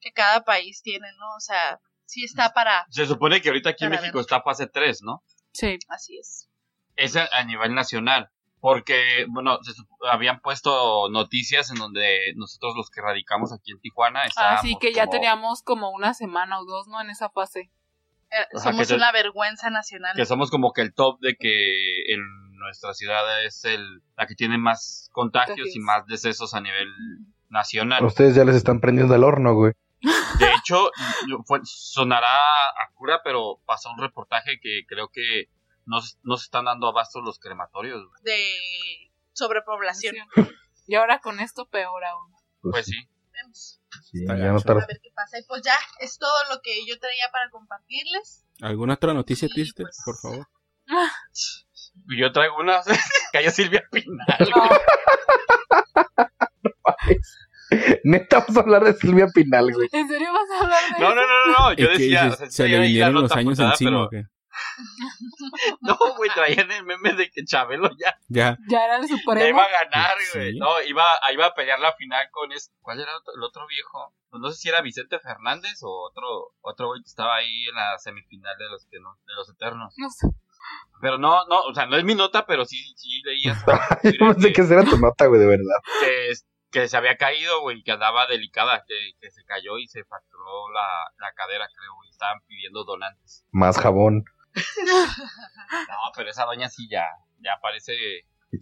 que 0.04 0.12
cada 0.12 0.44
país 0.44 0.82
tiene, 0.82 1.08
¿no? 1.18 1.36
O 1.36 1.40
sea, 1.40 1.80
sí 2.06 2.24
está 2.24 2.54
para... 2.54 2.86
Se 2.90 3.06
supone 3.06 3.42
que 3.42 3.50
ahorita 3.50 3.72
aquí 3.72 3.86
en 3.86 3.92
México 3.92 4.20
está 4.20 4.42
fase 4.42 4.68
3, 4.68 5.02
¿no? 5.04 5.24
Sí. 5.54 5.80
Así 5.88 6.18
es. 6.18 6.50
Es 6.96 7.16
a, 7.16 7.44
nivel 7.46 7.74
nacional, 7.74 8.30
porque, 8.60 9.26
bueno, 9.30 9.58
se 9.64 9.72
habían 10.12 10.42
puesto 10.42 11.10
noticias 11.10 11.72
en 11.72 11.78
donde 11.78 12.34
nosotros 12.36 12.76
los 12.76 12.92
que 12.92 13.02
radicamos 13.02 13.52
aquí 13.52 13.72
en 13.72 13.80
Tijuana 13.80 14.22
Ah, 14.36 14.60
sí, 14.62 14.78
que 14.80 14.94
ya 14.94 15.08
teníamos 15.08 15.64
como 15.64 15.90
una 15.90 16.14
semana 16.14 16.60
o 16.60 16.66
dos, 16.66 16.88
¿no? 16.88 17.02
En 17.02 17.10
esa 17.10 17.30
fase. 17.30 17.72
Eh, 18.30 18.60
somos 18.60 18.92
una 18.92 19.12
vergüenza 19.12 19.72
nacional. 19.72 20.16
Que 20.16 20.26
somos 20.26 20.52
como 20.52 20.72
que 20.72 20.82
el 20.82 20.94
top 20.94 21.20
de 21.20 21.36
que 21.36 22.14
en 22.14 22.22
nuestra 22.60 22.94
ciudad 22.94 23.44
es 23.44 23.66
el 23.66 24.02
la 24.18 24.28
que 24.28 24.36
tiene 24.36 24.58
más 24.58 25.10
contagios 25.12 25.76
y 25.76 25.80
más 25.80 26.06
decesos 26.06 26.54
a 26.54 26.62
nivel 26.62 26.88
nacional. 27.50 28.04
Ustedes 28.06 28.36
ya 28.36 28.44
les 28.44 28.56
están 28.56 28.80
prendiendo 28.80 29.16
el 29.16 29.24
horno, 29.24 29.54
güey. 29.54 29.74
De 30.04 30.52
hecho, 30.52 30.92
sonará 31.64 32.38
a 32.38 32.92
cura, 32.94 33.22
pero 33.24 33.62
pasó 33.66 33.90
un 33.92 34.00
reportaje 34.00 34.60
que 34.62 34.82
creo 34.88 35.10
que 35.10 35.50
no, 35.86 36.02
se 36.02 36.18
están 36.44 36.66
dando 36.66 36.88
abasto 36.88 37.22
los 37.22 37.40
crematorios. 37.40 38.04
De 38.24 38.54
sobrepoblación. 39.34 40.16
Y 40.88 40.96
ahora 40.96 41.20
con 41.20 41.40
esto 41.40 41.68
peor 41.70 42.04
aún. 42.04 42.32
Pues, 42.62 42.72
pues 42.72 42.86
sí. 42.86 43.08
Vemos. 43.32 43.82
a 44.30 44.34
ver 44.34 45.00
qué 45.02 45.10
pasa. 45.16 45.40
Y 45.40 45.44
pues 45.44 45.62
ya, 45.64 45.76
es 46.00 46.18
todo 46.18 46.34
lo 46.50 46.62
que 46.62 46.86
yo 46.88 47.00
traía 47.00 47.30
para 47.32 47.50
compartirles. 47.50 48.46
¿Alguna 48.62 48.96
otra 48.96 49.14
noticia 49.14 49.48
triste, 49.48 49.84
pues, 49.84 50.02
por 50.06 50.18
favor? 50.18 50.48
Yo 52.18 52.32
traigo 52.32 52.58
una. 52.58 52.82
Calla 53.32 53.52
Silvia 53.52 53.84
Pinal. 53.92 54.28
Neta, 58.04 58.40
vamos 58.40 58.58
a 58.58 58.60
hablar 58.62 58.84
de 58.84 58.94
Silvia 58.94 59.28
Pinal, 59.34 59.72
güey. 59.74 59.90
¿En 59.92 60.08
serio 60.08 60.30
vas 60.34 60.50
a 60.50 60.64
hablar 60.64 60.80
de 60.94 61.00
No, 61.00 61.16
no, 61.16 61.22
no, 61.22 61.70
no. 61.70 61.74
Yo 61.74 61.90
decía. 61.90 62.32
se, 62.32 62.68
le 62.68 62.80
vinieron 62.80 63.14
los 63.14 63.32
años 63.32 63.60
encima, 63.60 64.04
¿o 64.04 64.10
qué? 64.10 64.24
no, 65.82 65.98
güey, 66.16 66.30
traían 66.34 66.72
el 66.72 66.84
meme 66.84 67.14
de 67.14 67.30
que 67.30 67.44
Chabelo 67.44 67.90
ya. 67.98 68.18
Ya. 68.28 68.58
Ya 68.68 68.86
era 68.86 68.98
el 68.98 69.08
supremo. 69.08 69.48
iba 69.48 69.64
a 69.64 69.72
ganar, 69.86 70.18
güey. 70.34 70.58
No, 70.58 70.82
iba, 70.82 71.06
iba 71.32 71.46
a 71.48 71.54
pelear 71.54 71.80
la 71.80 71.94
final 71.94 72.28
con 72.32 72.52
ese. 72.52 72.72
¿Cuál 72.82 73.00
era 73.00 73.12
el 73.36 73.44
otro, 73.44 73.66
viejo? 73.68 74.14
Pues 74.30 74.42
no 74.42 74.52
sé 74.52 74.58
si 74.58 74.70
era 74.70 74.82
Vicente 74.82 75.20
Fernández 75.20 75.82
o 75.84 76.08
otro, 76.10 76.54
otro 76.62 76.88
güey 76.88 77.02
que 77.02 77.10
estaba 77.10 77.36
ahí 77.36 77.68
en 77.68 77.76
la 77.76 77.98
semifinal 77.98 78.58
de 78.58 78.70
los 78.70 78.86
que 78.86 79.00
no, 79.00 79.18
de 79.26 79.34
los 79.36 79.50
eternos. 79.50 79.94
No 79.98 80.10
sé. 80.10 80.28
Pero 81.02 81.18
no, 81.18 81.46
no, 81.48 81.62
o 81.64 81.74
sea, 81.74 81.86
no 81.86 81.98
es 81.98 82.04
mi 82.06 82.16
nota, 82.16 82.46
pero 82.46 82.64
sí, 82.64 82.78
sí 82.96 83.22
leías. 83.24 83.64
no 84.20 84.34
sé 84.40 84.54
qué 84.54 84.64
será 84.64 84.84
tu 84.86 84.98
nota, 84.98 85.26
güey, 85.26 85.42
de 85.42 85.48
verdad. 85.48 85.76
Que, 86.00 86.34
que 86.74 86.88
se 86.88 86.98
había 86.98 87.16
caído, 87.18 87.62
güey, 87.62 87.84
que 87.84 87.92
andaba 87.92 88.26
delicada, 88.26 88.84
que, 88.88 88.96
que 89.22 89.32
se 89.32 89.46
cayó 89.46 89.78
y 89.78 89.88
se 89.88 90.04
fracturó 90.04 90.72
la, 90.74 91.12
la 91.20 91.32
cadera, 91.34 91.68
creo, 91.68 91.94
y 92.06 92.10
estaban 92.10 92.40
pidiendo 92.48 92.84
donantes. 92.84 93.46
Más 93.52 93.78
jabón. 93.78 94.26
no, 94.56 96.12
pero 96.16 96.30
esa 96.32 96.46
doña 96.46 96.68
sí 96.70 96.88
ya, 96.90 97.06
ya 97.40 97.60
parece 97.62 97.94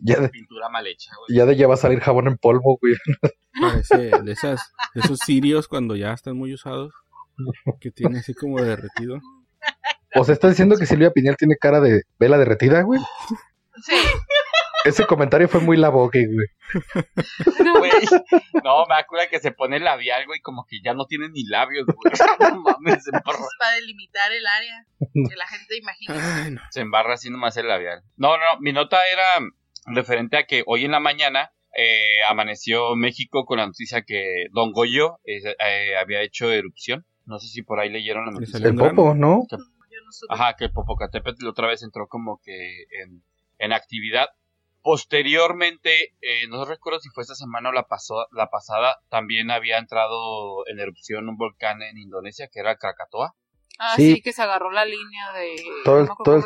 ya 0.04 0.28
pintura 0.30 0.70
mal 0.70 0.86
hecha, 0.88 1.12
güey. 1.18 1.38
Ya 1.38 1.46
de 1.46 1.54
ella 1.54 1.68
va 1.68 1.76
a 1.76 1.78
salir 1.78 2.00
jabón 2.02 2.28
en 2.28 2.38
polvo, 2.38 2.78
güey. 2.82 2.96
Parece 3.60 4.12
de, 4.24 4.32
esas, 4.32 4.74
de 4.94 5.02
esos 5.02 5.20
sirios 5.20 5.68
cuando 5.68 5.96
ya 5.96 6.14
están 6.14 6.38
muy 6.38 6.54
usados, 6.54 6.94
que 7.80 7.92
tiene 7.92 8.20
así 8.20 8.34
como 8.34 8.62
derretido. 8.62 9.20
O 10.16 10.26
sea, 10.26 10.34
está 10.34 10.50
diciendo 10.50 10.76
que 10.78 10.86
Silvia 10.86 11.12
Piñal 11.12 11.38
tiene 11.38 11.56
cara 11.56 11.80
de 11.80 12.04
vela 12.20 12.38
derretida, 12.38 12.82
güey. 12.82 13.00
Sí. 13.86 13.96
Ese 14.86 15.06
comentario 15.06 15.48
fue 15.48 15.62
muy 15.62 15.78
la 15.78 15.90
güey. 15.90 16.12
no, 18.64 18.86
me 18.88 18.96
acuerdo 18.96 19.28
que 19.30 19.40
se 19.40 19.52
pone 19.52 19.78
el 19.78 19.84
labial, 19.84 20.26
güey, 20.26 20.40
como 20.42 20.66
que 20.66 20.82
ya 20.84 20.94
no 20.94 21.06
tiene 21.06 21.30
ni 21.30 21.44
labios, 21.46 21.86
güey. 21.86 22.14
No 22.52 22.62
mames, 22.62 23.04
se 23.04 23.12
embarra. 23.12 23.40
Para 23.60 23.76
delimitar 23.76 24.32
el 24.32 24.46
área, 24.48 24.86
que 25.00 25.36
la 25.36 25.48
gente 25.48 25.78
imagina. 25.78 26.68
Se 26.72 26.82
embarra 26.82 27.14
así 27.14 27.30
nomás 27.30 27.56
el 27.58 27.68
labial. 27.68 28.02
No, 28.18 28.38
no, 28.38 28.60
mi 28.60 28.74
nota 28.74 28.98
era 29.12 29.48
referente 29.86 30.38
a 30.38 30.44
que 30.46 30.64
hoy 30.66 30.86
en 30.86 30.92
la 30.92 31.00
mañana 31.00 31.52
eh, 31.76 32.24
amaneció 32.28 32.96
México 32.96 33.46
con 33.46 33.60
la 33.60 33.66
noticia 33.66 34.02
que 34.02 34.48
Don 34.52 34.72
Goyo 34.72 35.20
eh, 35.26 35.96
había 35.98 36.22
hecho 36.22 36.52
erupción. 36.52 37.06
No 37.26 37.40
sé 37.40 37.48
si 37.48 37.62
por 37.62 37.80
ahí 37.80 37.90
leyeron 37.90 38.26
la 38.26 38.32
noticia. 38.32 38.60
El 38.60 38.76
Popo, 38.76 39.14
¿no? 39.14 39.46
ajá, 40.30 40.56
que 40.58 40.66
el 40.66 40.72
Popocatépetl 40.72 41.48
otra 41.48 41.68
vez 41.68 41.84
entró 41.84 42.08
como 42.08 42.40
que 42.44 42.84
en, 43.02 43.24
en 43.60 43.74
actividad. 43.74 44.28
Posteriormente, 44.84 46.16
eh, 46.22 46.48
no 46.50 46.66
recuerdo 46.66 47.00
si 47.00 47.10
fue 47.10 47.22
esta 47.22 47.36
semana 47.36 47.70
o 47.70 47.72
la, 47.72 47.88
pasó, 47.88 48.26
la 48.32 48.50
pasada, 48.50 48.98
también 49.10 49.52
había 49.52 49.78
entrado 49.78 50.68
en 50.68 50.80
erupción 50.80 51.30
un 51.30 51.38
volcán 51.38 51.84
en 51.84 51.98
Indonesia 51.98 52.50
que 52.52 52.60
era 52.60 52.78
Krakatoa. 52.78 53.36
Ah, 53.78 53.94
sí. 53.96 54.22
que 54.22 54.34
se 54.34 54.42
agarró 54.42 54.72
la 54.72 54.86
línea 54.86 55.32
de. 55.34 55.56
Todo, 55.84 56.08
todo 56.24 56.44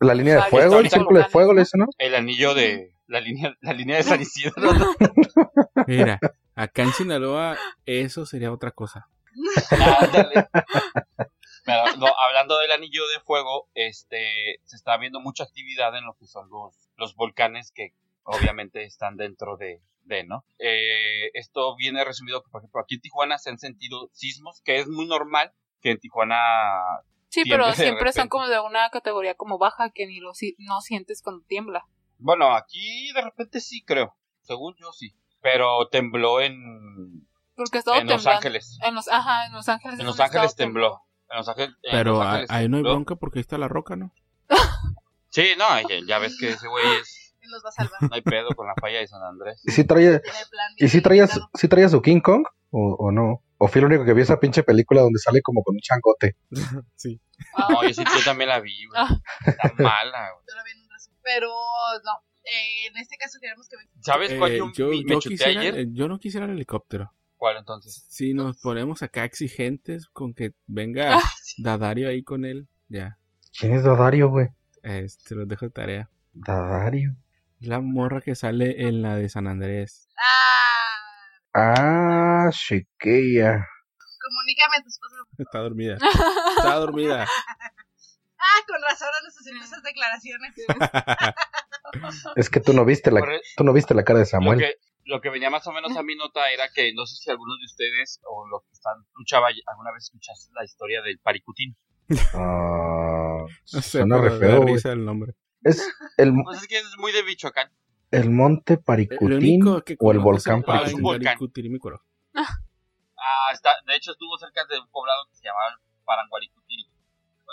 La 0.00 0.14
línea 0.14 0.36
de 0.36 0.42
fuego, 0.42 0.78
el 0.78 0.88
círculo 0.88 1.18
de 1.18 1.26
fuego, 1.26 1.52
¿le 1.52 1.64
¿no? 1.74 1.86
El 1.98 2.14
anillo 2.14 2.54
de. 2.54 2.94
La 3.06 3.20
línea, 3.20 3.54
la 3.60 3.74
línea 3.74 3.98
de 3.98 4.02
San 4.02 4.20
Isidro. 4.22 4.72
Mira, 5.86 6.18
acá 6.54 6.82
en 6.82 6.92
Sinaloa, 6.92 7.58
eso 7.84 8.26
sería 8.26 8.52
otra 8.52 8.70
cosa. 8.70 9.08
Pero, 11.64 11.84
hablando 12.18 12.58
del 12.58 12.72
anillo 12.72 13.06
de 13.08 13.20
fuego, 13.20 13.68
este, 13.74 14.60
se 14.64 14.76
está 14.76 14.96
viendo 14.96 15.20
mucha 15.20 15.44
actividad 15.44 15.96
en 15.96 16.04
lo 16.04 16.14
que 16.14 16.26
son 16.26 16.48
los, 16.50 16.90
los 16.96 17.14
volcanes 17.14 17.70
que 17.70 17.94
obviamente 18.24 18.84
están 18.84 19.16
dentro 19.16 19.56
de, 19.56 19.80
de 20.04 20.24
¿no? 20.24 20.44
Eh, 20.58 21.30
esto 21.34 21.76
viene 21.76 22.04
resumido, 22.04 22.42
por 22.50 22.60
ejemplo, 22.60 22.80
aquí 22.80 22.96
en 22.96 23.00
Tijuana 23.00 23.38
se 23.38 23.50
han 23.50 23.58
sentido 23.58 24.10
sismos, 24.12 24.60
que 24.62 24.78
es 24.78 24.88
muy 24.88 25.06
normal 25.06 25.52
que 25.80 25.90
en 25.90 26.00
Tijuana... 26.00 26.38
Sí, 27.28 27.44
pero 27.48 27.72
siempre 27.72 28.12
son 28.12 28.28
como 28.28 28.46
de 28.46 28.60
una 28.60 28.90
categoría 28.90 29.34
como 29.34 29.56
baja 29.56 29.90
que 29.90 30.06
ni 30.06 30.20
lo 30.20 30.32
no 30.58 30.80
sientes 30.82 31.22
cuando 31.22 31.44
tiembla. 31.46 31.86
Bueno, 32.18 32.54
aquí 32.54 33.10
de 33.14 33.22
repente 33.22 33.60
sí 33.60 33.82
creo, 33.82 34.14
según 34.42 34.74
yo 34.78 34.92
sí, 34.92 35.14
pero 35.40 35.88
tembló 35.88 36.40
en... 36.40 37.26
Porque 37.54 37.80
en 37.98 38.06
Los 38.06 38.26
Ángeles. 38.26 38.78
En 38.82 38.94
los, 38.94 39.08
ajá, 39.08 39.46
en 39.46 39.52
Los 39.52 39.68
Ángeles. 39.68 40.00
En 40.00 40.06
Los 40.06 40.20
Ángeles 40.20 40.56
tembló. 40.56 41.02
Pero 41.82 42.22
ahí 42.22 42.68
no 42.68 42.76
hay 42.76 42.82
bronca 42.82 43.16
porque 43.16 43.38
ahí 43.38 43.42
está 43.42 43.58
la 43.58 43.68
roca, 43.68 43.96
¿no? 43.96 44.12
sí, 45.30 45.54
no, 45.58 45.66
ya, 46.06 46.18
ves 46.18 46.36
que 46.38 46.50
ese 46.50 46.68
güey 46.68 46.84
es... 47.00 47.18
No 48.00 48.08
hay 48.12 48.22
pedo 48.22 48.50
con 48.54 48.66
la 48.66 48.74
falla 48.80 49.00
de 49.00 49.06
San 49.06 49.22
Andrés. 49.22 49.60
¿Y 49.64 49.72
si 49.72 49.84
traía, 49.84 50.22
¿y 50.78 50.88
si 50.88 51.02
traía, 51.02 51.26
si 51.26 51.68
traía 51.68 51.88
su 51.88 52.00
King 52.00 52.20
Kong 52.20 52.46
o, 52.70 52.94
o, 52.94 53.10
no? 53.10 53.42
¿O 53.58 53.68
fui 53.68 53.80
el 53.80 53.86
único 53.86 54.04
que 54.04 54.14
vio 54.14 54.22
esa 54.22 54.40
pinche 54.40 54.62
película 54.62 55.02
donde 55.02 55.18
sale 55.18 55.42
como 55.42 55.62
con 55.62 55.74
un 55.74 55.80
changote? 55.80 56.36
sí. 56.96 57.20
No, 57.58 57.82
yo 57.82 57.92
sí 57.92 58.04
yo 58.04 58.24
también 58.24 58.48
la 58.48 58.60
vi, 58.60 58.86
güey. 58.86 59.00
Ah. 59.02 59.18
Está 59.44 59.72
mala, 59.76 60.30
Pero 61.22 61.48
no, 61.48 62.12
eh, 62.44 62.86
en 62.88 62.96
este 62.96 63.16
caso 63.16 63.38
queremos 63.40 63.68
que... 63.68 63.76
¿Sabes 64.00 64.34
cuál 64.38 64.56
yo, 64.56 64.72
yo, 64.72 64.88
me 64.88 65.02
yo, 65.02 65.18
quisiera, 65.18 65.60
ayer? 65.60 65.86
yo 65.92 66.08
no 66.08 66.18
quisiera 66.18 66.46
el 66.46 66.52
helicóptero. 66.52 67.12
¿Cuál 67.42 67.56
entonces? 67.56 68.06
Si 68.08 68.34
nos 68.34 68.58
ponemos 68.58 69.02
acá 69.02 69.24
exigentes 69.24 70.06
con 70.06 70.32
que 70.32 70.54
venga 70.68 71.16
ah, 71.16 71.22
Dadario 71.58 72.08
ahí 72.08 72.22
con 72.22 72.44
él, 72.44 72.68
ya. 72.86 73.18
¿Quién 73.58 73.72
es 73.72 73.82
Dadario, 73.82 74.28
güey? 74.28 74.50
Este, 74.84 75.34
lo 75.34 75.44
dejo 75.44 75.64
de 75.64 75.72
tarea. 75.72 76.10
Dadario. 76.34 77.16
La 77.58 77.80
morra 77.80 78.20
que 78.20 78.36
sale 78.36 78.86
en 78.86 79.02
la 79.02 79.16
de 79.16 79.28
San 79.28 79.48
Andrés. 79.48 80.08
Ah. 81.52 82.46
Ah, 82.46 82.50
chiquilla. 82.52 83.66
Comunícame 84.20 84.76
a 84.78 84.82
tu 84.84 84.88
esposa. 84.88 85.16
Está 85.38 85.58
dormida. 85.58 85.98
Está 86.58 86.74
dormida. 86.76 87.24
ah, 87.24 88.60
con 88.68 88.82
razón 88.82 89.08
nos 89.24 89.36
hacemos 89.36 89.64
esas 89.64 89.82
declaraciones. 89.82 90.52
es 92.36 92.48
que 92.48 92.60
tú 92.60 92.72
no 92.72 92.84
viste 92.84 93.10
la, 93.10 93.20
tú 93.56 93.64
no 93.64 93.72
viste 93.72 93.94
la 93.94 94.04
cara 94.04 94.20
de 94.20 94.26
Samuel 94.26 94.60
lo 94.60 94.64
que 94.64 94.91
venía 95.30 95.50
más 95.50 95.66
o 95.66 95.72
menos 95.72 95.96
a 95.96 96.02
mi 96.02 96.14
nota 96.16 96.50
era 96.50 96.68
que 96.74 96.92
no 96.94 97.06
sé 97.06 97.16
si 97.16 97.30
algunos 97.30 97.58
de 97.58 97.66
ustedes 97.66 98.20
o 98.24 98.46
los 98.48 98.62
que 98.62 98.72
están 98.72 98.94
luchaba 99.14 99.48
alguna 99.66 99.92
vez 99.92 100.04
escuchaste 100.04 100.52
la 100.54 100.64
historia 100.64 101.02
del 101.02 101.18
Paricutín. 101.18 101.76
Ah, 102.34 103.46
suena 103.64 104.18
re 104.18 104.38
feo, 104.38 104.64
el 104.92 105.04
nombre. 105.04 105.34
Es 105.62 105.88
el 106.16 106.32
pues 106.44 106.62
es 106.62 106.68
que 106.68 106.78
es 106.78 106.96
muy 106.98 107.12
de 107.12 107.22
Michoacán. 107.22 107.70
El 108.10 108.30
monte 108.30 108.76
Paricutín 108.76 109.66
o 109.66 110.12
el 110.12 110.18
volcán 110.18 110.62
Paricutín. 110.62 111.78
Ah, 112.34 113.52
está, 113.52 113.70
de 113.86 113.96
hecho 113.96 114.12
estuvo 114.12 114.36
cerca 114.38 114.64
de 114.66 114.80
un 114.80 114.88
poblado 114.90 115.26
que 115.30 115.36
se 115.36 115.44
llamaba 115.44 115.80
Paranguaricutiri. 116.04 116.90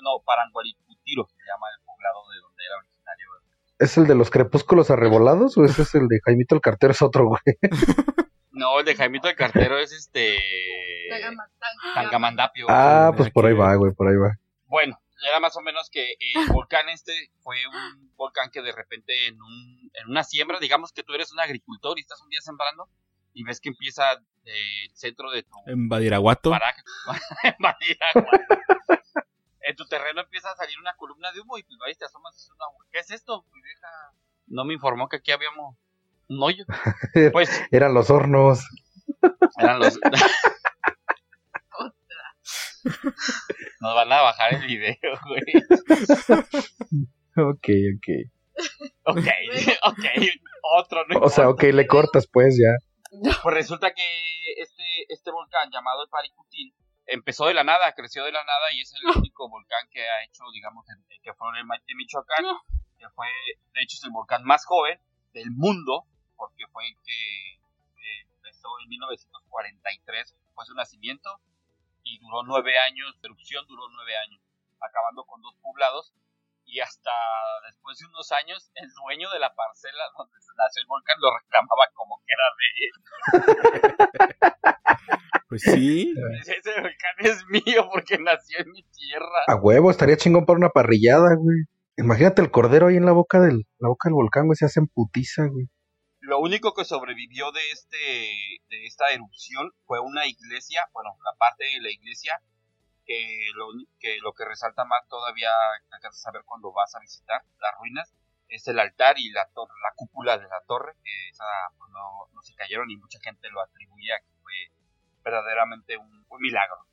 No, 0.02 0.24
Paranguaricutiro 0.26 1.28
se 1.28 1.44
llama 1.46 1.68
el 1.76 1.86
poblado 1.86 2.28
de 2.30 2.49
¿Es 3.80 3.98
el 3.98 4.08
de 4.08 4.16
los 4.16 4.30
crepúsculos 4.30 4.92
arrebolados 4.92 5.58
o 5.58 5.64
ese 5.64 5.84
es 5.84 5.96
el 5.96 6.10
de 6.10 6.20
Jaimito 6.26 6.54
el 6.54 6.62
Cartero? 6.62 6.92
Es 6.92 7.02
otro, 7.02 7.28
güey. 7.28 7.42
No, 8.52 8.78
el 8.78 8.86
de 8.86 8.94
Jaimito 8.94 9.30
el 9.30 9.38
Cartero 9.38 9.78
es 9.78 9.94
este. 9.94 10.38
Tangamandapio. 11.96 12.66
Ah, 12.68 13.14
pues 13.16 13.32
por 13.32 13.46
ahí 13.46 13.54
va, 13.54 13.74
güey, 13.76 13.94
por 13.94 14.10
ahí 14.10 14.18
va. 14.18 14.38
Bueno, 14.66 15.00
era 15.26 15.40
más 15.40 15.56
o 15.56 15.62
menos 15.62 15.90
que 15.90 16.16
el 16.20 16.48
volcán 16.52 16.90
este 16.90 17.14
fue 17.40 17.56
un 17.68 18.12
volcán 18.18 18.50
que 18.52 18.62
de 18.62 18.74
repente 18.74 19.28
en, 19.28 19.42
un, 19.42 19.92
en 19.94 20.10
una 20.10 20.26
siembra, 20.26 20.60
digamos 20.60 20.92
que 20.92 21.04
tú 21.04 21.14
eres 21.14 21.32
un 21.32 21.40
agricultor 21.40 21.98
y 21.98 22.02
estás 22.02 22.22
un 22.22 22.28
día 22.28 22.42
sembrando 22.42 22.90
y 23.34 23.46
ves 23.46 23.62
que 23.62 23.70
empieza 23.70 24.04
el 24.44 24.92
centro 24.94 25.32
de 25.32 25.44
tu. 25.44 25.56
En 25.66 25.88
Badiraguato. 25.88 26.52
en 27.44 27.56
Badiraguato 27.60 28.99
en 29.70 29.76
tu 29.76 29.86
terreno 29.86 30.22
empieza 30.22 30.52
a 30.52 30.56
salir 30.56 30.80
una 30.80 30.96
columna 30.96 31.32
de 31.32 31.42
humo 31.42 31.60
y 31.60 31.64
pues 31.64 31.78
ahí 31.86 31.94
te 31.94 32.06
asomas 32.06 32.36
y 32.36 32.52
una, 32.52 32.66
¿qué 32.92 33.00
es 33.00 33.12
esto? 33.12 33.46
Pues 33.50 33.62
deja... 33.64 33.88
No 34.48 34.66
me 34.66 34.74
informó 34.74 35.08
que 35.08 35.18
aquí 35.18 35.32
habíamos 35.32 35.78
un 36.28 36.42
hoyo. 36.42 36.66
Pues 37.32 37.50
eran 37.70 37.94
los 37.94 38.10
hornos. 38.10 38.68
Eran 39.60 39.80
los 39.80 40.00
Nos 43.82 43.94
van 43.96 44.12
a 44.12 44.22
bajar 44.22 44.56
el 44.56 44.66
video, 44.66 44.96
güey. 45.28 45.44
ok, 47.36 47.68
ok. 47.96 48.08
Ok, 49.04 49.28
ok, 49.84 50.06
otro. 50.80 51.06
No 51.10 51.20
o 51.20 51.30
sea, 51.30 51.48
ok, 51.50 51.62
le 51.64 51.86
cortas 51.86 52.26
pues 52.26 52.58
ya. 52.58 52.76
Pues 53.44 53.56
resulta 53.56 53.94
que 53.94 54.02
este, 54.58 54.84
este 55.10 55.30
volcán 55.32 55.70
llamado 55.72 56.02
el 56.04 56.10
Paricutín 56.10 56.74
empezó 57.10 57.46
de 57.48 57.54
la 57.54 57.64
nada, 57.64 57.94
creció 57.94 58.24
de 58.24 58.32
la 58.32 58.44
nada 58.44 58.72
y 58.72 58.82
es 58.82 58.94
el 58.94 59.18
único 59.18 59.50
volcán 59.50 59.88
que 59.92 60.08
ha 60.08 60.24
hecho, 60.24 60.44
digamos, 60.54 60.86
que 61.22 61.34
fue 61.34 61.50
en 61.50 61.56
el 61.58 61.96
Michoacán, 61.96 62.46
que 62.98 63.10
fue, 63.10 63.28
de 63.74 63.82
hecho, 63.82 63.98
es 63.98 64.04
el 64.04 64.12
volcán 64.12 64.44
más 64.44 64.66
joven 64.66 65.00
del 65.34 65.52
mundo, 65.52 66.06
porque 66.36 66.68
fue 66.72 66.84
que 67.04 67.60
empezó 68.34 68.70
en 68.84 68.90
1943, 68.90 70.36
fue 70.54 70.66
su 70.66 70.74
nacimiento, 70.74 71.40
y 72.04 72.20
duró 72.20 72.44
nueve 72.44 72.78
años, 72.80 73.16
la 73.22 73.28
erupción 73.28 73.66
duró 73.68 73.88
nueve 73.90 74.18
años, 74.18 74.42
acabando 74.80 75.24
con 75.26 75.42
dos 75.42 75.56
poblados, 75.62 76.14
y 76.66 76.80
hasta 76.82 77.12
después 77.66 77.98
de 77.98 78.06
unos 78.06 78.32
años, 78.32 78.72
el 78.76 78.90
dueño 78.94 79.30
de 79.32 79.40
la 79.40 79.54
parcela 79.54 80.04
donde 80.16 80.38
nació 80.56 80.82
el 80.82 80.88
volcán 80.88 81.18
lo 81.20 81.36
reclamaba 81.36 81.88
como 81.94 82.22
que 82.24 82.34
era 82.34 82.46
de 82.60 82.70
él. 82.86 82.94
Pues 85.50 85.64
sí. 85.64 86.14
Ese 86.42 86.72
volcán 86.80 87.16
es 87.20 87.44
mío 87.50 87.90
porque 87.92 88.18
nació 88.20 88.60
en 88.60 88.72
mi 88.72 88.84
tierra. 88.84 89.44
A 89.48 89.56
huevo, 89.56 89.92
estaría 89.92 90.16
chingón 90.16 90.46
para 90.46 90.58
una 90.58 90.70
parrillada, 90.70 91.36
güey. 91.36 91.66
Imagínate 91.98 92.42
el 92.42 92.52
cordero 92.52 92.88
ahí 92.88 92.96
en 92.96 93.06
la 93.06 93.12
boca 93.12 93.42
del, 93.42 93.68
la 93.80 93.90
boca 93.90 94.08
del 94.08 94.14
volcán, 94.14 94.46
güey, 94.46 94.56
se 94.56 94.66
hace 94.66 94.80
en 94.80 94.88
putiza, 94.88 95.48
güey. 95.48 95.68
Lo 96.22 96.40
único 96.40 96.74
que 96.74 96.86
sobrevivió 96.86 97.52
de 97.52 97.62
este 97.72 97.98
de 98.70 98.86
esta 98.86 99.10
erupción 99.10 99.72
fue 99.86 100.00
una 100.00 100.28
iglesia, 100.28 100.86
bueno, 100.94 101.10
la 101.26 101.36
parte 101.38 101.66
de 101.66 101.82
la 101.82 101.90
iglesia 101.90 102.40
que 103.06 103.50
lo 103.56 103.66
que, 104.00 104.20
lo 104.22 104.34
que 104.34 104.46
resalta 104.46 104.86
más 104.86 105.08
todavía 105.10 105.50
alcanzas 105.92 106.26
a 106.28 106.32
ver 106.32 106.44
cuando 106.46 106.72
vas 106.72 106.94
a 106.94 107.00
visitar 107.00 107.42
las 107.60 107.74
ruinas 107.80 108.14
es 108.50 108.68
el 108.68 108.80
altar 108.80 109.18
y 109.18 109.32
la 109.32 109.50
torre, 109.54 109.74
la 109.82 109.94
cúpula 109.96 110.38
de 110.38 110.48
la 110.48 110.62
torre, 110.68 110.94
que 111.04 111.30
esa 111.30 111.46
pues, 111.78 111.90
no, 111.92 112.30
no, 112.34 112.42
se 112.44 112.54
cayeron 112.56 112.90
y 112.90 112.98
mucha 112.98 113.20
gente 113.22 113.50
lo 113.50 113.62
atribuye 113.62 114.14
a 114.14 114.20
que 114.20 114.32
fue 114.42 114.54
verdaderamente 115.24 115.98
un, 115.98 116.26
un 116.28 116.42
milagro. 116.42 116.90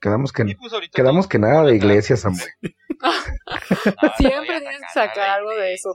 Quedamos 0.00 0.32
que, 0.32 0.44
pues 0.58 0.72
quedamos 0.92 1.26
que 1.26 1.38
nada 1.38 1.64
de 1.64 1.76
iglesia, 1.76 2.16
Samuel. 2.16 2.48
Siempre 4.18 4.60
tienes 4.60 4.80
que 4.80 4.92
sacar 4.92 5.30
algo 5.30 5.50
de 5.50 5.74
eso. 5.74 5.92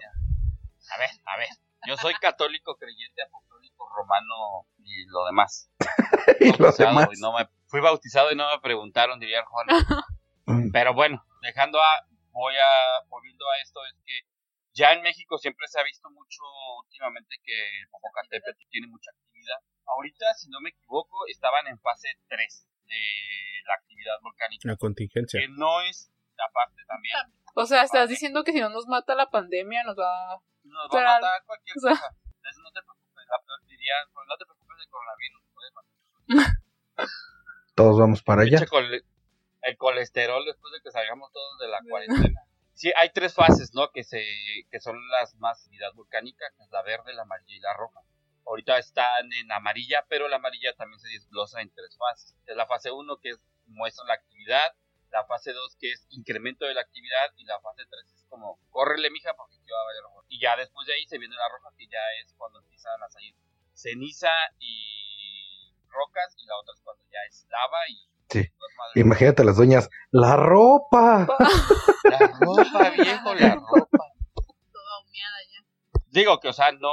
A 0.91 0.97
ver, 0.97 1.10
a 1.26 1.38
ver. 1.38 1.47
Yo 1.88 1.95
soy 1.97 2.14
católico, 2.15 2.76
creyente, 2.77 3.22
apostólico, 3.23 3.88
romano 3.95 4.68
y 4.80 5.06
lo 5.07 5.26
demás. 5.26 5.69
y 6.39 6.52
lo 6.57 6.72
demás. 6.72 7.10
no 7.19 7.34
me, 7.38 7.47
fui 7.68 7.80
bautizado 7.80 8.31
y 8.31 8.35
no 8.35 8.49
me 8.52 8.60
preguntaron, 8.60 9.19
diría 9.19 9.43
Juan. 9.45 9.68
Mm. 10.47 10.69
Pero 10.72 10.93
bueno, 10.93 11.26
dejando 11.41 11.80
a, 11.80 12.06
voy 12.30 12.53
a, 12.53 13.03
volviendo 13.10 13.43
a 13.49 13.64
esto, 13.64 13.80
es 13.88 13.95
que 14.06 14.14
ya 14.76 14.91
en 14.91 15.02
México 15.02 15.38
siempre 15.38 15.68
se 15.68 15.80
ha 15.80 15.84
visto 15.84 16.10
mucho 16.11 16.43
últimamente 16.84 17.38
que 17.43 17.88
Popocatépetl 17.89 18.68
tiene 18.69 18.88
mucha 18.88 19.10
actividad. 19.11 19.60
Ahorita, 19.85 20.34
si 20.35 20.49
no 20.49 20.60
me 20.60 20.69
equivoco, 20.69 21.26
estaban 21.27 21.65
en 21.68 21.80
fase 21.80 22.10
3 22.27 22.68
de 22.84 23.02
la 23.65 23.73
actividad 23.76 24.19
volcánica. 24.22 24.68
La 24.68 24.76
contingencia. 24.76 25.39
Que 25.39 25.47
no 25.47 25.81
es 25.81 26.11
la 26.35 26.49
parte 26.53 26.84
también. 26.88 27.15
O 27.56 27.65
sea, 27.65 27.84
estás 27.84 28.10
diciendo 28.10 28.43
que 28.43 28.52
si 28.52 28.60
no 28.60 28.69
nos 28.69 28.85
mata 28.88 29.15
la 29.15 29.30
pandemia, 29.30 29.84
nos 29.84 29.97
va 29.97 30.41
Nos 30.64 30.89
va 30.93 30.99
a 30.99 31.22
matar 31.22 31.45
cualquier 31.45 31.76
cosa. 31.76 32.11
Entonces 32.35 32.61
no 32.61 32.72
te 32.72 32.81
preocupes, 32.84 33.26
la 33.31 33.39
diría, 33.68 33.93
pues 34.14 34.27
no 34.27 34.35
te 34.38 34.45
preocupes 34.45 34.77
del 34.77 34.89
coronavirus, 34.89 35.41
Todos 37.76 37.97
vamos 37.97 38.22
para 38.23 38.41
allá. 38.41 38.60
El 39.61 39.77
colesterol 39.77 40.45
después 40.45 40.73
de 40.73 40.81
que 40.84 40.91
salgamos 40.91 41.31
todos 41.31 41.60
de 41.60 41.68
la 41.69 41.80
cuarentena. 41.89 42.41
Sí, 42.76 42.91
hay 42.97 43.10
tres 43.11 43.34
fases, 43.34 43.73
¿no? 43.73 43.89
Que 43.91 44.03
se 44.03 44.22
que 44.69 44.81
son 44.81 44.99
las 45.10 45.34
más 45.35 45.61
actividad 45.61 45.93
volcánica, 45.93 46.45
que 46.57 46.64
es 46.64 46.69
la 46.72 46.84
verde, 46.84 47.14
la 47.14 47.22
amarilla 47.22 47.56
y 47.56 47.60
la 47.61 47.73
roja. 47.73 48.02
Ahorita 48.45 48.77
están 48.77 49.31
en 49.31 49.49
amarilla, 49.52 50.06
pero 50.10 50.27
la 50.27 50.35
amarilla 50.35 50.76
también 50.76 50.99
se 50.99 51.07
desglosa 51.07 51.61
en 51.61 51.73
tres 51.73 51.97
fases. 51.97 52.35
Es 52.45 52.56
la 52.56 52.68
fase 52.68 52.91
1 52.91 53.18
que 53.22 53.30
es, 53.30 53.39
muestra 53.68 54.03
la 54.06 54.15
actividad, 54.15 54.76
la 55.10 55.26
fase 55.26 55.53
2 55.53 55.77
que 55.80 55.93
es 55.93 56.06
incremento 56.10 56.65
de 56.65 56.73
la 56.73 56.81
actividad 56.81 57.31
y 57.38 57.45
la 57.45 57.61
fase 57.61 57.84
3 57.89 58.11
es 58.14 58.26
como 58.27 58.60
córrele 58.69 59.10
mija 59.10 59.34
porque 59.35 59.56
te 59.65 59.72
va 59.72 59.80
a 59.80 59.85
valer 59.85 60.26
Y 60.27 60.41
ya 60.41 60.57
después 60.57 60.85
de 60.85 60.95
ahí 60.95 61.07
se 61.07 61.18
viene 61.18 61.34
la 61.34 61.47
roja 61.47 61.73
que 61.77 61.88
ya 61.88 62.03
es 62.22 62.34
cuando 62.38 62.60
empiezan 62.60 63.02
a 63.02 63.10
salir 63.10 63.34
ceniza 63.73 64.31
y 64.60 65.73
rocas 65.88 66.35
y 66.38 66.45
la 66.45 66.57
otra 66.60 66.73
es 66.76 66.81
cuando 66.81 67.03
ya 67.06 67.19
es 67.30 67.47
lava 67.49 67.88
y 67.88 68.14
Sí. 68.30 68.45
Imagínate 68.95 69.41
a 69.41 69.45
las 69.45 69.57
doñas, 69.57 69.89
la 70.11 70.35
ropa. 70.35 71.27
La 72.06 72.19
ropa, 72.19 72.91
viejo, 72.91 73.34
la 73.34 73.56
ropa. 73.56 73.97
Toda 74.72 74.99
humeada 75.02 75.38
ya. 75.52 75.99
Digo 76.10 76.39
que, 76.39 76.49
o 76.49 76.53
sea, 76.53 76.72
no, 76.72 76.91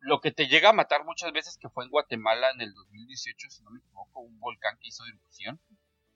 lo 0.00 0.20
que 0.20 0.32
te 0.32 0.48
llega 0.48 0.68
a 0.68 0.74
matar 0.74 1.04
muchas 1.04 1.32
veces, 1.32 1.56
que 1.58 1.70
fue 1.70 1.84
en 1.84 1.90
Guatemala 1.90 2.50
en 2.50 2.60
el 2.60 2.74
2018, 2.74 3.48
si 3.48 3.62
no 3.62 3.70
me 3.70 3.78
equivoco, 3.78 4.20
un 4.20 4.38
volcán 4.38 4.76
que 4.80 4.88
hizo 4.88 5.04
erupción, 5.06 5.60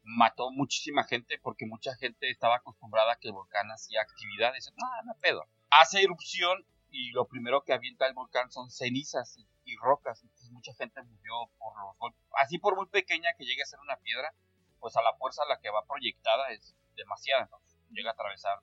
mató 0.03 0.51
muchísima 0.51 1.05
gente 1.05 1.39
porque 1.43 1.67
mucha 1.67 1.95
gente 1.97 2.31
estaba 2.31 2.57
acostumbrada 2.57 3.13
a 3.13 3.17
que 3.17 3.29
el 3.29 3.35
volcán 3.35 3.69
hacía 3.71 4.03
actividades. 4.03 4.71
No, 4.77 4.87
no 5.07 5.19
pedo. 5.21 5.45
Hace 5.71 6.03
erupción 6.03 6.67
y 6.91 7.11
lo 7.13 7.27
primero 7.27 7.65
que 7.65 7.73
avienta 7.73 8.07
el 8.07 8.15
volcán 8.15 8.51
son 8.51 8.71
cenizas 8.71 9.39
y, 9.65 9.77
rocas. 9.77 10.23
Entonces 10.23 10.42
mucha 10.63 10.79
gente 10.79 11.03
murió 11.03 11.51
por 11.59 11.75
los 11.83 11.99
golpes. 11.99 12.23
Así 12.39 12.59
por 12.59 12.77
muy 12.77 12.87
pequeña 12.87 13.35
que 13.37 13.45
llegue 13.45 13.63
a 13.63 13.67
ser 13.67 13.81
una 13.81 13.97
piedra, 13.97 14.33
pues 14.79 14.97
a 14.97 15.03
la 15.03 15.15
fuerza 15.15 15.43
a 15.43 15.49
la 15.49 15.59
que 15.61 15.71
va 15.71 15.85
proyectada 15.85 16.51
es 16.51 16.77
demasiada. 16.95 17.43
Entonces 17.43 17.77
llega 17.91 18.11
a 18.11 18.13
atravesar 18.13 18.61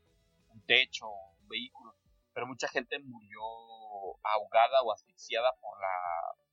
un 0.47 0.63
techo, 0.65 1.09
un 1.09 1.47
vehículo. 1.49 1.93
Pero 2.33 2.47
mucha 2.47 2.69
gente 2.69 2.99
murió 2.99 3.41
ahogada 4.23 4.81
o 4.83 4.93
asfixiada 4.93 5.51
por 5.59 5.75
la, 5.81 5.91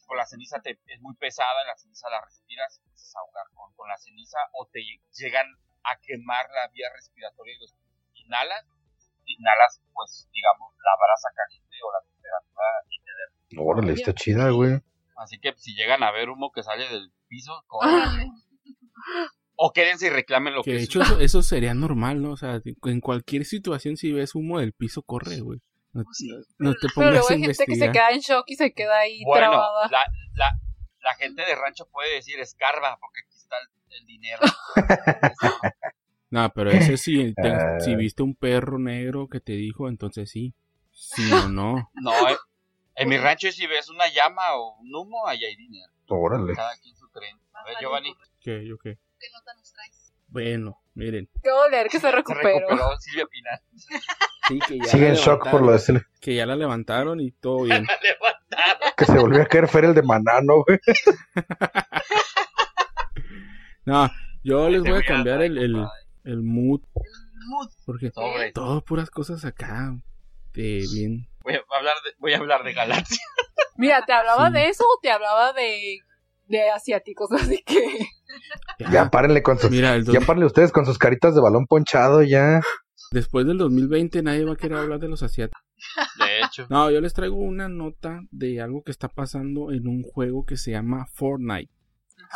por 0.06 0.16
la 0.16 0.26
ceniza, 0.26 0.60
te, 0.60 0.80
es 0.86 1.00
muy 1.00 1.14
pesada, 1.14 1.64
la 1.64 1.76
ceniza 1.76 2.10
la 2.10 2.20
respiras, 2.20 2.80
empiezas 2.82 3.14
a 3.14 3.20
ahogar 3.20 3.46
con, 3.54 3.72
con, 3.74 3.88
la 3.88 3.96
ceniza 3.98 4.38
o 4.52 4.66
te 4.66 4.80
llegan 5.12 5.46
a 5.84 5.96
quemar 6.02 6.50
la 6.50 6.68
vía 6.68 6.90
respiratoria 6.92 7.54
y 7.54 7.58
los 7.58 7.76
inhalas, 8.14 8.66
inhalas 9.26 9.80
pues 9.92 10.28
digamos 10.32 10.74
la 10.82 10.96
brasa 10.98 11.28
caliente 11.36 11.76
o 11.84 11.92
la 11.92 12.02
temperatura 12.02 12.66
y 12.88 12.98
te 13.04 13.58
Órale, 13.58 13.92
está 13.92 14.12
chida, 14.12 14.50
güey. 14.50 14.80
Así 15.16 15.38
que 15.38 15.54
si 15.56 15.74
llegan 15.74 16.02
a 16.02 16.12
ver 16.12 16.28
humo 16.28 16.52
que 16.52 16.62
sale 16.62 16.88
del 16.88 17.10
piso, 17.28 17.64
o 19.56 19.72
quédense 19.72 20.06
y 20.06 20.10
reclamen 20.10 20.54
lo 20.54 20.62
que, 20.62 20.72
que 20.72 20.76
de 20.76 20.82
hecho 20.82 21.02
eso, 21.02 21.18
eso, 21.20 21.42
sería 21.42 21.74
normal, 21.74 22.22
¿no? 22.22 22.32
O 22.32 22.36
sea, 22.36 22.60
en 22.64 23.00
cualquier 23.00 23.44
situación 23.44 23.96
si 23.96 24.12
ves 24.12 24.34
humo 24.34 24.60
del 24.60 24.72
piso 24.72 25.02
corre, 25.02 25.40
güey. 25.40 25.60
No, 25.92 26.04
pues 26.04 26.24
no, 26.58 26.74
te 26.74 26.88
pongas 26.88 26.94
Pero 26.94 27.10
luego 27.10 27.30
hay 27.30 27.40
gente 27.40 27.64
que 27.64 27.76
se 27.76 27.90
queda 27.90 28.10
en 28.10 28.20
shock 28.20 28.44
y 28.48 28.56
se 28.56 28.72
queda 28.74 28.98
ahí 28.98 29.22
bueno, 29.24 29.48
trabada. 29.48 29.88
La, 29.90 30.04
la, 30.34 30.50
la 31.00 31.14
gente 31.14 31.42
de 31.42 31.54
rancho 31.54 31.88
puede 31.90 32.16
decir 32.16 32.38
escarba 32.40 32.98
porque 33.00 33.20
aquí 33.24 33.36
está 33.36 33.56
el, 33.58 34.00
el 34.00 34.06
dinero. 34.06 34.42
no, 36.30 36.52
pero 36.54 36.70
ese 36.70 36.96
sí, 36.96 37.32
te, 37.42 37.50
uh... 37.50 37.80
si 37.80 37.94
viste 37.94 38.22
un 38.22 38.34
perro 38.34 38.78
negro 38.78 39.28
que 39.28 39.40
te 39.40 39.52
dijo, 39.52 39.88
entonces 39.88 40.30
sí. 40.30 40.52
Si 40.92 41.22
no, 41.30 41.48
no. 41.48 41.90
No, 41.94 42.28
eh, 42.28 42.36
en 42.96 43.08
mi 43.08 43.18
rancho 43.18 43.52
si 43.52 43.66
ves 43.66 43.88
una 43.90 44.08
llama 44.08 44.56
o 44.56 44.78
un 44.80 44.94
humo, 44.94 45.26
ahí 45.26 45.44
hay 45.44 45.54
dinero. 45.54 45.92
Órale. 46.08 46.54
Cada 46.54 46.76
quien 46.78 46.96
su 46.96 47.08
tren. 47.10 47.38
A 47.52 47.64
ver, 47.64 47.74
Giovanni. 47.80 48.14
¿Qué? 48.40 48.66
¿Yo 48.66 48.78
qué? 48.78 48.98
¿Qué 49.18 49.26
nota 49.34 49.54
nos 49.54 49.72
traes? 49.72 50.12
Bueno, 50.28 50.80
miren. 50.94 51.28
Qué 51.42 51.50
leer 51.70 51.88
que 51.88 52.00
se 52.00 52.10
recuperó. 52.10 52.42
Se 52.42 52.60
recuperó 52.60 52.96
Silvia 52.98 53.26
Pinal. 53.26 53.60
Sí, 54.48 54.58
que 54.66 54.78
ya 54.78 54.84
Sigue 54.84 55.08
en 55.08 55.14
shock 55.14 55.50
por 55.50 55.62
lo 55.62 55.72
de 55.72 55.78
Silvia. 55.78 56.08
Que 56.20 56.34
ya 56.34 56.46
la 56.46 56.56
levantaron 56.56 57.20
y 57.20 57.32
todo 57.32 57.64
bien. 57.64 57.84
la 57.86 57.98
levantaron. 58.00 58.92
Que 58.96 59.04
se 59.04 59.18
volvió 59.18 59.42
a 59.42 59.46
caer 59.46 59.68
Fer 59.68 59.84
el 59.84 59.94
de 59.94 60.02
Manano, 60.02 60.64
güey. 60.64 60.78
no, 63.84 64.10
yo 64.42 64.70
les 64.70 64.82
voy 64.82 64.98
a 64.98 65.02
cambiar 65.02 65.42
el, 65.42 65.58
el, 65.58 65.86
el 66.24 66.42
mood. 66.42 66.80
El 66.94 67.48
mood. 67.48 67.68
Porque 67.84 68.10
todo 68.54 68.80
puras 68.82 69.10
cosas 69.10 69.44
acá. 69.44 69.94
De 70.54 70.86
bien. 70.90 71.28
Voy 71.46 71.54
a 71.54 71.78
hablar 71.78 71.94
de, 72.04 72.10
voy 72.18 72.32
a 72.32 72.38
hablar 72.38 72.64
de 72.64 72.72
Galaxia. 72.72 73.22
Mira, 73.76 74.04
¿te 74.04 74.12
hablaba 74.12 74.48
sí. 74.48 74.54
de 74.54 74.68
eso 74.68 74.82
o 74.84 74.98
te 75.00 75.10
hablaba 75.10 75.52
de, 75.52 76.00
de 76.46 76.70
asiáticos? 76.70 77.30
Así 77.32 77.62
que. 77.64 78.08
Ya, 78.80 78.90
ya 78.90 79.10
párenle 79.10 79.44
con 79.44 79.56
sus. 79.56 79.70
Mira, 79.70 79.96
dos... 80.00 80.12
Ya 80.12 80.20
párenle 80.20 80.46
ustedes 80.46 80.72
con 80.72 80.84
sus 80.84 80.98
caritas 80.98 81.36
de 81.36 81.40
balón 81.40 81.66
ponchado, 81.66 82.22
ya. 82.22 82.60
Después 83.12 83.46
del 83.46 83.58
2020 83.58 84.22
nadie 84.24 84.44
va 84.44 84.54
a 84.54 84.56
querer 84.56 84.78
hablar 84.78 84.98
de 84.98 85.06
los 85.06 85.22
asiáticos. 85.22 85.62
De 86.18 86.40
hecho. 86.40 86.66
No, 86.68 86.90
yo 86.90 87.00
les 87.00 87.14
traigo 87.14 87.36
una 87.36 87.68
nota 87.68 88.22
de 88.32 88.60
algo 88.60 88.82
que 88.82 88.90
está 88.90 89.06
pasando 89.06 89.70
en 89.70 89.86
un 89.86 90.02
juego 90.02 90.44
que 90.44 90.56
se 90.56 90.72
llama 90.72 91.06
Fortnite. 91.12 91.70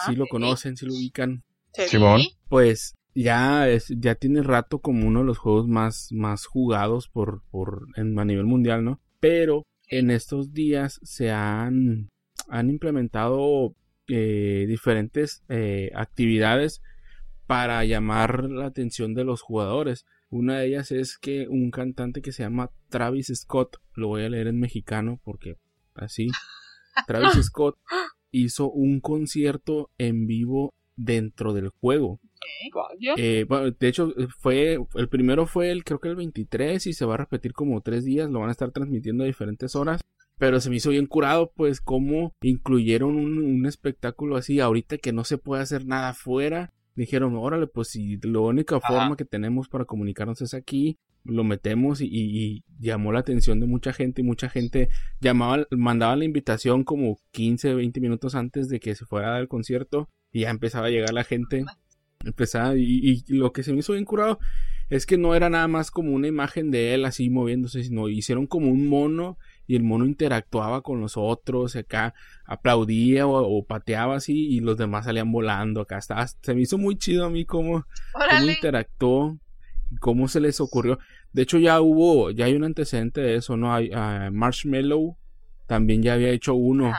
Si 0.04 0.12
¿Sí 0.12 0.16
lo 0.16 0.26
conocen, 0.28 0.76
si 0.76 0.84
¿Sí 0.84 0.86
lo 0.86 0.94
ubican. 0.94 1.42
Simón. 1.72 2.22
Pues 2.48 2.94
ya 3.14 3.68
es, 3.68 3.88
ya 3.88 4.14
tiene 4.14 4.42
rato 4.42 4.80
como 4.80 5.06
uno 5.06 5.20
de 5.20 5.26
los 5.26 5.38
juegos 5.38 5.68
más, 5.68 6.08
más 6.12 6.46
jugados 6.46 7.08
por, 7.08 7.42
por 7.50 7.88
en, 7.96 8.18
a 8.18 8.24
nivel 8.24 8.46
mundial, 8.46 8.84
¿no? 8.84 9.00
Pero 9.20 9.64
en 9.88 10.10
estos 10.10 10.52
días 10.52 11.00
se 11.02 11.30
han, 11.30 12.08
han 12.48 12.70
implementado 12.70 13.74
eh, 14.08 14.66
diferentes 14.68 15.42
eh, 15.48 15.90
actividades 15.94 16.82
para 17.46 17.84
llamar 17.84 18.44
la 18.44 18.66
atención 18.66 19.14
de 19.14 19.24
los 19.24 19.42
jugadores. 19.42 20.06
Una 20.30 20.58
de 20.58 20.68
ellas 20.68 20.92
es 20.92 21.18
que 21.18 21.48
un 21.48 21.72
cantante 21.72 22.22
que 22.22 22.32
se 22.32 22.44
llama 22.44 22.70
Travis 22.88 23.32
Scott, 23.34 23.78
lo 23.94 24.08
voy 24.08 24.22
a 24.22 24.28
leer 24.28 24.46
en 24.46 24.60
mexicano 24.60 25.20
porque 25.24 25.56
así, 25.94 26.28
Travis 27.08 27.32
Scott 27.42 27.76
hizo 28.30 28.70
un 28.70 29.00
concierto 29.00 29.90
en 29.98 30.26
vivo 30.26 30.72
dentro 30.96 31.52
del 31.52 31.70
juego. 31.70 32.20
Eh, 33.16 33.44
bueno, 33.48 33.70
de 33.70 33.88
hecho, 33.88 34.12
fue 34.38 34.78
el 34.94 35.08
primero 35.08 35.46
fue 35.46 35.70
el 35.70 35.84
creo 35.84 36.00
que 36.00 36.08
el 36.08 36.16
23 36.16 36.86
y 36.86 36.92
se 36.92 37.04
va 37.04 37.14
a 37.14 37.18
repetir 37.18 37.52
como 37.52 37.80
tres 37.80 38.04
días, 38.04 38.30
lo 38.30 38.40
van 38.40 38.48
a 38.48 38.52
estar 38.52 38.70
transmitiendo 38.70 39.24
a 39.24 39.26
diferentes 39.26 39.74
horas. 39.76 40.00
Pero 40.38 40.58
se 40.58 40.70
me 40.70 40.76
hizo 40.76 40.88
bien 40.88 41.06
curado, 41.06 41.52
pues, 41.54 41.82
cómo 41.82 42.34
incluyeron 42.40 43.14
un, 43.14 43.38
un 43.38 43.66
espectáculo 43.66 44.36
así 44.36 44.58
ahorita 44.58 44.96
que 44.96 45.12
no 45.12 45.24
se 45.24 45.36
puede 45.36 45.62
hacer 45.62 45.84
nada 45.84 46.10
afuera 46.10 46.72
dijeron, 47.00 47.36
órale, 47.36 47.66
pues 47.66 47.88
si 47.88 48.18
la 48.18 48.40
única 48.40 48.76
Ajá. 48.76 48.88
forma 48.88 49.16
que 49.16 49.24
tenemos 49.24 49.68
para 49.68 49.84
comunicarnos 49.84 50.40
es 50.42 50.54
aquí, 50.54 50.98
lo 51.24 51.44
metemos 51.44 52.00
y, 52.00 52.08
y, 52.10 52.64
llamó 52.78 53.12
la 53.12 53.20
atención 53.20 53.60
de 53.60 53.66
mucha 53.66 53.92
gente 53.92 54.22
y 54.22 54.24
mucha 54.24 54.48
gente 54.48 54.88
llamaba, 55.20 55.66
mandaba 55.70 56.16
la 56.16 56.24
invitación 56.24 56.84
como 56.84 57.18
15, 57.32 57.74
20 57.74 58.00
minutos 58.00 58.34
antes 58.34 58.68
de 58.68 58.80
que 58.80 58.94
se 58.94 59.04
fuera 59.04 59.28
a 59.28 59.30
dar 59.32 59.40
el 59.42 59.48
concierto 59.48 60.08
y 60.32 60.40
ya 60.40 60.50
empezaba 60.50 60.86
a 60.86 60.90
llegar 60.90 61.12
la 61.12 61.24
gente. 61.24 61.64
Empezaba, 62.24 62.76
y, 62.76 63.24
lo 63.28 63.52
que 63.52 63.62
se 63.62 63.72
me 63.72 63.78
hizo 63.78 63.94
bien 63.94 64.04
curado 64.04 64.38
es 64.90 65.06
que 65.06 65.16
no 65.16 65.34
era 65.34 65.48
nada 65.48 65.68
más 65.68 65.90
como 65.90 66.12
una 66.12 66.26
imagen 66.26 66.70
de 66.70 66.94
él 66.94 67.04
así 67.04 67.30
moviéndose, 67.30 67.84
sino 67.84 68.08
hicieron 68.08 68.46
como 68.46 68.68
un 68.70 68.88
mono 68.88 69.38
y 69.66 69.76
el 69.76 69.84
mono 69.84 70.04
interactuaba 70.04 70.82
con 70.82 71.00
los 71.00 71.16
otros, 71.16 71.76
acá 71.76 72.12
aplaudía 72.44 73.26
o, 73.26 73.64
pateaba 73.64 74.16
así 74.16 74.48
y 74.48 74.60
los 74.60 74.76
demás 74.76 75.04
salían 75.04 75.30
volando, 75.30 75.80
acá 75.80 75.96
estaba, 75.98 76.26
se 76.26 76.54
me 76.54 76.62
hizo 76.62 76.76
muy 76.76 76.98
chido 76.98 77.24
a 77.24 77.30
mí 77.30 77.44
cómo, 77.44 77.86
cómo 78.12 78.50
interactuó, 78.50 79.38
cómo 80.00 80.26
se 80.26 80.40
les 80.40 80.60
ocurrió. 80.60 80.98
De 81.32 81.42
hecho 81.42 81.58
ya 81.58 81.80
hubo, 81.80 82.32
ya 82.32 82.46
hay 82.46 82.54
un 82.54 82.64
antecedente 82.64 83.20
de 83.20 83.36
eso, 83.36 83.56
¿no? 83.56 83.72
Hay 83.72 83.90
uh, 83.90 84.32
Marshmallow, 84.32 85.16
también 85.68 86.02
ya 86.02 86.14
había 86.14 86.30
hecho 86.30 86.54
uno, 86.54 86.92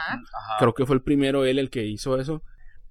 creo 0.59 0.73
que 0.73 0.85
fue 0.85 0.95
el 0.95 1.01
primero 1.01 1.43
él 1.43 1.59
el 1.59 1.69
que 1.69 1.85
hizo 1.85 2.17
eso. 2.17 2.41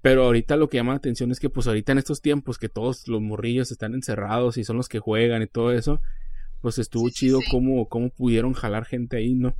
Pero 0.02 0.24
ahorita 0.24 0.56
lo 0.56 0.68
que 0.68 0.78
llama 0.78 0.92
la 0.92 0.98
atención 0.98 1.30
es 1.30 1.40
que 1.40 1.50
pues 1.50 1.66
ahorita 1.66 1.92
en 1.92 1.98
estos 1.98 2.22
tiempos 2.22 2.58
que 2.58 2.68
todos 2.68 3.06
los 3.08 3.20
morrillos 3.20 3.70
están 3.70 3.94
encerrados 3.94 4.56
y 4.56 4.64
son 4.64 4.76
los 4.76 4.88
que 4.88 4.98
juegan 4.98 5.42
y 5.42 5.46
todo 5.46 5.72
eso, 5.72 6.00
pues 6.60 6.78
estuvo 6.78 7.08
chido 7.10 7.38
Cómo, 7.50 7.88
cómo 7.88 8.10
pudieron 8.10 8.52
jalar 8.54 8.84
gente 8.86 9.18
ahí, 9.18 9.34
¿no? 9.34 9.54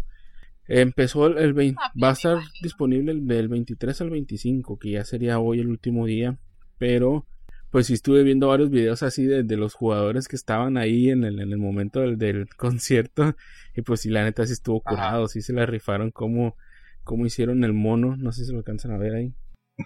Empezó 0.67 1.27
el, 1.27 1.53
20, 1.53 1.81
ah, 1.83 1.93
va 2.01 2.11
a 2.11 2.13
estar 2.13 2.39
disponible 2.63 3.13
el, 3.13 3.27
del 3.27 3.49
23 3.49 4.01
al 4.03 4.11
25, 4.11 4.79
que 4.79 4.93
ya 4.93 5.05
sería 5.05 5.41
hoy 5.41 5.59
el 5.61 5.67
último 5.67 6.07
día, 6.07 6.39
pero 6.79 7.27
pues 7.71 7.89
sí 7.89 7.95
estuve 7.95 8.23
viendo 8.23 8.49
varios 8.49 8.71
videos 8.71 9.03
así 9.03 9.27
de, 9.27 9.57
los 9.57 9.75
jugadores 9.75 10.29
que 10.29 10.37
estaban 10.37 10.77
ahí 10.77 11.11
en 11.11 11.25
el, 11.25 11.41
en 11.41 11.51
el 11.51 11.59
momento 11.59 12.01
del, 12.01 12.19
del, 12.19 12.49
concierto 12.57 13.35
y 13.77 13.83
pues 13.83 14.01
sí 14.01 14.11
la 14.11 14.25
neta 14.25 14.47
sí 14.47 14.53
estuvo 14.53 14.81
curado, 14.81 15.29
sí 15.29 15.43
se 15.43 15.53
la 15.53 15.67
rifaron 15.67 16.11
como, 16.13 16.57
como 17.05 17.27
hicieron 17.27 17.65
el 17.65 17.73
mono, 17.73 18.17
no 18.17 18.33
sé 18.33 18.45
si 18.45 18.53
lo 18.53 18.59
alcanzan 18.59 18.93
a 18.93 18.99
ver 18.99 19.15
ahí. 19.15 19.35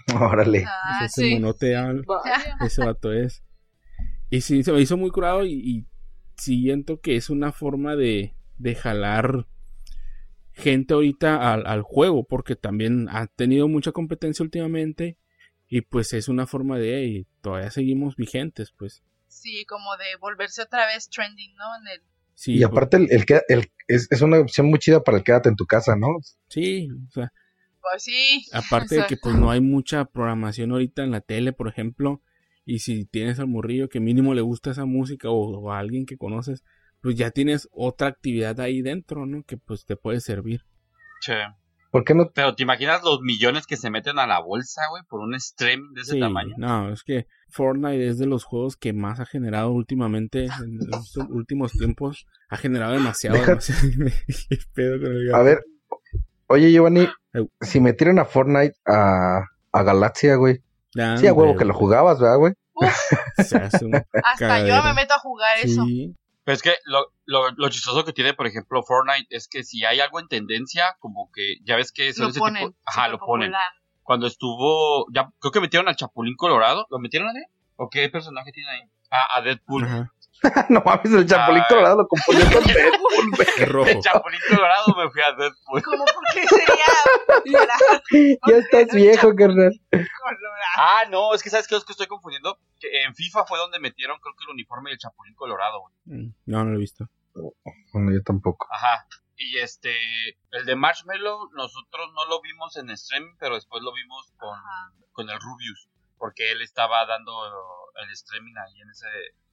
Órale. 0.21 0.65
Ah, 0.67 1.05
ese 1.05 1.35
monote 1.35 1.75
ese 2.65 2.85
vato 2.85 3.13
es. 3.13 3.43
Y 4.31 4.41
sí, 4.41 4.63
se 4.65 4.73
me 4.73 4.81
hizo 4.81 4.97
muy 4.97 5.11
curado 5.11 5.45
y, 5.45 5.53
y 5.53 5.87
siento 6.37 7.01
que 7.01 7.17
es 7.17 7.31
una 7.31 7.53
forma 7.53 7.97
de, 7.97 8.35
de 8.59 8.75
jalar 8.75 9.47
gente 10.53 10.95
ahorita 10.95 11.53
al, 11.53 11.67
al, 11.67 11.83
juego, 11.83 12.25
porque 12.25 12.57
también 12.57 13.09
ha 13.11 13.27
tenido 13.27 13.69
mucha 13.69 13.93
competencia 13.93 14.43
últimamente 14.43 15.19
y 15.69 15.81
pues 15.81 16.13
es 16.13 16.29
una 16.29 16.47
forma 16.47 16.79
de, 16.79 17.05
y 17.05 17.27
todavía 17.41 17.71
seguimos 17.71 18.17
vigentes, 18.17 18.73
pues. 18.73 19.03
Sí, 19.27 19.65
como 19.67 19.97
de 19.97 20.17
volverse 20.21 20.63
otra 20.63 20.87
vez 20.87 21.09
trending, 21.09 21.55
¿no? 21.57 21.65
En 21.81 21.89
el... 21.89 22.03
Sí, 22.35 22.55
y 22.55 22.63
aparte 22.63 22.97
el, 22.97 23.09
el, 23.11 23.25
el 23.49 23.73
es, 23.87 24.09
es, 24.11 24.21
una 24.21 24.39
opción 24.39 24.67
muy 24.69 24.79
chida 24.79 25.03
para 25.03 25.19
el 25.19 25.25
quédate 25.25 25.49
en 25.49 25.57
tu 25.57 25.67
casa, 25.67 25.95
¿no? 25.97 26.09
Sí, 26.49 26.89
o 27.09 27.11
sea. 27.11 27.33
Pues 27.91 28.03
sí. 28.03 28.47
Aparte 28.53 28.97
de 28.97 29.07
que 29.07 29.17
pues 29.17 29.35
no 29.35 29.51
hay 29.51 29.61
mucha 29.61 30.05
programación 30.07 30.73
ahorita 30.73 31.03
en 31.03 31.11
la 31.11 31.21
tele, 31.21 31.53
por 31.53 31.69
ejemplo, 31.69 32.23
y 32.65 32.81
si 32.81 33.05
tienes 33.05 33.39
al 33.39 33.49
morrillo 33.49 33.89
que 33.89 34.01
mínimo 34.01 34.35
le 34.35 34.41
gusta 34.41 34.71
esa 34.71 34.87
música 34.87 35.29
o 35.31 35.71
a 35.71 35.79
alguien 35.79 36.07
que 36.07 36.17
conoces, 36.17 36.65
pues 37.01 37.17
ya 37.17 37.31
tienes 37.31 37.69
otra 37.71 38.09
actividad 38.09 38.59
ahí 38.61 38.81
dentro, 38.81 39.27
¿no? 39.27 39.43
Que 39.45 39.59
pues 39.59 39.85
te 39.85 39.95
puede 39.97 40.21
servir. 40.21 40.65
Sí. 41.21 41.35
¿Por 41.95 42.03
qué 42.03 42.15
no? 42.15 42.31
Pero 42.35 42.55
te 42.57 42.65
imaginas 42.65 43.05
los 43.05 43.21
millones 43.21 43.67
que 43.69 43.77
se 43.77 43.89
meten 43.89 44.19
a 44.19 44.27
la 44.27 44.41
bolsa, 44.41 44.81
güey, 44.91 45.05
por 45.09 45.21
un 45.21 45.39
stream 45.39 45.93
de 45.93 46.01
ese 46.01 46.15
sí, 46.15 46.21
tamaño. 46.21 46.57
No, 46.59 46.93
es 46.93 47.05
que 47.05 47.29
Fortnite 47.51 48.09
es 48.09 48.19
de 48.19 48.27
los 48.27 48.43
juegos 48.43 48.77
que 48.77 48.93
más 48.93 49.21
ha 49.21 49.27
generado 49.27 49.71
últimamente, 49.71 50.47
en 50.47 50.79
los 50.91 51.17
últimos 51.29 51.73
tiempos. 51.73 52.27
Ha 52.49 52.57
generado 52.57 52.95
demasiado, 52.95 53.37
a 55.35 55.43
ver, 55.43 55.63
oye 56.47 56.73
Giovanni, 56.73 57.09
si 57.61 57.81
metieran 57.81 58.19
a 58.19 58.25
Fortnite 58.25 58.77
a, 58.87 59.45
a 59.73 59.83
Galaxia, 59.83 60.37
güey. 60.37 60.61
sí, 60.93 61.27
a 61.27 61.33
huevo 61.33 61.57
que 61.57 61.65
lo 61.65 61.75
jugabas, 61.75 62.21
¿verdad, 62.21 62.39
güey? 62.39 62.55
Hasta 63.37 64.67
yo 64.67 64.83
me 64.83 64.95
meto 64.95 65.15
a 65.15 65.19
jugar 65.19 65.59
eso. 65.59 65.85
Pero 66.45 66.55
es 66.55 66.63
que 66.63 66.75
lo, 66.85 67.07
lo, 67.25 67.51
lo, 67.53 67.69
chistoso 67.71 68.05
que 68.05 68.13
tiene, 68.13 68.35
por 68.35 68.47
ejemplo, 68.47 68.83
Fortnite 68.83 69.35
es 69.35 69.49
que 69.49 69.65
si 69.65 69.85
hay 69.85 70.01
algo 70.01 70.21
en 70.21 70.29
tendencia, 70.29 70.97
como 71.01 71.31
que 71.33 71.57
ya 71.65 71.77
ves 71.77 71.91
que 71.91 72.13
lo 72.17 72.29
ese 72.29 72.39
ponen, 72.39 72.69
tipo. 72.69 72.79
Ajá, 72.85 73.09
lo 73.09 73.19
ponen. 73.19 73.53
Cuando 74.03 74.27
estuvo. 74.27 75.07
ya 75.11 75.31
Creo 75.41 75.53
que 75.53 75.61
metieron 75.61 75.89
al 75.89 75.97
Chapulín 75.97 76.37
Colorado. 76.37 76.87
¿Lo 76.91 76.99
metieron 76.99 77.29
a 77.29 77.33
él? 77.33 77.47
¿O 77.77 77.89
qué 77.89 78.11
personaje 78.11 78.53
tiene 78.53 78.69
ahí? 78.71 78.83
Ah, 79.11 79.39
a 79.39 79.41
Deadpool. 79.41 80.11
no 80.69 80.83
mames, 80.85 81.13
el 81.13 81.27
Chapulín 81.27 81.63
ah, 81.63 81.67
Colorado 81.69 81.97
lo 81.97 82.09
confundió 82.09 82.45
con 82.53 82.65
Deadpool, 82.67 83.69
rojo. 83.69 83.91
El 83.91 84.01
Chapulín 84.01 84.41
Colorado 84.49 84.95
me 84.97 85.11
fui 85.11 85.23
a 85.23 85.33
Deadpool. 85.33 85.83
¿Cómo 85.83 86.05
por 86.05 86.25
qué 86.33 86.47
sería? 86.47 88.39
ya 88.49 88.57
estás 88.57 88.95
viejo, 88.95 89.35
carnal. 89.35 89.73
Ah, 90.77 91.05
no, 91.11 91.35
es 91.35 91.43
que 91.43 91.51
sabes 91.51 91.67
que 91.67 91.77
es 91.77 91.85
que 91.85 91.93
estoy 91.93 92.07
confundiendo. 92.07 92.59
Que 92.79 93.05
en 93.05 93.15
FIFA 93.15 93.47
fue 93.47 93.59
donde 93.59 93.79
metieron, 93.81 94.19
creo 94.21 94.35
que 94.37 94.45
el 94.45 94.51
uniforme 94.51 94.91
del 94.91 94.99
Chapulín 94.99 95.35
Colorado, 95.35 95.85
mm, 96.05 96.29
No, 96.47 96.65
no 96.65 96.71
lo 96.71 96.77
he 96.77 96.81
visto. 96.81 97.09
Bueno, 97.93 98.13
yo 98.13 98.23
tampoco. 98.23 98.69
Ajá. 98.71 99.07
Y 99.37 99.59
este, 99.59 99.93
el 100.53 100.65
de 100.65 100.77
Marshmallow, 100.77 101.51
nosotros 101.55 102.13
no 102.15 102.25
lo 102.27 102.41
vimos 102.41 102.77
en 102.77 102.97
stream, 102.97 103.37
pero 103.41 103.57
después 103.57 103.83
lo 103.83 103.93
vimos 103.93 104.33
con, 104.37 104.57
con 105.13 105.29
el 105.29 105.41
Rubius, 105.41 105.89
porque 106.25 106.51
él 106.51 106.63
estaba 106.63 107.05
dando 107.05 107.33
el 108.03 108.11
streaming 108.13 108.55
ahí 108.57 108.81
en 108.81 108.89
ese, 108.89 109.07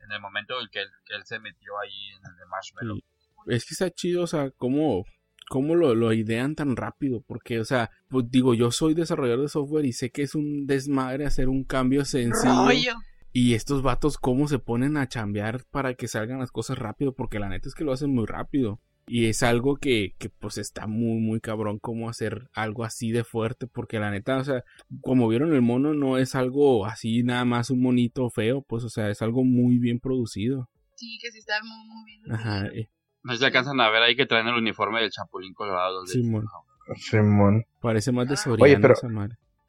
en 0.06 0.10
el 0.10 0.22
momento 0.22 0.53
en 0.61 0.69
que 0.72 0.80
él, 0.80 0.88
que 1.06 1.15
él 1.15 1.23
se 1.26 1.38
metió 1.38 1.77
ahí 1.84 2.11
en 2.15 2.31
el 2.31 2.38
de 2.38 2.45
Marshmallow. 2.45 2.99
Es 3.48 3.65
que 3.65 3.73
está 3.73 3.91
chido, 3.91 4.23
o 4.23 4.27
sea, 4.27 4.52
cómo, 4.52 5.03
cómo 5.49 5.76
lo, 5.76 5.95
lo, 5.95 6.14
idean 6.14 6.56
tan 6.56 6.77
rápido, 6.77 7.26
porque, 7.27 7.60
o 7.60 7.65
sea, 7.65 7.91
pues 8.07 8.31
digo, 8.31 8.53
yo 8.53 8.72
soy 8.72 8.93
desarrollador 8.93 9.41
de 9.41 9.49
software 9.49 9.84
y 9.84 9.91
sé 9.91 10.11
que 10.11 10.22
es 10.22 10.34
un 10.34 10.65
desmadre 10.65 11.26
hacer 11.26 11.49
un 11.49 11.65
cambio 11.65 12.06
sencillo. 12.06 12.95
Y 13.34 13.53
estos 13.53 13.81
vatos, 13.81 14.18
cómo 14.18 14.48
se 14.48 14.60
ponen 14.60 14.95
a 14.95 15.10
chambear 15.10 15.65
para 15.72 15.95
que 15.95 16.07
salgan 16.07 16.39
las 16.39 16.53
cosas 16.53 16.77
rápido, 16.77 17.14
porque 17.14 17.39
la 17.39 17.49
neta 17.49 17.68
es 17.68 17.76
que 17.76 17.84
lo 17.84 17.91
hacen 17.91 18.15
muy 18.15 18.27
rápido. 18.27 18.80
Y 19.13 19.25
es 19.25 19.43
algo 19.43 19.75
que, 19.75 20.15
que 20.19 20.29
pues 20.29 20.57
está 20.57 20.88
muy, 20.88 21.19
muy 21.19 21.41
cabrón 21.41 21.79
cómo 21.79 22.07
hacer 22.07 22.49
algo 22.53 22.85
así 22.85 23.11
de 23.11 23.25
fuerte, 23.25 23.67
porque 23.67 23.99
la 23.99 24.09
neta, 24.09 24.38
o 24.38 24.43
sea, 24.45 24.63
como 25.01 25.27
vieron 25.27 25.53
el 25.53 25.61
mono, 25.61 25.93
no 25.93 26.17
es 26.17 26.33
algo 26.33 26.85
así 26.85 27.21
nada 27.21 27.43
más 27.43 27.71
un 27.71 27.81
monito 27.81 28.29
feo, 28.29 28.61
pues, 28.61 28.85
o 28.85 28.89
sea, 28.89 29.09
es 29.09 29.21
algo 29.21 29.43
muy 29.43 29.79
bien 29.79 29.99
producido. 29.99 30.69
Sí, 30.95 31.19
que 31.21 31.29
sí 31.29 31.39
está 31.39 31.55
muy, 31.61 31.88
muy 31.89 32.05
bien. 32.05 32.31
Ajá. 32.31 32.67
Eh. 32.67 32.89
No 33.23 33.35
se 33.35 33.45
alcanzan 33.45 33.81
a 33.81 33.89
ver 33.89 34.01
ahí 34.01 34.15
que 34.15 34.25
traen 34.25 34.47
el 34.47 34.55
uniforme 34.55 35.01
del 35.01 35.11
Chapulín 35.11 35.53
Colorado. 35.53 36.05
Simón. 36.05 36.45
Simón. 36.95 37.65
Parece 37.81 38.13
más 38.13 38.29
de 38.29 38.38
Soriano 38.38 38.63
Oye, 38.63 38.79
pero, 38.79 38.95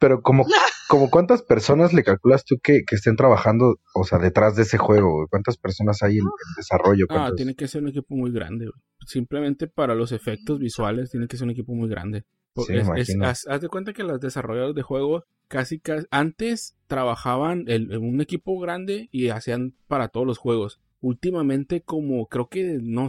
pero 0.03 0.21
como, 0.21 0.43
como 0.89 1.09
cuántas 1.09 1.43
personas 1.43 1.93
le 1.93 2.03
calculas 2.03 2.43
tú 2.43 2.57
que, 2.61 2.81
que, 2.85 2.95
estén 2.97 3.15
trabajando, 3.15 3.79
o 3.95 4.03
sea, 4.03 4.19
detrás 4.19 4.57
de 4.57 4.63
ese 4.63 4.77
juego? 4.77 5.27
¿Cuántas 5.29 5.55
personas 5.55 6.03
hay 6.03 6.17
en, 6.17 6.25
desarrollo? 6.57 7.05
Ah, 7.09 7.31
tiene 7.33 7.55
que 7.55 7.69
ser 7.69 7.83
un 7.83 7.87
equipo 7.87 8.13
muy 8.13 8.29
grande. 8.33 8.69
Simplemente 9.07 9.67
para 9.67 9.95
los 9.95 10.11
efectos 10.11 10.59
visuales 10.59 11.09
tiene 11.09 11.27
que 11.27 11.37
ser 11.37 11.45
un 11.45 11.51
equipo 11.51 11.73
muy 11.73 11.87
grande. 11.87 12.25
Sí, 12.57 12.73
es, 12.97 13.15
haz, 13.47 13.61
de 13.61 13.69
cuenta 13.69 13.93
que 13.93 14.03
los 14.03 14.19
desarrolladores 14.19 14.75
de 14.75 14.81
juegos 14.81 15.23
casi, 15.47 15.79
casi 15.79 16.05
antes 16.11 16.75
trabajaban 16.87 17.63
en 17.67 17.95
un 17.97 18.19
equipo 18.19 18.59
grande 18.59 19.07
y 19.09 19.29
hacían 19.29 19.73
para 19.87 20.09
todos 20.09 20.27
los 20.27 20.37
juegos. 20.37 20.81
Últimamente 20.99 21.81
como 21.81 22.27
creo 22.27 22.49
que 22.49 22.77
no 22.81 23.07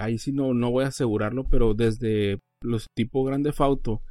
ahí 0.00 0.18
sí 0.18 0.32
no, 0.32 0.54
no 0.54 0.72
voy 0.72 0.84
a 0.84 0.88
asegurarlo, 0.88 1.44
pero 1.48 1.74
desde 1.74 2.40
los 2.60 2.90
tipo 2.94 3.22
Grande 3.22 3.52
Fauto 3.52 4.02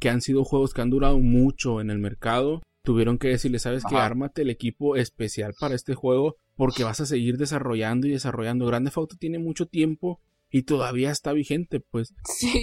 que 0.00 0.08
han 0.08 0.20
sido 0.20 0.44
juegos 0.44 0.74
que 0.74 0.80
han 0.82 0.90
durado 0.90 1.18
mucho 1.18 1.80
en 1.80 1.90
el 1.90 1.98
mercado, 1.98 2.62
tuvieron 2.82 3.18
que 3.18 3.28
decirle, 3.28 3.58
sabes 3.58 3.84
que 3.84 3.96
ármate 3.96 4.42
el 4.42 4.50
equipo 4.50 4.96
especial 4.96 5.54
para 5.58 5.74
este 5.74 5.94
juego 5.94 6.36
porque 6.56 6.84
vas 6.84 7.00
a 7.00 7.06
seguir 7.06 7.36
desarrollando 7.36 8.06
y 8.06 8.10
desarrollando. 8.10 8.66
Grande 8.66 8.90
Auto 8.94 9.16
tiene 9.16 9.38
mucho 9.38 9.66
tiempo 9.66 10.20
y 10.50 10.62
todavía 10.62 11.10
está 11.10 11.32
vigente, 11.32 11.80
pues. 11.80 12.14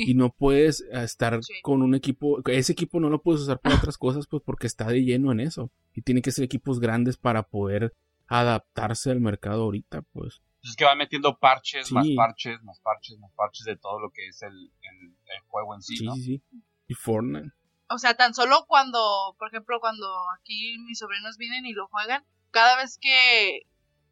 Y 0.06 0.14
no 0.14 0.32
puedes 0.32 0.82
eh, 0.82 1.04
estar 1.04 1.40
con 1.62 1.82
un 1.82 1.96
equipo, 1.96 2.40
ese 2.48 2.74
equipo 2.74 3.00
no 3.00 3.10
lo 3.10 3.22
puedes 3.22 3.42
usar 3.42 3.60
para 3.60 3.76
otras 3.76 3.98
cosas, 3.98 4.28
pues 4.28 4.44
porque 4.44 4.68
está 4.68 4.88
de 4.88 5.04
lleno 5.04 5.32
en 5.32 5.40
eso. 5.40 5.72
Y 5.94 6.02
tiene 6.02 6.22
que 6.22 6.32
ser 6.32 6.44
equipos 6.44 6.80
grandes 6.80 7.18
para 7.18 7.44
poder 7.44 7.94
adaptarse 8.28 9.12
al 9.12 9.22
mercado 9.22 9.64
ahorita, 9.64 10.02
pues. 10.14 10.42
Es 10.64 10.76
que 10.76 10.84
va 10.84 10.96
metiendo 10.96 11.38
parches, 11.40 11.92
más 11.92 12.08
parches, 12.16 12.62
más 12.64 12.80
parches, 12.82 13.18
más 13.20 13.32
parches 13.34 13.66
de 13.66 13.78
todo 13.78 14.00
lo 14.00 14.10
que 14.10 14.28
es 14.28 14.42
el, 14.42 14.52
el, 14.52 15.40
juego 15.48 15.76
en 15.76 15.82
sí, 15.82 16.04
¿no? 16.04 16.14
Sí, 16.16 16.24
sí, 16.24 16.44
y 16.88 16.94
Fortnite. 16.94 17.52
O 17.90 17.98
sea, 17.98 18.16
tan 18.16 18.34
solo 18.34 18.66
cuando, 18.68 19.36
por 19.38 19.48
ejemplo, 19.48 19.80
cuando 19.80 20.08
aquí 20.40 20.78
mis 20.80 21.00
sobrinos 21.00 21.38
vienen 21.38 21.66
y 21.66 21.74
lo 21.74 21.88
juegan, 21.88 22.24
cada 22.52 22.76
vez 22.76 22.98
que, 23.00 23.62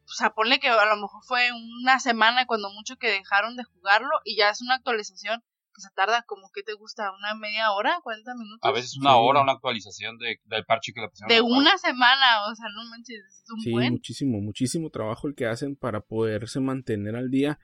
o 0.04 0.12
sea, 0.12 0.30
ponle 0.30 0.60
que 0.60 0.68
a 0.68 0.86
lo 0.86 0.96
mejor 0.96 1.22
fue 1.24 1.50
una 1.52 2.00
semana 2.00 2.46
cuando 2.46 2.70
mucho 2.70 2.96
que 2.96 3.08
dejaron 3.08 3.56
de 3.56 3.64
jugarlo 3.64 4.10
y 4.24 4.36
ya 4.36 4.50
es 4.50 4.62
una 4.62 4.76
actualización 4.76 5.42
que 5.76 5.82
se 5.82 5.90
tarda 5.94 6.22
como 6.22 6.50
que 6.54 6.62
te 6.62 6.72
gusta, 6.72 7.12
una 7.12 7.34
media 7.34 7.70
hora, 7.72 8.00
40 8.02 8.34
minutos. 8.34 8.60
A 8.62 8.72
veces 8.72 8.96
una 8.96 9.16
hora 9.16 9.42
una 9.42 9.52
actualización 9.52 10.16
de, 10.16 10.40
del 10.46 10.64
parche 10.64 10.92
que 10.94 11.02
le 11.02 11.08
pusieron. 11.08 11.28
De 11.28 11.42
una 11.42 11.76
semana, 11.76 12.46
o 12.50 12.54
sea, 12.54 12.66
no 12.74 12.88
manches, 12.88 13.22
es 13.26 13.50
un 13.50 13.60
sí, 13.60 13.90
muchísimo, 13.90 14.40
muchísimo 14.40 14.90
trabajo 14.90 15.28
el 15.28 15.34
que 15.34 15.46
hacen 15.46 15.76
para 15.76 16.00
poderse 16.00 16.60
mantener 16.60 17.14
al 17.14 17.30
día. 17.30 17.58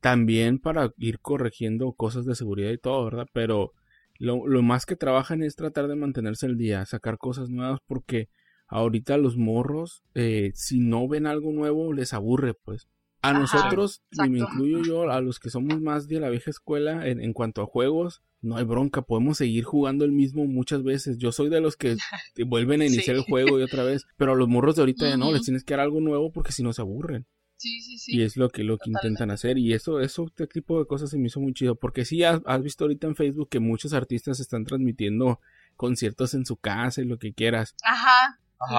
También 0.00 0.60
para 0.60 0.92
ir 0.96 1.20
corrigiendo 1.20 1.92
cosas 1.92 2.24
de 2.24 2.36
seguridad 2.36 2.70
y 2.70 2.78
todo, 2.78 3.04
¿verdad? 3.04 3.26
Pero 3.32 3.74
lo, 4.18 4.46
lo, 4.46 4.62
más 4.62 4.86
que 4.86 4.96
trabajan 4.96 5.42
es 5.42 5.56
tratar 5.56 5.88
de 5.88 5.96
mantenerse 5.96 6.46
al 6.46 6.56
día, 6.56 6.84
sacar 6.86 7.18
cosas 7.18 7.50
nuevas 7.50 7.80
porque 7.86 8.28
ahorita 8.66 9.16
los 9.16 9.36
morros, 9.36 10.02
eh, 10.14 10.52
si 10.54 10.80
no 10.80 11.08
ven 11.08 11.26
algo 11.26 11.52
nuevo, 11.52 11.92
les 11.92 12.12
aburre, 12.12 12.54
pues. 12.54 12.88
A 13.20 13.32
nosotros, 13.32 14.02
y 14.12 14.28
me 14.28 14.38
incluyo 14.38 14.82
yo, 14.84 15.10
a 15.10 15.20
los 15.20 15.40
que 15.40 15.50
somos 15.50 15.80
más 15.80 16.06
de 16.06 16.20
la 16.20 16.30
vieja 16.30 16.50
escuela, 16.50 17.08
en, 17.08 17.20
en, 17.20 17.32
cuanto 17.32 17.62
a 17.62 17.66
juegos, 17.66 18.22
no 18.40 18.56
hay 18.56 18.64
bronca, 18.64 19.02
podemos 19.02 19.38
seguir 19.38 19.64
jugando 19.64 20.04
el 20.04 20.12
mismo 20.12 20.46
muchas 20.46 20.84
veces. 20.84 21.18
Yo 21.18 21.32
soy 21.32 21.48
de 21.48 21.60
los 21.60 21.76
que 21.76 21.96
vuelven 22.46 22.80
a 22.80 22.86
iniciar 22.86 23.16
el 23.16 23.22
juego 23.22 23.58
y 23.58 23.62
otra 23.62 23.82
vez, 23.82 24.04
pero 24.16 24.32
a 24.32 24.36
los 24.36 24.48
morros 24.48 24.76
de 24.76 24.82
ahorita 24.82 25.08
ya 25.08 25.16
no, 25.16 25.32
les 25.32 25.42
tienes 25.42 25.64
que 25.64 25.74
dar 25.74 25.80
algo 25.80 26.00
nuevo 26.00 26.30
porque 26.30 26.52
si 26.52 26.62
no 26.62 26.72
se 26.72 26.82
aburren. 26.82 27.26
Sí, 27.58 27.82
sí, 27.82 27.98
sí. 27.98 28.16
Y 28.16 28.22
es 28.22 28.36
lo 28.36 28.48
que, 28.48 28.62
lo 28.62 28.78
que 28.78 28.88
intentan 28.88 29.30
hacer. 29.30 29.58
Y 29.58 29.74
eso, 29.74 30.00
eso, 30.00 30.26
este 30.26 30.46
tipo 30.46 30.78
de 30.78 30.86
cosas 30.86 31.10
se 31.10 31.18
me 31.18 31.26
hizo 31.26 31.40
muy 31.40 31.52
chido. 31.52 31.74
Porque 31.74 32.04
sí, 32.04 32.22
has, 32.22 32.40
has 32.46 32.62
visto 32.62 32.84
ahorita 32.84 33.08
en 33.08 33.16
Facebook 33.16 33.48
que 33.50 33.58
muchos 33.58 33.92
artistas 33.92 34.38
están 34.38 34.64
transmitiendo 34.64 35.40
conciertos 35.76 36.34
en 36.34 36.46
su 36.46 36.56
casa 36.56 37.02
y 37.02 37.04
lo 37.04 37.18
que 37.18 37.34
quieras. 37.34 37.74
Ajá. 37.82 38.38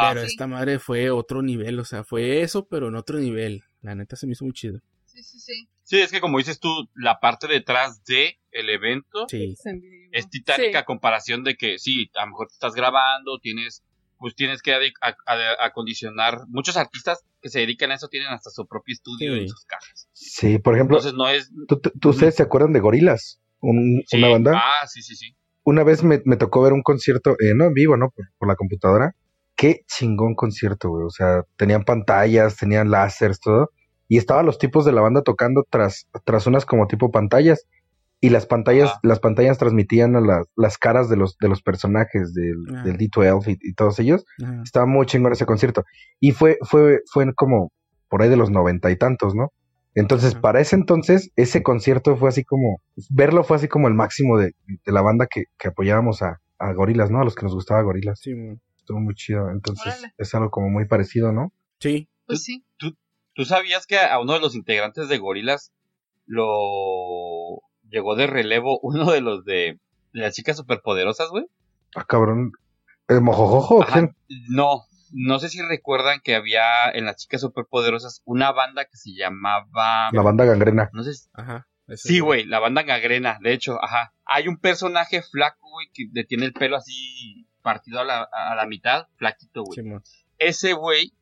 pero 0.10 0.22
esta 0.22 0.47
madre 0.47 0.80
fue 0.80 1.11
otro 1.11 1.41
nivel, 1.41 1.80
o 1.80 1.85
sea, 1.85 2.03
fue 2.03 2.41
eso, 2.41 2.68
pero 2.68 2.88
en 2.88 2.95
otro 2.95 3.19
nivel. 3.19 3.64
La 3.81 3.95
neta 3.95 4.15
se 4.15 4.27
me 4.27 4.34
hizo 4.34 4.45
muy 4.45 4.53
chido. 4.53 4.81
Sí, 5.06 5.23
sí, 5.23 5.39
sí. 5.39 5.69
Sí, 5.84 5.99
es 5.99 6.11
que 6.11 6.22
como 6.22 6.38
dices 6.38 6.60
tú, 6.60 6.69
la 6.93 7.19
parte 7.19 7.47
detrás 7.47 8.03
de 8.06 8.39
el 8.51 8.69
evento 8.69 9.26
sí. 9.27 9.56
es 10.11 10.30
titánica 10.30 10.80
a 10.80 10.85
comparación 10.85 11.43
de 11.43 11.56
que 11.56 11.80
sí, 11.80 12.11
a 12.15 12.26
lo 12.26 12.31
mejor 12.31 12.47
te 12.47 12.53
estás 12.53 12.76
grabando, 12.76 13.39
tienes 13.39 13.84
pues 14.19 14.35
tienes 14.35 14.61
que 14.61 14.75
acondicionar. 15.59 16.41
Muchos 16.49 16.77
artistas 16.77 17.23
que 17.41 17.49
se 17.49 17.59
dedican 17.59 17.91
a 17.91 17.95
eso 17.95 18.09
tienen 18.09 18.29
hasta 18.29 18.49
su 18.49 18.67
propio 18.67 18.93
estudio 18.93 19.35
en 19.35 19.47
sus 19.47 19.65
casas. 19.65 20.09
Sí, 20.13 20.59
por 20.59 20.75
ejemplo. 20.75 20.97
Entonces 20.97 21.17
no 21.17 21.27
es. 21.29 21.49
¿Tú, 21.67 22.09
ustedes 22.09 22.35
se 22.35 22.43
acuerdan 22.43 22.73
de 22.73 22.81
Gorilas? 22.81 23.39
una 23.61 24.29
banda. 24.29 24.53
Ah, 24.55 24.87
sí, 24.87 25.01
sí, 25.01 25.15
sí. 25.15 25.35
Una 25.63 25.83
vez 25.83 26.03
me, 26.03 26.19
tocó 26.37 26.61
ver 26.61 26.73
un 26.73 26.81
concierto, 26.81 27.31
eh, 27.39 27.53
no 27.55 27.65
en 27.65 27.73
vivo, 27.73 27.97
¿no? 27.97 28.09
Por, 28.37 28.47
la 28.47 28.55
computadora. 28.55 29.15
Qué 29.55 29.81
chingón 29.87 30.35
concierto, 30.35 30.89
güey. 30.89 31.05
O 31.05 31.09
sea, 31.09 31.43
tenían 31.57 31.83
pantallas, 31.83 32.57
tenían 32.57 32.91
láseres, 32.91 33.39
todo. 33.39 33.71
Y 34.07 34.17
estaban 34.17 34.45
los 34.45 34.57
tipos 34.57 34.85
de 34.85 34.91
la 34.91 35.01
banda 35.01 35.21
tocando 35.21 35.65
tras, 35.69 36.07
tras 36.25 36.47
unas 36.47 36.65
como 36.65 36.87
tipo 36.87 37.11
pantallas 37.11 37.65
y 38.21 38.29
las 38.29 38.45
pantallas, 38.45 38.93
las 39.01 39.19
pantallas 39.19 39.57
transmitían 39.57 40.15
a 40.15 40.21
las, 40.21 40.47
las 40.55 40.77
caras 40.77 41.09
de 41.09 41.15
los, 41.15 41.37
de 41.37 41.47
los 41.47 41.61
personajes 41.61 42.33
del, 42.33 42.63
del 42.83 42.97
D12 42.97 43.57
y, 43.61 43.73
todos 43.73 43.99
ellos. 43.99 44.25
Estaba 44.63 44.85
muy 44.85 45.05
chingón 45.05 45.31
ese 45.31 45.45
concierto. 45.45 45.85
Y 46.19 46.31
fue, 46.31 46.57
fue, 46.61 47.01
fue 47.11 47.33
como 47.33 47.71
por 48.09 48.21
ahí 48.21 48.29
de 48.29 48.35
los 48.35 48.49
noventa 48.49 48.91
y 48.91 48.97
tantos, 48.97 49.35
¿no? 49.35 49.53
Entonces, 49.95 50.35
para 50.35 50.59
ese 50.59 50.75
entonces, 50.75 51.31
ese 51.35 51.63
concierto 51.63 52.15
fue 52.15 52.29
así 52.29 52.43
como, 52.43 52.81
verlo 53.09 53.43
fue 53.43 53.57
así 53.57 53.67
como 53.67 53.87
el 53.87 53.93
máximo 53.93 54.37
de, 54.37 54.53
de 54.67 54.91
la 54.91 55.01
banda 55.01 55.27
que, 55.27 55.45
que 55.57 55.69
apoyábamos 55.69 56.21
a, 56.21 56.39
a, 56.57 56.73
Gorilas, 56.73 57.09
¿no? 57.09 57.21
A 57.21 57.23
los 57.23 57.35
que 57.35 57.43
nos 57.43 57.55
gustaba 57.55 57.81
Gorilas. 57.81 58.19
Sí, 58.19 58.33
Estuvo 58.77 58.99
muy 58.99 59.15
chido. 59.15 59.49
Entonces, 59.49 60.05
es 60.17 60.35
algo 60.35 60.49
como 60.51 60.69
muy 60.69 60.85
parecido, 60.87 61.31
¿no? 61.31 61.53
Sí. 61.79 62.09
Pues 62.25 62.43
sí. 62.43 62.65
¿Tú, 62.77 62.95
¿Tú 63.33 63.45
sabías 63.45 63.87
que 63.87 63.97
a 63.97 64.19
uno 64.19 64.33
de 64.33 64.39
los 64.39 64.55
integrantes 64.55 65.09
de 65.09 65.17
Gorilas 65.17 65.71
lo 66.25 67.61
llegó 67.89 68.15
de 68.15 68.27
relevo 68.27 68.79
uno 68.83 69.11
de 69.11 69.21
los 69.21 69.45
de, 69.45 69.79
las 70.11 70.33
chicas 70.33 70.57
superpoderosas, 70.57 71.29
güey. 71.29 71.45
Ah, 71.95 72.05
cabrón. 72.05 72.51
¿El 73.07 73.21
mojojojo? 73.21 73.85
No, 74.49 74.83
no 75.11 75.39
sé 75.39 75.49
si 75.49 75.61
recuerdan 75.61 76.19
que 76.23 76.35
había 76.35 76.91
en 76.93 77.05
las 77.05 77.17
chicas 77.17 77.41
superpoderosas 77.41 78.21
una 78.25 78.51
banda 78.51 78.85
que 78.85 78.97
se 78.97 79.13
llamaba... 79.15 80.09
La 80.11 80.21
banda 80.21 80.45
gangrena. 80.45 80.89
No 80.93 81.03
sé 81.03 81.11
Ajá. 81.33 81.67
Sí, 81.95 82.19
güey, 82.19 82.45
la 82.45 82.59
banda 82.59 82.83
gangrena, 82.83 83.39
de 83.41 83.53
hecho, 83.53 83.83
ajá. 83.83 84.13
Hay 84.25 84.47
un 84.47 84.57
personaje 84.57 85.23
flaco, 85.23 85.69
güey, 85.71 85.87
que 85.91 86.23
tiene 86.23 86.45
el 86.45 86.53
pelo 86.53 86.77
así 86.77 87.47
partido 87.63 87.99
a 87.99 88.03
la, 88.03 88.29
a 88.31 88.53
la 88.53 88.67
mitad, 88.67 89.07
flaquito, 89.15 89.63
güey. 89.63 89.79
Ese 90.37 90.73
güey 90.73 91.13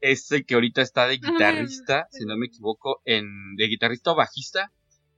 es 0.00 0.30
el 0.30 0.46
que 0.46 0.54
ahorita 0.54 0.82
está 0.82 1.08
de 1.08 1.18
guitarrista, 1.18 2.06
si 2.10 2.24
no 2.24 2.36
me 2.36 2.46
equivoco, 2.46 3.02
en 3.04 3.56
de 3.56 3.66
guitarrista 3.66 4.12
o 4.12 4.14
bajista 4.14 4.70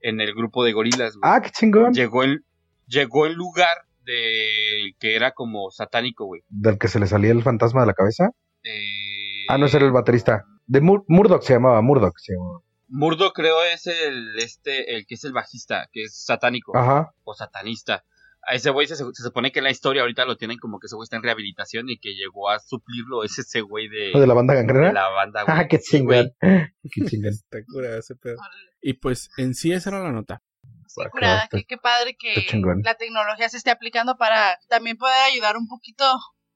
en 0.02 0.20
el 0.20 0.34
grupo 0.34 0.64
de 0.64 0.72
gorilas, 0.72 1.16
güey. 1.16 1.32
Ah, 1.32 1.40
qué 1.40 1.50
chingón. 1.50 1.92
Llegó 1.92 2.22
el, 2.22 2.44
llegó 2.86 3.26
el 3.26 3.34
lugar 3.34 3.86
de 4.04 4.94
que 4.98 5.14
era 5.14 5.32
como 5.32 5.70
satánico, 5.70 6.26
güey. 6.26 6.42
¿Del 6.48 6.78
que 6.78 6.88
se 6.88 7.00
le 7.00 7.06
salía 7.06 7.32
el 7.32 7.42
fantasma 7.42 7.82
de 7.82 7.86
la 7.86 7.94
cabeza? 7.94 8.30
Eh... 8.62 9.46
Ah, 9.48 9.58
no, 9.58 9.66
ese 9.66 9.78
era 9.78 9.86
el 9.86 9.92
baterista. 9.92 10.44
De 10.66 10.80
Murdoch 10.80 11.42
se 11.42 11.54
llamaba, 11.54 11.80
Murdoch 11.82 12.16
se 12.18 12.34
llamaba. 12.34 12.60
Murdoch 12.88 13.32
creo 13.32 13.62
es 13.62 13.86
el, 13.86 14.38
este, 14.38 14.96
el 14.96 15.06
que 15.06 15.14
es 15.14 15.24
el 15.24 15.32
bajista, 15.32 15.88
que 15.92 16.02
es 16.02 16.24
satánico. 16.24 16.76
Ajá. 16.76 17.12
O 17.24 17.34
satanista. 17.34 18.04
A 18.42 18.54
ese 18.54 18.70
güey 18.70 18.86
se, 18.86 18.96
se, 18.96 19.22
supone 19.22 19.52
que 19.52 19.60
en 19.60 19.64
la 19.64 19.70
historia 19.70 20.02
ahorita 20.02 20.24
lo 20.24 20.36
tienen 20.36 20.58
como 20.58 20.80
que 20.80 20.86
ese 20.86 20.96
güey 20.96 21.04
está 21.04 21.16
en 21.16 21.22
rehabilitación 21.22 21.90
y 21.90 21.98
que 21.98 22.14
llegó 22.14 22.48
a 22.50 22.58
suplirlo 22.58 23.22
es 23.22 23.38
ese 23.38 23.60
güey 23.60 23.88
de... 23.88 24.18
¿De 24.18 24.26
la 24.26 24.34
banda 24.34 24.54
gangrena? 24.54 24.88
De 24.88 24.92
la 24.94 25.08
banda, 25.08 25.42
güey. 25.46 25.56
Ah, 25.58 25.68
qué 25.68 25.78
chingón. 25.78 26.32
qué 26.40 27.04
chingón. 27.06 27.30
Está 27.30 27.58
curado 27.64 27.98
ese 27.98 28.16
pedo. 28.16 28.36
Y 28.80 28.94
pues 28.94 29.30
en 29.36 29.54
sí 29.54 29.72
esa 29.72 29.90
era 29.90 30.02
la 30.02 30.12
nota. 30.12 30.42
Sí, 30.86 31.02
curada, 31.12 31.48
qué, 31.48 31.64
qué 31.64 31.76
padre 31.76 32.16
que 32.18 32.34
la 32.82 32.94
tecnología 32.94 33.48
se 33.48 33.58
esté 33.58 33.70
aplicando 33.70 34.16
para 34.16 34.58
también 34.68 34.96
poder 34.96 35.14
ayudar 35.30 35.56
un 35.56 35.68
poquito 35.68 36.04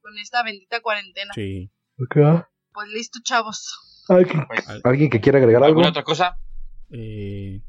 con 0.00 0.18
esta 0.18 0.42
bendita 0.42 0.80
cuarentena. 0.80 1.32
Sí. 1.34 1.70
Pues 1.96 2.88
listo, 2.88 3.20
chavos. 3.22 4.04
¿Alguien, 4.08 4.44
pues, 4.48 4.80
¿Alguien 4.82 5.08
que 5.08 5.20
quiera 5.20 5.38
agregar 5.38 5.62
algo? 5.62 5.78
¿Alguna 5.78 5.90
otra 5.90 6.02
cosa? 6.02 6.36
Eh... 6.90 7.62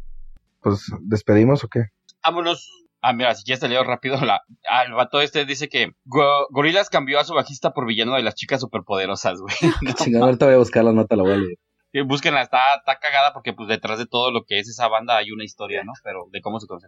Pues, 0.65 0.91
¿despedimos 1.01 1.63
o 1.63 1.67
qué? 1.67 1.91
Vámonos. 2.23 2.84
Ah, 3.07 3.13
mira, 3.13 3.35
si 3.35 3.43
quieres 3.43 3.59
te 3.59 3.67
leo 3.67 3.83
rápido. 3.83 4.17
La, 4.25 4.41
ah, 4.69 4.83
el 4.83 4.93
vato 4.93 5.21
este 5.21 5.45
dice 5.45 5.69
que 5.69 5.91
Gorilas 6.05 6.89
cambió 6.89 7.19
a 7.19 7.23
su 7.23 7.33
bajista 7.33 7.71
por 7.71 7.85
villano 7.85 8.15
de 8.15 8.23
las 8.23 8.35
chicas 8.35 8.61
superpoderosas, 8.61 9.39
güey. 9.39 9.53
No, 9.81 9.93
Chingada, 9.93 10.25
ahorita 10.25 10.45
voy 10.45 10.55
a 10.55 10.59
buscar 10.59 10.83
la 10.83 10.91
nota, 10.91 11.15
la 11.15 11.23
voy 11.23 11.33
a 11.33 11.37
leer 11.37 11.57
búsquenla, 12.03 12.41
está, 12.41 12.75
está 12.75 12.99
cagada 12.99 13.31
porque 13.33 13.53
pues 13.53 13.69
detrás 13.69 13.97
de 13.97 14.05
todo 14.05 14.31
lo 14.31 14.43
que 14.43 14.59
es 14.59 14.67
esa 14.67 14.87
banda 14.87 15.17
hay 15.17 15.31
una 15.31 15.43
historia, 15.43 15.83
¿no? 15.83 15.93
Pero 16.03 16.27
de 16.31 16.41
cómo 16.41 16.59
se 16.59 16.67
conoce. 16.67 16.87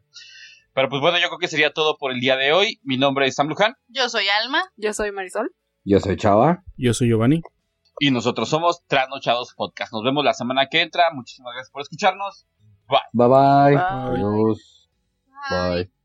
Pero 0.74 0.90
pues 0.90 1.02
bueno, 1.02 1.18
yo 1.18 1.28
creo 1.28 1.40
que 1.40 1.48
sería 1.48 1.72
todo 1.72 1.98
por 1.98 2.12
el 2.12 2.20
día 2.20 2.36
de 2.36 2.52
hoy. 2.52 2.80
Mi 2.84 2.98
nombre 2.98 3.28
es 3.28 3.36
Sam 3.36 3.48
Luján. 3.48 3.76
Yo 3.88 4.10
soy 4.10 4.26
Alma. 4.28 4.64
Yo 4.76 4.94
soy 4.94 5.12
Marisol. 5.12 5.52
Yo 5.84 6.00
soy 6.00 6.18
Chava. 6.18 6.64
Yo 6.76 6.94
soy 6.94 7.08
Giovanni. 7.08 7.42
Y 8.00 8.12
nosotros 8.12 8.50
somos 8.50 8.86
Trasnochados 8.86 9.54
Podcast. 9.56 9.92
Nos 9.92 10.04
vemos 10.04 10.24
la 10.24 10.34
semana 10.34 10.68
que 10.68 10.82
entra. 10.82 11.12
Muchísimas 11.14 11.54
gracias 11.54 11.72
por 11.72 11.82
escucharnos. 11.82 12.46
Bye. 12.88 13.00
Bye 13.14 13.28
bye. 13.28 13.76
bye. 13.76 14.22
Adiós. 14.22 14.90
bye. 15.50 15.97